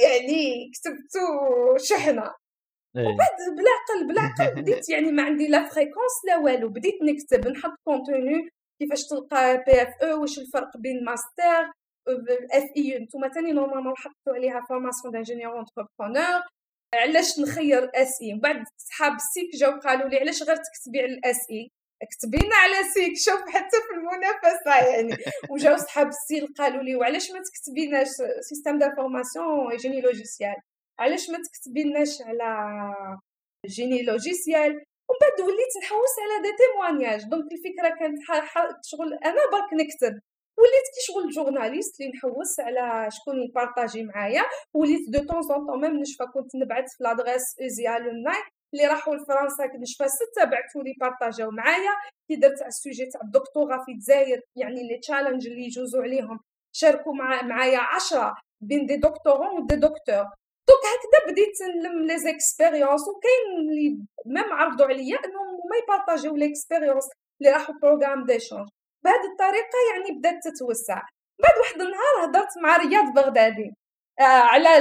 يعني 0.00 0.70
كتبتو 0.74 1.26
شحنة. 1.76 2.32
إيه. 2.96 3.02
وبعد 3.02 3.36
بالعقل 3.56 4.08
بالعقل 4.08 4.62
بديت 4.62 4.88
يعني 4.88 5.12
ما 5.12 5.22
عندي 5.22 5.48
la 5.48 5.68
fréquence 5.68 6.14
لا 6.26 6.36
والو. 6.38 6.68
بديت 6.68 6.94
نكتب 7.02 7.48
نحط 7.48 7.72
contenu 7.84 8.48
كيفاش 8.80 9.06
تلقى 9.10 9.64
PFE 9.66 10.20
واش 10.20 10.38
الفرق 10.38 10.76
بين 10.76 11.04
master 11.04 11.72
PFE 12.52 12.98
نتوما 12.98 13.28
تاني 13.28 13.52
normalement 13.52 13.94
حطوا 13.96 14.34
عليها 14.34 14.60
formation 14.68 15.12
d'ingénieur 15.12 15.58
entrepreneur 15.58 16.42
علاش 16.94 17.38
نخير 17.40 17.90
SI 17.94 18.34
من 18.34 18.40
بعد 18.40 18.64
صحاب 18.78 19.14
ال 19.14 19.24
SIQ 19.24 19.56
جاو 19.56 19.80
قالوا 19.80 20.08
لي 20.08 20.18
علاش 20.18 20.42
غير 20.42 20.56
تكتبي 20.56 21.00
على 21.00 21.14
ال 21.14 21.50
SI 21.50 21.70
كتبينا 22.10 22.56
على 22.56 22.74
SIQ 22.94 23.12
شوف 23.16 23.40
حتى 23.48 23.76
في 23.88 23.94
المنافسه 23.94 24.88
يعني 24.88 25.16
وجاو 25.50 25.76
صحاب 25.76 26.08
ال 26.08 26.18
SIL 26.18 26.46
قالوا 26.58 26.82
لي 26.82 26.96
وعلاش 26.96 27.30
ما 27.30 27.40
تكتبيناش 27.42 28.08
système 28.40 28.78
d'information 28.78 29.76
génie 29.76 30.00
logiciel 30.00 30.56
علاش 30.98 31.30
ما 31.30 31.38
تكتبيناش 31.42 32.22
على 32.22 32.48
génie 33.66 34.02
logiciel 34.02 34.70
ومن 35.08 35.18
بعد 35.20 35.40
وليت 35.40 35.72
نحوس 35.82 36.14
على 36.22 36.42
des 36.42 36.50
témoignages 36.60 37.24
donc 37.24 37.52
الفكرة 37.52 37.88
كانت 37.98 38.18
شغل 38.84 39.14
أنا 39.14 39.42
برك 39.52 39.72
نكتب 39.72 40.20
وليت 40.58 40.86
كي 40.94 41.00
شغل 41.06 41.30
journaliste 41.30 42.00
اللي 42.00 42.12
نحوس 42.12 42.60
على 42.60 43.10
شكون 43.10 43.42
يبارطاجي 43.42 44.02
معايا 44.02 44.42
وليت 44.74 45.10
de 45.10 45.18
temps 45.18 45.42
en 45.42 45.66
temps 45.66 45.80
même 45.80 46.00
نشفى 46.00 46.24
كنت 46.34 46.56
نبعث 46.56 46.84
في 46.96 47.04
l'adresse 47.04 47.42
ESI 47.66 47.98
alumni 47.98 48.42
اللي 48.74 48.86
راحوا 48.86 49.14
لفرنسا 49.14 49.64
نشفى 49.82 50.04
ستة 50.08 50.44
بعثوا 50.44 50.82
لي 50.82 50.94
بارطاجاو 51.00 51.50
معايا. 51.50 51.92
كي 52.28 52.36
درت 52.36 52.60
على 52.62 52.68
ال 52.68 52.74
sujet 52.74 53.06
تاع 53.06 53.20
الدكتوراه 53.24 53.84
في 53.84 53.92
الجزائر 53.92 54.40
يعني 54.56 54.88
les 54.88 54.98
challenges 55.02 55.46
اللي 55.46 55.64
يجوزوا 55.64 56.02
عليهم 56.02 56.40
شاركوا 56.76 57.14
مع 57.14 57.42
معايا 57.42 57.78
عشرة 57.78 58.34
بين 58.60 58.86
des 58.86 58.96
doctorants 58.96 59.62
و 59.62 59.65
des 59.65 59.76
docteurs. 59.76 60.24
donc 60.68 60.84
هكذا 60.92 61.32
بديت 61.32 61.62
نلم 61.62 62.02
les 62.06 62.18
expériences 62.18 63.02
وكاين 63.08 63.42
اللي 63.58 63.88
même 64.26 64.52
عرضوا 64.52 64.86
عليا 64.86 65.16
إنهم 65.24 65.46
ما 65.70 65.76
يبارطاجيو 65.82 66.36
l'expérience 66.36 67.04
اللي 67.40 67.52
راحوا 67.52 67.74
programme 67.82 68.24
d'échange 68.24 68.68
بهذه 69.04 69.32
الطريقة 69.32 69.78
يعني 69.92 70.18
بدات 70.18 70.44
تتوسع. 70.44 71.02
بعد 71.42 71.54
واحد 71.60 71.80
النهار 71.80 72.24
هضرت 72.24 72.58
مع 72.62 72.76
رياض 72.76 73.14
بغدادي. 73.14 73.74
آه 74.20 74.22
على 74.22 74.76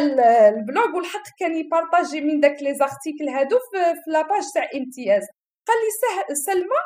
ال 0.49 0.58
blog 0.58 0.95
والحق 0.95 1.23
كان 1.39 1.55
يبارطاجي 1.55 2.21
من 2.21 2.39
داك 2.39 2.63
les 2.63 2.75
articles 2.75 3.29
هادو 3.29 3.59
في 3.59 4.11
la 4.11 4.22
page 4.22 4.43
تاع 4.53 4.69
إمتياز. 4.75 5.23
قال 5.67 5.77
لي 5.77 5.89
سه 6.01 6.33
سلمى 6.33 6.81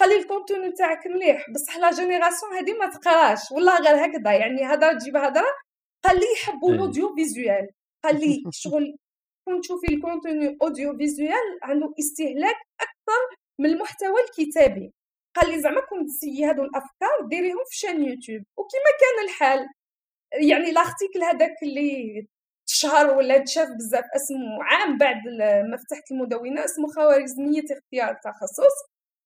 قال 0.00 0.08
لي 0.08 0.16
ال 0.16 0.23
contenu 0.23 0.72
تاعك 0.72 1.06
مليح 1.06 1.50
بصح 1.50 1.76
la 1.76 1.90
génération 1.90 2.52
هادي 2.52 2.72
ما 2.72 2.86
تقراش 2.90 3.52
والله 3.52 3.78
غير 3.78 4.04
هكذا 4.04 4.32
يعني 4.32 4.74
هضرة 4.74 4.92
تجيب 4.92 5.16
هضرة. 5.16 5.46
قال 6.04 6.16
لي 6.16 6.26
يحبوا 6.32 6.72
ال 6.72 7.14
audiovisuel 7.14 7.68
قال 8.04 8.20
لي 8.20 8.42
شغل 8.62 8.96
كون 9.44 9.60
تشوفي 9.60 9.94
ال 9.94 10.56
contenu 10.62 10.96
audiovisuel 10.96 11.58
عنده 11.62 11.94
استهلاك 11.98 12.56
أكثر 12.80 13.36
من 13.60 13.66
المحتوى 13.70 14.20
الكتابي. 14.20 14.92
قال 15.40 15.50
لي 15.50 15.60
زعما 15.60 15.80
كون 15.80 16.06
تسيي 16.06 16.44
هادو 16.44 16.62
الأفكار 16.62 17.26
ديريهم 17.30 17.64
في 17.70 17.78
chaîne 17.78 18.04
يوتيوب. 18.04 18.42
وكما 18.56 18.90
كان 19.00 19.24
الحال. 19.24 19.68
يعني 20.32 20.72
l'article 20.72 21.22
هذاك 21.24 21.62
اللي 21.62 22.26
تشهر 22.66 23.16
ولا 23.16 23.38
تشاف 23.38 23.68
بزاف 23.78 24.04
اسمه 24.16 24.64
عام 24.64 24.98
بعد 24.98 25.16
ما 25.70 25.76
فتحت 25.76 26.10
المدونة 26.10 26.64
اسمه 26.64 26.88
خوارزميه 26.88 27.62
اختيار 27.70 28.10
التخصص 28.10 28.76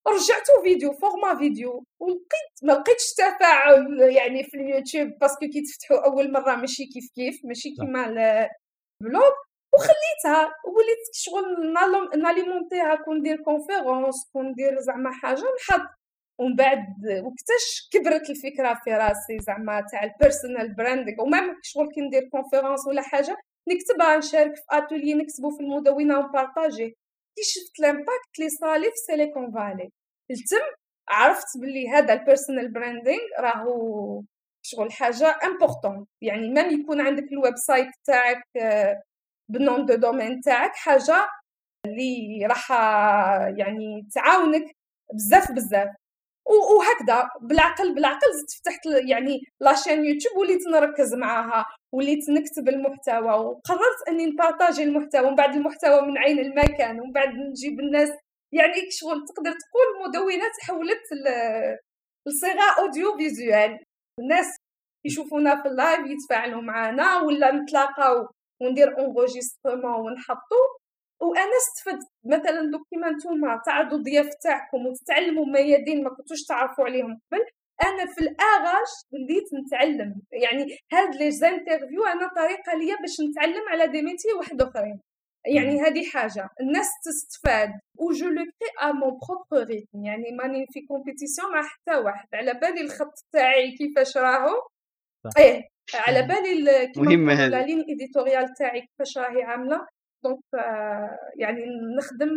رجعته 0.07 0.61
فيديو 0.63 0.93
format 0.93 1.37
vidéo 1.37 1.83
ولقيت 1.99 2.53
ما 2.63 2.73
لقيتش 2.73 3.13
تفاعل 3.13 4.01
يعني 4.01 4.43
في 4.43 4.57
اليوتيوب 4.57 5.07
parce 5.21 5.32
que 5.32 5.39
كي 5.39 5.61
تفتحوا 5.61 6.05
أول 6.05 6.31
مرة 6.31 6.55
ماشي 6.55 6.85
كيف 6.85 7.09
كيف 7.15 7.39
ماشي 7.45 7.69
كيما 7.75 8.05
ال 8.05 8.26
blog. 8.26 9.31
وخليتها 9.73 10.53
وليت 10.65 11.03
شغل 11.13 11.73
ناليمونتيها 12.21 12.95
كون 12.95 13.17
ندير 13.17 13.37
conférence 13.43 14.29
كون 14.33 14.45
ندير 14.47 14.79
زعما 14.79 15.11
حاجة 15.11 15.43
نحط 15.59 15.89
ومن 16.39 16.55
بعد 16.55 16.87
وقتاش 17.05 17.89
كبرت 17.91 18.29
الفكرة 18.29 18.73
في 18.83 18.93
راسي 18.93 19.37
زعما 19.39 19.81
تاع 19.91 20.03
ال 20.03 20.11
personal 20.11 20.75
branding 20.75 21.21
وما 21.21 21.55
شغل 21.63 21.91
كي 21.93 22.01
ندير 22.01 22.29
conférence 22.31 22.87
ولا 22.87 23.01
حاجة 23.01 23.37
نكتبها 23.69 24.17
نشارك 24.17 24.55
في 24.55 24.63
اتولي 24.71 25.13
نكتبو 25.13 25.49
في 25.57 25.63
المدونة 25.63 26.19
ونبارطاجي 26.19 26.87
كي 27.35 27.43
شفت 27.43 27.79
l'impact 27.79 28.39
اللي 28.39 28.49
صالي 28.49 28.85
في 28.85 28.97
سيليكون 29.07 29.51
فالي 29.51 29.89
التم 30.31 30.65
عرفت 31.09 31.57
بلي 31.61 31.89
هذا 31.89 32.13
ال 32.13 32.20
personal 32.20 32.73
branding 32.73 33.19
راهو 33.39 34.23
شغل 34.65 34.91
حاجة 34.91 35.39
importante 35.43 36.05
يعني 36.21 36.49
même 36.49 36.79
يكون 36.81 37.01
عندك 37.01 37.23
ال 37.31 37.55
website 37.57 37.87
تاعك 38.05 38.43
بال 39.49 39.63
nom 39.63 39.85
de 39.85 39.95
domaine 39.95 40.41
تاعك 40.41 40.75
حاجة 40.75 41.27
اللي 41.85 42.45
راح 42.45 42.71
يعني 43.57 44.07
تعاونك 44.15 44.75
بزاف 45.13 45.51
بزاف. 45.51 45.89
وهكذا. 46.45 47.29
بالعقل 47.41 47.95
بالعقل 47.95 48.27
زدت 48.33 48.51
فتحت 48.51 48.85
يعني 49.09 49.39
la 49.61 49.72
chaîne 49.72 50.05
يوتيوب 50.05 50.37
وليت 50.37 50.67
نركز 50.67 51.13
معاها 51.13 51.65
وليت 51.93 52.29
نكتب 52.29 52.69
المحتوى 52.69 53.33
وقررت 53.45 53.99
أني 54.09 54.25
نبارطاجي 54.25 54.83
المحتوى 54.83 55.27
ومن 55.27 55.35
بعد 55.35 55.55
المحتوى 55.55 56.01
من 56.01 56.17
عين 56.17 56.39
المكان 56.39 56.99
ومن 56.99 57.11
بعد 57.11 57.29
نجيب 57.29 57.79
الناس. 57.79 58.09
يعني 58.53 58.73
شغل 58.89 59.25
تقدر 59.25 59.51
تقول 59.51 60.07
مدونة 60.07 60.43
تحولت 60.61 61.03
لصيغه 62.27 62.79
audiovisuel 62.79 63.79
الناس 64.19 64.45
يشوفونا 65.05 65.61
في 65.61 65.67
ال 65.67 65.73
live 65.73 65.99
يتفاعلوا 66.07 66.61
معنا 66.61 67.21
ولا 67.21 67.51
نتلاقاو 67.51 68.27
وندير 68.61 68.99
enregistrement 68.99 69.99
ونحطو. 70.05 70.61
وأنا 71.23 71.57
استفدت. 71.61 72.07
مثلا 72.25 72.71
دوك 72.71 72.87
كيما 72.89 73.09
نتوما 73.09 73.61
تعرضوا 73.65 73.97
الضياف 73.97 74.29
تاعكم 74.43 74.85
وتتعلموا 74.85 75.45
ميادين 75.45 76.03
ما 76.03 76.09
كنتوش 76.09 76.43
تعرفوا 76.43 76.85
عليهم 76.85 77.19
قبل 77.31 77.45
أنا 77.83 78.05
في 78.13 78.21
الآغاش 78.21 78.91
بديت 79.11 79.47
نتعلم. 79.53 80.21
يعني 80.31 80.77
هاد 80.93 81.15
les 81.15 81.31
interviews 81.31 82.03
أنا 82.05 82.27
طريقة 82.35 82.73
ليا 82.77 82.95
باش 83.01 83.15
نتعلم 83.29 83.69
على 83.69 83.87
des 83.87 84.01
métiers 84.01 84.33
واحد 84.37 84.61
آخرين. 84.61 84.99
يعني 85.45 85.81
هذه 85.81 86.03
حاجة. 86.13 86.49
الناس 86.61 86.89
تستفاد. 87.05 87.69
و 87.99 88.11
je 88.11 88.27
le 88.27 88.43
crée 88.43 88.69
à 88.81 88.91
mon 88.91 89.19
propre 89.27 89.67
rythme 89.67 90.03
يعني 90.05 90.31
ماني 90.31 90.65
في 90.73 90.81
compétition 90.81 91.51
مع 91.51 91.61
حتى 91.63 91.95
واحد. 91.95 92.27
على 92.33 92.53
بالي 92.53 92.81
الخط 92.81 93.13
تاعي 93.31 93.71
كيفاش 93.71 94.17
راهو؟ 94.17 94.55
إيه. 95.37 95.61
على 95.95 96.21
بالي 96.21 96.87
كيما 96.87 97.47
la 97.47 97.65
ligne 97.65 97.81
éditoriale 97.89 98.53
تاعي 98.53 98.81
كيفاش 98.81 99.17
راهي 99.17 99.43
عاملة. 99.43 99.87
donc 100.23 100.39
يعني 101.35 101.65
نخدم 101.97 102.29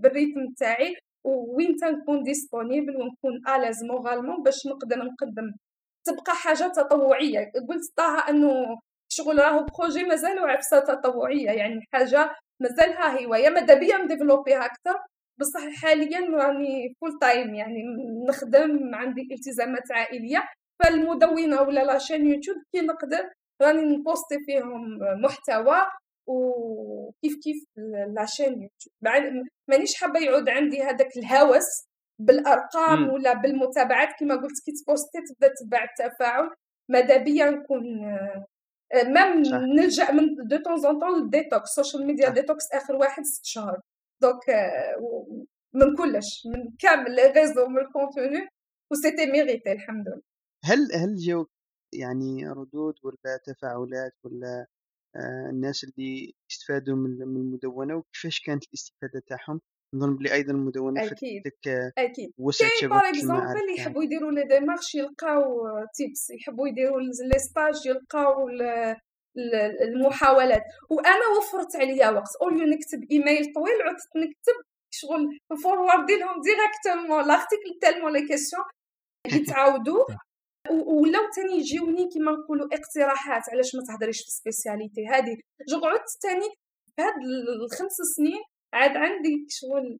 بال 0.00 0.13
rythme 0.13 0.52
تاعي 0.58 0.96
وين 1.24 1.76
تنكون 1.76 2.22
disponible 2.22 2.96
ونكون 2.96 3.54
à 3.56 3.60
l'aise 3.60 3.84
moralement 3.84 4.42
باش 4.42 4.66
نقدر 4.66 4.96
نقدم. 4.98 5.52
تبقى 6.06 6.32
حاجة 6.34 6.72
تطوعية. 6.76 7.52
قلت 7.68 7.92
طه 7.96 8.28
إنه 8.28 8.78
شغل 9.12 9.38
راهو 9.38 9.66
projet 9.78 10.04
مازالو 10.04 10.44
عفسة 10.46 10.78
تطوعية 10.80 11.50
يعني 11.50 11.80
حاجة 11.92 12.30
مازالها 12.62 13.24
هواية 13.24 13.48
ماذا 13.48 13.74
بيا 13.74 13.96
نديفلوبيها 13.96 14.64
أكثر؟ 14.64 14.98
بصح 15.40 15.68
حاليا 15.82 16.20
راني 16.20 16.94
full 17.00 17.18
time 17.20 17.54
يعني 17.54 17.82
نخدم 18.28 18.94
عندي 18.94 19.28
التزامات 19.32 19.92
عائلية. 19.92 20.44
فالمدونة 20.84 21.62
ولا 21.62 21.84
la 21.84 21.94
chaîne 21.94 22.26
يوتيوب 22.26 22.56
كي 22.72 22.80
نقدر 22.80 23.30
راني 23.62 23.82
نبوستي 23.96 24.38
فيهم 24.46 24.98
محتوى 25.22 25.76
وكيف 26.26 27.34
كيف 27.42 27.64
la 28.16 28.25
chaîne 28.25 28.52
يوتيوب 28.52 29.46
مانيش 29.68 29.94
حابة 29.94 30.20
يعود 30.20 30.48
عندي 30.48 30.82
هذاك 30.82 31.16
الهوس 31.16 31.90
بالأرقام 32.20 33.02
م. 33.02 33.10
ولا 33.10 33.32
بالمتابعات 33.32 34.08
كما 34.20 34.34
قلت 34.34 34.64
كي 34.64 34.72
تبوستي 34.72 35.18
تبدا 35.28 35.54
تبع 35.60 35.84
التفاعل. 35.84 36.50
ماذا 36.90 37.16
بيا 37.16 37.50
نكون 37.50 37.82
même 38.94 39.42
نلجأ 39.76 40.10
من 40.10 40.34
de 40.48 40.56
temps 40.56 40.76
en 40.76 40.98
temps 41.00 41.22
لل 41.22 41.36
détox. 41.36 41.78
ال 41.78 41.82
social 41.82 42.06
media 42.06 42.28
detox 42.28 42.64
آخر 42.72 42.96
واحد 42.96 43.22
ست 43.22 43.44
شهور. 43.44 43.80
donc 44.22 44.44
من 45.74 45.96
كلش 45.96 46.46
من 46.46 46.76
كامل 46.78 47.16
les 47.16 47.26
réseaux 47.26 47.66
من 47.66 47.78
ال 47.78 47.87
contenu 47.87 48.48
و 48.92 48.96
c'était 48.96 49.26
mérité 49.32 49.72
الحمد 49.72 50.08
لله. 50.08 50.22
هل 50.64 50.78
هل 50.94 51.16
جو 51.16 51.46
يعني 51.94 52.48
ردود 52.48 52.94
ولا 53.02 53.40
تفاعلات 53.44 54.12
ولا 54.24 54.46
آه، 54.46 54.66
الناس 55.50 55.84
اللي 55.84 56.34
استفادوا 56.50 56.96
من 56.96 57.22
المدونة 57.22 57.94
وكيفاش 57.96 58.40
كانت 58.40 58.64
الاستفادة 58.64 59.22
تاعهم. 59.26 59.60
نظن 59.94 60.16
بلي 60.16 60.32
أيضا 60.32 60.52
المدونة 60.52 61.04
أكيد 61.04 61.42
فتك 61.44 61.68
أكيد. 61.98 62.32
كاين 62.58 62.90
par 62.90 63.08
exemple 63.08 63.60
اللي 63.60 63.74
يحبوا 63.78 64.02
يديروا 64.02 64.32
les 64.32 64.44
démarches 64.44 64.94
يلقاو 64.94 65.68
tips 65.94 66.30
يحبوا 66.30 66.68
يديروا 66.68 67.00
les 67.00 67.38
stages 67.38 67.86
يلقاو 67.86 68.48
المحاولات. 69.82 70.62
وأنا 70.90 71.26
وفرت 71.38 71.76
عليا 71.76 72.10
وقت. 72.10 72.36
au 72.42 72.50
lieu 72.50 72.66
نكتب 72.66 73.04
ايميل 73.10 73.52
طويل 73.54 73.82
عدت 73.82 74.16
نكتب 74.16 74.70
شغل 74.94 75.38
فوروردي 75.62 76.16
لهم 76.16 76.40
directement 76.42 77.26
l'article 77.28 77.78
tellement 77.80 78.12
les 78.12 78.28
questions 78.28 78.64
يتعاودوا 79.26 80.04
ولاو 80.70 81.22
تاني 81.36 81.56
يجيوني 81.58 82.08
كيما 82.08 82.32
نقولوا 82.32 82.68
اقتراحات 82.72 83.42
علاش 83.52 83.74
ما 83.74 83.82
تهضريش 83.88 84.20
في 84.20 84.26
ال 84.26 84.33
spécialité 84.33 85.06
هذه 85.06 85.36
جو 85.68 85.86
عدت 85.86 86.18
تاني 86.22 86.48
هاد 86.98 87.14
الخمس 87.62 87.96
سنين 88.16 88.42
عاد 88.72 88.96
عندي 88.96 89.46
شغل 89.48 89.98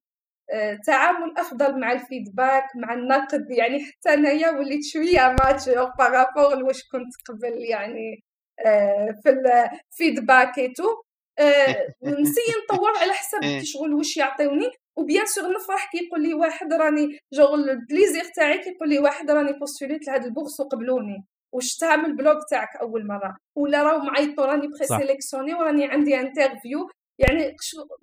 آه، 0.53 0.79
تعامل 0.87 1.39
أفضل 1.39 1.81
مع 1.81 1.93
ال 1.93 2.01
feedback 2.01 2.65
مع 2.77 2.95
النقد 2.95 3.51
يعني 3.51 3.85
حتى 3.85 4.15
أنايا 4.15 4.51
وليت 4.51 4.85
شوية 4.85 5.37
mature 5.41 5.91
par 5.99 6.17
rapport 6.17 6.59
لواش 6.59 6.83
كنت 6.93 7.13
قبل 7.29 7.65
يعني 7.71 8.23
آه، 8.67 9.21
في 9.23 9.31
ال 9.31 9.45
feedback 9.45 10.59
et 10.59 10.73
tout 10.73 11.03
نسي 12.21 12.41
نطور 12.65 12.99
على 13.01 13.13
حسب 13.13 13.43
إيه. 13.43 13.61
شغل 13.65 13.95
واش 13.95 14.17
يعطيوني. 14.17 14.71
و 14.97 15.03
bien 15.03 15.27
sûr 15.27 15.53
نفرح 15.53 15.91
كي 15.91 15.99
يقول 16.07 16.23
لي 16.23 16.35
واحد 16.35 16.73
راني 16.73 17.19
genre 17.33 17.55
ال 17.55 17.63
plaisir 17.63 18.25
تاعي 18.37 18.59
كي 18.59 18.71
يقول 18.71 18.89
لي 18.89 18.99
واحد 18.99 19.31
راني 19.31 19.53
بوستوليت 19.53 20.07
لهاد 20.07 20.25
ال 20.25 20.30
bourse 20.30 20.61
وقبلوني 20.61 21.27
واش 21.55 21.77
تعمل 21.77 22.05
ال 22.05 22.12
blog 22.12 22.41
تاعك 22.51 22.77
أول 22.77 23.07
مرة 23.07 23.37
ولا 23.57 23.83
راهو 23.83 23.99
معيطوا 24.05 24.47
راني 24.47 24.67
présélectionné 24.69 25.55
وراني 25.55 25.85
عندي 25.87 26.21
interview 26.21 26.89
يعني 27.19 27.57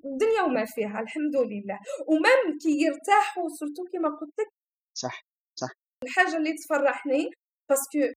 الدنيا 0.05 0.41
وما 0.41 0.65
فيها 0.65 0.99
الحمد 1.01 1.35
لله 1.35 1.79
و 2.07 2.17
même 2.17 2.57
كي 2.61 2.69
يرتاحوا 2.81 3.49
surtout 3.49 3.83
كيما 3.91 4.09
قلت 4.09 4.39
لك 4.39 4.47
صح 4.97 5.21
صح. 5.55 5.69
الحاجة 6.03 6.37
اللي 6.37 6.53
تفرحني 6.53 7.29
parce 7.69 7.97
que 7.97 8.13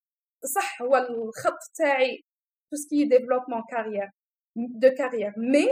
صح 0.55 0.83
هو 0.83 0.97
الخط 0.97 1.59
تاعي 1.79 2.23
tout 2.71 2.77
ce 2.77 2.88
qui 2.88 3.05
développement 3.05 3.63
carrière 3.71 4.11
de 4.57 4.91
carrière 4.99 5.33
mais 5.37 5.67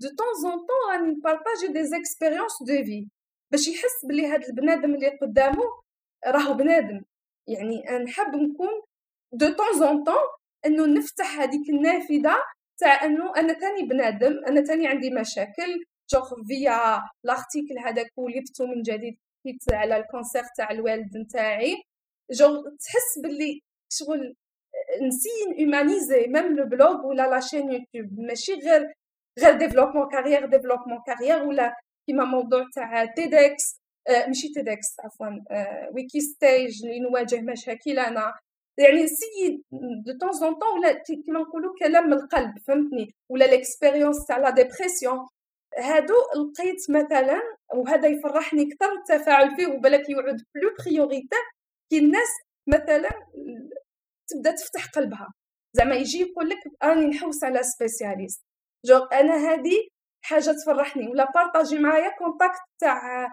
de 0.00 0.08
temps 0.08 0.52
en 0.52 0.58
temps 0.58 0.90
راني 0.90 1.12
نبارطاجي 1.12 1.66
des 1.72 1.84
expériences 1.84 2.62
de 2.62 2.84
vie 2.84 3.08
باش 3.52 3.68
يحس 3.68 4.06
بلي 4.08 4.26
هذا 4.26 4.48
البنادم 4.48 4.94
اللي 4.94 5.08
قدامه 5.08 5.64
راهو 6.26 6.54
بنادم 6.54 7.04
يعني 7.48 8.04
نحب 8.04 8.34
نكون 8.34 8.82
دو 9.32 9.48
طون 9.48 9.88
ان 9.88 10.04
طون 10.04 10.24
انه 10.66 10.86
نفتح 10.86 11.40
هذيك 11.40 11.70
النافذه 11.70 12.36
تاع 12.78 13.04
انه 13.04 13.36
أنا 13.36 13.52
تاني 13.52 13.82
بنادم 13.82 14.44
أنا 14.48 14.60
تاني 14.60 14.88
عندي 14.88 15.10
مشاكل 15.10 15.84
جوغ 16.12 16.44
فيا 16.46 17.02
l'article 17.24 17.78
هذاك 17.78 18.10
ولفته 18.16 18.66
من 18.66 18.82
جديد 18.82 19.18
حكيت 19.46 19.62
على 19.72 19.96
ال 19.96 20.03
cancer 20.03 20.42
تاع 20.56 20.70
الوالد 20.70 21.16
نتاعي 21.16 21.74
جوغ 22.30 22.62
تحس 22.62 23.18
باللي 23.22 23.60
شغل 23.92 24.34
نسي 25.02 25.28
humaniser 25.58 26.26
même 26.26 26.56
le 26.56 26.66
blog 26.66 27.06
ولا 27.06 27.30
la 27.30 27.40
chaîne 27.40 27.72
يوتيوب 27.72 28.20
ماشي 28.20 28.54
غير 28.54 28.92
غير 29.38 29.58
développement 29.58 30.08
carrière 30.08 30.46
développement 30.46 30.98
carrière 31.06 31.42
ولا 31.42 31.76
كيما 32.06 32.24
موضوع 32.24 32.64
تاع 32.74 33.04
تيدكس 33.04 33.80
ماشي 34.26 34.48
تيدكس 34.54 35.00
عفوا 35.00 35.26
ويكي 35.94 36.20
ستيج 36.20 36.84
اللي 36.84 37.00
نواجه 37.00 37.40
مشاكل 37.40 37.98
أنا 37.98 38.32
يعني 38.78 39.06
c'est 39.06 39.62
de 40.06 40.18
temps 40.20 40.32
en 40.32 40.54
temps 40.54 40.78
ولا 40.78 40.92
كيما 40.92 41.40
نقولوا 41.40 41.74
كلام 41.78 42.06
من 42.06 42.12
القلب 42.12 42.58
فهمتني 42.58 43.14
ولا 43.28 43.44
l'expérience 43.44 44.26
تاع 44.26 44.38
la 44.38 44.50
dépression 44.50 45.26
هادو 45.78 46.14
لقيت 46.36 46.90
مثلا 46.90 47.40
وهذا 47.74 48.08
يفرحني 48.08 48.62
أكثر 48.62 48.92
التفاعل 48.92 49.56
فيه 49.56 49.66
وبالك 49.66 50.10
يعود 50.10 50.42
plus 50.54 50.70
priorité 50.86 51.36
كي 51.90 51.98
الناس 51.98 52.28
مثلا 52.66 53.10
تبدأ 54.28 54.50
تفتح 54.50 54.86
قلبها. 54.90 55.32
زعما 55.72 55.94
يجي 55.94 56.20
يقول 56.20 56.48
لك 56.48 56.58
راني 56.82 57.06
نحوس 57.06 57.44
على 57.44 57.62
spécialiste 57.62 58.42
je 58.86 58.98
أنا 58.98 59.34
هذه 59.36 59.88
حاجة 60.22 60.54
تفرحني 60.62 61.08
ولا 61.08 61.30
partager 61.34 61.78
معايا 61.78 62.10
contact 62.18 62.60
تاع 62.80 63.28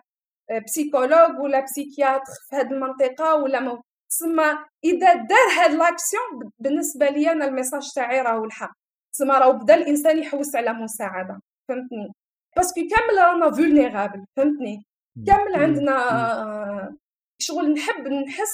psychologue 0.66 1.40
ولا 1.40 1.64
psychiatre 1.64 2.34
في 2.50 2.56
هذه 2.56 2.72
المنطقة 2.72 3.36
ولا 3.36 3.60
مو 3.60 3.82
تسمى 4.10 4.58
اذا 4.84 5.14
دار 5.14 5.48
هاد 5.60 5.72
l'action 5.72 6.52
بالنسبة 6.60 7.10
لي 7.10 7.32
أنا 7.32 7.46
ال 7.45 7.51
message 7.51 7.91
تاعي 7.96 8.22
راهو 8.22 8.46
الحق 8.46 8.74
تسمى 9.14 9.36
راهو 9.36 9.54
بدا 9.54 9.76
الانسان 9.76 10.18
يحوس 10.18 10.56
على 10.56 10.74
مساعده 10.74 11.40
فهمتني 11.70 12.14
parce 12.56 12.72
que 12.72 12.82
كامل 12.82 13.24
رانا 13.28 13.52
vulnérables 13.52 14.26
فهمتني 14.38 14.86
كامل 15.28 15.56
عندنا 15.56 16.96
شغل 17.40 17.74
نحب 17.74 18.08
نحس 18.08 18.54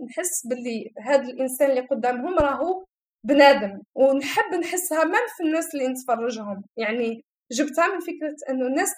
نحس 0.00 0.46
باللي 0.46 0.92
هذا 1.06 1.22
الانسان 1.22 1.70
اللي 1.70 1.80
قدامهم 1.80 2.38
راهو 2.38 2.84
بنادم 3.24 3.82
ونحب 3.94 4.54
نحسها 4.54 5.04
من 5.04 5.26
في 5.36 5.42
الناس 5.44 5.74
اللي 5.74 5.88
نتفرجهم. 5.88 6.64
يعني 6.76 7.24
جبتها 7.52 7.86
من 7.94 8.00
فكرة 8.00 8.36
إنه 8.50 8.66
الناس 8.66 8.92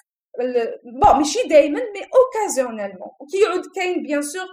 bon 0.85 1.17
ماشي 1.19 1.49
دائما 1.49 1.81
mais 1.81 2.01
occasionnellement 2.15 3.11
وكي 3.21 3.43
يعود 3.43 3.63
كاين 3.75 4.03
bien 4.03 4.23
sûr 4.23 4.47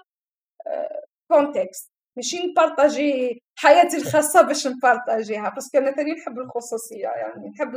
contexte 1.31 1.91
ماشي 2.18 2.38
ن 2.47 2.58
partager 2.58 3.41
حياتي 3.56 3.98
الخاصة 3.98 4.41
باش 4.41 4.68
ن 4.68 4.76
partager 4.76 5.41
ها 5.41 5.49
parce 5.49 5.67
que 5.67 5.77
أنا 5.77 5.91
ثاني 5.91 6.11
نحب 6.11 6.39
الخصوصية 6.39 7.07
يعني 7.07 7.49
نحب 7.49 7.72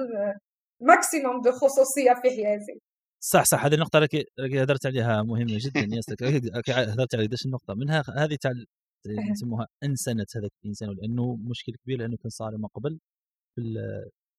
ال 0.82 0.90
maximum 0.90 1.41
de 1.41 1.53
خصوصية 1.53 2.15
في 2.15 2.31
حياتي. 2.31 2.81
صح 3.21 3.45
صح 3.45 3.65
هذه 3.65 3.75
النقطة 3.75 4.09
اللي 4.39 4.62
هدرت 4.62 4.87
عليها 4.87 5.23
مهمة 5.23 5.59
جدا 5.59 5.97
ياس 5.97 6.05
هدرت 6.93 7.15
على 7.15 7.27
قداش 7.27 7.47
النقطة؟ 7.47 7.75
منها 7.75 8.03
هذه 8.16 8.37
تاع 8.41 8.53
نسموها 9.06 9.66
انسنه 9.85 10.26
هذاك 10.36 10.52
الإنسان 10.64 10.89
لأنه 10.90 11.36
مشكل 11.36 11.72
كبير 11.85 11.98
لأنه 11.98 12.16
كان 12.16 12.31
صار 12.31 12.56
من 12.56 12.66
قبل 12.66 12.98
في 13.55 13.60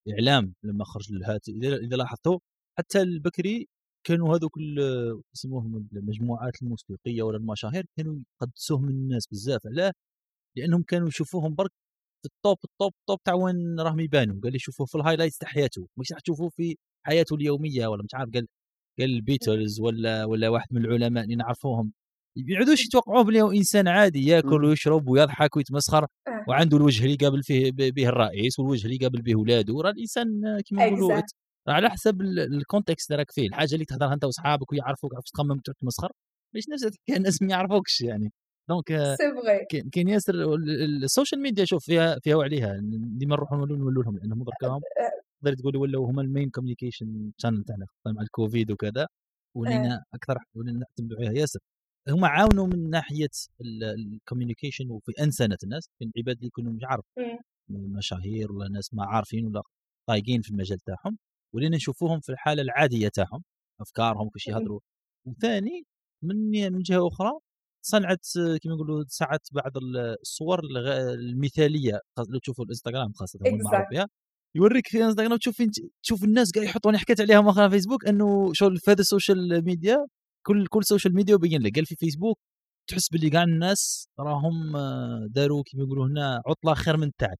الاعلام 0.07 0.53
لما 0.63 0.85
خرج 0.85 1.13
الهاتف 1.13 1.53
إذا 1.63 1.95
لاحظتوا 1.95 2.39
حتى 2.77 3.01
البكري 3.01 3.67
كانوا 4.07 4.37
هذوك 4.37 4.51
يسموهم 5.35 5.87
المجموعات 5.93 6.61
الموسيقية 6.61 7.23
ولا 7.23 7.37
المشاهير 7.37 7.85
كانوا 7.97 8.15
يقدسوهم 8.41 8.89
الناس 8.89 9.27
بزاف 9.31 9.61
علاه 9.67 9.93
لأنهم 10.57 10.83
كانوا 10.83 11.07
يشوفوهم 11.07 11.55
برك 11.55 11.71
في 12.21 12.29
ال 12.35 12.41
top 12.41 12.57
ال 12.65 12.72
top 12.72 12.93
ال 13.01 13.07
top 13.07 13.23
تاع 13.23 13.33
وين 13.33 13.79
راهم 13.79 13.99
يبانوا. 13.99 14.41
قال 14.43 14.51
لي 14.53 14.59
شوفوه 14.59 14.85
في 14.87 14.95
ال 14.95 14.99
highlights 14.99 15.37
تاع 15.37 15.49
حياته. 15.49 15.87
مش 15.97 16.11
راح 16.11 16.21
تشوفوه 16.21 16.49
في 16.49 16.77
حياته 17.05 17.35
اليومية 17.35 17.87
ولا 17.87 18.03
مش 18.03 18.13
عارف 18.13 18.31
قال 18.33 18.47
قال 18.99 19.09
البيتلز 19.09 19.79
ولا 19.81 20.25
ولا 20.25 20.49
واحد 20.49 20.67
من 20.71 20.85
العلماء 20.85 21.23
اللي 21.23 21.35
نعرفوهم. 21.35 21.93
يبعدوش 22.37 22.85
يتوقعوه 22.85 23.23
بلي 23.23 23.41
هو 23.41 23.51
إنسان 23.51 23.87
عادي 23.87 24.27
ياكل 24.27 24.65
ويشرب 24.65 25.07
ويضحك 25.07 25.55
ويتمسخر 25.55 26.03
آه. 26.03 26.45
وعنده 26.47 26.77
الوجه 26.77 27.03
اللي 27.03 27.13
يقابل 27.21 27.43
فيه 27.43 27.71
به 27.71 28.07
الرئيس 28.09 28.59
والوجه 28.59 28.85
اللي 28.85 28.95
يقابل 28.95 29.21
به 29.21 29.35
ولاده. 29.35 29.73
راه 29.81 29.91
الإنسان 29.91 30.27
كما 30.69 30.85
نقولوا 30.85 31.21
على 31.67 31.89
حسب 31.89 32.21
ال 32.21 32.32
context 32.32 33.11
اللي 33.11 33.19
راك 33.19 33.31
فيه. 33.31 33.47
الحاجة 33.47 33.73
اللي 33.73 33.85
تهضرها 33.85 34.13
أنت 34.13 34.23
واصحابك 34.25 34.71
ويعرفوك 34.71 35.15
عرفت 35.15 35.33
تخمم 35.33 35.59
تمسخر 35.81 36.11
مش 36.55 36.63
نفس 36.69 36.97
الناس 37.17 37.41
ما 37.41 37.49
يعرفوكش 37.51 38.01
يعني. 38.01 38.31
donc 38.69 38.87
c'est 38.89 39.81
كاين 39.91 40.09
ياسر 40.09 40.55
ال 41.03 41.09
social 41.09 41.41
media 41.41 41.65
شوف 41.65 41.85
فيها 41.85 42.19
فيها 42.23 42.35
وعليها 42.35 42.79
ديما 43.19 43.35
نروحوا 43.35 43.57
نولوا 43.57 44.03
لهم 44.03 44.17
لأنهم 44.17 44.43
درك 44.43 44.83
تقدر 45.41 45.53
تقولي 45.55 45.77
ولاو 45.77 46.05
هما 46.05 46.21
ال 46.21 46.27
main 46.27 46.49
communication 46.49 47.31
channel 47.37 47.63
تاعنا 47.63 47.85
مع 48.05 48.21
الكوفيد 48.21 48.71
وكذا. 48.71 49.07
ولينا 49.55 50.03
أكثر 50.13 50.37
ولينا 50.55 50.79
نعتمدوا 50.79 51.17
عليها. 51.17 51.31
ياسر 51.41 51.59
هم 52.09 52.25
عاونوا 52.25 52.67
من 52.67 52.89
ناحية 52.89 53.29
ال 53.61 53.70
communication 53.70 54.89
وفي 54.91 55.11
أنسنة 55.21 55.57
الناس 55.63 55.89
كاين 55.99 56.11
عباد 56.17 56.35
اللي 56.35 56.47
يكونوا 56.47 56.73
مش 56.73 56.81
عارف 56.83 57.05
مشاهير 57.69 58.51
ولا 58.51 58.69
ناس 58.69 58.93
ما 58.93 59.05
عارفين 59.05 59.45
ولا 59.47 59.61
طايقين 60.09 60.41
في 60.41 60.51
المجال 60.51 60.79
تاعهم 60.79 61.17
ولينا 61.55 61.75
نشوفوهم 61.75 62.19
في 62.19 62.29
الحالة 62.31 62.61
العادية 62.61 63.07
تاعهم 63.07 63.43
أفكارهم 63.81 64.29
كيفاش 64.29 64.47
يهضروا 64.47 64.79
وثاني 65.27 65.83
من 66.23 66.51
من 66.73 66.79
جهة 66.79 67.07
أخرى 67.07 67.31
صنعت 67.85 68.25
كما 68.63 68.73
نقولوا 68.75 69.03
ساعات 69.07 69.47
بعض 69.51 69.71
الصور 70.21 70.59
المثالية 71.13 71.99
لو 72.29 72.39
تشوفوا 72.39 72.65
الإنستغرام 72.65 73.13
خاصة 73.13 73.39
بها 73.91 74.07
يوريك 74.55 74.87
في 74.87 75.03
إنستغرام 75.03 75.37
تشوف 75.37 75.61
تشوف 76.03 76.23
الناس 76.23 76.51
قاعد 76.51 76.67
يحطون 76.67 76.97
حكيت 76.97 77.21
عليها 77.21 77.41
مؤخرا 77.41 77.69
فيسبوك 77.69 78.07
إنه 78.07 78.53
شغل 78.53 78.77
في 78.77 78.91
هذا 78.91 79.01
ال 79.01 79.10
social 79.10 79.65
media 79.65 80.07
كل 80.45 80.67
كل 80.67 80.83
social 80.83 81.15
media 81.15 81.35
وبين 81.35 81.61
لك 81.61 81.75
قال 81.75 81.85
في 81.85 81.95
فيسبوك 81.95 82.37
تحس 82.89 83.09
باللي 83.09 83.29
كاع 83.29 83.43
الناس 83.43 84.09
راهم 84.19 84.75
آه، 84.75 85.27
داروا 85.29 85.63
كيما 85.65 85.83
يقولوا 85.83 86.07
هنا 86.07 86.41
عطلة 86.45 86.73
خير 86.73 86.97
من 86.97 87.11
تاعك 87.19 87.39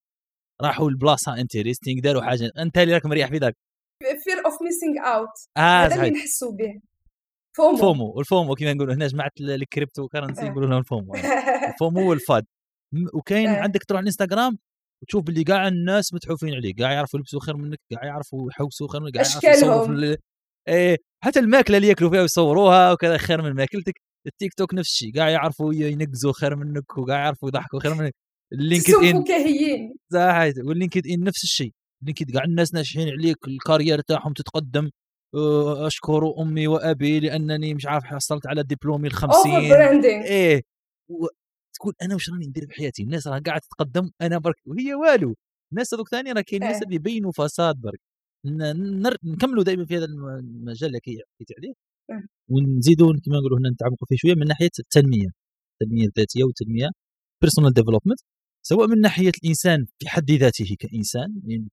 راحوا 0.61 0.91
لبلاصة 0.91 1.39
interesting 1.41 2.01
داروا 2.01 2.21
حاجة 2.21 2.51
أنت 2.57 2.77
اللي 2.77 2.93
راك 2.93 3.05
مريح 3.05 3.29
في 3.29 3.37
ذاك. 3.37 3.57
fear 3.99 4.45
of 4.45 4.61
missing 4.61 5.07
out 5.15 5.29
هذا 5.57 5.95
اللي 5.95 6.09
نحسوا 6.09 6.51
به. 6.51 6.81
FOMO. 7.57 7.77
FOMO 7.77 8.13
وال 8.15 8.29
FOMO 8.29 8.55
كيما 8.55 8.73
نقولوا 8.73 8.93
هنا 8.93 9.07
جماعة 9.07 9.31
ال 9.39 9.49
crypto 9.49 10.07
currency. 10.07 10.45
يقولوا 10.45 10.69
لهم 10.69 10.79
ال 10.79 10.86
FOMO 10.86 11.13
ال 11.73 11.81
FOMO 11.81 12.09
وال 12.09 12.21
FUD. 12.21 12.45
وكاين 13.13 13.47
آه. 13.47 13.61
عندك 13.61 13.83
تروح 13.83 13.99
الإنستغرام 13.99 14.57
وتشوف 15.01 15.23
باللي 15.23 15.43
كاع 15.43 15.67
الناس 15.67 16.13
متحوفين 16.13 16.53
عليك 16.53 16.75
كاع 16.75 16.91
يعرفوا 16.91 17.19
يلبسوا 17.19 17.39
خير 17.39 17.57
منك 17.57 17.79
كاع 17.89 18.05
يعرفوا 18.05 18.49
يحوسوا 18.51 18.87
خير 18.87 19.01
منك 19.01 19.13
كاع 19.13 19.23
يعرفوا 19.43 20.15
إيه. 20.67 20.97
حتى 21.25 21.39
الماكلة 21.39 21.77
اللي 21.77 21.87
ياكلوا 21.87 22.09
فيها 22.09 22.21
ويصوروها 22.21 22.91
وكذا 22.91 23.17
خير 23.17 23.41
من 23.41 23.51
ماكلتك. 23.53 23.93
التيك 24.27 24.53
توك 24.53 24.73
نفس 24.73 24.89
الشيء 24.89 25.15
قاع 25.15 25.29
يعرفوا 25.29 25.73
ينقزوا 25.73 26.33
خير 26.33 26.55
منك 26.55 26.97
وقاع 26.97 27.17
يعرفوا 27.17 27.49
يضحكوا 27.49 27.79
خير 27.79 27.93
منك. 27.95 28.13
ال 28.53 28.93
LinkedIn 28.93 29.23
فكاهيين. 29.23 29.93
صحيح 30.13 30.53
وال 30.65 31.07
LinkedIn 31.07 31.19
نفس 31.23 31.43
الشيء. 31.43 31.71
LinkedIn 32.01 32.31
كاع 32.31 32.43
الناس 32.43 32.73
ناجحين 32.73 33.09
عليك 33.09 33.37
ال 33.47 33.55
career 33.55 34.01
تاعهم 34.01 34.33
تتقدم. 34.33 34.89
أشكر 35.87 36.33
أمي 36.41 36.67
وأبي 36.67 37.19
لأنني 37.19 37.73
مش 37.73 37.85
عارف 37.85 38.03
حصلت 38.03 38.47
على 38.47 38.63
دبلومي 38.63 39.07
ال 39.07 39.13
50 39.13 39.55
over 39.55 39.69
branding 39.69 40.23
إيه. 40.23 40.61
و- 41.09 41.27
تقول 41.75 41.93
أنا 42.01 42.13
واش 42.13 42.29
راني 42.29 42.47
ندير 42.47 42.65
بحياتي؟ 42.65 43.03
الناس 43.03 43.27
راه 43.27 43.39
قاعدة 43.39 43.61
تتقدم 43.71 44.11
أنا 44.21 44.37
برك 44.37 44.55
وهي 44.65 44.93
والو. 44.95 45.35
الناس 45.71 45.93
هذوك 45.93 46.09
ثاني 46.09 46.31
راه 46.31 46.41
كاين 46.41 46.61
ناس 46.61 46.75
إيه. 46.75 46.83
اللي 46.83 46.95
يبينوا 46.95 47.31
façade 47.31 47.75
برك. 47.75 47.99
نكملوا 49.23 49.63
دائما 49.63 49.85
في 49.85 49.97
هذا 49.97 50.05
الم- 50.05 50.27
المجال 50.27 50.87
اللي 50.87 50.99
كي- 50.99 51.21
حكيت 51.35 51.47
عليه 51.57 51.73
إيه. 52.11 52.27
ونزيدوا 52.49 53.07
كما 53.25 53.37
نقولوا 53.39 53.59
هنا 53.59 53.69
نتعمقوا 53.69 54.07
فيه 54.09 54.15
شوية 54.17 54.33
من 54.35 54.47
ناحية 54.47 54.69
التنمية 54.79 55.27
التنمية 55.81 56.05
الذاتية 56.07 56.43
والتنمية 56.43 56.89
personal 57.41 57.73
development 57.73 58.19
سواء 58.65 58.87
من 58.87 59.01
ناحية 59.01 59.31
الإنسان 59.43 59.85
في 59.99 60.09
حد 60.09 60.31
ذاته 60.31 60.75
كإنسان 60.79 61.41
يعني 61.47 61.69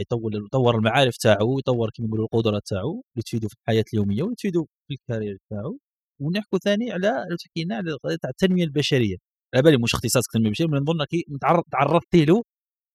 يطور 0.00 0.30
يطور 0.46 0.76
المعارف 0.78 1.16
تاعو 1.16 1.58
يطور 1.58 1.90
كما 1.94 2.06
نقولوا 2.06 2.24
القدرات 2.24 2.62
تاعو 2.66 2.92
اللي 3.14 3.22
تفيدو 3.26 3.48
في 3.48 3.54
الحياة 3.62 3.84
اليومية 3.94 4.22
وتفيدو 4.22 4.66
في 4.88 4.94
ال 4.94 5.00
career 5.00 5.38
تاعو. 5.50 5.78
ونحكوا 6.20 6.58
ثاني 6.58 6.92
على 6.92 7.26
لو 7.30 7.36
تحكينا 7.36 7.76
على 7.76 7.96
تاع 8.22 8.30
التنمية 8.30 8.64
البشرية. 8.64 9.16
على 9.54 9.62
بالي 9.62 9.76
مش 9.78 9.94
اختصاص 9.94 10.24
التنمية 10.26 10.46
البشرية 10.48 10.68
من 10.68 10.78
نظن 10.78 11.04
كي 11.04 11.24
متعرض 11.28 11.62
تعرضت 11.72 12.14
له 12.16 12.42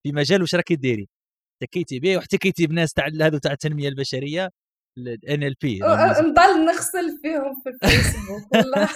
في 0.04 0.12
مجال 0.12 0.42
واش 0.42 0.56
راكي 0.56 0.76
ديري؟ 0.76 1.08
احتكيتي 1.62 2.00
به 2.00 2.18
واحتكيتي 2.18 2.68
بناس 2.68 2.94
تاع 2.94 3.08
هذو 3.22 3.38
تاع 3.38 3.52
التنمية 3.52 3.90
البشرية 3.90 4.50
الان 4.98 5.44
ال 5.44 5.56
بي 5.62 5.80
نضل 5.80 6.66
نغسل 6.66 7.20
فيهم 7.22 7.62
في 7.64 7.70
الفيسبوك 7.70 8.52
والله. 8.56 8.90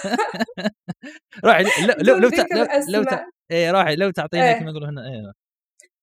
روحي 1.44 1.62
لو 1.62 1.94
لو 1.98 2.16
لو, 2.16 2.28
تع- 2.30 2.42
ذكر 2.42 2.56
لو, 3.94 4.10
تعطينا 4.10 4.48
إيه. 4.54 4.60
كما 4.60 4.70
نقولوا 4.70 4.88
هنا 4.88 5.06
إيه. 5.06 5.32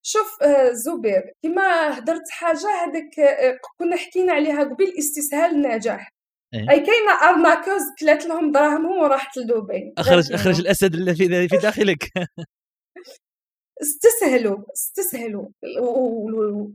شوف 0.06 0.44
آه، 0.44 0.72
زبير 0.72 1.34
كما 1.44 1.98
هدرت 1.98 2.30
حاجة 2.30 2.68
هذاك 2.86 3.20
آه، 3.20 3.60
كنا 3.80 3.96
حكينا 3.96 4.34
عليها 4.34 4.64
قبل 4.64 4.94
استسهال 5.00 5.56
النجاح 5.56 6.12
إيه. 6.54 6.70
أي 6.70 6.80
كاينة 6.80 7.30
ارناكوز 7.30 7.82
كلات 8.00 8.26
لهم 8.26 8.52
دراهمهم 8.52 8.98
وراحت 8.98 9.38
لدبي 9.38 9.94
اخرج 9.98 10.34
أخرج 10.34 10.60
الأسد 10.60 10.94
اللي 10.94 11.16
في 11.50 11.58
داخلك. 11.58 12.12
استسهلوا 13.82 14.58
استسهلوا. 14.74 15.46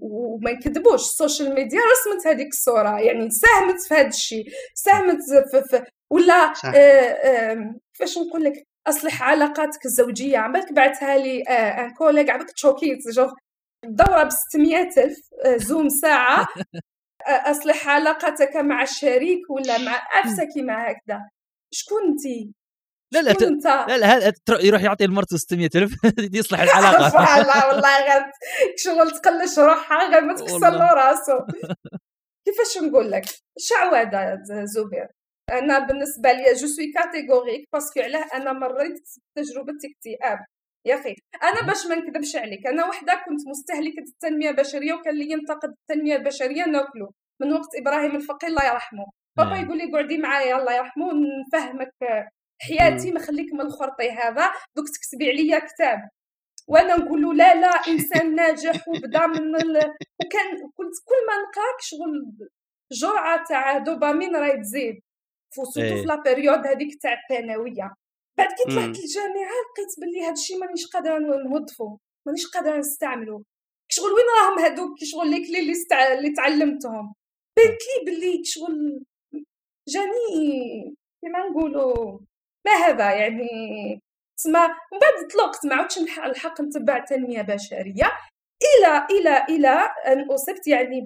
وما 0.01 0.53
نكذبوش 0.53 1.01
ال 1.01 1.08
social 1.08 1.55
media 1.55 1.81
رسمت 1.81 2.27
هذيك 2.27 2.49
الصورة 2.49 3.01
يعني 3.01 3.31
ساهمت 3.31 3.81
في 3.89 3.95
هذا 3.95 4.09
الشيء 4.09 4.45
ساهمت 4.75 5.19
في, 5.53 5.63
في 5.69 5.85
ولا 6.11 6.55
صح. 6.55 6.65
آه، 6.75 6.79
آه، 6.79 7.75
كيفاش 7.95 8.19
نقول 8.19 8.45
لك 8.45 8.67
أصلح 8.87 9.23
علاقاتك 9.23 9.85
الزوجية؟ 9.87 10.39
عبالك 10.39 10.73
بعثها 10.73 11.17
لي 11.19 11.43
آه، 11.49 11.85
une 11.85 11.91
collègue 11.95 12.31
عبالك 12.31 12.51
ت 12.51 12.57
choqué 12.57 12.93
ت 12.93 12.99
je 13.09 13.29
الدوره 13.85 14.23
ب 14.25 14.31
600 14.31 14.77
ألف 14.99 15.19
آه، 15.45 15.57
Zoom 15.57 15.89
ساعة. 15.89 16.47
آه، 17.27 17.51
أصلح 17.51 17.89
علاقتك 17.89 18.57
مع 18.57 18.83
الشريك 18.83 19.51
ولا 19.51 19.79
مع 19.79 20.03
نفسك 20.25 20.49
مع 20.57 20.91
هكذا. 20.91 21.21
شكون 21.75 22.03
انت؟ 22.09 22.55
لا 23.13 23.19
لا 23.23 23.31
أنت؟ 23.31 23.67
لا 23.67 23.99
لا 23.99 24.07
هذا 24.07 24.33
يروح 24.51 24.83
يعطي 24.83 25.07
لمرته 25.07 25.37
600000 25.37 25.91
يصلح 26.39 26.61
العلاقة. 26.61 27.05
والله 27.39 27.69
والله 27.69 27.99
غير 28.13 28.23
شغل 28.77 29.11
تقلش 29.11 29.59
روحها 29.59 30.11
غير 30.11 30.21
ما 30.21 30.35
تكسر. 30.35 30.71
له 30.71 30.93
راسو 30.93 31.39
كيفاش 32.45 32.79
نقول 32.83 33.11
لك؟ 33.11 33.25
شعوذه 33.59 34.39
زبير 34.65 35.09
أنا 35.53 35.79
بالنسبة 35.79 36.33
لي 36.33 36.53
je 36.53 36.67
suis 36.67 36.93
catégorique 36.93 37.69
parce 37.73 37.90
que 37.90 38.01
علاه 38.01 38.27
أنا 38.35 38.53
مريت 38.53 39.09
بتجربة 39.37 39.73
اكتئاب. 39.85 40.39
يا 40.87 40.95
أخي 40.95 41.15
أنا 41.43 41.67
باش 41.67 41.87
ما 41.87 41.95
نكذبش 41.95 42.37
عليك 42.37 42.67
أنا 42.67 42.87
وحدة 42.87 43.15
كنت 43.27 43.41
مستهلكة 43.49 44.03
التنمية 44.09 44.51
البشرية 44.51 44.93
وكان 44.95 45.15
لي 45.15 45.31
ينتقد 45.33 45.69
التنمية 45.81 46.17
البشرية 46.17 46.65
ناكله. 46.65 47.11
من 47.41 47.53
وقت 47.53 47.69
إبراهيم 47.81 48.17
الفقي 48.17 48.47
الله 48.47 48.65
يرحمه. 48.65 49.05
بابا 49.39 49.51
نعم. 49.51 49.65
يقول 49.65 49.79
لي 49.79 49.93
قعدي 49.93 50.19
معايا 50.19 50.57
الله 50.57 50.73
يرحمه 50.77 51.07
نفهمك 51.47 51.95
حياتي 52.67 53.11
ما 53.11 53.21
خليك 53.21 53.53
من 53.53 53.61
الخرطي 53.61 54.11
هذا 54.11 54.51
دوك 54.77 54.87
تكتبي 54.89 55.31
عليا 55.31 55.59
كتاب. 55.59 55.99
وأنا 56.69 56.97
نقول 56.97 57.23
له 57.23 57.35
لا 57.35 57.55
لا 57.55 57.69
إنسان 57.89 58.35
ناجح 58.37 58.89
وبدا 58.89 59.27
من 59.27 59.57
ال... 59.57 59.77
وكان 60.23 60.49
كنت 60.77 60.95
كل 61.05 61.21
ما 61.29 61.35
نقراك 61.43 61.81
شغل 61.81 62.33
جرعة 62.93 63.45
تاع 63.49 63.79
دوبامين 63.79 64.37
راهي 64.37 64.57
تزيد 64.61 65.01
إيه. 65.77 65.95
في 65.95 66.03
لا 66.03 66.23
période 66.23 66.67
هذيك 66.67 67.03
تاع 67.03 67.13
الثانوية. 67.23 67.95
بعد 68.39 68.49
كي 68.49 68.65
طلعت 68.65 68.97
مم. 68.97 69.03
الجامعة 69.05 69.57
لقيت 69.69 70.01
باللي 70.01 70.23
هذا 70.23 70.33
الشيء 70.33 70.59
مانيش 70.59 70.87
قادرة 70.87 71.19
نوظفه 71.19 71.99
مانيش 72.27 72.47
قادرة 72.47 72.77
نستعمله 72.77 73.43
شغل 73.89 74.13
وين 74.13 74.25
راهم 74.39 74.59
هذوك 74.59 74.99
شغل 75.03 75.31
لي 75.31 75.47
كلي 75.47 75.61
اللي, 75.61 75.73
استع... 75.73 76.13
اللي 76.13 76.33
تعلمتهم 76.33 77.15
بانت 77.57 77.81
لي 77.89 78.05
باللي 78.07 78.45
شغل 78.45 79.05
جاني 79.89 80.97
كيما 81.21 81.39
نقولوا 81.49 82.19
ما 82.67 82.73
هذا 82.73 83.15
يعني؟ 83.15 83.49
تسمى 84.39 84.61
من 84.93 84.99
بعد 85.01 85.29
طلقت 85.35 85.67
ما 85.67 85.75
عدتش 85.75 85.99
الحق 85.99 86.61
نتبع 86.61 86.99
تنمية 86.99 87.43
بشرية 87.43 88.11
إلى 88.63 89.07
إلى 89.11 89.45
إلى 89.49 89.89
أن 90.07 90.31
أصبت 90.31 90.67
يعني 90.67 91.01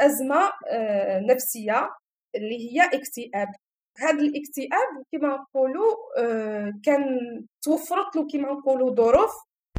بازمه 0.00 0.52
آه، 0.68 1.20
نفسية 1.20 1.90
اللي 2.34 2.72
هي 2.72 2.84
اكتئاب. 2.84 3.48
هذا 3.98 4.20
الاكتئاب 4.20 5.04
كما 5.12 5.28
نقولوا 5.36 5.94
آه، 6.18 6.72
كان 6.84 7.02
توفرت 7.62 8.16
له 8.16 8.26
كما 8.28 8.52
نقولوا 8.52 8.94
ظروف 8.94 9.32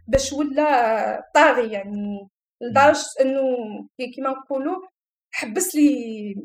باش 0.07 0.33
ولا 0.33 1.31
طاغي 1.35 1.71
يعني 1.71 2.27
لدرجة 2.61 3.05
أنه 3.21 3.41
كما 4.17 4.29
نقولوا 4.29 4.87
حبس 5.33 5.75
لي 5.75 6.35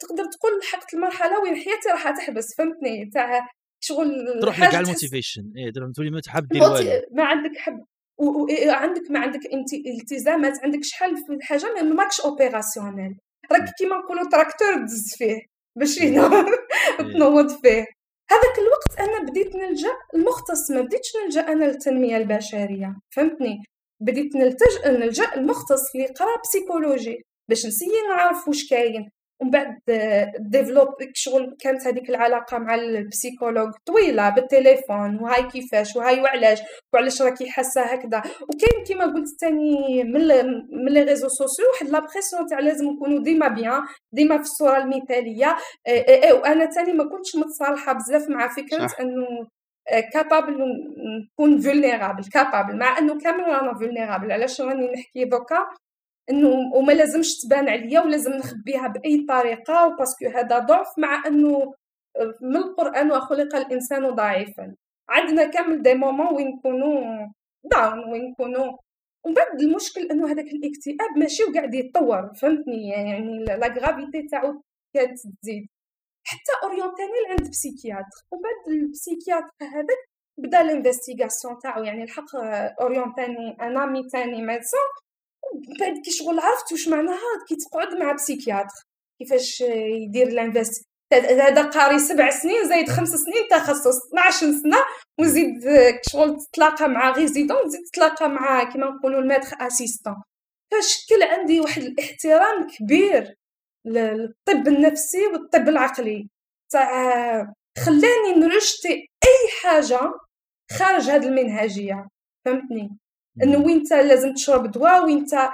تقدر 0.00 0.24
تقول 0.24 0.58
لحقت 0.58 0.94
المرحلة 0.94 1.40
وين 1.40 1.54
حياتي 1.56 1.88
راح 1.90 2.10
تحبس 2.10 2.54
فهمتني؟ 2.58 3.10
تاع 3.14 3.48
شغل 3.80 4.38
تروح 4.42 4.60
لك 4.60 4.74
على 4.74 4.84
ال 4.84 4.90
motivation. 4.90 5.52
إيه 5.56 5.72
تروح 5.72 5.90
تولي 5.96 6.10
ما 6.10 6.20
تحب 6.20 6.48
دير 6.48 6.62
والو. 6.62 7.02
ما 7.12 7.24
عندك 7.24 7.58
حب. 7.58 7.84
و- 8.18 8.42
و- 8.42 8.48
إيه، 8.48 8.70
عندك 8.70 9.10
ما 9.10 9.18
عندك 9.18 9.40
انت 9.52 9.72
التزامات 10.00 10.58
عندك 10.64 10.78
شحال 10.82 11.16
في 11.16 11.32
الحاجة 11.32 11.74
ما 11.74 11.82
ماكش 11.82 12.20
opérationnel 12.20 13.16
راك 13.52 13.74
كيما 13.78 13.96
نقولوا 13.96 14.28
تراكتور 14.30 14.74
دز 14.84 15.14
فيه 15.18 15.38
باش 15.78 16.00
إيه. 16.02 16.28
تنوض 16.98 17.48
فيه. 17.62 17.84
هذاك 18.30 18.56
الوقت 18.58 19.00
أنا 19.00 19.30
بديت 19.30 19.56
نلجأ 19.56 19.92
المختص 20.14 20.70
ما 20.70 20.80
بديتش 20.80 21.08
نلجأ 21.24 21.40
أنا 21.52 21.64
للتنمية 21.64 22.16
البشرية 22.16 22.96
فهمتني؟ 23.10 23.58
بديت 24.00 24.36
نلتج 24.36 24.86
نلجأ 24.86 25.34
المختص 25.34 25.94
اللي 25.94 26.06
يقرا 26.06 26.40
psychologie 26.44 27.22
باش 27.48 27.66
نسيي 27.66 27.88
نعرف 28.08 28.48
واش 28.48 28.68
كاين. 28.70 29.10
ومن 29.40 29.50
بعد 29.50 29.80
développe 30.38 30.88
شغل 31.14 31.56
كانت 31.60 31.86
هذيك 31.86 32.10
العلاقة 32.10 32.58
مع 32.58 32.74
ال 32.74 32.81
psychologue. 32.81 33.70
طويلة 33.86 34.28
بالتليفون 34.30 35.18
وهاي 35.20 35.42
كيفاش 35.42 35.96
وهاي 35.96 36.20
وعلاش 36.20 36.58
وعلاش 36.94 37.22
راكي 37.22 37.50
حاسة 37.50 37.82
هكذا. 37.82 38.18
وكاين 38.18 38.84
كيما 38.86 39.04
قلت 39.04 39.28
تاني 39.40 40.04
من 40.04 40.28
من 40.84 40.92
les 40.92 41.02
réseaux 41.02 41.28
sociaux 41.28 41.66
واحد 41.72 41.88
la 41.88 41.98
pression 41.98 42.46
تاع 42.46 42.58
لازم 42.60 42.86
نكونوا 42.90 43.22
ديما 43.22 43.48
bien 43.48 43.82
ديما 44.12 44.36
في 44.36 44.42
الصورة 44.42 44.78
المثالية. 44.78 45.56
إيه 45.86 46.08
إيه 46.08 46.24
إيه 46.24 46.32
وأنا 46.32 46.64
تاني 46.64 46.92
ما 46.92 47.04
كنتش 47.04 47.36
متصالحة 47.36 47.92
بزاف 47.92 48.28
مع 48.28 48.48
فكره. 48.48 48.88
أنه 49.00 49.48
capable 50.12 50.56
نكون 51.22 51.60
vulnérable 51.60 52.24
capable 52.32 52.78
مع 52.78 52.98
أنه 52.98 53.18
كامل 53.18 53.44
رانا 53.44 53.74
vulnérable 53.78 54.32
علاش 54.32 54.60
راني 54.60 54.92
نحكي 54.92 55.24
دوكا؟ 55.24 55.66
إنه 56.30 56.48
وما 56.74 56.92
لازمش 56.92 57.38
تبان 57.42 57.68
عليا 57.68 58.00
ولازم 58.00 58.32
نخبيها 58.32 58.88
بأي 58.88 59.26
طريقة 59.28 59.86
و 59.86 59.90
parce 59.90 60.13
que 60.13 60.26
هذا 60.34 60.58
ضعف 60.58 60.88
مع 60.98 61.22
إنه 61.26 61.74
من 62.42 62.56
القرآن 62.56 63.12
وخلق 63.12 63.56
الإنسان 63.56 64.10
ضعيفا. 64.10 64.74
عندنا 65.08 65.50
كامل 65.50 65.82
des 65.82 65.94
moments 65.94 66.34
وين 66.34 66.48
نكونوا 66.48 67.28
down 67.64 68.12
وين 68.12 68.30
نكونوا. 68.30 68.76
ومن 69.24 69.34
بعد 69.34 69.60
المشكل 69.60 70.00
إنه 70.10 70.26
هذاك 70.26 70.46
الاكتئاب 70.46 71.18
ماشي 71.18 71.44
وقاعد 71.44 71.74
يتطور 71.74 72.34
فهمتني؟ 72.34 72.88
يعني 72.88 73.44
la 73.44 73.66
gravité 73.66 74.28
تاعو 74.30 74.62
كانت 74.94 75.18
تزيد. 75.42 75.66
حتى 76.26 76.52
orientاني 76.64 77.18
لعند 77.28 77.48
psychiatre 77.50 78.18
ومن 78.32 78.42
بعد 78.42 78.74
ال 78.76 78.83
psychiatre 78.83 79.52
هذاك 79.62 80.00
بدأ 80.38 80.60
ال 80.60 80.67
investigation 80.67 81.58
تاعو 81.62 81.82
يعني 81.84 82.02
الحق 82.02 82.36
orientاني 82.80 83.56
un 83.62 83.78
ami 83.78 84.02
تاني 84.12 84.42
médecin. 84.42 84.90
بعد 85.80 85.98
كي 86.04 86.10
شغل 86.10 86.40
عرفت 86.40 86.72
واش 86.72 86.88
معناها؟ 86.88 87.44
كي 87.48 87.56
تقعد 87.56 87.94
مع 87.94 88.12
psychiatre. 88.12 88.84
كيفاش 89.18 89.60
يدير 89.60 90.26
ال 90.26 90.34
invest؟ 90.34 90.90
هذا 91.12 91.62
قاري 91.62 91.98
سبع 91.98 92.30
سنين 92.30 92.68
زايد 92.68 92.88
خمس 92.88 93.08
سنين 93.08 93.48
تخصص 93.50 94.06
12 94.08 94.38
سنة 94.38 94.78
وزيد 95.20 95.60
شغل 96.12 96.36
تتلاقى 96.36 96.88
مع 96.88 97.10
résident 97.10 97.68
زيد 97.68 97.80
تتلاقى 97.92 98.28
مع 98.28 98.72
كيما 98.72 98.86
نقولوا 98.90 99.20
ال 99.20 99.26
maître 99.26 99.62
assistant 99.62 100.14
فشكل 100.72 101.22
عندي 101.22 101.60
واحد 101.60 101.82
الاحترام 101.82 102.66
كبير 102.66 103.34
للطب 103.84 104.68
النفسي 104.68 105.26
والطب 105.26 105.68
العقلي. 105.68 106.28
تاع 106.72 107.54
خلاني 107.78 108.34
نrejeter 108.36 108.92
أي 109.24 109.50
حاجة 109.62 110.00
خارج 110.72 111.10
هذه 111.10 111.26
المنهجية. 111.26 112.08
فهمتني؟ 112.44 112.98
انه 113.42 113.58
وين 113.58 113.82
لازم 113.90 114.34
تشرب 114.34 114.70
دواء 114.70 115.04
وين 115.04 115.18
انت 115.18 115.48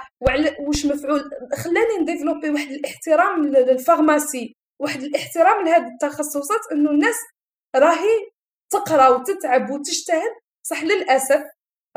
واش 0.59 0.85
مفعول. 0.85 1.29
خلاني 1.57 2.01
نdévelopper 2.01 2.49
واحد 2.49 2.71
الاحترام 2.71 3.47
لل 3.47 3.67
pharmacie 3.67 4.55
واحد 4.81 5.03
الاحترام 5.03 5.65
لهذه 5.65 5.87
التخصصات 5.87 6.71
إنه 6.71 6.91
الناس 6.91 7.15
راهي 7.75 8.29
تقرأ 8.71 9.07
وتتعب 9.07 9.69
وتجتهد. 9.69 10.31
صح 10.63 10.83
للأسف 10.83 11.43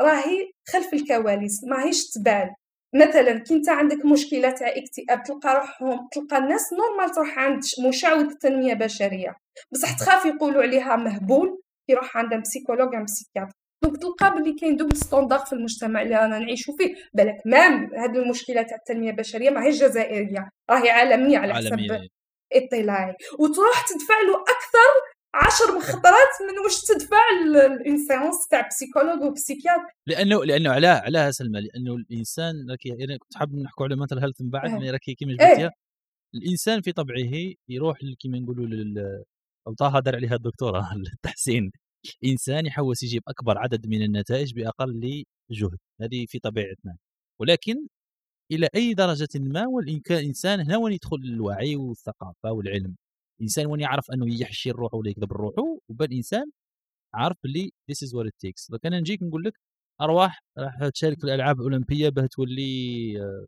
راهي 0.01 0.51
خلف 0.67 0.93
الكواليس 0.93 1.63
ماهيش 1.63 2.09
تبان. 2.09 2.49
مثلا 2.95 3.39
كي 3.39 3.53
أنت 3.53 3.69
عندك 3.69 4.05
مشكلة 4.05 4.51
تاع 4.51 4.67
اكتئاب 4.67 5.23
تلقى 5.23 5.55
روحهم 5.55 6.07
تلقى 6.11 6.37
الناس 6.37 6.73
normal 6.73 7.15
تروح 7.15 7.39
عند 7.39 7.63
مشاور 7.87 8.33
تنميه 8.33 8.73
بشريه 8.73 9.35
بصح 9.71 9.97
تخاف 9.97 10.25
يقولوا 10.25 10.61
عليها 10.61 10.95
مهبول 10.95 11.61
يروح 11.89 12.17
عند 12.17 12.41
psychologue 12.41 12.95
un 12.95 13.03
psychiatre 13.05 13.53
donc 13.83 13.97
تلقى 13.97 14.33
بلي 14.35 14.53
كاين 14.53 14.75
double 14.75 14.97
standard 14.97 15.39
في 15.39 15.53
المجتمع 15.53 16.01
اللي 16.01 16.15
رانا 16.15 16.39
نعيشوا 16.39 16.73
فيه. 16.77 16.95
بالك 17.13 17.37
même 17.45 17.89
هذه 17.95 18.23
المشكلة 18.23 18.61
تاع 18.61 18.77
التنمية 18.77 19.11
البشرية 19.11 19.49
ماهيش 19.49 19.83
جزائرية 19.83 20.49
راهي 20.69 20.89
عالمية 20.89 21.37
على 21.37 21.53
حسب 21.53 22.09
اطلاعي. 22.53 23.15
وتروح 23.39 23.85
تدفع 23.89 24.21
له 24.27 24.41
أكثر 24.41 24.91
عشر 25.33 25.79
خطرات 25.79 26.33
من 26.41 26.59
واش 26.63 26.81
تدفع 26.81 27.21
ال 27.45 27.56
un 27.56 27.79
séance 27.79 28.47
تاع 28.47 28.67
psychologue 28.67 29.21
و 29.21 29.27
psychiatre. 29.27 29.93
لأنه 30.07 30.45
لأنه 30.45 30.71
علاه 30.71 31.01
علاه 31.01 31.31
سلمى 31.31 31.61
لأنه 31.61 31.95
الإنسان 31.95 32.53
راكي 32.71 32.89
يعني 32.89 33.17
كنت 33.17 33.37
حاب 33.37 33.55
نحكوا 33.55 33.85
على 33.85 33.95
mental 33.95 34.19
health 34.19 34.41
من 34.41 34.49
بعد 34.49 34.81
إيه. 34.83 34.91
راكي 34.91 35.13
كيما 35.13 35.31
إيه. 35.31 35.49
قلتي 35.49 35.69
الإنسان 36.35 36.81
في 36.81 36.91
طبعه 36.91 37.53
يروح 37.69 37.97
كيما 38.19 38.39
نقولوا 38.39 38.65
لل 38.65 39.23
طه 39.79 39.99
دار 39.99 40.15
عليها 40.15 40.35
الدكتورة 40.35 40.91
التحسين 41.13 41.71
الانسان 42.23 42.65
يحوس 42.65 43.03
يجيب 43.03 43.23
أكبر 43.27 43.57
عدد 43.57 43.87
من 43.87 44.01
النتائج 44.03 44.53
بأقل 44.53 45.25
جهد 45.51 45.77
هذه 46.01 46.25
في 46.25 46.39
طبيعتنا. 46.39 46.97
ولكن 47.41 47.87
إلى 48.51 48.69
أي 48.75 48.93
درجة 48.93 49.27
ما 49.35 49.67
والانسان 49.67 50.59
هنا 50.59 50.77
وين 50.77 50.93
يدخل 50.93 51.17
الوعي 51.17 51.75
والثقافة 51.75 52.51
والعلم. 52.51 52.95
الانسان 53.39 53.65
وين 53.67 53.81
يعرف 53.81 54.11
أنه 54.11 54.41
يحشي 54.41 54.69
الروح 54.71 54.93
ولا 54.93 55.09
يكذب 55.09 55.33
روحه 55.33 55.79
وبان 55.89 56.09
الانسان 56.11 56.51
عارف 57.13 57.37
باللي 57.43 57.71
this 57.89 58.03
is 58.03 58.15
what 58.15 58.27
it 58.27 58.33
takes 58.39 58.71
donc 58.71 58.85
أنا 58.85 58.99
نجيك 58.99 59.23
نقول 59.23 59.43
لك 59.43 59.59
أرواح 60.01 60.43
راح 60.57 60.89
تشارك 60.89 61.19
في 61.19 61.23
الألعاب 61.23 61.57
الأولمبية 61.57 62.09
باه 62.09 62.25
تولي 62.25 63.21
آه، 63.21 63.45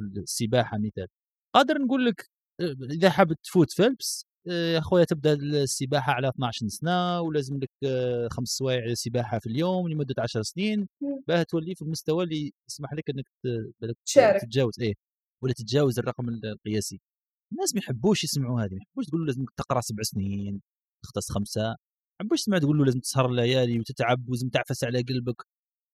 السباحة 0.00 0.78
مثال. 0.78 1.08
قادر 1.54 1.78
نقول 1.78 2.06
لك 2.06 2.30
آه، 2.60 2.76
إذا 2.90 3.10
حاب 3.10 3.32
تفوت 3.32 3.72
فيلبس 3.72 4.26
يا 4.46 4.80
خويا 4.80 5.04
تبدأ 5.04 5.32
السباحة 5.32 6.12
على 6.12 6.28
12 6.28 6.68
سنة 6.68 7.20
ولازم 7.20 7.58
لك 7.58 7.70
آه، 7.84 8.28
خمس 8.28 8.48
سوايع 8.48 8.94
سباحة 8.94 9.38
في 9.38 9.46
اليوم 9.46 9.88
لمدة 9.88 10.14
10 10.18 10.42
سنين. 10.42 10.88
باه 11.28 11.42
تولي 11.42 11.74
في 11.74 11.82
المستوى 11.82 12.24
اللي 12.24 12.52
يسمح 12.68 12.92
لك 12.92 13.10
إنك 13.10 13.26
تتجاوز 14.42 14.80
إيه 14.80 14.94
ولا 15.42 15.52
تتجاوز 15.52 15.98
الرقم 15.98 16.28
القياسي. 16.28 17.00
الناس 17.52 17.74
ما 17.74 17.78
يحبوش 17.80 18.24
يسمعوا 18.24 18.60
هذه 18.60 18.74
ما 18.74 18.80
يحبوش 18.82 19.06
تقول 19.06 19.20
له 19.20 19.26
لازم 19.26 19.44
تقرأ 19.56 19.80
سبع 19.80 20.02
سنين 20.02 20.62
تختص 21.04 21.32
خمسة. 21.32 21.62
ما 21.62 21.76
يحبوش 22.20 22.40
تسمع 22.42 22.58
تقول 22.58 22.78
له 22.78 22.84
لازم 22.84 23.00
تسهر 23.00 23.26
الليالي 23.26 23.80
وتتعب 23.80 24.28
ولازم 24.28 24.48
تعفس 24.48 24.84
على 24.84 25.02
قلبك. 25.02 25.42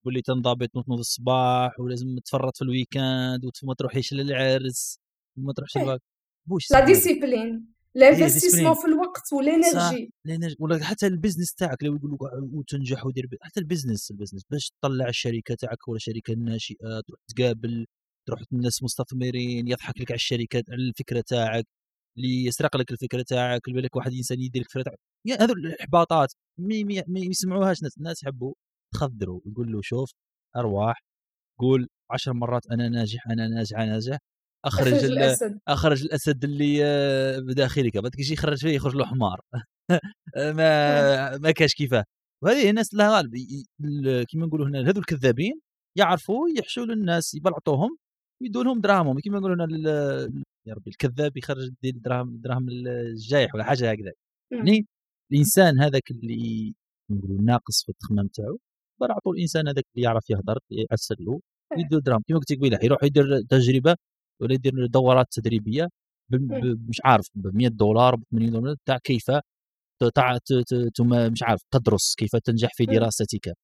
واللي 0.07 0.23
تنضبط 0.23 0.69
تنوض 0.69 0.99
الصباح 0.99 1.81
ولازم 1.81 2.19
تفرط 2.25 2.57
في 2.57 2.63
ال 2.63 2.72
week-end 2.72 3.45
وما 3.63 3.75
تروحيش 3.75 4.13
للعرس 4.13 4.99
وما 5.39 5.53
تروحش 5.53 5.77
إيه. 5.77 5.99
la 6.71 6.85
discipline 6.87 7.78
ال 7.99 8.04
investissement 8.04 8.75
في 8.75 8.87
الوقت 8.87 9.33
وال 9.33 9.51
énergie 9.51 10.13
ولا 10.61 10.85
حتى 10.85 11.07
ال 11.07 11.12
business 11.12 11.55
تاعك 11.55 11.83
لو 11.85 11.97
يقول 11.97 12.13
لك 12.13 12.19
وتنجح 12.55 13.07
ودير 13.07 13.29
حتى 13.43 13.61
ال 13.61 13.66
business 13.66 14.11
ال 14.11 14.14
business. 14.14 14.43
باش 14.51 14.71
تطلع 14.83 15.09
الشركة 15.09 15.55
تاعك 15.55 15.89
ولا 15.89 15.99
شركة 15.99 16.35
ناشئة 16.35 17.01
تروح 17.07 17.21
تقابل 17.37 17.87
تروح 18.29 18.41
الناس 18.53 18.83
مستثمرين 18.83 19.69
يضحك 19.69 20.01
لك 20.01 20.11
على 20.11 20.17
الشركة 20.17 20.65
على 20.69 20.83
الفكرة 20.83 21.25
تاعك 21.27 21.67
اللي 22.17 22.45
يسرق 22.45 22.77
لك 22.77 22.91
الفكرة 22.93 23.23
تاعك 23.23 23.61
بالك 23.71 23.97
واحد 23.97 24.13
إنسان 24.13 24.41
يدير 24.41 24.63
الفكرة 24.63 24.83
تاعك. 24.83 24.99
هذو 25.41 25.53
الإحباطات 25.55 26.33
ما 26.59 27.21
يسمعوهاش 27.21 27.83
ناس. 27.83 27.99
الناس 27.99 28.23
يحبوا 28.23 28.55
تخذروا 28.95 29.41
يقول 29.47 29.73
له 29.73 29.81
شوف 29.83 30.11
أرواح 30.57 31.03
قول 31.61 31.89
عشر 32.11 32.33
مرات 32.33 32.67
أنا 32.73 32.89
ناجح 32.89 33.29
أنا 33.31 33.49
ناجح 33.49 33.79
أنا 33.79 33.93
ناجح. 33.93 34.19
أخرج 34.65 35.05
الأسد. 35.05 35.59
أخرج 35.69 36.03
الأسد 36.03 36.45
اللي 36.45 36.85
آه، 36.85 37.39
بداخلك 37.39 37.99
بعد 37.99 38.19
يجي 38.19 38.33
يخرج 38.33 38.59
فيه 38.59 38.75
يخرج 38.75 38.95
له 38.97 39.07
حمار. 39.07 39.41
ما 40.59 41.39
ما 41.39 41.51
كاش 41.51 41.75
كيفاه. 41.75 42.05
وهذه 42.45 42.71
الناس 42.71 42.95
لها 42.95 43.17
غالب 43.17 43.35
كيما 44.29 44.47
نقولوا 44.47 44.67
هنا 44.69 44.81
هذو 44.81 45.01
الكذابين 45.01 45.61
يعرفوا 45.99 46.49
يحشوا 46.59 46.85
للناس 46.87 47.35
يبلعطوهم 47.35 47.97
ويدوا 48.43 48.65
لهم 48.65 48.81
دراهمهم. 48.81 49.21
كيما 49.21 49.39
نقولوا 49.39 49.57
هنا 49.57 49.67
يا 50.67 50.75
ربي 50.75 50.91
الكذاب 50.91 51.37
يخرج 51.37 51.71
دراهم 51.85 52.37
دراهم 52.41 52.69
الجايح 52.69 53.55
ولا 53.55 53.65
حاجة 53.65 53.91
هكذا. 53.91 54.13
يعني 54.53 54.87
الإنسان 55.33 55.81
هذاك 55.81 56.11
اللي 56.11 56.75
نقولوا 57.11 57.43
ناقص 57.43 57.83
في 57.85 57.89
التخمام 57.89 58.27
تاعو 58.29 58.59
بلعطوا 59.01 59.35
الإنسان 59.35 59.69
هذاك 59.69 59.85
اللي 59.97 60.05
يعرف 60.05 60.31
يهضر 60.31 60.59
يعسر 60.71 61.17
له 61.21 61.41
إيه. 61.73 61.85
يدوا 61.85 62.01
دراهم. 62.01 62.23
كيما 62.27 62.39
قلت 62.39 62.53
قبيله 62.53 62.79
يروح 62.83 63.05
يدير 63.05 63.41
تجربة 63.51 63.97
ولا 64.41 64.55
يدير 64.55 64.87
دورات 64.87 65.27
تدريبية 65.31 65.89
مش 66.89 67.01
عارف 67.05 67.27
ب 67.35 67.57
100 67.57 67.69
دولار 67.69 68.17
ب 68.17 68.23
80 68.31 68.51
دولار 68.53 68.77
تاع 68.87 68.99
كيف 68.99 69.31
تاع 70.15 70.39
مش 71.11 71.43
عارف 71.43 71.61
تدرس 71.71 72.15
كيف 72.19 72.37
تنجح 72.37 72.69
في 72.75 72.87
دراستك. 72.87 73.49
آه، 73.49 73.55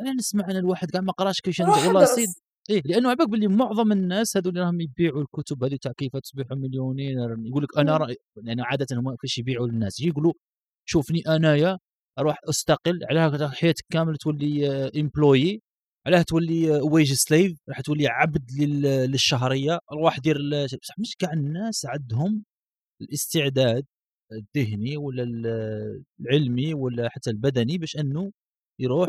أنا 0.00 0.12
نسمع 0.12 0.44
أنا 0.50 0.58
الواحد 0.58 0.90
قاعد 0.90 1.04
ما 1.04 1.12
قراش 1.12 1.40
كيفاش 1.40 1.86
والله 1.86 2.04
سيد 2.04 2.28
إيه 2.70 2.82
لأنه 2.84 3.10
عباك 3.10 3.28
باللي 3.28 3.48
معظم 3.48 3.92
الناس 3.92 4.36
هذول 4.36 4.56
راهم 4.56 4.80
يبيعوا 4.80 5.22
الكتب 5.22 5.64
هذه 5.64 5.76
تاع 5.82 5.92
كيف 5.92 6.16
تصبح 6.16 6.46
مليونير. 6.50 7.36
يقول 7.38 7.62
لك 7.62 7.78
أنا 7.78 7.96
رأي 7.96 8.16
يعني 8.44 8.62
عادة 8.62 8.86
هم 8.92 9.10
كيفاش 9.10 9.38
يبيعوا 9.38 9.66
للناس؟ 9.66 10.00
يقولوا 10.00 10.32
شوفني 10.88 11.20
أنايا 11.28 11.78
أروح 12.18 12.38
أستقل 12.48 12.98
على 13.10 13.50
حياتك 13.50 13.84
كامل 13.92 14.16
تولي 14.16 14.68
employé 15.00 15.62
علاه 16.06 16.22
تولي 16.22 16.70
wage 16.70 17.12
slave 17.12 17.58
راح 17.68 17.80
تولي 17.80 18.06
عبد 18.08 18.52
للشهرية. 18.62 19.78
روح 19.92 20.18
دير 20.18 20.38
مش 20.98 21.16
كاع 21.18 21.32
الناس 21.32 21.86
عندهم 21.86 22.44
الاستعداد 23.02 23.84
الذهني 24.32 24.96
ولا 24.96 25.22
العلمي 26.20 26.74
ولا 26.74 27.08
حتى 27.08 27.30
البدني 27.30 27.78
باش 27.78 27.96
أنه 27.96 28.32
يروح 28.80 29.08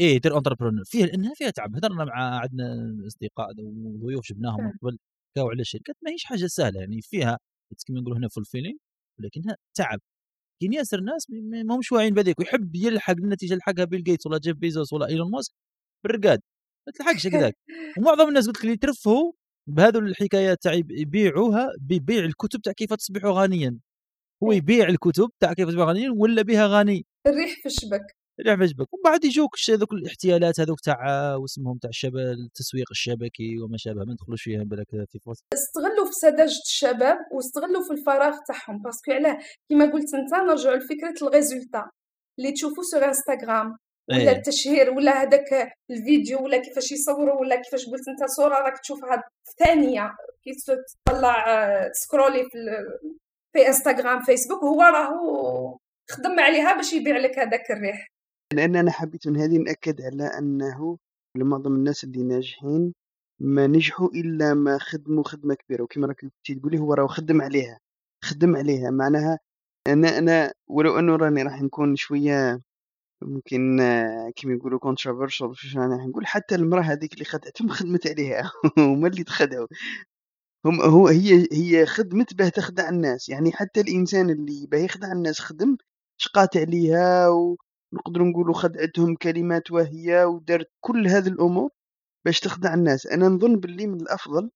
إيه 0.00 0.14
يدير 0.14 0.36
entrepreneur 0.38 0.84
فيه 0.84 1.04
لأنها 1.04 1.32
فيها 1.34 1.50
تعب. 1.50 1.76
هضرنا 1.76 2.04
مع 2.04 2.40
عندنا 2.40 2.96
أصدقاء 3.06 3.48
وضيوف 3.58 4.24
جبناهم 4.32 4.64
من 4.64 4.70
قبل 4.82 4.98
كاو 5.36 5.50
على 5.50 5.60
الشركات 5.60 5.96
ما 6.02 6.10
هيش 6.10 6.24
حاجة 6.24 6.46
سهلة 6.46 6.80
يعني 6.80 7.00
فيها 7.02 7.38
كما 7.88 8.00
نقولوا 8.00 8.18
هنا 8.18 8.28
fulfilling 8.28 8.76
ولكنها 9.20 9.56
تعب. 9.74 10.00
كاين 10.60 10.72
ياسر 10.72 11.00
ناس 11.00 11.26
ما 11.30 11.74
همش 11.76 11.92
واعيين 11.92 12.14
بهذيك. 12.14 12.38
ويحب 12.40 12.74
يلحق 12.76 13.14
النتيجة 13.14 13.54
لحقها 13.54 13.84
بيل 13.84 14.04
جيتس 14.04 14.26
ولا 14.26 14.38
جيف 14.38 14.56
بيزوس 14.56 14.92
ولا 14.92 15.06
إيلون 15.08 15.30
ماسك. 15.30 15.52
بالرقاد 16.04 16.40
ما 16.86 16.92
تلحقش 16.92 17.26
هكذاك 17.26 17.56
ومعظم 17.98 18.28
الناس 18.28 18.46
قلت 18.46 18.56
لك 18.56 18.62
اللي 18.62 18.74
يترفهوا 18.74 19.32
بهذو 19.68 19.98
الحكايات 19.98 20.62
تاع 20.62 20.72
يبيعوها 20.72 21.68
ببيع 21.80 22.24
الكتب 22.24 22.60
تاع 22.60 22.72
كيف 22.72 22.94
تصبح 22.94 23.24
غنيا. 23.24 23.78
هو 24.42 24.52
يبيع 24.52 24.88
الكتب 24.88 25.30
تاع 25.40 25.52
كيف 25.52 25.68
تصبح 25.68 25.82
غنيا 25.82 26.10
ولا 26.16 26.42
بها 26.42 26.66
غني؟ 26.66 27.06
الريح 27.26 27.60
في 27.62 27.66
الشبك. 27.66 28.16
الريح 28.40 28.56
في 28.58 28.64
الشبك. 28.64 28.92
ومن 28.92 29.02
بعد 29.04 29.24
يجوك 29.24 29.56
هذوك 29.70 29.92
الاحتيالات 29.92 30.60
هذوك 30.60 30.80
تاع 30.80 31.34
واسمهم 31.34 31.78
تاع 31.78 31.90
الشباب 31.90 32.32
التسويق 32.46 32.86
الشبكي 32.90 33.60
وما 33.60 33.76
شابه 33.76 34.04
ما 34.04 34.12
ندخلوش 34.12 34.42
فيها 34.42 34.62
بالك 34.62 34.90
في 34.90 35.18
فرصه 35.18 35.44
استغلوا 35.54 36.06
في 36.06 36.12
سذاجة 36.12 36.60
الشباب 36.66 37.18
واستغلوا 37.32 37.84
في 37.84 37.92
الفراغ 37.92 38.36
تاعهم. 38.48 38.82
parce 38.82 39.01
que 39.01 39.12
علاه 39.12 39.38
كيما 39.68 39.84
قلت 39.92 40.14
أنت 40.14 40.34
نرجعوا 40.34 40.76
لفكرة 40.76 41.26
ال 41.26 41.32
résultat. 41.32 41.90
اللي 42.38 42.52
تشوفوا 42.52 42.82
sur 42.82 43.04
انستغرام 43.04 43.76
ولا 44.10 44.18
إيه. 44.18 44.36
التشهير 44.36 44.90
ولا 44.90 45.22
هذاك 45.22 45.72
الفيديو 45.90 46.44
ولا 46.44 46.56
كيفاش 46.58 46.92
يصوروا 46.92 47.40
ولا 47.40 47.56
كيفاش 47.56 47.86
قلت 47.86 48.08
أنت 48.08 48.30
صورة 48.30 48.54
راك 48.54 48.78
تشوفها 48.78 49.16
في 49.44 49.64
ثانية. 49.64 50.16
كي 50.44 50.50
تطلع 51.06 51.44
ت 51.88 51.95
scrolli 51.95 52.42
في, 52.42 52.58
في 53.52 53.66
انستغرام 53.66 54.22
فيسبوك 54.22 54.64
هو 54.64 54.82
راهو 54.82 55.78
خدم 56.10 56.40
عليها 56.40 56.76
باش 56.76 56.92
يبيع 56.92 57.16
لك 57.16 57.38
هذاك 57.38 57.70
الريح. 57.70 58.08
لأن 58.54 58.76
أنا 58.76 58.90
حبيت 58.90 59.28
من 59.28 59.36
هذه 59.36 59.58
نأكد 59.58 60.00
على 60.00 60.24
أنه 60.38 60.98
لمعظم 61.36 61.74
الناس 61.74 62.04
اللي 62.04 62.22
ناجحين 62.22 62.94
ما 63.40 63.66
نجحوا 63.66 64.08
إلا 64.08 64.54
ما 64.54 64.78
خدموا 64.78 65.24
خدمة 65.24 65.54
كبيرة. 65.54 65.82
وكما 65.82 66.06
راك 66.06 66.20
تقولي 66.44 66.78
هو 66.78 66.94
راه 66.94 67.06
خدم 67.06 67.42
عليها 67.42 67.78
خدم 68.24 68.56
عليها. 68.56 68.90
معناها 68.90 69.38
أنا 69.88 70.18
أنا 70.18 70.52
ولو 70.68 70.98
أنه 70.98 71.16
راني 71.16 71.42
راح 71.42 71.62
نكون 71.62 71.96
شوية 71.96 72.60
ممكن 73.26 73.80
كيما 74.36 74.54
يقولوا 74.54 74.80
controversial 74.80 75.76
يعني 75.76 76.06
نقول 76.06 76.26
حتى 76.26 76.54
المرأة 76.54 76.82
هذيك 76.82 77.12
اللي 77.14 77.24
خدعتهم 77.24 77.68
خدمت 77.68 78.06
عليها. 78.06 78.52
هما 78.78 79.08
اللي 79.08 79.24
تخدعوا. 79.24 79.66
هم 80.66 80.80
هو 80.80 81.08
هي 81.08 81.48
هي 81.52 81.86
خدمت 81.86 82.34
باه 82.34 82.48
تخدع 82.48 82.88
الناس. 82.88 83.28
يعني 83.28 83.52
حتى 83.52 83.80
الإنسان 83.80 84.30
اللي 84.30 84.66
باه 84.66 84.78
يخدع 84.78 85.12
الناس 85.12 85.40
خدم 85.40 85.76
شقات 86.20 86.56
عليها 86.56 87.28
و... 87.28 87.56
نقدروا 87.94 88.26
نقولوا 88.28 88.54
خدعتهم 88.54 89.16
كلمات 89.16 89.70
واهية 89.70 90.24
ودارت 90.24 90.68
كل 90.80 91.08
هذه 91.08 91.28
الأمور 91.28 91.70
باش 92.26 92.40
تخدع 92.40 92.74
الناس. 92.74 93.06
أنا 93.06 93.28
نظن 93.28 93.56
باللي 93.60 93.86
من 93.86 94.00
الأفضل 94.00 94.50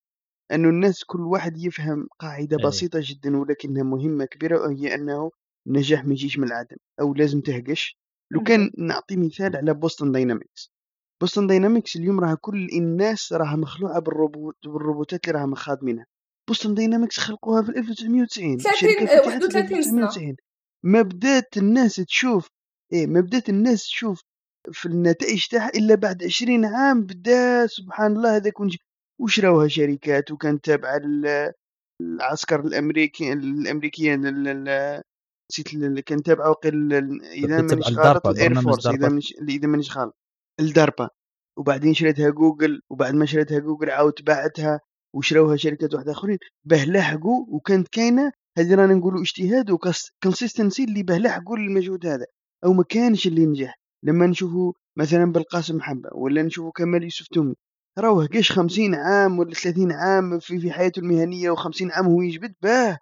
أنه 0.53 0.69
الناس 0.69 1.05
كل 1.05 1.21
واحد 1.21 1.59
يفهم 1.59 2.09
قاعدة 2.21 2.57
إيه. 2.61 2.67
بسيطة 2.67 3.01
جدا 3.03 3.37
ولكنها 3.39 3.83
مهمة 3.83 4.25
كبيرة 4.25 4.61
وهي 4.61 4.95
أنه 4.95 5.31
النجاح 5.67 6.05
ما 6.05 6.13
يجيش 6.13 6.39
من 6.39 6.45
العدم 6.47 6.77
أو 7.01 7.15
لازم 7.15 7.41
تهقش. 7.41 7.99
لو 8.33 8.43
كان 8.43 8.71
نعطي 8.79 9.17
مثال 9.17 9.57
على 9.57 9.75
بوستن 9.75 10.13
داينامكس 10.13 10.73
بوستن 11.21 11.47
داينامكس 11.47 11.97
اليوم 11.97 12.21
راه 12.21 12.37
كل 12.41 12.69
الناس 12.73 13.33
راها 13.33 13.57
مخلوعة 13.57 13.99
بالروبوت 13.99 14.57
بالروبوتات 14.65 15.29
اللي 15.29 15.39
راهم 15.39 15.55
خادمينها. 15.55 16.07
بوستن 16.49 16.75
داينامكس 16.75 17.19
خلقوها 17.19 17.63
في 17.63 17.69
1990 17.69 18.59
30 18.59 18.89
الشركة 18.89 19.07
فتحت 19.07 19.23
في 19.23 19.29
31 19.29 19.83
سنة 19.83 20.05
1990 20.05 20.37
ما 20.85 21.03
بدات 21.03 21.57
الناس 21.57 21.97
تشوف 21.97 22.49
إيه 22.93 23.07
ما 23.07 23.21
بدات 23.21 23.49
الناس 23.49 23.83
تشوف 23.87 24.21
في 24.73 24.87
النتائج 24.87 25.47
تاعها 25.47 25.69
إلا 25.69 25.95
بعد 25.95 26.25
20 26.25 26.65
عام. 26.65 27.03
بدا 27.03 27.67
سبحان 27.67 28.17
الله 28.17 28.37
هذاك 28.37 28.61
ونجي. 28.61 28.79
وشراوها 29.21 29.69
شركات؟ 29.69 30.31
وكانت 30.31 30.65
تابعة 30.65 31.01
العسكر 32.01 32.61
الامريكي 32.61 33.33
الامريكيين 33.33 34.27
ال- 34.27 34.49
ال- 34.69 35.03
نسيت 35.53 35.75
اللي 35.75 36.03
كان 36.03 36.23
تابعه 36.23 36.51
وقيل 36.51 36.93
إذا 37.23 37.63
مانيش 37.63 37.89
غلط 37.99 38.27
ال 38.27 38.34
Air 38.34 38.55
Force 38.61 38.87
إذا. 38.87 39.09
مانيش 39.09 39.35
إذا 39.49 39.69
مانيش 39.69 39.97
غلط. 39.97 40.17
ال 40.61 40.69
DARPA 40.69 41.09
وبعدين 41.59 41.95
شريتها 41.95 42.31
جوجل 42.31 42.81
وبعد 42.91 43.15
ما 43.15 43.27
شريتها 43.27 43.59
جوجل 43.59 43.91
عاود 43.91 44.13
باعتها 44.27 44.81
وشراوها 45.15 45.57
شركات 45.57 45.95
واحدة 45.95 46.13
آخرين. 46.13 46.39
باه 46.65 46.85
لحقوا 46.85 47.47
وكانت 47.49 47.89
كاينة. 47.89 48.33
هذه 48.59 48.75
رانا 48.75 48.95
نقولوا 48.95 49.21
اجتهاد 49.23 49.71
و 49.71 49.80
consistency 49.80 50.85
اللي 50.85 51.03
باه 51.03 51.19
لحقوا 51.19 51.57
المجهود 51.57 52.07
هذا. 52.07 52.27
أو 52.65 52.73
ما 52.73 52.83
كانش 52.83 53.27
اللي 53.27 53.47
نجح. 53.47 53.79
لما 54.05 54.27
نشوفوا 54.27 54.73
مثلا 54.99 55.33
بالقاسم 55.33 55.81
حبة 55.81 56.11
ولا 56.15 56.43
نشوفوا 56.43 56.73
كمال 56.73 57.03
يوسف 57.03 57.27
تومي. 57.27 57.55
راهو 57.99 58.27
كاش 58.27 58.53
50 58.53 58.95
عام 58.95 59.39
ولا 59.39 59.55
30 59.55 59.93
عام 59.93 60.39
في 60.39 60.59
في 60.61 60.71
حياته 60.73 61.01
المهنية 61.01 61.55
و50 61.55 61.91
عام 61.91 62.07
هو 62.07 62.23
يجبد 62.23 62.55
باه. 62.63 62.99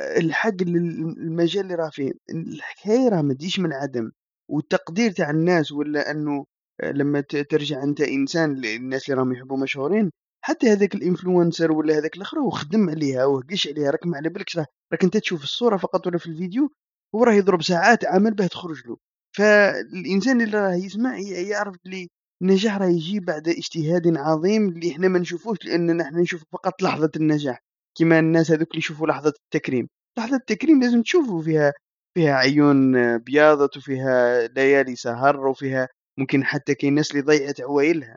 الحق 0.00 0.62
لل- 0.62 1.16
المجال 1.18 1.62
اللي 1.64 1.74
راه 1.74 1.88
فيه. 1.90 2.12
الحكاية 2.30 3.08
راه 3.08 3.22
ما 3.22 3.34
تجيش 3.34 3.60
من 3.60 3.72
عدم 3.72 4.10
والتقدير 4.50 5.10
تاع 5.10 5.30
الناس 5.30 5.72
ولا 5.72 6.10
أنه 6.10 6.44
لما 6.84 7.20
ت- 7.20 7.36
ترجع 7.36 7.82
أنت 7.82 8.00
إنسان 8.00 8.54
للناس 8.54 9.08
اللي 9.10 9.18
راهم 9.20 9.32
يحبوا 9.32 9.56
مشهورين 9.58 10.10
حتى 10.44 10.72
هذاك 10.72 10.94
الإنفلونسر 10.94 11.72
ولا 11.72 11.98
هذاك 11.98 12.16
الآخر 12.16 12.38
هو 12.38 12.50
خدم 12.50 12.90
عليها 12.90 13.24
وهقش 13.24 13.68
عليها 13.68 13.90
راك 13.90 14.06
ما 14.06 14.16
على 14.16 14.28
بالكش 14.28 14.56
راك 14.92 15.04
أنت 15.04 15.16
تشوف 15.16 15.42
الصورة 15.42 15.76
فقط 15.76 16.06
ولا 16.06 16.18
في 16.18 16.26
الفيديو 16.26 16.72
هو 17.14 17.24
راه 17.24 17.32
يضرب 17.34 17.62
ساعات 17.62 18.04
عمل 18.06 18.34
باه 18.34 18.46
تخرج 18.46 18.86
له. 18.86 18.96
فالإنسان 19.36 20.40
اللي 20.40 20.58
راه 20.58 20.74
يسمع 20.74 21.18
يعرف 21.18 21.76
اللي 21.86 22.08
النجاح 22.42 22.76
راه 22.78 22.86
يجي 22.86 23.20
بعد 23.20 23.48
اجتهاد 23.48 24.16
عظيم 24.16 24.68
اللي 24.68 24.90
إحنا 24.92 25.08
ما 25.08 25.18
نشوفوش 25.18 25.58
لأن 25.64 25.96
نحن 25.96 26.16
نشوف 26.20 26.44
فقط 26.52 26.82
لحظة 26.82 27.10
النجاح. 27.16 27.62
كما 27.98 28.18
الناس 28.18 28.50
هذوك 28.50 28.68
اللي 28.70 28.78
يشوفوا 28.78 29.06
لحظه 29.06 29.32
التكريم. 29.44 29.88
لحظه 30.18 30.36
التكريم 30.36 30.80
لازم 30.82 31.02
تشوفوا 31.02 31.42
فيها 31.42 31.72
فيها 32.14 32.32
عيون 32.34 32.92
بياضت 33.18 33.76
وفيها 33.76 34.46
ليالي 34.48 34.96
سهر 34.96 35.46
وفيها 35.46 35.88
ممكن 36.18 36.44
حتى 36.44 36.74
كاين 36.74 36.94
ناس 36.94 37.10
اللي 37.10 37.22
ضيعت 37.22 37.60
عوايلها 37.60 38.16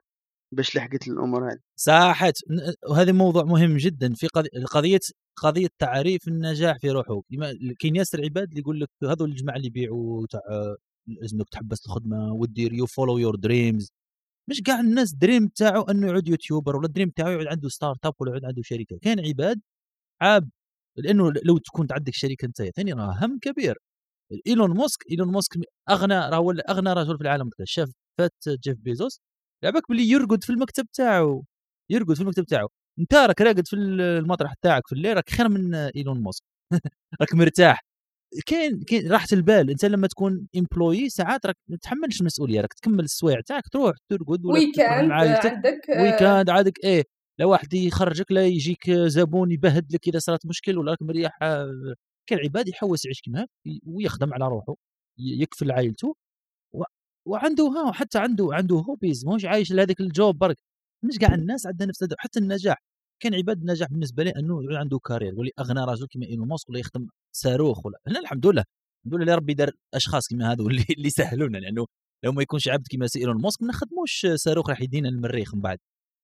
باش 0.55 0.75
لحقت 0.75 1.07
الأمور 1.07 1.51
هذه. 1.51 1.59
ن- 2.49 2.73
وهذا 2.91 3.11
موضوع 3.11 3.43
مهم 3.43 3.77
جدا 3.77 4.13
في 4.13 4.27
قضية 4.71 4.99
قضية 5.35 5.67
تعريف 5.79 6.27
النجاح 6.27 6.77
في 6.77 6.89
روحه 6.91 7.21
كاين 7.79 7.95
ياسر 7.95 8.23
عباد 8.23 8.47
اللي 8.49 8.59
يقول 8.61 8.79
لك 8.81 8.89
هذول 9.03 9.29
الجماعة 9.31 9.55
اللي 9.55 9.67
يبيعوا 9.67 10.25
تاع 10.29 10.41
لازمك 11.07 11.49
تحبس 11.51 11.85
الخدمة 11.85 12.33
ودير 12.33 12.73
you 12.73 12.85
follow 12.85 13.17
your 13.17 13.35
dreams 13.35 13.91
مش 14.49 14.61
كاع 14.61 14.79
الناس 14.79 15.13
dream 15.15 15.47
تاعو 15.47 15.81
إنه 15.81 16.07
يعود 16.07 16.27
YouTuber 16.27 16.75
ولا 16.75 16.87
dream 16.87 17.09
تاعو 17.09 17.29
يعود 17.31 17.47
عنده 17.47 17.69
startup 17.69 18.13
ولا 18.19 18.31
يعود 18.31 18.45
عنده 18.45 18.61
شركة. 18.65 18.99
كاين 19.01 19.19
عباد 19.27 19.61
عاب 20.21 20.49
لأنه 20.97 21.31
لو 21.45 21.57
تكون 21.57 21.87
عندك 21.91 22.13
شركه 22.15 22.45
أنت 22.45 22.61
ثاني 22.63 22.93
راه 22.93 23.17
هم 23.21 23.39
كبير. 23.39 23.75
إيلون 24.47 24.77
ماسك 24.77 24.99
إيلون 25.11 25.31
ماسك 25.31 25.57
أغنى 25.89 26.15
راه 26.15 26.35
هو 26.37 26.51
أغنى 26.51 26.93
رجل 26.93 27.17
في 27.17 27.23
العالم 27.23 27.49
شاف 27.63 27.89
فات 28.19 28.33
جيف 28.49 28.77
بيزوس 28.79 29.21
على 29.63 29.73
بالك 29.73 29.83
باللي 29.89 30.03
يرقد 30.09 30.43
في 30.43 30.49
المكتب 30.49 30.87
تاعو. 30.93 31.45
يرقد 31.91 32.13
في 32.15 32.21
المكتب 32.21 32.45
تاعو. 32.45 32.69
أنت 32.99 33.13
راك 33.13 33.41
راقد 33.41 33.67
في 33.67 33.75
المطرح 33.75 34.53
تاعك 34.61 34.87
في 34.87 34.93
الليل 34.95 35.15
راك 35.17 35.29
خير 35.29 35.49
من 35.49 35.75
إيلون 35.75 36.21
ماسك. 36.23 36.43
راك 37.21 37.35
مرتاح. 37.35 37.81
كاين 38.45 38.81
كاين 38.83 39.11
راحة 39.11 39.27
البال. 39.33 39.69
أنت 39.69 39.85
لما 39.85 40.07
تكون 40.07 40.47
employé 40.57 41.09
ساعات 41.09 41.45
راك 41.45 41.57
ما 41.67 41.77
تتحملش 41.77 42.21
المسؤولية. 42.21 42.61
راك 42.61 42.73
تكمل 42.73 43.03
السوايع 43.03 43.41
تاعك 43.41 43.67
تروح 43.69 43.95
ترقد 44.09 44.45
ولا 44.45 44.53
weekend 44.59 45.11
عندك 45.11 45.89
آه، 45.89 46.01
weekend 46.01 46.49
عادك 46.49 46.79
إيه. 46.83 47.03
لا 47.41 47.47
واحد 47.47 47.73
يخرجك 47.73 48.31
لا 48.31 48.47
يجيك 48.47 48.91
زبون 48.91 49.51
يبهد 49.51 49.93
لك 49.93 50.07
إذا 50.07 50.19
صارت 50.19 50.45
مشكل 50.45 50.77
ولا 50.77 50.91
راك 50.91 51.01
مريح 51.01 51.39
آه، 51.41 51.95
كاين 52.29 52.41
عباد 52.41 52.67
يحوس 52.67 53.05
يعيش 53.05 53.21
كيما 53.21 53.41
هاك 53.41 53.49
ويخدم 53.85 54.33
على 54.33 54.47
روحه 54.47 54.75
يكفل 55.19 55.71
عائلته 55.71 56.15
وعنده 57.27 57.63
ها 57.63 57.91
حتى 57.91 58.19
عنده 58.19 58.49
عنده 58.51 58.75
hobbies 58.75 59.25
ماهوش 59.25 59.45
عايش 59.45 59.71
لهذاك 59.71 60.01
ال 60.01 60.10
job 60.10 60.37
برك. 60.37 60.57
مش 61.03 61.17
كاع 61.19 61.33
الناس 61.35 61.67
عندها 61.67 61.87
نفس 61.87 62.05
حتى 62.19 62.39
النجاح. 62.39 62.77
كاين 63.21 63.35
عباد 63.35 63.59
النجاح 63.59 63.89
بالنسبة 63.89 64.23
لي 64.23 64.29
أنه 64.31 64.77
عنده 64.79 64.99
carrière 64.99 65.33
يولي 65.33 65.51
اغنى 65.59 65.81
رجل 65.81 66.07
كما 66.11 66.25
إيلون 66.25 66.47
ماسك 66.47 66.69
ولا 66.69 66.79
يخدم 66.79 67.07
صاروخ 67.35 67.85
ولا. 67.85 67.99
هنا 68.07 68.19
الحمد 68.19 68.47
لله 68.47 68.63
الحمد 69.05 69.21
لله 69.21 69.35
ربي 69.35 69.53
دار 69.53 69.71
أشخاص 69.93 70.27
كما 70.27 70.51
هذو 70.51 70.67
اللي 70.69 70.85
اللي 70.97 71.09
سهلونا 71.09 71.57
لأنه 71.57 71.85
لو 72.23 72.31
ما 72.31 72.41
يكونش 72.41 72.67
عبد 72.67 72.87
كما 72.91 73.07
سي 73.07 73.19
إيلون 73.19 73.41
ماسك 73.41 73.61
ما 73.61 73.67
نخدموش 73.69 74.27
صاروخ 74.35 74.69
راح 74.69 74.81
يدينا 74.81 75.09
المريخ 75.09 75.55
من 75.55 75.61
بعد. 75.61 75.79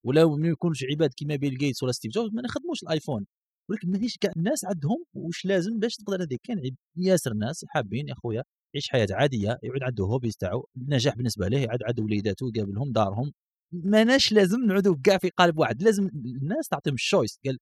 ولا 0.07 0.25
ما 0.25 0.47
يكونش 0.47 0.83
عباد 0.91 1.13
كما 1.17 1.35
بيل 1.35 1.57
جيتس 1.57 1.83
ولا 1.83 1.91
ستيف 1.91 2.11
جوبز 2.11 2.33
ما 2.33 2.41
نخدموش 2.41 2.83
ال 2.83 2.88
iPhone. 2.88 3.25
ولكن 3.69 3.91
ماهيش 3.91 4.17
كاع 4.17 4.31
الناس 4.37 4.65
عندهم 4.65 5.03
واش 5.13 5.45
لازم 5.45 5.79
باش 5.79 5.95
تقدر 5.95 6.23
هذيك 6.23 6.41
عب- 6.49 6.75
ياسر 6.97 7.33
ناس 7.33 7.65
حابين 7.69 8.07
يا 8.09 8.13
خويا 8.15 8.43
يعيش 8.75 8.89
حياة 8.89 9.07
عادية 9.11 9.59
يعود 9.63 9.83
عنده 9.83 10.03
hobbies 10.03 10.35
تاعو 10.37 10.67
النجاح 10.77 11.15
بالنسبة 11.15 11.47
له 11.47 11.57
يعود 11.59 11.79
عنده 11.83 12.03
وليداته 12.03 12.51
يقابلهم 12.55 12.91
دارهم. 12.91 13.31
ماناش 13.71 14.31
لازم 14.33 14.65
نعودوا 14.65 14.95
كاع 15.03 15.17
في 15.17 15.29
قالب 15.29 15.57
واحد 15.59 15.83
لازم 15.83 16.09
الناس 16.41 16.67
تعطيهم 16.67 16.93
ال 16.93 17.00
choice 17.00 17.39
قال 17.45 17.57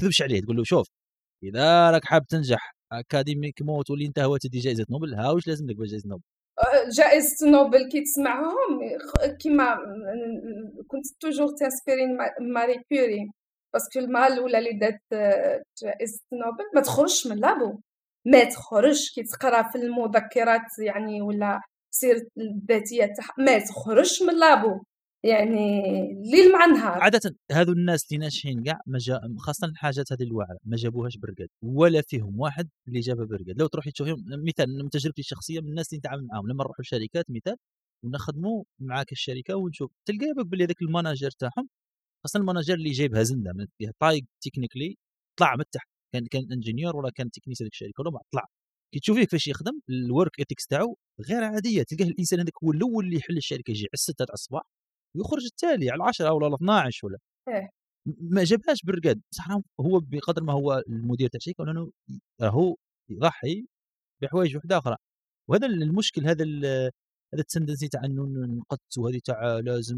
تذبش 0.00 0.22
عليه 0.22 0.40
تقول 0.40 0.56
له 0.56 0.64
شوف 0.64 0.88
إذا 1.44 1.90
راك 1.90 2.04
حاب 2.04 2.26
تنجح 2.26 2.76
académiquement 2.92 3.90
واللي 3.90 4.06
انت 4.06 4.18
هو 4.18 4.36
تدي 4.36 4.58
جائزة 4.58 4.86
نوبل 4.90 5.14
ها 5.14 5.30
واش 5.30 5.46
لازم 5.48 5.66
لك 5.70 5.76
جائزة 5.76 6.08
نوبل؟ 6.08 6.22
جائزة 6.96 7.50
نوبل 7.50 7.88
كي 7.92 8.00
تسمعهم 8.02 8.80
كيما 9.40 9.76
كنت 10.88 11.04
toujours 11.20 11.48
t'inspirer 11.58 12.06
ما- 12.06 12.34
ماري 12.40 12.74
كوري 12.92 13.30
parce 13.74 13.89
que 13.89 13.98
المرة 13.98 14.26
الأولى 14.26 14.58
اللي 14.58 14.72
دات 14.78 15.00
آه، 15.12 15.62
جائزة 15.82 16.20
نوبل 16.32 16.64
ما 16.74 16.80
تخرجش 16.80 17.26
من 17.26 17.36
labo. 17.36 17.80
ما 18.26 18.44
تخرجش 18.44 19.14
كي 19.14 19.22
تقرأ 19.22 19.62
في 19.70 19.78
المذكرات 19.78 20.78
يعني 20.78 21.22
ولا 21.22 21.60
سيرة 21.90 22.26
الذاتية 22.38 23.04
تاعها 23.16 23.34
ما 23.38 23.58
تخرجش 23.58 24.22
من 24.22 24.34
labo. 24.38 24.80
يعني 25.26 25.82
ليل 26.22 26.52
مع 26.52 26.66
نهار 26.66 27.02
عاده 27.02 27.36
هذو 27.52 27.72
الناس 27.72 28.06
اللي 28.12 28.18
ناجحين 28.18 28.62
كاع 28.62 28.80
ما 28.86 28.98
جا 28.98 29.20
خاصه 29.38 29.66
الحاجات 29.66 30.12
هذه 30.12 30.22
الواعرة 30.22 30.58
ما 30.64 30.76
جابوهاش 30.76 31.16
برقاد 31.16 31.48
ولا 31.62 32.02
فيهم 32.02 32.40
واحد 32.40 32.68
اللي 32.88 33.00
جابها 33.00 33.24
برقاد 33.24 33.60
لو 33.60 33.66
تروحي 33.66 33.90
تشوفيهم 33.90 34.24
مثال 34.28 34.84
من 34.84 34.90
تجربتي 34.90 35.20
الشخصية 35.20 35.60
من 35.60 35.68
الناس 35.68 35.92
اللي 35.92 35.98
نتعامل 35.98 36.26
معاهم 36.26 36.48
لما 36.48 36.64
نروحوا 36.64 36.82
لشركات 36.84 37.24
مثال 37.30 37.56
ونخدموا 38.04 38.64
معاك 38.80 39.12
الشركة 39.12 39.56
ونشوف 39.56 39.90
تلقى 40.08 40.44
باللي 40.44 40.64
هذاك 40.64 40.82
ال 40.82 40.88
manager 40.88 41.30
تاعهم 41.30 41.68
خاصه 42.24 42.40
ال 42.40 42.44
manager 42.44 42.74
اللي 42.74 42.90
جايبها 42.90 43.22
زندة 43.22 43.52
من 43.52 43.66
طايق 44.00 44.24
technically 44.44 44.96
طلع 45.38 45.56
من 45.56 45.64
تحت 45.72 45.88
كان 46.12 46.26
كان 46.26 46.52
ingénieur 46.52 46.96
ولا 46.96 47.10
كان 47.10 47.30
technicien 47.30 47.64
هذيك 47.64 47.72
الشركة 47.72 48.00
ولا 48.00 48.10
ما 48.10 48.20
طلع. 48.32 48.46
كي 48.94 49.00
تشوفيه 49.00 49.20
كيفاش 49.24 49.48
يخدم 49.48 49.80
ال 49.90 50.00
work 50.00 50.38
ethics 50.38 50.66
تاعو 50.66 50.96
غير 51.28 51.44
عادية 51.44 51.82
تلقاه 51.82 52.04
الإنسان 52.04 52.40
هذاك 52.40 52.52
هو 52.64 52.72
الأول 52.72 53.04
اللي 53.04 53.16
يحل 53.16 53.36
الشركة 53.36 53.70
يجي 53.70 53.80
على 53.80 53.96
6 53.96 54.24
تاع 54.24 54.34
الصباح 54.34 54.62
ويخرج 55.16 55.44
التالي 55.44 55.90
على 55.90 56.04
10 56.04 56.32
ولا 56.32 56.46
على 56.46 56.54
12 56.54 57.06
ولا. 57.06 57.18
إيه. 57.48 57.70
ما 58.20 58.44
جابهاش 58.44 58.82
بالرقاد 58.84 59.22
بصح 59.32 59.48
راهو 59.50 59.62
هو 59.80 60.00
بقدر 60.00 60.42
ما 60.42 60.52
هو 60.52 60.82
المدير 60.88 61.28
تاع 61.28 61.38
الشركة 61.38 61.64
لأنه 61.64 61.90
راهو 62.42 62.76
يضحي 63.10 63.66
بحوايج 64.22 64.56
وحدة 64.56 64.78
أخرى. 64.78 64.96
وهذا 65.48 65.66
المشكل 65.66 66.26
هذا 66.26 66.44
هذا 67.34 67.42
ال 67.42 67.47
tendency 67.47 67.88
تاع 67.88 68.04
إنه 68.04 68.22
نقدس 68.46 68.98
وهذه 68.98 69.20
تاع 69.24 69.58
لازم 69.58 69.96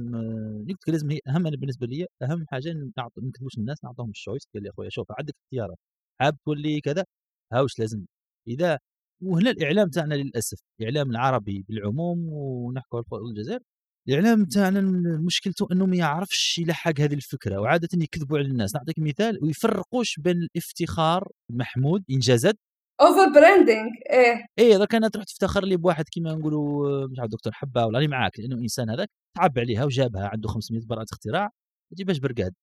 قلت 0.69 0.81
لك 0.83 0.89
لازم 0.89 1.11
هي 1.11 1.21
أهم 1.29 1.47
أنا 1.47 1.57
بالنسبة 1.57 1.87
لي 1.87 2.07
أهم 2.23 2.47
حاجة 2.49 2.73
ما 2.75 3.11
نكذبوش 3.19 3.59
الناس 3.59 3.85
نعطيهم 3.85 4.11
ال 4.11 4.15
choice 4.15 4.43
قال 4.55 4.63
لي 4.63 4.71
أخويا 4.71 4.89
شوف 4.91 5.07
عندك 5.19 5.35
اختيارات 5.45 5.79
حاب 6.21 6.37
تولي 6.47 6.81
كذا؟ 6.81 7.05
ها 7.53 7.61
واش 7.61 7.79
لازم؟ 7.79 8.07
إذا 8.49 8.79
وهنا 9.23 9.51
الإعلام 9.51 9.89
تاعنا 9.91 10.15
للأسف 10.15 10.59
الاعلام 10.81 11.11
العربي 11.11 11.65
بالعموم 11.69 12.29
ونحكوا 12.33 13.03
على 13.13 13.23
الجزائر 13.31 13.61
الاعلام 14.09 14.45
تاعنا 14.45 14.81
مشكلته 15.27 15.69
انه 15.73 15.87
ما 15.87 15.97
يعرفش 15.97 16.59
يلحق 16.59 17.01
هذه 17.01 17.15
الفكرة 17.15 17.59
وعاده 17.61 17.89
يكذبوا 17.95 18.39
على 18.39 18.47
الناس. 18.47 18.75
نعطيك 18.75 18.99
مثال 18.99 19.39
ويفرقوش 19.43 20.19
بين 20.19 20.37
الافتخار 20.37 21.29
محمود 21.51 22.05
انجازات 22.11 22.55
over 23.01 23.33
branding 23.35 23.91
إيه. 24.11 24.47
إيه 24.59 24.77
اذا 24.77 24.85
كانت 24.85 25.15
تروح 25.15 25.25
تفتخر 25.25 25.65
لي 25.65 25.77
بواحد 25.77 26.05
كيما 26.09 26.35
نقولوا 26.35 27.07
مش 27.09 27.19
عارف 27.19 27.31
دكتور 27.31 27.53
حبة 27.53 27.87
ولا 27.87 27.99
راني 27.99 28.09
معاك 28.09 28.41
لأنه 28.41 28.57
إنسان 28.57 28.91
هذاك 28.91 29.09
تعب 29.37 29.59
عليها 29.59 29.85
وجابها 29.85 30.29
عنده 30.33 30.49
500 30.49 30.83
براءة 30.87 31.07
اختراع 31.13 31.45
ما 31.45 31.95
تجيبهاش 31.95 32.19
برقاد 32.19 32.55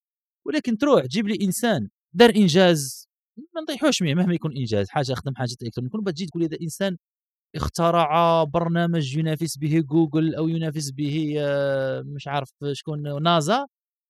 ولكن 0.46 0.78
تروح 0.78 1.04
تجيب 1.04 1.28
لي 1.28 1.38
إنسان 1.44 1.88
دار 2.14 2.30
إنجاز 2.36 3.08
ما 3.54 3.60
نطيحوش 3.62 4.02
ميه 4.02 4.14
مهما 4.14 4.34
يكون 4.34 4.56
إنجاز 4.56 4.88
حاجة 4.90 5.14
خدم 5.14 5.34
حاجة 5.34 5.56
الكترونيه 5.62 5.90
كون 5.90 6.04
تجي 6.04 6.26
تقول 6.26 6.42
لي 6.42 6.48
هذا 6.48 6.58
إنسان 6.62 6.96
اخترع 7.56 8.44
برنامج 8.44 9.16
ينافس 9.16 9.58
به 9.58 9.80
جوجل 9.80 10.34
أو 10.34 10.48
ينافس 10.48 10.90
به 10.90 11.34
آه، 11.38 12.02
مش 12.06 12.28
عارف 12.28 12.50
شكون 12.72 13.22
نازا. 13.22 13.66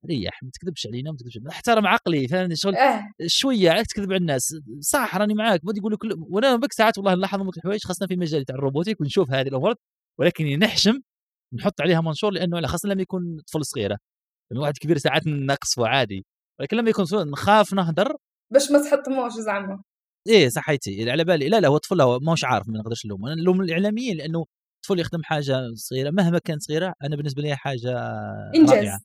ريح 0.07 0.43
ما 0.43 0.51
تكذبش 0.51 0.87
علينا 0.87 1.11
ما 1.11 1.17
تكذبش 1.17 1.39
احترم 1.49 1.87
عقلي 1.87 2.29
فهمني 2.29 2.57
شغل 2.57 2.77
آه 2.77 3.03
شوية 3.27 3.71
عليك 3.71 3.87
تكذب 3.87 4.13
على 4.13 4.21
الناس. 4.21 4.55
صح 4.81 5.17
راني 5.17 5.35
معاك. 5.35 5.61
ما 5.65 5.73
يقول 5.77 5.93
لك 5.93 5.99
وأنا 6.31 6.57
بك 6.57 6.73
ساعات 6.73 6.99
والله 6.99 7.15
نلاحظ 7.15 7.39
ممكن 7.39 7.59
الحوايج 7.61 7.85
خاصه 7.85 8.07
في 8.07 8.17
مجال 8.17 8.45
تاع 8.45 8.55
الروبوتيك 8.55 9.01
ونشوف 9.01 9.31
هذه 9.31 9.49
الأمور. 9.49 9.75
ولكن 10.21 10.59
نحشم 10.59 11.01
نحط 11.55 11.81
عليها 11.81 12.01
منشور 12.01 12.31
لأنه 12.31 12.67
خاصة 12.67 12.89
لما 12.89 13.03
يكون 13.03 13.37
طفل 13.47 13.65
صغيره 13.65 13.99
لما 14.53 14.63
واحد 14.63 14.79
كبير 14.79 14.99
ساعات 14.99 15.27
نقصه 15.27 15.87
عادي. 15.89 16.27
ولكن 16.61 16.77
لما 16.77 16.91
يكون 16.91 17.05
نخاف 17.15 17.75
نهدر. 17.75 18.17
باش 18.53 18.71
ما 18.71 18.79
تحطموش 18.83 19.33
زعما. 19.33 19.83
إيه 20.29 20.49
صحيتي. 20.49 21.11
على 21.11 21.25
بالي. 21.25 21.49
لا 21.49 21.61
لا 21.61 21.69
هو 21.69 21.77
طفل 21.79 22.01
هو 22.01 22.19
ماهوش 22.19 22.45
عارف 22.45 22.69
ما 22.69 22.79
نقدرش 22.79 23.07
نلوم 23.07 23.27
أنا 23.27 23.35
نلوم 23.35 23.61
الإعلاميين 23.61 24.17
لأنه 24.17 24.45
طفل 24.85 25.01
يخدم 25.01 25.23
حاجة 25.23 25.75
صغيرة. 25.75 26.11
مهما 26.11 26.39
كانت 26.39 26.63
صغيرة 26.63 26.95
أنا 27.03 27.17
بالنسبة 27.17 27.43
لي 27.43 27.57
حاجة 27.57 27.99
إنجاز. 28.55 28.71
رائعة. 28.73 29.01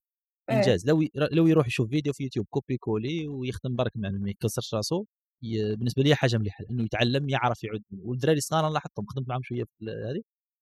إيه. 0.49 0.57
إنجاز. 0.57 0.87
لو 0.87 1.03
لو 1.15 1.47
يروح 1.47 1.67
يشوف 1.67 1.89
فيديو 1.89 2.13
في 2.13 2.23
يوتيوب 2.23 2.45
copier 2.49 2.77
coller 2.77 3.27
ويخدم 3.27 3.75
برك 3.75 3.91
مع 3.95 4.09
ما 4.09 4.29
يكسرش 4.29 4.73
راسو 4.73 5.05
ي- 5.43 5.75
بالنسبة 5.75 6.03
لي 6.03 6.15
حاجة 6.15 6.37
مليحة. 6.37 6.63
لأنه 6.63 6.83
يتعلم 6.83 7.29
يعرف 7.29 7.63
يعد 7.63 7.83
والدراري 8.03 8.37
الصغار 8.37 8.65
أنا 8.67 8.73
لاحظتهم 8.73 9.05
خدمت 9.05 9.29
معهم 9.29 9.41
شوية 9.43 9.63
في 9.63 9.85
هذه 9.85 10.15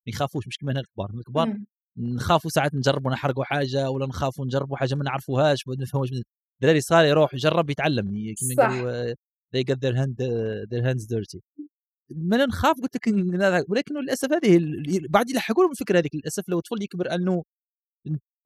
ما 0.07 0.13
يخافوش. 0.13 0.47
مش 0.47 0.57
كما 0.57 0.71
هنا 0.71 0.79
الكبار. 0.79 1.09
الكبار 1.13 1.47
مم. 1.47 1.65
نخافوا 1.97 2.49
ساعات 2.51 2.75
نجربوا 2.75 3.11
نحرقوا 3.11 3.43
حاجة 3.43 3.89
ولا 3.89 4.05
نخافوا 4.05 4.45
نجربوا 4.45 4.77
حاجة 4.77 4.95
ما 4.95 5.03
نعرفوهاش 5.03 5.67
ما 5.67 5.75
نفهموش. 5.79 6.09
الدراري 6.61 6.77
الصغار 6.77 7.05
يروح 7.05 7.33
يجرب 7.33 7.69
يتعلم. 7.69 8.15
يقولوا 8.15 8.91
آه، 9.11 9.15
they 9.53 9.63
get 9.63 9.79
their 9.81 9.95
hand 9.99 10.15
their 10.71 10.83
hands 10.87 11.05
dirty. 11.07 11.39
ما 12.11 12.45
نخاف 12.45 12.75
قلت 12.81 12.95
لك 12.95 13.07
ولكن 13.69 13.95
للأسف 14.01 14.31
هذه 14.33 14.59
بعد 15.09 15.29
يلحقوا 15.29 15.63
لهم 15.63 15.71
الفكرة 15.71 15.99
هذيك 15.99 16.15
للأسف 16.15 16.49
لو 16.49 16.59
طفل 16.59 16.83
يكبر 16.83 17.15
إنه 17.15 17.43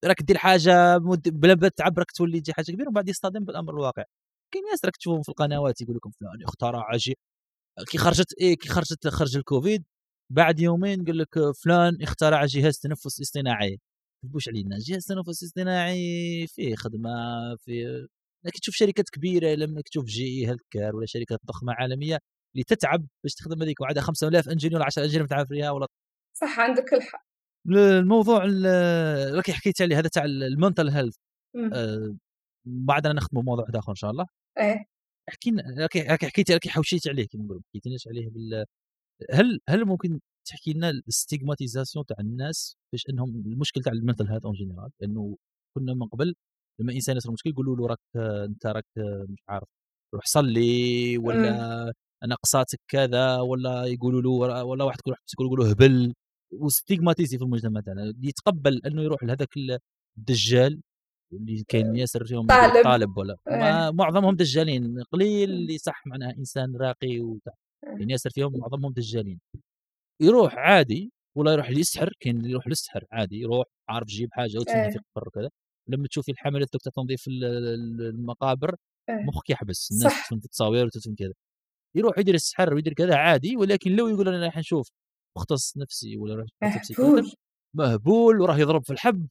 راك 0.05 0.21
دير 0.21 0.37
حاجة 0.37 0.97
بلا 1.25 1.55
ما 1.55 1.69
تعب 1.69 1.99
راك 1.99 2.11
تولي 2.11 2.41
تجي 2.41 2.53
حاجة 2.53 2.65
كبيرة 2.71 2.87
ومن 2.87 2.93
بعد 2.93 3.09
يصطدم 3.09 3.45
بالأمر 3.45 3.73
الواقع. 3.73 4.03
كاين 4.53 4.63
ناس 4.71 4.85
راك 4.85 4.97
تشوفهم 4.97 5.21
في 5.23 5.29
القنوات 5.29 5.81
يقول 5.81 5.95
لكم 5.95 6.11
فلان 6.11 6.43
اخترع 6.43 6.97
شيء 6.97 7.17
كي 7.89 7.97
خرجت 7.97 8.33
إيه 8.41 8.55
كي 8.57 8.69
خرجت 8.69 9.07
خرج 9.07 9.37
الكوفيد 9.37 9.83
بعد 10.31 10.59
يومين 10.59 11.05
قال 11.05 11.17
لك 11.17 11.39
فلان 11.63 12.01
اخترع 12.01 12.45
جهاز 12.45 12.79
تنفس 12.79 13.21
اصطناعي. 13.21 13.79
تبوش 14.23 14.49
علينا؟ 14.49 14.77
جهاز 14.79 15.05
تنفس 15.05 15.43
اصطناعي 15.43 16.47
فيه 16.47 16.75
خدمة 16.75 17.09
في 17.55 18.07
لكن 18.45 18.59
تشوف 18.59 18.75
شركات 18.75 19.09
كبيرة 19.09 19.55
لما 19.55 19.81
تشوف 19.81 20.05
جي 20.05 20.25
إي 20.27 20.47
هيلث 20.47 20.61
ولا 20.95 21.05
شركات 21.05 21.39
ضخمة 21.45 21.73
عالمية 21.73 22.19
اللي 22.55 22.63
تتعب 22.63 23.07
باش 23.23 23.35
تخدم 23.35 23.61
هذيك 23.63 23.81
وعندها 23.81 24.03
5000 24.03 24.49
ingénieur 24.49 24.77
ولا 24.77 24.85
10 24.85 25.03
ingénieur 25.03 25.27
تعرف 25.27 25.47
فيها 25.47 25.71
ولا 25.71 25.87
صح 26.37 26.59
عندك 26.59 26.93
الحق. 26.93 27.23
الموضوع 27.69 28.45
ال- 28.45 29.35
راكي 29.35 29.53
حكيت 29.53 29.81
عليه 29.81 29.99
هذا 29.99 30.07
تاع 30.07 30.25
ال 30.25 30.35
mental 30.35 30.89
health. 30.89 31.15
مم. 31.55 32.17
بعدنا 32.65 33.13
نخدموا 33.13 33.43
موضوع 33.43 33.63
واحد 33.63 33.75
آخر 33.75 33.89
إن 33.91 33.95
شاء 33.95 34.11
الله. 34.11 34.25
إيه. 34.57 34.85
احكي 35.29 35.51
لنا 35.51 35.63
راكي 35.79 36.01
راكي 36.53 36.69
حوشيت 36.69 37.07
عليه 37.07 37.27
كما 37.27 37.43
نقولوا 37.43 37.61
حكيتيناش 37.69 38.07
عليه 38.07 38.29
بال 38.29 38.65
هل 39.31 39.59
هل 39.69 39.85
ممكن 39.85 40.19
تحكي 40.47 40.73
لنا 40.73 40.89
ال 40.89 40.97
stigmatisation 40.97 42.05
تاع 42.05 42.17
الناس 42.19 42.75
باش 42.91 43.09
إنهم 43.09 43.29
المشكل 43.29 43.81
تاع 43.81 43.93
ال 43.93 43.98
mental 43.98 44.27
health 44.27 44.45
en 44.45 44.53
général؟ 44.53 44.89
لأنه 45.01 45.37
كنا 45.77 45.93
من 45.93 46.07
قبل 46.07 46.35
لما 46.79 46.93
انسان 46.93 47.17
يصير 47.17 47.31
مشكل 47.31 47.49
يقولوا 47.49 47.75
له 47.77 47.87
راك 47.87 47.99
أنت 48.45 48.65
راك 48.65 48.85
مش 49.29 49.39
عارف 49.49 49.67
روح 50.13 50.25
صلي 50.25 51.17
ولا 51.17 51.93
نقصاتك 52.23 52.79
كذا 52.87 53.39
ولا 53.39 53.85
يقولوا 53.85 54.21
له 54.21 54.63
ولا 54.63 54.83
واحد 54.83 54.99
يقولوا 55.33 55.65
له 55.65 55.71
هبل. 55.71 56.13
و 56.53 56.61
stigmatisé 56.61 57.37
في 57.37 57.43
المجتمع 57.43 57.81
تاعنا 57.81 58.13
يتقبل 58.21 58.81
أنه 58.85 59.01
يروح 59.01 59.23
لهذاك 59.23 59.49
الدجال 60.17 60.81
اللي 61.33 61.63
كاين 61.67 61.95
ياسر 61.95 62.25
فيهم 62.25 62.47
طالب. 62.47 62.83
طالب 62.83 63.17
ولا 63.17 63.37
إيه. 63.47 63.91
معظمهم 63.91 64.35
دجالين 64.35 65.03
قليل 65.11 65.49
اللي 65.49 65.77
صح 65.77 66.07
معناها 66.07 66.35
إنسان 66.37 66.75
راقي 66.75 67.19
وتاع 67.19 67.53
كاين 67.97 68.09
ياسر 68.09 68.29
فيهم 68.29 68.57
معظمهم 68.57 68.93
دجالين. 68.93 69.39
يروح 70.21 70.55
عادي 70.55 71.11
ولا 71.37 71.51
يروح 71.53 71.69
يسحر 71.69 72.13
كاين 72.19 72.37
اللي 72.37 72.49
يروح 72.51 72.67
للسحر 72.67 73.05
عادي 73.11 73.39
يروح 73.39 73.67
عارف 73.89 74.09
يجيب 74.09 74.29
حاجة 74.31 74.57
وتسمى 74.59 74.81
إيه. 74.85 74.89
في 74.91 74.99
قبر 75.15 75.27
وكذا. 75.27 75.49
لما 75.87 76.07
تشوفي 76.07 76.31
الحملات 76.31 76.69
تاع 76.69 76.91
تنظيف 76.95 77.27
ال- 77.27 77.43
ال- 77.45 78.01
المقابر 78.01 78.75
إيه. 79.09 79.15
مخك 79.15 79.49
يحبس 79.49 79.91
الناس 79.91 80.13
في 80.13 80.35
التصاوير 80.35 80.85
وتدفن 80.85 81.15
كذا. 81.15 81.33
يروح 81.95 82.17
يدير 82.19 82.35
السحر 82.35 82.73
ويدير 82.73 82.93
كذا 82.93 83.15
عادي 83.15 83.57
ولكن 83.57 83.91
لو 83.91 84.07
يقول 84.07 84.27
أنا 84.27 84.45
راح 84.45 84.57
نشوف 84.57 84.89
مختص 85.37 85.77
نفسي 85.77 86.17
ولا 86.17 86.35
راح 86.35 86.47
مهبول. 86.99 87.31
مهبول 87.75 88.41
وراه 88.41 88.57
يضرب 88.57 88.83
في 88.83 88.93
الحب. 88.93 89.27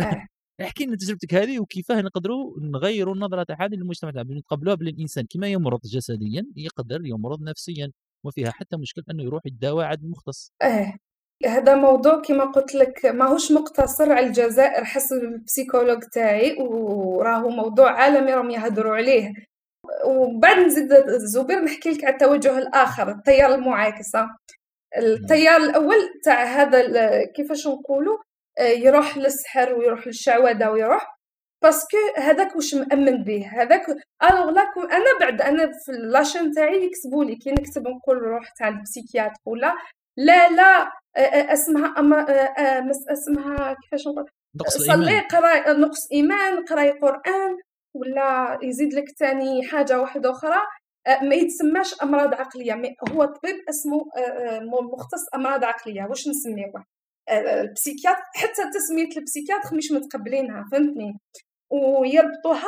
آه. 0.00 0.26
إحكي 0.60 0.86
لنا 0.86 0.96
تجربتك 0.96 1.34
هذه 1.34 1.58
وكيفاه 1.60 2.00
نقدروا 2.00 2.60
نغيروا 2.60 3.14
النظره 3.14 3.42
تاع 3.42 3.64
هذه 3.64 3.74
للمجتمع 3.74 4.10
تاعنا 4.10 4.34
نتقبلوها 4.38 4.74
بلي 4.76 4.90
الانسان 4.90 5.26
كما 5.30 5.48
يمرض 5.48 5.80
جسديا 5.84 6.46
يقدر 6.56 7.06
يمرض 7.06 7.42
نفسيا 7.42 7.92
وما 8.24 8.32
فيها 8.32 8.50
حتى 8.50 8.76
مشكل 8.76 9.02
أنه 9.10 9.22
يروح 9.22 9.46
يتداوى 9.46 9.84
عند 9.84 10.04
مختص. 10.04 10.52
إيه. 10.62 10.96
هذا 11.46 11.74
موضوع 11.74 12.22
كما 12.22 12.44
قلت 12.44 12.74
لك 12.74 13.06
ماهوش 13.06 13.52
مقتصر 13.52 14.12
على 14.12 14.26
الجزائر 14.26 14.84
حسب 14.84 15.16
البسيكولوج 15.16 16.02
تاعي 16.12 16.56
وراهو 16.60 17.48
موضوع 17.48 17.90
عالمي 17.92 18.34
راهم 18.34 18.50
يهضروا 18.50 18.96
عليه. 18.96 19.32
وبعد 20.06 20.58
نزيد 20.58 20.88
زبير 21.08 21.60
نحكي 21.64 21.90
لك 21.90 22.04
على 22.04 22.12
التوجه 22.14 22.58
الآخر 22.58 23.08
التيار 23.10 23.54
المعاكس 23.54 24.16
ها. 24.16 24.36
التيار 24.98 25.56
الأول 25.60 25.96
تاع 26.24 26.44
هذا 26.44 26.82
كيفاش 27.24 27.66
نقولوا 27.66 28.18
يروح 28.60 29.16
للسحر 29.18 29.74
ويروح 29.74 30.06
للشعوذة 30.06 30.70
ويروح 30.70 31.14
parce 31.64 31.84
que 31.84 31.96
هذاك 32.16 32.56
واش 32.56 32.74
مأمن 32.74 33.24
به؟ 33.24 33.46
هذاك 33.52 33.86
alors 34.30 34.50
لا 34.50 34.70
كون- 34.74 34.92
أنا 34.92 35.18
بعد 35.20 35.42
أنا 35.42 35.66
في 35.66 35.92
la 35.92 36.07
chaîne 36.07 36.52
تاعي 36.52 36.84
يكتبوا 36.84 37.24
لي 37.24 37.36
كي 37.36 37.50
نكتب 37.50 37.88
نقول 37.88 38.18
روح 38.18 38.48
تاع 38.58 38.68
ال 38.68 38.74
psychiatre 38.74 39.36
ولا 39.46 39.74
لا 40.16 40.48
لا. 40.48 40.90
أسمها 41.18 41.94
أما 41.98 42.30
آه، 42.30 42.32
آه، 42.32 42.90
أسمها 43.12 43.76
كيفاش 43.82 44.06
نقول؟ 44.08 44.30
صلي 44.68 45.20
قراي 45.20 45.78
نقص 45.78 46.12
إيمان 46.12 46.64
قراي 46.64 46.90
قرآن 46.90 47.56
ولا 47.94 48.58
يزيد 48.62 48.94
لك 48.94 49.04
تاني 49.18 49.62
حاجة 49.68 50.00
واحدة 50.00 50.30
أخرى. 50.30 50.60
آه، 51.06 51.24
ما 51.24 51.34
يتسماش 51.34 52.02
أمراض 52.02 52.34
عقلية. 52.34 52.74
هو 53.10 53.24
طبيب 53.24 53.56
اسمه 53.68 54.04
مختص 54.92 55.34
أمراض 55.34 55.64
عقلية. 55.64 56.06
واش 56.08 56.28
نسميوه 56.28 56.84
البسيكياتر 57.30 58.22
حتى 58.34 58.70
تسمية 58.74 59.16
البسيكياتر 59.16 59.76
مش 59.76 59.92
متقبلينها 59.92 60.64
فهمتني؟ 60.72 61.18
ويربطوها 61.70 62.66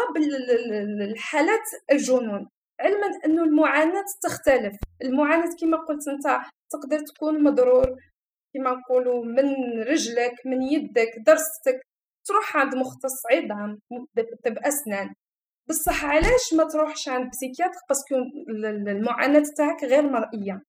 بالحالات 0.98 1.68
الجنون. 1.92 2.48
علما 2.80 3.06
انه 3.26 3.42
المعاناة 3.42 4.04
تختلف. 4.22 4.76
المعاناة 5.02 5.50
كما 5.60 5.76
قلت 5.76 6.08
أنت 6.08 6.40
تقدر 6.70 6.98
تكون 6.98 7.42
مضرور 7.42 7.96
كما 8.54 8.70
نقولوا 8.70 9.24
من 9.24 9.54
رجلك 9.82 10.32
من 10.46 10.62
يدك 10.62 11.10
درستك 11.26 11.80
تروح 12.28 12.56
عند 12.56 12.74
مختص 12.74 13.26
عظام 13.32 13.78
طب 14.44 14.58
اسنان 14.58 15.14
بصح 15.68 16.04
علاش 16.04 16.54
ما 16.56 16.64
تروحش 16.64 17.08
عند 17.08 17.30
psychiatre؟ 17.30 17.78
parce 17.88 18.04
que 18.05 18.14
ال- 18.14 18.66
ال- 18.66 18.88
المعاناة 18.88 19.42
تاعك 19.56 19.84
غير 19.84 20.02
مرئية. 20.02 20.62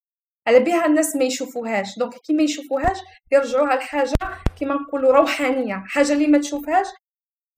على 0.47 0.59
بها 0.59 0.85
الناس 0.85 1.15
ما 1.15 1.23
يشوفوهاش. 1.23 1.99
donc 1.99 2.13
كي 2.25 2.33
ما 2.33 2.43
يشوفوهاش 2.43 2.97
يرجعوها 3.31 3.75
لحاجة 3.75 4.13
كما 4.59 4.73
نقولوا 4.75 5.11
روحانية. 5.11 5.83
حاجة 5.87 6.13
اللي 6.13 6.27
ما 6.27 6.37
تشوفهاش 6.39 6.87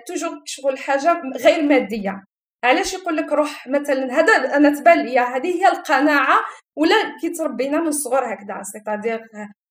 toujours 0.07 0.41
شغل 0.45 0.77
حاجة 0.77 1.21
غير 1.37 1.61
مادية. 1.63 2.23
علاش 2.64 2.94
يقول 2.94 3.18
لك 3.18 3.31
روح 3.31 3.68
مثلا؟ 3.68 4.14
هذا 4.14 4.34
أنا 4.34 4.80
تبان 4.80 5.06
لي 5.06 5.19
هذه 5.19 5.48
هي 5.48 5.68
القناعة 5.68 6.40
ولا 6.76 6.95
كي 7.22 7.30
تربينا 7.30 7.81
من 7.81 7.88
الصغر 7.88 8.34
هكذا 8.34 8.61
c'est-à-dire 8.64 9.22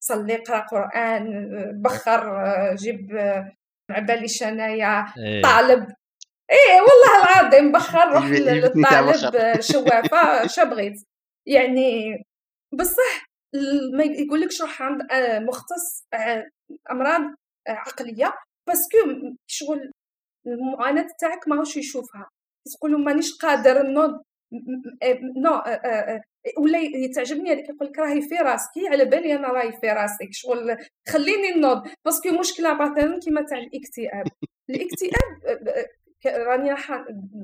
صلي 0.00 0.36
قرا 0.36 0.58
قرآن 0.58 1.48
بخر 1.82 2.44
جيب 2.74 3.18
عبالي 3.90 4.28
شنايا 4.28 5.06
إيه. 5.18 5.42
طالب. 5.42 5.86
إيه 6.50 6.80
والله 6.80 7.40
العظيم 7.40 7.72
بخر 7.72 8.12
روح 8.12 8.26
للطالب 8.26 9.60
شوافة 9.60 10.46
شبغيت 10.56 10.94
يعني 11.46 12.22
بصح 12.72 13.32
ما 13.92 14.04
يقولكش 14.04 14.62
روح 14.62 14.82
عند 14.82 15.12
آه، 15.12 15.38
مختص 15.38 16.04
آه، 16.14 16.48
أمراض 16.90 17.20
آه، 17.68 17.70
عقلية 17.70 18.34
parce 18.68 18.87
que 18.87 18.98
شغل 19.46 19.92
المعاناة 20.46 21.06
تاعك 21.20 21.48
ماهوش 21.48 21.76
يشوفها. 21.76 22.28
تقولوا 22.64 22.98
مانيش 22.98 23.38
قادر 23.42 23.82
نوض 23.82 24.22
نو 25.36 25.62
ولا 26.58 26.78
تعجبني 27.14 27.52
هذيك 27.52 27.68
يقول 27.68 27.88
لك 27.88 27.98
راهي 27.98 28.20
في 28.22 28.34
راسك 28.34 28.70
على 28.92 29.04
بالي 29.04 29.34
أنا 29.34 29.48
راهي 29.48 29.72
في 29.72 29.86
راسك 29.86 30.28
شغل 30.30 30.76
خليني 31.08 31.60
نوض 31.60 31.82
باسكو 32.04 32.38
مشكلة 32.38 32.74
مثلا 32.74 33.18
كيما 33.18 33.42
تاع 33.42 33.58
الاكتئاب 33.58 34.26
الاكتئاب 34.70 35.86
راني 36.26 36.70
راح 36.70 36.90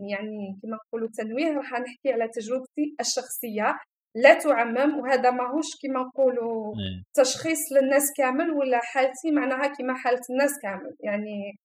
يعني 0.09 0.59
كما 0.63 0.79
نقولوا 0.87 1.09
تنويه 1.15 1.53
راح 1.53 1.73
نحكي 1.73 2.13
على 2.13 2.29
تجربتي 2.29 2.97
الشخصية 3.01 3.79
لا 4.15 4.35
تعمم 4.35 4.99
وهذا 4.99 5.31
ماهوش 5.31 5.67
كما 5.83 6.01
نقولوا 6.01 6.75
إيه. 6.79 7.03
تشخيص 7.15 7.73
للناس 7.73 8.13
كامل 8.17 8.51
ولا 8.51 8.81
حالتي 8.83 9.31
معناها 9.31 9.67
كما 9.67 9.95
حالة 9.95 10.21
الناس 10.31 10.51
كامل 10.63 10.97
يعني 11.01 11.59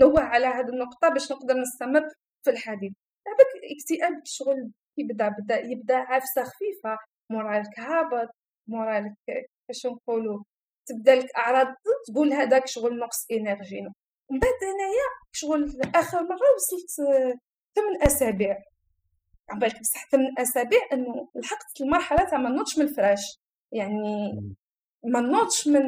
نوه 0.00 0.20
على 0.20 0.46
هذه 0.46 0.68
النقطة 0.68 1.08
باش 1.08 1.32
نقدر 1.32 1.54
نستمر 1.54 2.08
في 2.44 2.50
الحديث 2.50 2.92
لعبك 3.26 3.50
اكتئاب 3.76 4.22
شغل 4.24 4.72
يبدا 4.98 5.28
بدا 5.28 5.58
يبدا 5.58 5.96
عفسة 5.96 6.44
خفيفة 6.44 6.98
مورالك 7.30 7.78
هابط 7.80 8.28
مورالك 8.68 9.14
كيفاش 9.26 9.86
نقولوا 9.86 10.42
تبدا 10.86 11.14
لك 11.14 11.36
أعراض 11.36 11.66
تقول 12.08 12.32
هذاك 12.32 12.66
شغل 12.66 12.98
نقص 12.98 13.26
إنرجي. 13.32 13.80
من 14.30 14.38
بعد 14.38 14.60
انايا 14.62 15.08
شغل 15.32 15.80
آخر 15.94 16.22
مرة 16.22 16.48
وصلت 16.56 16.90
ثمان 17.74 18.02
اسابيع 18.02 18.56
عبالك 19.50 19.80
بصح 19.80 20.08
ثمان 20.10 20.34
اسابيع 20.38 20.80
إنه 20.92 21.28
لحقت 21.34 21.80
المرحلة 21.80 22.30
تاع 22.30 22.38
ما 22.38 22.48
نوضش 22.48 22.78
من 22.78 22.84
الفراش. 22.84 23.38
يعني 23.72 24.32
ما 25.04 25.20
نوضش 25.20 25.68
من 25.68 25.82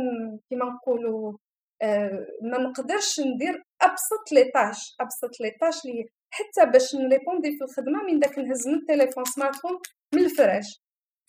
كيما 0.49 0.65
نقولوا 0.65 1.37
آه 1.83 2.27
ما 2.43 2.59
نقدرش 2.59 3.20
ندير 3.20 3.62
أبسط 3.82 3.90
les 3.90 3.96
tâches 3.96 4.07
أبسط 4.07 4.15
les 4.15 4.21
tâches 4.21 4.32
لي 4.32 6.09
حتى 6.35 6.71
باش 6.71 6.95
نrépondi 6.94 7.59
في 7.59 7.65
الخدمة 7.65 8.03
من 8.03 8.19
داك 8.19 8.39
نهز 8.39 8.69
من 8.69 8.75
التليفون 8.75 9.25
smartphone 9.24 9.78
من 10.15 10.25
الفراش. 10.25 10.81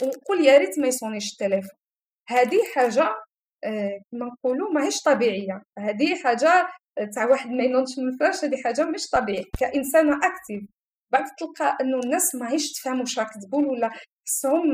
ونقول 0.02 0.46
يا 0.46 0.58
ريت 0.58 0.80
ما 0.80 0.88
يصونيش 0.88 1.34
التليفون. 1.34 1.78
هذه 2.30 2.60
حاجة 2.76 3.16
آه 3.64 4.00
كما 4.12 4.26
نقولوا 4.26 4.72
ماهيش 4.74 5.02
طبيعية. 5.02 5.62
هذه 5.80 6.16
حاجة 6.24 6.68
تاع 7.14 7.26
واحد 7.26 7.50
ما 7.50 7.64
ينوضش 7.64 8.00
من 8.00 8.08
الفراش 8.08 8.44
هذه 8.46 8.62
حاجة 8.64 8.86
مش 8.86 9.10
طبيعية. 9.10 9.44
كإنسانة 9.60 10.16
active 10.18 10.64
بعد 11.14 11.26
تلقى 11.40 11.78
أنه 11.82 12.00
الناس 12.00 12.36
ماهيش 12.36 12.72
تفهم 12.72 13.00
واش 13.00 13.20
راك 13.20 13.30
تقول 13.48 13.66
ولا 13.66 13.90
حسهم 14.28 14.66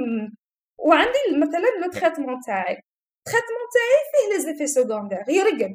وعندي 0.79 1.19
مثلا 1.41 1.85
le 1.85 1.91
traitement 1.91 2.39
تاعي. 2.47 2.77
ال 3.27 3.31
traitement 3.31 3.65
تاعي 3.73 4.01
فيه 4.11 4.33
les 4.33 4.41
effets 4.41 4.67
secondaires 4.67 5.23
يرقد 5.29 5.73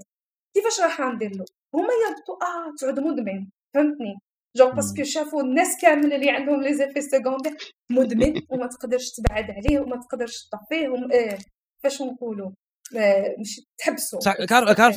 كيفاش 0.55 0.81
راح 0.81 1.01
ندير 1.01 1.31
له؟ 1.31 1.45
هما 1.75 1.93
يربطوا 2.09 2.37
آه 2.43 2.75
تعود 2.81 3.01
مدمن. 3.01 3.47
فهمتني؟ 3.75 4.15
genre 4.57 4.75
parce 4.75 4.92
que 4.92 5.03
شافوا 5.05 5.43
الناس 5.43 5.69
كامل 5.83 6.13
اللي 6.13 6.31
عندهم 6.31 6.63
les 6.63 6.75
effets 6.75 7.01
secondaires 7.01 7.53
مدمن 7.91 8.43
وما 8.51 8.67
تقدرش 8.67 9.11
تبعد 9.11 9.51
عليه 9.51 9.81
وما 9.81 9.97
تقدرش 10.01 10.49
تطفيه 10.53 10.87
آه 10.87 11.39
كيفاش 11.83 12.03
نقولوا 12.03 12.51
مش 13.41 13.61
تحبسوا 13.79 14.47
grave 14.49 14.77
grave 14.77 14.95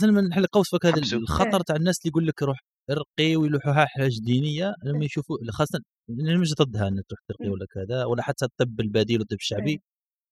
سلمى 0.00 0.20
نحل 0.20 0.46
قوس 0.46 0.70
فك 0.72 0.86
هذا 0.86 1.02
الخطر 1.12 1.60
تاع 1.60 1.76
الناس 1.76 1.98
اللي 2.00 2.10
يقول 2.10 2.26
لك 2.26 2.42
روح 2.42 2.58
ارقي 2.90 3.36
ويلوحوها 3.36 3.86
حاجة 3.86 4.10
دينيه 4.22 4.74
لما 4.84 5.04
يشوفوا 5.04 5.36
خاصه 5.50 5.78
أنا 6.10 6.38
مش 6.38 6.54
ضدها 6.54 6.88
ان 6.88 7.02
تروح 7.08 7.20
ترقي 7.28 7.50
ولا 7.50 7.66
كذا 7.74 8.04
ولا 8.04 8.22
حتى 8.22 8.44
الطب 8.44 8.80
البديل 8.80 9.18
والطب 9.18 9.36
الشعبي 9.36 9.80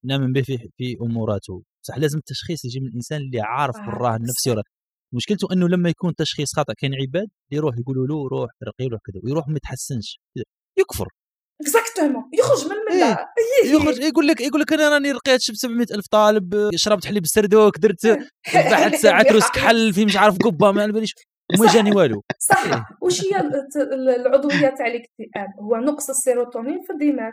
نامن 0.04 0.32
به 0.32 0.42
في 0.42 0.58
في 0.76 0.96
اموراته 1.02 1.62
صح 1.86 1.98
لازم 1.98 2.18
التشخيص 2.18 2.64
يجي 2.64 2.80
من 2.80 2.86
الانسان 2.86 3.20
اللي 3.20 3.40
عارف 3.40 3.76
بالمرض 3.76 4.16
النفسي 4.16 4.50
ولا 4.50 4.62
مشكلته 5.14 5.48
إنه 5.52 5.68
لما 5.68 5.88
يكون 5.88 6.14
تشخيص 6.14 6.54
خاطئ 6.56 6.72
كاين 6.78 6.94
عباد 6.94 7.28
يروح 7.52 7.74
يقولوا 7.78 8.06
له 8.06 8.28
روح 8.28 8.50
ارقي 8.62 8.86
روح 8.92 9.00
كذا 9.06 9.20
ويروح 9.24 9.48
ما 9.48 9.56
يتحسنش 9.56 10.20
يكفر. 10.78 11.08
exactement 11.62 12.24
يخرج 12.38 12.64
من 12.66 12.72
المله 12.72 13.18
إيه. 13.18 13.72
يخرج 13.72 13.98
يقول 13.98 14.26
لك 14.26 14.40
يقول 14.40 14.60
لك 14.60 14.72
أنا 14.72 14.88
راني 14.88 15.12
رقيت 15.12 15.40
شفت 15.40 15.56
700 15.56 15.86
ألف 15.94 16.06
طالب 16.06 16.70
شربت 16.76 17.06
حليب 17.06 17.24
السردوك 17.24 17.78
درت 17.78 18.06
بعد 18.72 18.94
ساعات 18.94 19.32
روسك 19.32 19.58
حل 19.64 19.92
في 19.92 20.04
مش 20.04 20.16
عارف 20.16 20.36
قبة 20.44 20.72
ما 20.72 20.86
باليش 20.86 21.14
وما 21.54 21.72
جاني 21.72 21.90
والو. 21.92 22.22
صح. 22.38 22.64
إيه. 22.66 22.86
وش 23.02 23.24
هي 23.24 23.40
العضوية 24.16 24.68
تاع 24.68 24.86
الاكتئاب؟ 24.86 25.48
هو 25.60 25.76
نقص 25.76 26.10
السيروتونين 26.10 26.82
في 26.82 26.92
الدماغ. 26.92 27.30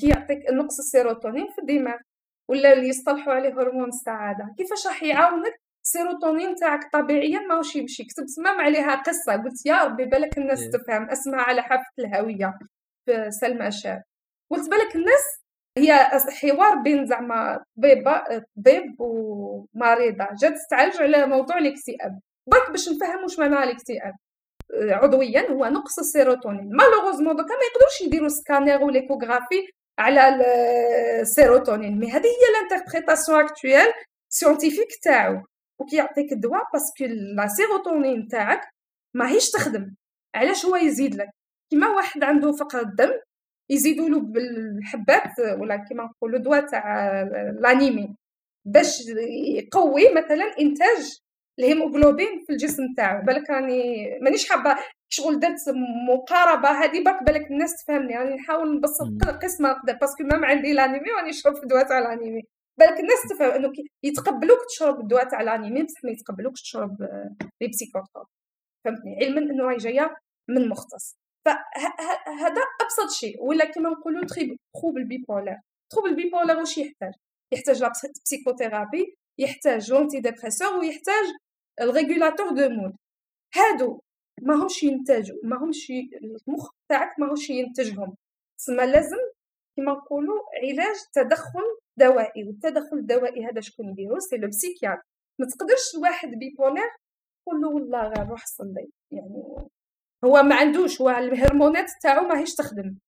كي 0.00 0.08
يعطيك 0.08 0.38
نقص 0.52 0.78
السيروتونين 0.78 1.46
في 1.54 1.60
الدماغ 1.60 1.96
ولا 2.48 2.72
اللي 2.72 2.88
يصطلحوا 2.88 3.32
عليه 3.32 3.48
هرمون 3.48 3.88
السعادة. 3.88 4.54
كيفاش 4.58 4.86
راح 4.86 5.02
يعاونك 5.02 5.61
السيروتونين 5.84 6.54
تاعك 6.54 6.92
طبيعيا 6.92 7.40
ماهوش 7.40 7.76
يمشي. 7.76 8.04
كتبت 8.04 8.30
تمام 8.36 8.60
عليها 8.60 8.94
قصة 8.94 9.32
قلت 9.32 9.66
يا 9.66 9.84
ربي 9.84 10.04
بالك 10.04 10.38
الناس 10.38 10.62
إيه. 10.62 10.70
تفهم 10.70 11.10
اسمها 11.10 11.40
على 11.40 11.62
حافة 11.62 11.92
الهاوية 11.98 12.58
في 13.06 13.30
سلمى 13.30 13.70
شاب 13.70 14.02
قلت 14.50 14.70
بالك 14.70 14.96
الناس 14.96 15.42
هي 15.78 16.10
حوار 16.40 16.74
بين 16.74 17.06
زعما 17.06 17.64
طبيبه 17.76 18.22
طبيب 18.56 19.00
ومريضة. 19.00 20.28
جات 20.42 20.54
تتعالج 20.66 21.02
على 21.02 21.26
موضوع 21.26 21.58
الاكتئاب. 21.58 22.20
برك 22.46 22.70
باش 22.70 22.88
نفهم 22.88 23.22
واش 23.22 23.38
معنى 23.38 23.64
الاكتئاب. 23.64 24.14
عضويا 24.74 25.50
هو 25.50 25.66
نقص 25.66 25.98
السيروتونين. 25.98 26.76
malheureusement 26.76 27.36
دوكا 27.36 27.48
ما 27.48 27.64
يقدروش 27.72 28.00
يديروا 28.02 28.28
scanner 28.28 28.82
و 28.82 28.88
l'échographie 28.88 29.66
على 29.98 30.28
السيروتونين 31.20 31.98
mais 31.98 32.10
هذه 32.10 32.26
هي 32.26 32.68
l'interprétation 32.70 33.40
actuelle 33.40 33.92
scientifique 34.28 34.88
تاعو. 35.02 35.42
وكيعطيك 35.82 36.32
الدواء 36.32 36.62
parce 36.72 36.92
que 36.92 37.04
la 37.36 37.46
sérotonine 37.46 38.28
تاعك 38.28 38.60
ماهيش 39.14 39.50
تخدم. 39.50 39.94
علاش 40.34 40.66
هو 40.66 40.76
يزيد 40.76 41.14
لك؟ 41.14 41.28
كيما 41.70 41.88
واحد 41.88 42.24
عنده 42.24 42.52
فقر 42.52 42.80
الدم 42.80 43.10
يزيدوا 43.70 44.08
له 44.08 44.20
بالحبات 44.20 45.38
ولا 45.60 45.76
كيما 45.76 46.04
نقولوا 46.04 46.38
دواء 46.38 46.66
تاع 46.66 47.12
l'anémie 47.60 48.16
باش 48.64 49.00
يقوي 49.58 50.14
مثلا 50.14 50.44
إنتاج 50.60 51.18
الهيموغلوبين 51.58 52.44
في 52.46 52.52
الجسم 52.52 52.82
تاعو. 52.96 53.22
بالك 53.24 53.50
راني 53.50 54.08
مانيش 54.22 54.48
حابة 54.48 54.76
شغل 55.08 55.40
درت 55.40 55.58
مقاربة 56.08 56.68
هذه 56.68 57.04
برك 57.04 57.22
بالك 57.22 57.50
الناس 57.50 57.84
تفهمني 57.84 58.18
راني 58.18 58.34
نحاول 58.34 58.76
نبسط 58.76 59.24
قسم 59.42 59.66
نقدر 59.66 59.92
parce 59.92 60.12
que 60.12 60.24
ما 60.24 60.46
عندي 60.46 60.72
l'anémie 60.72 61.10
راني 61.10 61.28
نشرب 61.28 61.54
في 61.54 61.66
دواء 61.66 61.88
تاع 61.88 61.98
l'anémie 61.98 62.42
بالك 62.78 63.00
الناس 63.00 63.22
تفهم 63.30 63.50
إنه 63.50 63.72
يتقبلوك 64.04 64.58
تشرب 64.68 65.00
الدواء 65.00 65.28
تاع 65.28 65.42
l'anémie 65.42 65.82
بصح 65.82 66.04
ما 66.04 66.10
يتقبلوكش 66.10 66.62
تشرب 66.62 67.02
les 67.60 67.68
psychotropes 67.68 68.26
فهمتني؟ 68.84 69.16
علما 69.16 69.40
إنه 69.40 69.64
راهي 69.64 69.76
جاية 69.76 70.16
من 70.48 70.68
مختص. 70.68 71.16
فهذا 71.46 72.62
أبسط 72.82 73.10
شيء. 73.10 73.42
ولا 73.44 73.64
كما 73.64 73.90
نقولوا 73.90 74.26
trouble 74.80 75.04
bipolaire 75.04 75.60
trouble 75.92 76.14
bipolaire 76.16 76.58
واش 76.58 76.78
يحتاج؟ 76.78 77.12
يحتاج 77.52 77.82
la 77.82 77.92
psychothérapie 78.24 79.14
يحتاج 79.38 79.92
l'antidépresseur 79.92 80.76
ويحتاج 80.76 81.24
ال 81.80 81.86
régulateur 81.86 82.48
de 82.50 82.68
mood 82.68 82.96
هادو 83.54 84.00
ماهمش 84.42 84.82
ينتجوا 84.82 85.38
ماهمش 85.44 85.90
المخ 86.48 86.70
تاعك 86.88 87.18
ماهوش 87.18 87.50
ينتجهم. 87.50 88.14
تسمى 88.58 88.86
لازم 88.86 89.16
كما 89.76 89.92
نقولوا 89.92 90.40
علاج 90.62 90.96
تدخل 91.12 91.78
دوائي 91.98 92.44
والتدخل 92.46 92.96
الدوائي 92.98 93.44
هذا 93.44 93.60
شكون 93.60 93.88
يديرو؟ 93.88 94.18
c'est 94.18 94.36
le 94.36 94.48
psychiatre 94.48 95.02
ما 95.40 95.46
تقدرش 95.46 95.94
واحد 96.02 96.28
bipolaire 96.28 96.90
تقول 97.42 97.60
له 97.60 97.68
والله 97.68 98.08
غير 98.08 98.28
روح 98.28 98.46
صلي. 98.46 98.90
يعني 99.12 99.42
هو 100.24 100.42
ما 100.42 100.54
عندوش 100.54 101.00
هو 101.00 101.10
الهرمونات 101.10 101.86
تاعو 102.02 102.28
ماهيش 102.28 102.54
تخدم. 102.54 102.98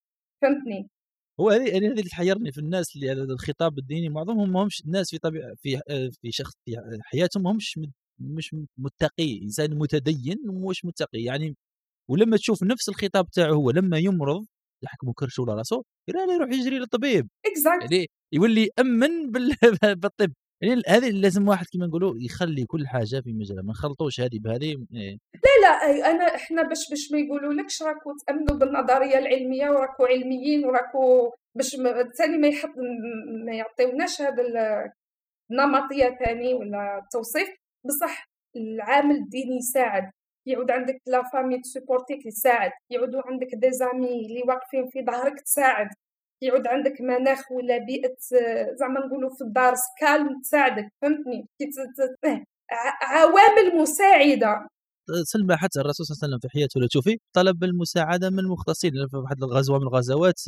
فهمتني؟ 0.43 0.89
هو 1.40 1.51
هذه 1.51 1.77
هذه 1.77 1.86
اللي 1.86 2.02
تحيرني 2.02 2.52
في 2.52 2.59
الناس 2.59 2.86
اللي 2.97 3.12
هذا 3.12 3.23
الخطاب 3.23 3.78
الديني 3.78 4.09
معظمهم 4.09 4.52
ما 4.52 4.62
همش 4.62 4.85
الناس 4.86 5.11
في 5.11 5.19
طبيعة 5.19 5.55
في 5.59 5.81
في 6.20 6.31
شخص 6.31 6.52
في 6.65 6.77
حياتهم 7.02 7.43
ما 7.43 7.51
همش 7.51 7.81
مش 8.20 8.56
متقي. 8.78 9.43
إنسان 9.43 9.78
متدين 9.78 10.36
ومش 10.48 10.85
متقي. 10.85 11.23
يعني 11.23 11.56
ولما 12.11 12.36
تشوف 12.36 12.62
نفس 12.62 12.89
الخطاب 12.89 13.27
تاعه 13.31 13.52
هو 13.52 13.70
لما 13.70 13.98
يمرض 13.98 14.47
يحكموا 14.85 15.12
كرشه 15.16 15.43
ولا 15.43 15.55
راسه 15.55 15.82
يروح 16.09 16.51
يجري 16.52 16.78
للطبيب. 16.78 17.28
يعني 17.81 18.06
يولي 18.35 18.69
أمن 18.81 19.31
بالطب. 20.02 20.32
يعني 20.62 20.82
هذه 20.89 21.11
لازم 21.11 21.48
واحد 21.48 21.66
كما 21.73 21.86
نقولوا 21.86 22.15
يخلي 22.19 22.65
كل 22.65 22.86
حاجة 22.86 23.20
في 23.24 23.32
مجالها 23.32 23.62
ما 23.62 23.70
نخلطوش 23.70 24.20
هذه 24.20 24.39
بهذه 24.44 24.86
إيه. 24.94 25.19
لا 25.44 25.55
لا 25.62 26.11
أنا 26.11 26.35
إحنا 26.35 26.62
باش 26.62 26.90
باش 26.90 27.12
ما 27.12 27.19
يقولوا 27.19 27.52
لكش 27.52 27.82
راكو 27.82 28.12
تأمنوا 28.27 28.59
بالنظرية 28.59 29.19
العلمية 29.19 29.70
وراكو 29.70 30.05
علميين 30.05 30.65
وراكو 30.65 31.31
باش 31.55 31.77
ثاني 32.19 32.39
ما 32.39 32.48
يحط 32.48 32.74
ما 33.47 33.52
يعطيوناش 33.52 34.23
هذا 34.23 34.43
النمطيه 35.51 36.19
ثاني 36.24 36.55
ولا 36.55 36.98
التوصيف 36.98 37.48
بصح 37.85 38.28
العامل 38.56 39.16
الديني 39.16 39.56
يساعد 39.56 40.11
يعود 40.47 40.70
عندك 40.70 40.97
لا 41.06 41.23
فامي 41.32 41.61
تسيبورتيك 41.61 42.27
يساعد 42.27 42.70
يعودوا 42.90 43.23
عندك 43.27 43.48
دي 43.55 43.70
زامي 43.70 44.27
اللي 44.27 44.43
واقفين 44.48 44.86
في 44.90 45.05
ظهرك 45.05 45.40
تساعد. 45.40 45.89
يعود 46.45 46.66
عندك 46.66 47.01
مناخ 47.01 47.53
ولا 47.53 47.79
بيئة 47.79 48.16
زعما 48.81 49.01
نقولوا 49.07 49.31
في 49.31 49.45
الدار 49.45 49.75
كالم 50.01 50.41
تساعدك 50.41 50.93
فهمتني؟ 51.03 51.49
إيه، 52.25 52.45
عوامل 53.03 53.77
مساعدة. 53.81 54.69
سلمى 55.25 55.57
حتى 55.57 55.81
الرسول 55.81 56.07
صلى 56.07 56.15
الله 56.15 56.25
عليه 56.25 56.35
وسلم 56.35 56.39
في 56.39 56.49
حياته 56.49 56.79
ولا 56.79 56.89
تشوفي 56.89 57.19
طلب 57.33 57.65
المساعدة 57.65 58.31
من 58.31 58.39
المختصين. 58.39 58.93
في 59.11 59.16
واحد 59.16 59.43
الغزوة 59.43 59.79
من 59.79 59.87
الغزوات 59.87 60.41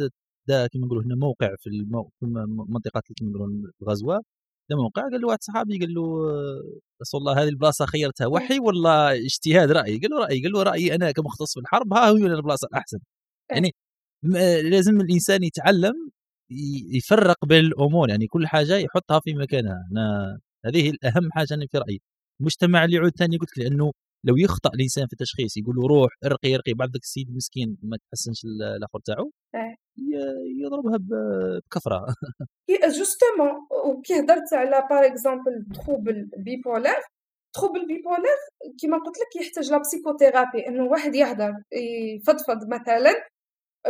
دا 0.48 0.66
كما 0.66 0.86
نقولوا 0.86 1.02
هنا 1.04 1.14
موقع 1.16 1.48
في, 1.58 1.66
المو... 1.70 2.10
في 2.20 2.26
منطقة 2.68 3.02
كما 3.16 3.30
نقولوا 3.30 3.70
الغزوة. 3.82 4.22
دا 4.70 4.76
موقع 4.76 5.02
قال 5.02 5.20
له 5.20 5.28
واحد 5.28 5.42
صحابي 5.42 5.78
قال 5.78 5.94
له 5.94 6.02
رسول 7.02 7.20
الله 7.20 7.42
هذه 7.42 7.48
البلاصة 7.48 7.86
خيرتها 7.86 8.26
وحي 8.26 8.58
ولا 8.58 9.12
اجتهاد 9.12 9.70
رأي؟ 9.70 9.98
قال 9.98 10.10
له 10.10 10.18
رايي 10.24 10.42
قال 10.42 10.52
له 10.52 10.62
رأيي 10.62 10.94
أنا 10.94 11.12
كمختص 11.12 11.54
في 11.54 11.60
الحرب 11.60 11.92
ها 11.92 12.08
هي 12.10 12.12
البلاصة 12.26 12.68
الأحسن. 12.68 12.98
يعني 13.50 13.72
لازم 14.70 15.00
الإنسان 15.00 15.42
يتعلم 15.44 15.94
يفرق 16.96 17.44
بين 17.44 17.64
الأمور 17.64 18.10
يعني 18.10 18.26
كل 18.26 18.46
حاجة 18.46 18.76
يحطها 18.76 19.20
في 19.20 19.34
مكانها. 19.34 19.88
أنا 19.92 20.38
هذه 20.66 20.90
الأهم 20.90 21.32
حاجة 21.32 21.54
أنا 21.54 21.66
في 21.70 21.78
رأيي. 21.78 22.00
المجتمع 22.40 22.84
اللي 22.84 22.96
يعود 22.96 23.10
ثاني 23.18 23.36
قلت 23.36 23.58
لأنه 23.58 23.92
لو 24.24 24.36
يخطأ 24.36 24.70
الإنسان 24.74 25.06
في 25.06 25.12
التشخيص 25.12 25.56
يقول 25.56 25.76
له 25.76 25.86
روح 25.88 26.10
ارقي 26.24 26.54
ارقي 26.54 26.72
بعد 26.74 26.88
ذاك 26.88 27.02
السيد 27.02 27.36
مسكين 27.36 27.76
ما 27.82 27.96
تحسنش 27.96 28.44
الآخر 28.44 29.00
تاعو. 29.04 29.30
يضربها 30.62 30.98
بكفره 31.00 32.06
justement 32.98 33.50
وكي 33.86 34.14
هضرت 34.20 34.52
على 34.52 34.86
par 34.90 35.06
exemple 35.06 35.66
trouble 35.74 36.30
bipolaire 36.38 37.02
trouble 37.54 37.86
bipolaire 37.86 38.38
كيما 38.80 38.96
قلت 38.96 39.16
لك 39.18 39.42
يحتاج 39.42 39.70
la 39.70 39.78
psychothérapie 39.78 40.68
إنه 40.68 40.84
واحد 40.84 41.14
يهضر 41.14 41.52
يفضفض 42.16 42.68
مثلا 42.68 43.12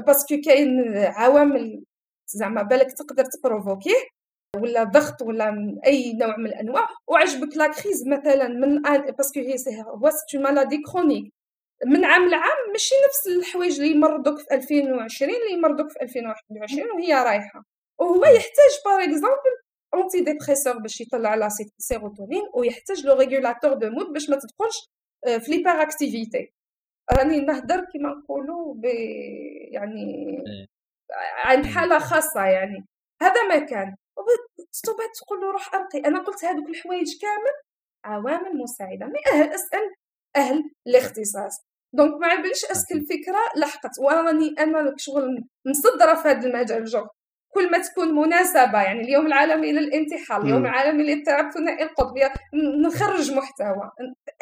parce 0.01 0.26
que 0.26 0.41
كاين 0.45 0.97
عوامل 0.97 1.85
زعما 2.27 2.63
بالك 2.63 2.93
تقدر 2.93 3.25
ت 3.25 3.32
provoquer 3.32 3.95
ولا 4.57 4.85
ضغط 4.85 5.23
ولا 5.23 5.79
أي 5.87 6.13
نوع 6.13 6.37
من 6.37 6.47
الأنواع. 6.47 6.89
وعجبك 7.09 7.57
la 7.57 7.67
crise 7.67 8.09
مثلا 8.09 8.49
من 8.49 8.83
parce 9.19 9.33
que 9.33 9.41
هي 9.41 9.57
هو 9.83 10.11
c'est 10.11 10.39
maladie 10.39 10.83
chronique 10.93 11.33
من 11.87 12.05
عام 12.05 12.29
لعام 12.29 12.71
ماشي 12.73 12.95
نفس 13.07 13.27
الحوايج 13.27 13.81
اللي 13.81 13.91
يمرضوك 13.91 14.39
في 14.39 14.55
2020 14.55 15.35
اللي 15.35 15.53
يمرضوك 15.53 15.91
في 15.91 16.03
2021 16.03 16.91
وهي 16.91 17.15
رايحة. 17.15 17.63
وهو 18.01 18.25
يحتاج 18.25 18.73
par 18.85 19.05
exemple 19.05 19.57
antidépresseur 19.95 20.79
باش 20.79 21.01
يطلع 21.01 21.35
la 21.35 21.49
sérotonine 21.79 22.43
ويحتاج 22.55 23.07
le 23.07 23.15
régulateur 23.19 23.73
de 23.75 23.91
mood 23.91 24.13
باش 24.13 24.31
ما 24.31 24.37
تدخلش 24.37 24.89
آه، 25.27 25.39
في 25.39 25.51
l'hyperactivité 25.51 26.53
راني 27.13 27.41
نهدر 27.41 27.85
كيما 27.93 28.09
نقولوا 28.09 28.75
ب 28.75 28.85
يعني 29.73 30.43
إيه. 30.47 30.67
عن 31.45 31.67
حالة 31.67 31.99
خاصة 31.99 32.45
يعني. 32.45 32.87
هذا 33.23 33.43
ما 33.49 33.59
كان. 33.59 33.97
بعد 34.99 35.11
تقول 35.23 35.41
له 35.41 35.53
روح 35.53 35.75
أرقي. 35.75 35.99
أنا 35.99 36.19
قلت 36.19 36.45
هذوك 36.45 36.69
الحوايج 36.69 37.21
كامل 37.21 37.55
عوامل 38.05 38.57
مساعدة. 38.57 39.07
mais 39.07 39.21
أهل 39.33 39.55
أسأل 39.55 39.95
أهل 40.37 40.71
الاختصاص. 40.87 41.67
donc 41.93 42.21
ما 42.21 42.27
علاباليش 42.27 42.65
est-ce 42.65 42.84
que 42.84 42.93
الفكرة 42.93 43.39
لحقت. 43.57 43.99
وراني 44.01 44.55
أنا 44.59 44.95
شغل 44.97 45.45
مصدره 45.67 46.15
في 46.15 46.29
هذا 46.29 46.47
المجال. 46.47 46.85
je. 46.85 47.07
كل 47.55 47.71
ما 47.71 47.79
تكون 47.79 48.15
مناسبة 48.15 48.83
يعني 48.83 49.01
اليوم 49.01 49.27
العالمي 49.27 49.73
للانتحار 49.73 50.43
اليوم 50.43 50.67
العالمي 50.67 51.03
للاضطراب 51.03 51.47
الثنائي 51.47 51.83
القطبي 51.83 52.21
نخرج 52.85 53.33
محتوى. 53.33 53.91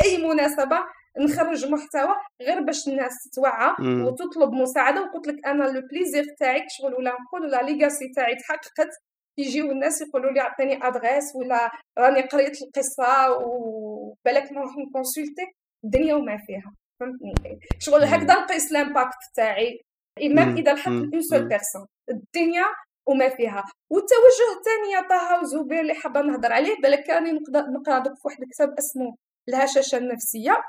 أي 0.05 0.29
مناسبة 0.29 0.79
نخرج 1.19 1.67
محتوى 1.67 2.15
غير 2.43 2.61
باش 2.61 2.89
الناس 2.89 3.13
تتوعى 3.25 3.75
وتطلب 3.81 4.53
مساعدة. 4.53 5.03
وقلت 5.03 5.27
لك 5.27 5.47
أنا 5.47 5.65
le 5.65 5.81
plaisir 5.81 6.25
تاعي 6.39 6.67
شغل 6.69 6.95
ولا 6.95 7.17
نقول 7.21 7.51
la 7.51 7.63
legacy 7.63 8.09
تاعي 8.17 8.35
تحققت. 8.35 8.91
يجيو 9.39 9.71
الناس 9.71 10.03
يقولوا 10.03 10.31
لي 10.33 10.41
عطيني 10.41 10.87
adresse 10.87 11.37
ولا 11.37 11.71
راني 11.99 12.23
قريت 12.23 12.63
القصة 12.63 13.31
وبالك 13.31 14.53
نروح 14.53 14.77
ن 14.77 14.84
consulter. 14.84 15.53
الدنيا 15.85 16.15
وما 16.15 16.37
فيها. 16.47 16.75
فهمتني؟ 17.01 17.59
شغل 17.79 18.05
هكذا 18.05 18.35
نقيس 18.35 18.73
ال 18.73 18.79
impact 18.79 19.19
تاعي. 19.35 19.81
même 20.21 20.57
إذا 20.57 20.75
لحقت 20.75 20.87
une 20.87 21.21
seule 21.21 21.49
personne 21.49 21.87
الدنيا 22.11 22.65
وما 23.07 23.29
فيها. 23.29 23.65
والتوجه 23.91 24.59
الثاني 24.59 24.93
يا 24.93 25.01
طه 25.01 25.41
وزبير 25.41 25.81
اللي 25.81 25.95
حابة 25.95 26.21
نهضر 26.21 26.53
عليه. 26.53 26.77
بالك 26.83 27.11
راني 27.11 27.33
نقدر 27.33 27.61
نقرأ 27.61 28.03
في 28.03 28.21
واحد 28.25 28.43
الكتاب 28.43 28.75
اسمه 28.79 29.17
الهشاشة 29.49 29.99
النفسية. 29.99 30.63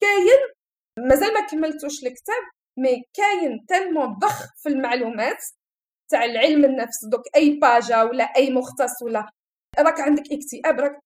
كاين 0.00 0.40
مازال 1.08 1.34
ما 1.34 1.46
كملتوش 1.46 2.02
الكتاب 2.02 2.42
mais 2.78 3.02
كاين 3.14 3.66
tellement 3.68 4.14
ضخ 4.18 4.46
في 4.62 4.68
المعلومات 4.68 5.38
تاع 6.10 6.24
العلم 6.24 6.64
النفس 6.64 7.04
دوك 7.12 7.22
أي 7.36 7.58
باجا 7.62 8.02
ولا 8.02 8.24
أي 8.24 8.50
مختص 8.50 9.02
ولا 9.02 9.30
راك 9.78 10.00
عندك 10.00 10.22
اكتئاب 10.32 10.80
راك 10.80 11.00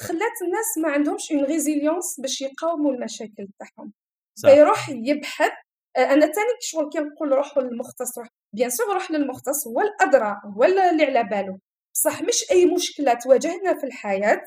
خلات 0.00 0.36
الناس 0.42 0.78
ما 0.82 0.88
عندهمش 0.92 1.32
une 1.32 1.44
résilience 1.44 2.20
باش 2.20 2.40
يقاوموا 2.40 2.92
المشاكل 2.92 3.48
تاعهم. 3.58 3.92
فيروح 4.40 4.88
يبحث. 4.88 5.52
أنا 5.98 6.26
تاني 6.26 6.56
شغل 6.60 6.90
كي 6.92 6.98
نقول 6.98 7.32
روحوا 7.32 7.62
للمختص 7.62 8.18
روح 8.18 8.28
bien 8.56 8.70
sûr 8.70 8.94
روح 8.94 9.10
للمختص 9.10 9.66
هو 9.66 9.80
الأدرى 9.80 10.40
هو 10.56 10.64
اللي 10.64 10.80
على 10.80 11.24
باله. 11.24 11.58
بصح 11.94 12.22
مش 12.22 12.50
أي 12.50 12.66
مشكلة 12.66 13.14
تواجهنا 13.14 13.74
في 13.80 13.86
الحياة. 13.86 14.42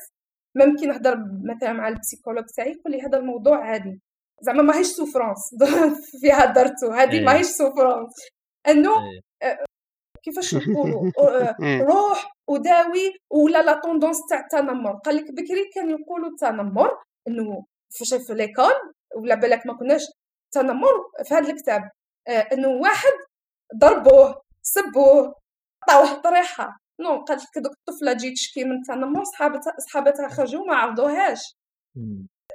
ممكن 0.54 0.88
نهضر 0.88 1.16
مثلا 1.44 1.72
مع 1.72 1.88
ال 1.88 1.93
psychologue 1.93 2.44
تاعي 2.56 2.70
يقول 2.70 2.92
لي 2.92 3.02
هذا 3.02 3.18
الموضوع 3.18 3.64
عادي 3.64 4.00
زعما 4.40 4.62
ماهيش 4.62 4.86
souffrance 4.86 5.54
فيها 6.20 6.44
درتو 6.44 6.90
هذه 6.90 7.12
إيه. 7.12 7.24
ماهيش 7.24 7.46
souffrance 7.46 8.12
إنه 8.68 8.90
إيه. 8.90 9.50
آه، 9.50 9.64
كيفاش 10.22 10.54
نقولوا 10.54 11.10
آه، 11.18 11.56
إيه. 11.62 11.82
روح 11.82 12.32
وداوي 12.48 13.16
ولا 13.30 13.62
la 13.62 13.80
tendance 13.80 14.16
تاع 14.30 14.40
التنمر 14.40 14.92
قال 14.92 15.16
لك 15.16 15.30
بكري 15.32 15.70
كان 15.74 15.90
يقولوا 15.90 16.28
التنمر 16.28 16.90
إنه 17.28 17.64
فاش 17.98 18.14
في 18.14 18.34
l'école 18.34 18.74
ولا 19.16 19.34
بالك 19.34 19.66
ما 19.66 19.76
كناش 19.76 20.02
تنمر 20.52 20.92
في 21.24 21.34
هذا 21.34 21.50
الكتاب 21.50 21.82
آه، 22.28 22.48
إنه 22.52 22.68
واحد 22.68 23.12
ضربوه 23.76 24.42
سبوه 24.62 25.34
عطاوه 25.82 26.20
طريحة 26.20 26.78
non 27.00 27.24
قالت 27.24 27.42
لك 27.42 27.62
دوك 27.64 27.72
الطفله 27.72 28.12
تجي 28.12 28.30
تشكي 28.30 28.64
من 28.64 28.76
التنمر 28.76 29.24
صحابتها 29.24 29.76
صحابتها 29.78 30.28
خرجوا 30.28 30.66
ما 30.66 30.76
عرضوهاش 30.76 31.56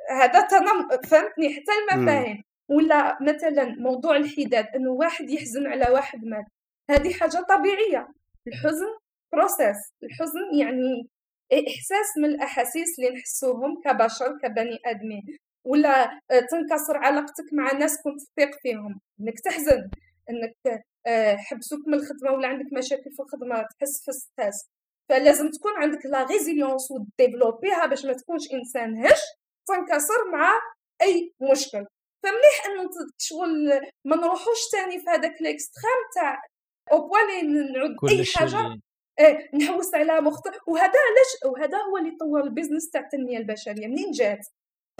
هذا 0.09 0.41
تنمر 0.47 1.01
فهمتني 1.03 1.49
حتى 1.53 1.95
المفاهيم 1.95 2.43
ولا 2.69 3.17
مثلا 3.21 3.75
موضوع 3.79 4.15
الحداد 4.15 4.65
انه 4.75 4.91
واحد 4.91 5.29
يحزن 5.29 5.67
على 5.67 5.91
واحد 5.91 6.25
مات 6.25 6.45
هذه 6.89 7.13
حاجة 7.13 7.45
طبيعيه 7.49 8.07
الحزن 8.47 8.87
process 9.33 9.77
الحزن 10.03 10.59
يعني 10.59 11.09
احساس 11.53 12.17
من 12.17 12.25
الاحاسيس 12.25 12.99
اللي 12.99 13.09
نحسوهم 13.09 13.81
كبشر 13.85 14.37
كبني 14.43 14.79
ادمين 14.85 15.37
ولا 15.65 16.19
تنكسر 16.29 16.97
علاقتك 16.97 17.53
مع 17.53 17.71
ناس 17.71 18.01
كنت 18.03 18.21
تثق 18.21 18.59
فيهم 18.61 19.01
انك 19.19 19.39
تحزن 19.39 19.89
انك 20.29 20.83
حبسوك 21.37 21.87
من 21.87 21.93
الخدمة 21.93 22.31
ولا 22.31 22.47
عندك 22.47 22.73
مشاكل 22.73 23.11
في 23.11 23.21
الخدمة 23.21 23.55
تحس 23.61 24.05
في 24.05 24.11
stress 24.11 24.69
فلازم 25.09 25.49
تكون 25.49 25.71
عندك 25.77 26.05
la 26.05 26.23
résilience 26.23 26.91
و 26.91 26.99
développer 26.99 27.77
ها 27.77 27.85
باش 27.85 28.05
ما 28.05 28.13
تكونش 28.13 28.51
إنسان 28.53 29.05
هش 29.05 29.21
تنكسر 29.67 30.31
مع 30.31 30.51
أي 31.01 31.33
مشكل. 31.51 31.85
فمليح 32.23 32.65
إنه 32.65 32.89
شغل 33.17 33.81
ما 34.05 34.15
نروحوش 34.15 34.69
تاني 34.71 34.99
في 34.99 35.09
هذاك 35.09 35.41
ال 35.41 35.48
extrême 35.48 35.99
تاع 36.15 36.41
اوبوالي 36.91 37.41
نعود 37.41 37.95
أي 38.09 38.25
حاجة. 38.35 38.79
إيه 39.19 39.49
نحوس 39.55 39.95
على 39.95 40.21
مخت 40.21 40.47
وهذا 40.67 40.93
علاش 41.07 41.53
وهذا 41.53 41.77
هو 41.77 41.97
اللي 41.97 42.17
طور 42.19 42.43
ال 42.43 42.48
business 42.48 42.89
تاع 42.89 43.01
التنمية 43.01 43.37
البشرية. 43.37 43.87
منين 43.87 44.11
جات؟ 44.11 44.47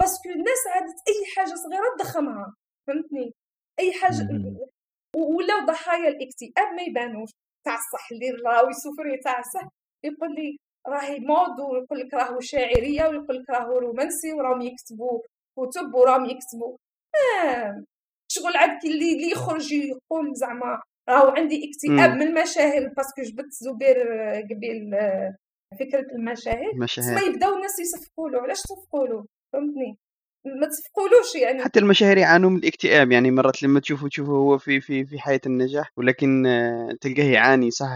parce 0.00 0.18
que 0.18 0.28
الناس 0.30 0.66
عادت 0.66 0.96
أي 1.08 1.34
حاجة 1.36 1.54
صغيرة 1.54 1.96
تضخمها 1.98 2.54
فهمتني؟ 2.86 3.34
أي 3.80 3.92
حاجة 3.92 4.28
ولاو 5.16 5.66
ضحايا 5.66 6.08
الإكتئاب 6.08 6.68
ما 6.76 6.82
يبانوش. 6.82 7.30
تاع 7.64 7.74
الصح 7.74 8.12
اللي 8.12 8.30
راهو 8.30 8.68
ي 8.68 8.73
souffre 8.73 9.06
يتعسه 9.06 9.70
يقول 10.04 10.34
لي 10.34 10.56
راهي 10.88 11.18
mood 11.20 11.60
ويقول 11.60 11.98
لك 11.98 12.14
راهو 12.14 12.40
شاعرية 12.40 13.08
ويقول 13.08 13.36
لك 13.36 13.50
راهو 13.50 13.78
رومانسي 13.78 14.32
وراهم 14.32 14.60
يكتبوا 14.60 15.20
كتب 15.58 15.94
وراهم 15.94 16.24
يكتبوا 16.24 16.76
آه. 17.44 17.84
شغل 18.32 18.56
عاد 18.56 18.84
اللي 18.84 19.12
اللي 19.12 19.30
يخرج 19.30 19.72
يقول 19.72 20.34
زعما 20.34 20.82
راهو 21.08 21.28
عندي 21.28 21.70
إكتئاب 21.70 22.10
من 22.10 22.22
المشاهير 22.22 22.88
parce 22.96 23.12
que 23.12 23.22
جبت 23.22 23.50
زبير 23.50 23.96
قبيل 24.50 24.90
فكرة 25.80 26.06
المشاهير 26.16 26.70
المشاهير 26.74 27.14
ما 27.14 27.20
يبداو 27.20 27.54
الناس 27.54 27.78
يصفقوا 27.80 28.30
له 28.30 28.40
علاش 28.40 28.58
تصفقوا 28.62 29.06
له 29.06 29.26
فهمتني؟ 29.52 29.98
ما 30.44 30.66
تفقولوش 30.66 31.34
يعني. 31.34 31.64
حتى 31.64 31.78
المشاهير 31.78 32.18
يعانوا 32.18 32.50
من 32.50 32.56
الاكتئاب 32.56 33.12
يعني 33.12 33.30
مرات 33.30 33.62
لما 33.62 33.80
تشوفوا 33.80 34.08
تشوفوا 34.08 34.38
هو 34.38 34.58
في 34.58 34.80
في 34.80 35.06
في 35.06 35.18
حياة 35.18 35.40
النجاح 35.46 35.90
ولكن 35.96 36.46
آه، 36.46 36.96
تلقاه 37.00 37.24
يعاني 37.24 37.70
صح؟ 37.70 37.88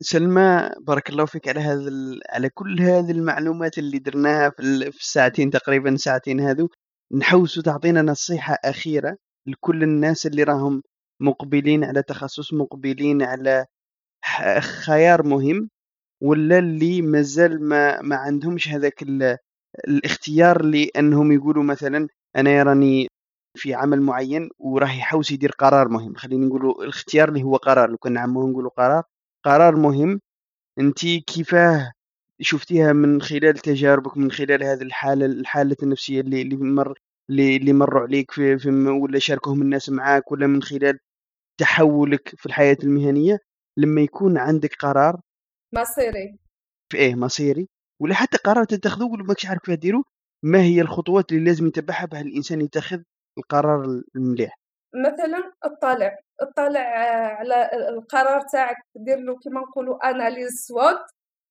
سلمى 0.00 0.70
بارك 0.80 1.10
الله 1.10 1.24
فيك 1.24 1.48
على 1.48 1.60
هذا 1.60 1.90
على 2.30 2.48
كل 2.50 2.80
هذه 2.80 3.10
المعلومات 3.10 3.78
اللي 3.78 3.98
درناها 3.98 4.50
في 4.50 4.98
الساعتين 5.00 5.50
تقريبا 5.50 5.96
ساعتين 5.96 6.40
هذو. 6.40 6.68
نحوسوا 7.12 7.62
تعطينا 7.62 8.02
نصيحة 8.02 8.54
أخيرة 8.64 9.16
لكل 9.46 9.82
الناس 9.82 10.26
اللي 10.26 10.42
راهم 10.42 10.82
مقبلين 11.20 11.84
على 11.84 12.02
تخصص 12.02 12.54
مقبلين 12.54 13.22
على 13.22 13.66
خيار 14.84 15.22
مهم 15.26 15.70
ولا 16.22 16.58
اللي 16.58 17.02
مازال 17.02 17.68
ما 17.68 18.02
ما 18.02 18.16
عندهمش 18.16 18.68
هذاك 18.68 19.02
الاختيار 19.88 20.64
لأنهم 20.64 21.32
يقولوا 21.32 21.62
مثلا 21.62 22.08
أنا 22.36 22.62
راني 22.62 23.08
في 23.56 23.74
عمل 23.74 24.02
معين 24.02 24.50
وراه 24.58 24.88
يحوس 24.98 25.32
يدير 25.32 25.50
قرار 25.50 25.88
مهم. 25.88 26.14
خلينا 26.14 26.46
نقولوا 26.46 26.82
الاختيار 26.84 27.28
اللي 27.28 27.42
هو 27.42 27.56
قرار. 27.56 27.90
لو 27.90 27.96
كان 27.96 28.12
نعموه 28.12 28.50
نقولوا 28.50 28.70
قرار 28.70 29.02
قرار 29.44 29.76
مهم. 29.76 30.20
أنت 30.80 31.06
كيفاه 31.06 31.92
شفتيها 32.40 32.92
من 32.92 33.22
خلال 33.22 33.54
تجاربك 33.58 34.16
من 34.16 34.30
خلال 34.30 34.62
هذه 34.64 34.82
الحالة 34.82 35.26
الحالة 35.26 35.76
النفسية 35.82 36.20
اللي 36.20 36.42
اللي 36.42 36.56
مر 36.56 36.98
اللي 37.30 37.56
اللي 37.56 37.72
مروا 37.72 38.02
عليك 38.02 38.30
في, 38.30 38.58
في 38.58 38.68
ولا 38.70 39.18
شاركوهم 39.18 39.62
الناس 39.62 39.90
معاك 39.90 40.32
ولا 40.32 40.46
من 40.46 40.62
خلال 40.62 40.98
تحولك 41.60 42.28
في 42.36 42.46
الحياة 42.46 42.76
المهنية. 42.84 43.38
لما 43.78 44.00
يكون 44.00 44.38
عندك 44.38 44.74
قرار 44.74 45.20
مصيري. 45.74 46.38
في 46.92 46.98
إيه 46.98 47.14
مصيري. 47.14 47.68
ولا 48.00 48.14
حتى 48.14 48.36
قرار 48.36 48.64
تتخذوه 48.64 49.08
ماكش 49.08 49.46
عارف 49.46 49.60
كيف 49.60 49.78
ديروا 49.78 50.02
ما 50.44 50.62
هي 50.62 50.80
الخطوات 50.80 51.32
اللي 51.32 51.44
لازم 51.44 51.66
يتبعها 51.66 52.06
بها 52.06 52.20
الإنسان 52.20 52.60
يتخذ 52.60 53.00
القرار 53.38 54.02
المليح؟ 54.16 54.58
مثلا 54.94 55.52
اطلع 55.62 56.18
اطلع 56.40 56.80
على 57.38 57.70
القرار 57.88 58.40
تاعك 58.40 58.76
دير 58.96 59.18
له 59.18 59.38
كيما 59.38 59.60
نقولوا 59.60 60.10
analyse 60.10 60.66
SWOT 60.66 61.00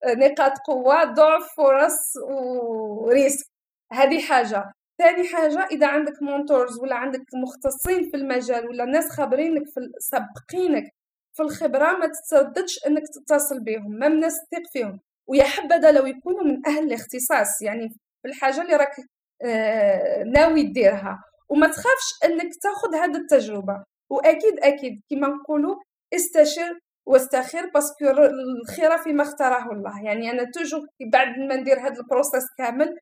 نقاط 0.06 0.52
قوة 0.68 1.04
ضعف 1.04 1.56
فرص 1.58 2.18
و 2.30 2.44
risques 2.45 3.48
هذه 3.94 4.22
حاجة. 4.22 4.74
ثاني 4.98 5.28
حاجة 5.28 5.68
إذا 5.72 5.88
عندك 5.88 6.22
mentors 6.22 6.80
ولا 6.80 6.96
عندك 6.96 7.24
مختصين 7.44 8.10
في 8.12 8.18
المجال 8.18 8.68
ولا 8.68 8.86
ناس 8.86 9.10
خابرينك 9.12 9.68
في 9.68 9.92
سابقينك 10.00 10.94
في 11.34 11.44
الخبرة 11.44 11.98
ما 11.98 12.08
تترددش 12.08 12.80
إنك 12.88 13.04
تتصل 13.08 13.64
بهم 13.64 13.92
ما 13.92 14.08
الناس 14.08 14.34
تثق 14.34 14.72
فيهم. 14.74 15.00
ويا 15.28 15.44
حبذا 15.44 15.92
لو 15.92 16.06
يكونوا 16.06 16.44
من 16.44 16.68
أهل 16.68 16.84
الاختصاص 16.84 17.62
يعني 17.62 17.90
في 18.22 18.28
الحاجة 18.28 18.62
اللي 18.62 18.76
راك 18.76 18.96
آه، 19.42 20.24
ناوي 20.24 20.64
ديرها 20.64 21.24
وما 21.50 21.68
تخافش 21.68 22.08
إنك 22.26 22.52
تاخذ 22.62 22.96
هذه 22.96 23.18
التجربة. 23.18 23.84
وأكيد 24.10 24.60
أكيد 24.60 25.02
كما 25.10 25.28
نقولوا 25.28 25.76
استشر 26.14 26.80
واستخير 27.06 27.70
parce 27.74 27.94
que 27.94 28.06
الخير 28.62 28.98
فيما 28.98 29.24
اختاره 29.24 29.72
الله. 29.72 30.04
يعني 30.04 30.32
أنا 30.32 30.52
toujours 30.52 30.86
بعد 31.12 31.28
ما 31.40 31.56
ندير 31.56 31.80
هذا 31.80 32.00
ال 32.02 32.07
process 32.07 32.44
كامل 32.58 32.98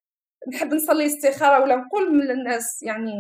نحب 0.54 0.74
نصلي 0.74 1.06
استخارة 1.06 1.64
ولا 1.64 1.76
نقول 1.76 2.14
من 2.18 2.32
الناس 2.32 2.84
يعني 2.84 3.12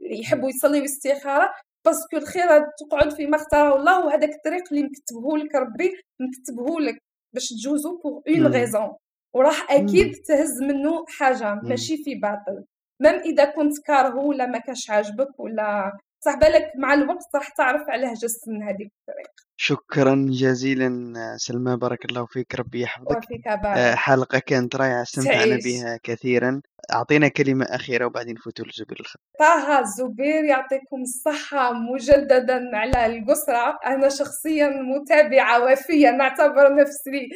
يحبوا 0.00 0.48
يصليوا 0.48 0.84
استخارة 0.84 1.50
parce 1.84 2.04
que 2.04 2.16
الخير 2.16 2.46
تقعد 2.80 3.12
فيما 3.12 3.36
اختاره 3.36 3.76
الله. 3.76 4.06
وهذاك 4.06 4.30
الطريق 4.34 4.62
اللي 4.72 4.84
مكتبه 4.84 5.36
لك 5.36 5.54
ربي 5.54 5.92
مكتبه 6.20 6.80
لك 6.80 6.98
باش 7.34 7.48
تجوزو 7.48 7.98
pour 7.98 8.20
une 8.28 8.46
raison 8.46 8.92
وراح 9.34 9.72
أكيد 9.72 10.12
تهز 10.14 10.62
منه 10.62 11.04
حاجة 11.08 11.54
ماشي 11.54 11.96
في 11.96 12.14
باطل. 12.14 12.64
même 13.00 13.14
إذا 13.14 13.44
كنت 13.44 13.78
كارهه 13.86 14.16
ولا 14.18 14.46
ما 14.46 14.58
كانش 14.58 14.90
عاجبك 14.90 15.40
ولا 15.40 15.92
صح 16.24 16.34
بالك 16.34 16.72
مع 16.76 16.94
الوقت 16.94 17.28
راح 17.34 17.48
تعرف 17.48 17.82
علاه 17.88 18.14
جزت 18.14 18.48
من 18.48 18.62
هذيك 18.62 18.92
الطريق 19.00 19.30
شكرا 19.56 20.26
جزيلا 20.28 21.14
سلمى 21.36 21.76
بارك 21.76 22.04
الله 22.04 22.26
فيك 22.26 22.54
ربي 22.54 22.80
يحفظك. 22.80 23.16
وفيك. 23.16 23.46
آه، 23.46 23.94
حلقة 23.94 24.38
كانت 24.38 24.76
رائعة 24.76 25.02
استمتعنا 25.02 25.58
بها 25.64 25.98
كثيرا. 26.02 26.60
أعطينا 26.92 27.28
كلمة 27.28 27.64
أخيرة 27.64 28.06
وبعدين 28.06 28.34
نفوتوا 28.34 28.64
لزبير 28.64 29.00
الخط. 29.00 29.20
طه 29.38 29.80
الزبير 29.80 30.44
يعطيكم 30.44 31.02
الصحة 31.02 31.72
مجددا 31.72 32.76
على 32.76 33.06
القسرة. 33.06 33.78
أنا 33.86 34.08
شخصيا 34.08 34.68
متابعة 34.68 35.64
وفية 35.64 36.10
نعتبر 36.10 36.74
نفسي 36.74 37.28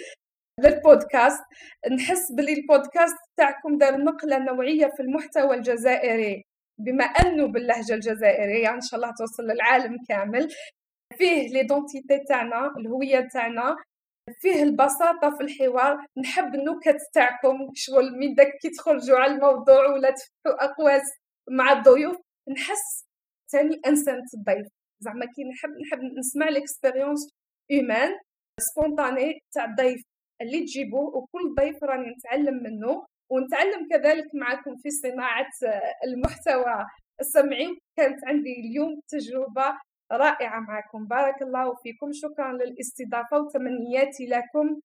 للبودكاست. 0.60 1.42
نحس 1.92 2.32
باللي 2.32 2.52
البودكاست 2.52 3.16
تاعكم 3.36 3.78
دار 3.78 3.96
نقلة 3.96 4.38
نوعية 4.38 4.86
في 4.96 5.02
المحتوى 5.02 5.56
الجزائري. 5.56 6.47
بما 6.78 7.04
أنه 7.04 7.46
باللهجة 7.46 7.94
الجزائرية 7.94 8.74
إن 8.74 8.80
شاء 8.80 9.00
الله 9.00 9.14
توصل 9.18 9.42
للعالم 9.42 9.96
كامل. 10.08 10.48
فيه 11.18 11.48
l'identité 11.48 12.18
تاعنا 12.28 12.76
الهوية 12.76 13.28
تاعنا. 13.32 13.76
فيه 14.40 14.62
البساطة 14.62 15.36
في 15.36 15.44
الحوار. 15.44 16.06
نحب 16.18 16.54
النكت 16.54 17.00
تاعكم 17.14 17.70
شغل 17.74 18.18
من 18.18 18.34
داك 18.34 18.52
كي 18.62 18.70
تخرجوا 18.70 19.18
على 19.18 19.34
الموضوع 19.34 19.86
ولا 19.86 20.10
تفتحوا 20.10 20.64
أقواس 20.64 21.02
مع 21.50 21.72
الضيوف. 21.72 22.16
نحس 22.48 23.04
ثاني 23.52 23.80
إنسان 23.86 24.22
الضيف 24.34 24.66
زعما 25.00 25.26
كي 25.26 25.44
نحب 25.44 25.70
نحب 25.70 25.98
نسمع 26.18 26.48
l'expérience 26.48 27.30
humaine 27.70 28.10
spontanée 28.60 29.40
تاع 29.54 29.64
الضيف 29.64 30.02
اللي 30.42 30.60
تجيبوه. 30.60 31.16
وكل 31.16 31.54
ضيف 31.54 31.84
راني 31.84 32.10
نتعلم 32.10 32.62
منه. 32.62 33.06
ونتعلم 33.30 33.82
كذلك 33.92 34.28
معكم 34.34 34.76
في 34.82 34.90
صناعة 34.90 35.52
المحتوى. 36.06 36.86
السمعي 37.20 37.68
كانت 37.96 38.18
عندي 38.24 38.52
اليوم 38.60 39.00
تجربة 39.08 39.68
رائعة 40.12 40.60
معكم. 40.60 41.06
بارك 41.06 41.42
الله 41.42 41.74
فيكم. 41.82 42.08
شكرا 42.12 42.52
للاستضافة 42.52 43.36
وتمنياتي 43.40 44.26
لكم 44.26 44.80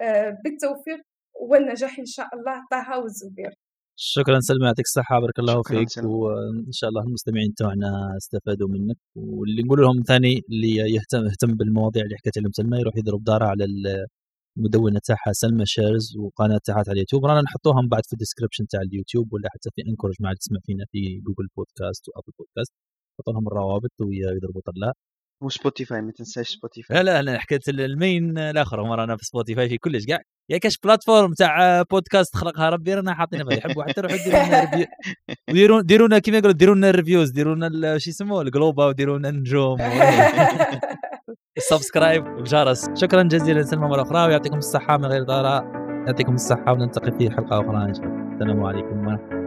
آه، 0.00 0.36
بالتوفيق 0.44 1.00
والنجاح 1.40 1.98
إن 1.98 2.06
شاء 2.06 2.28
الله. 2.34 2.56
طه 2.70 2.98
والزبير. 2.98 3.52
شكرا 3.96 4.40
سلمى 4.40 4.66
يعطيك 4.66 4.84
الصحة. 4.84 5.20
بارك 5.20 5.38
الله 5.38 5.62
فيك. 5.62 6.04
وإن 6.04 6.72
شاء 6.72 6.90
الله 6.90 7.02
المستمعين 7.02 7.54
تاعنا 7.54 7.90
استفادوا 8.16 8.68
منك. 8.68 8.96
واللي 9.16 9.62
نقول 9.62 9.80
لهم 9.80 10.02
ثاني 10.06 10.34
اللي 10.50 10.74
يهتم 10.96 11.24
يهتم 11.30 11.54
بالمواضيع 11.58 12.02
اللي 12.04 12.16
حكيت 12.16 12.36
لهم 12.38 12.52
سلمى 12.52 12.78
يروح 12.78 12.96
يضرب 12.96 13.24
دارة 13.24 13.44
على 13.44 13.64
المدونه 14.60 15.00
تاعها 15.04 15.32
سلمى 15.32 15.66
Shares 15.66 16.16
وقناة 16.16 16.60
تاعها 16.64 16.78
على 16.88 16.92
اليوتيوب. 16.92 17.26
رانا 17.26 17.42
نحطوها 17.42 17.82
من 17.82 17.88
بعد 17.88 18.02
في 18.06 18.12
ال 18.12 18.16
description 18.16 18.66
تاع 18.66 18.80
اليوتيوب 18.80 19.32
ولا 19.32 19.48
حتى 19.54 19.70
في 19.74 19.82
Anchor 19.90 20.14
جماعة 20.20 20.28
اللي 20.28 20.38
تسمع 20.38 20.58
فينا 20.66 20.84
في 20.92 21.20
Google 21.26 21.48
Podcast 21.56 22.08
و 22.08 22.12
Apple 22.12 22.32
Podcast 22.38 22.72
نحط 23.14 23.28
لهم 23.34 23.46
الروابط 23.48 23.90
ويضربوا 24.00 24.60
طلع 24.64 24.92
و 25.42 25.49
Spotify 25.49 26.02
ما 26.02 26.12
تنساش 26.12 26.48
Spotify 26.48 26.96
لا 26.96 27.02
لا 27.02 27.20
أنا 27.20 27.38
حكيت 27.38 27.68
المين 27.68 28.38
الآخر. 28.38 28.82
مره 28.84 29.04
أنا 29.04 29.16
في 29.16 29.24
Spotify 29.24 29.68
في 29.68 29.78
كلش. 29.78 30.06
كاع 30.06 30.18
يا 30.50 30.58
كاش 30.58 30.78
plateforme 30.84 31.32
تاع 31.32 31.82
بودكاست 31.82 32.36
خلقها 32.36 32.70
ربي 32.70 32.94
رانا 32.94 33.14
حاطينها 33.14 33.44
فيها 33.44 33.58
يحبوا 33.58 33.84
حتى 33.84 34.00
روحوا 34.00 34.16
ديروا 34.16 34.42
لنا 34.46 34.70
review 35.50 35.80
ديروا 35.80 36.08
لنا 36.08 36.18
كيما 36.18 36.38
يقولوا 36.38 36.52
ديروا 36.56 36.74
لنا 36.74 36.90
ال 36.90 36.95
reviews 36.95 37.30
ديروا 37.30 37.54
لنا 37.54 37.98
شو 37.98 38.10
يسموه 38.10 38.42
الجلوبا 38.42 38.86
وديروا 38.86 39.18
لنا 39.18 39.28
النجوم 39.28 39.78
ال 41.56 41.63
subscribe 41.63 42.26
وجرس 42.26 42.90
شكرا 42.94 43.22
جزيلا 43.22 43.62
سلمى 43.62 43.88
مرة 43.88 44.02
أخرى 44.02 44.26
ويعطيكم 44.26 44.58
الصحة 44.58 44.96
من 44.96 45.06
غير 45.06 45.22
ضراء. 45.22 45.64
يعطيكم 46.06 46.34
الصحة 46.34 46.72
ونلتقي 46.72 47.12
في 47.12 47.30
حلقة 47.30 47.60
أخرى 47.60 47.84
إن 47.84 47.94
شاء 47.94 48.04
الله. 48.04 48.32
السلام 48.32 48.64
عليكم. 48.64 49.06
ورحمه 49.06 49.39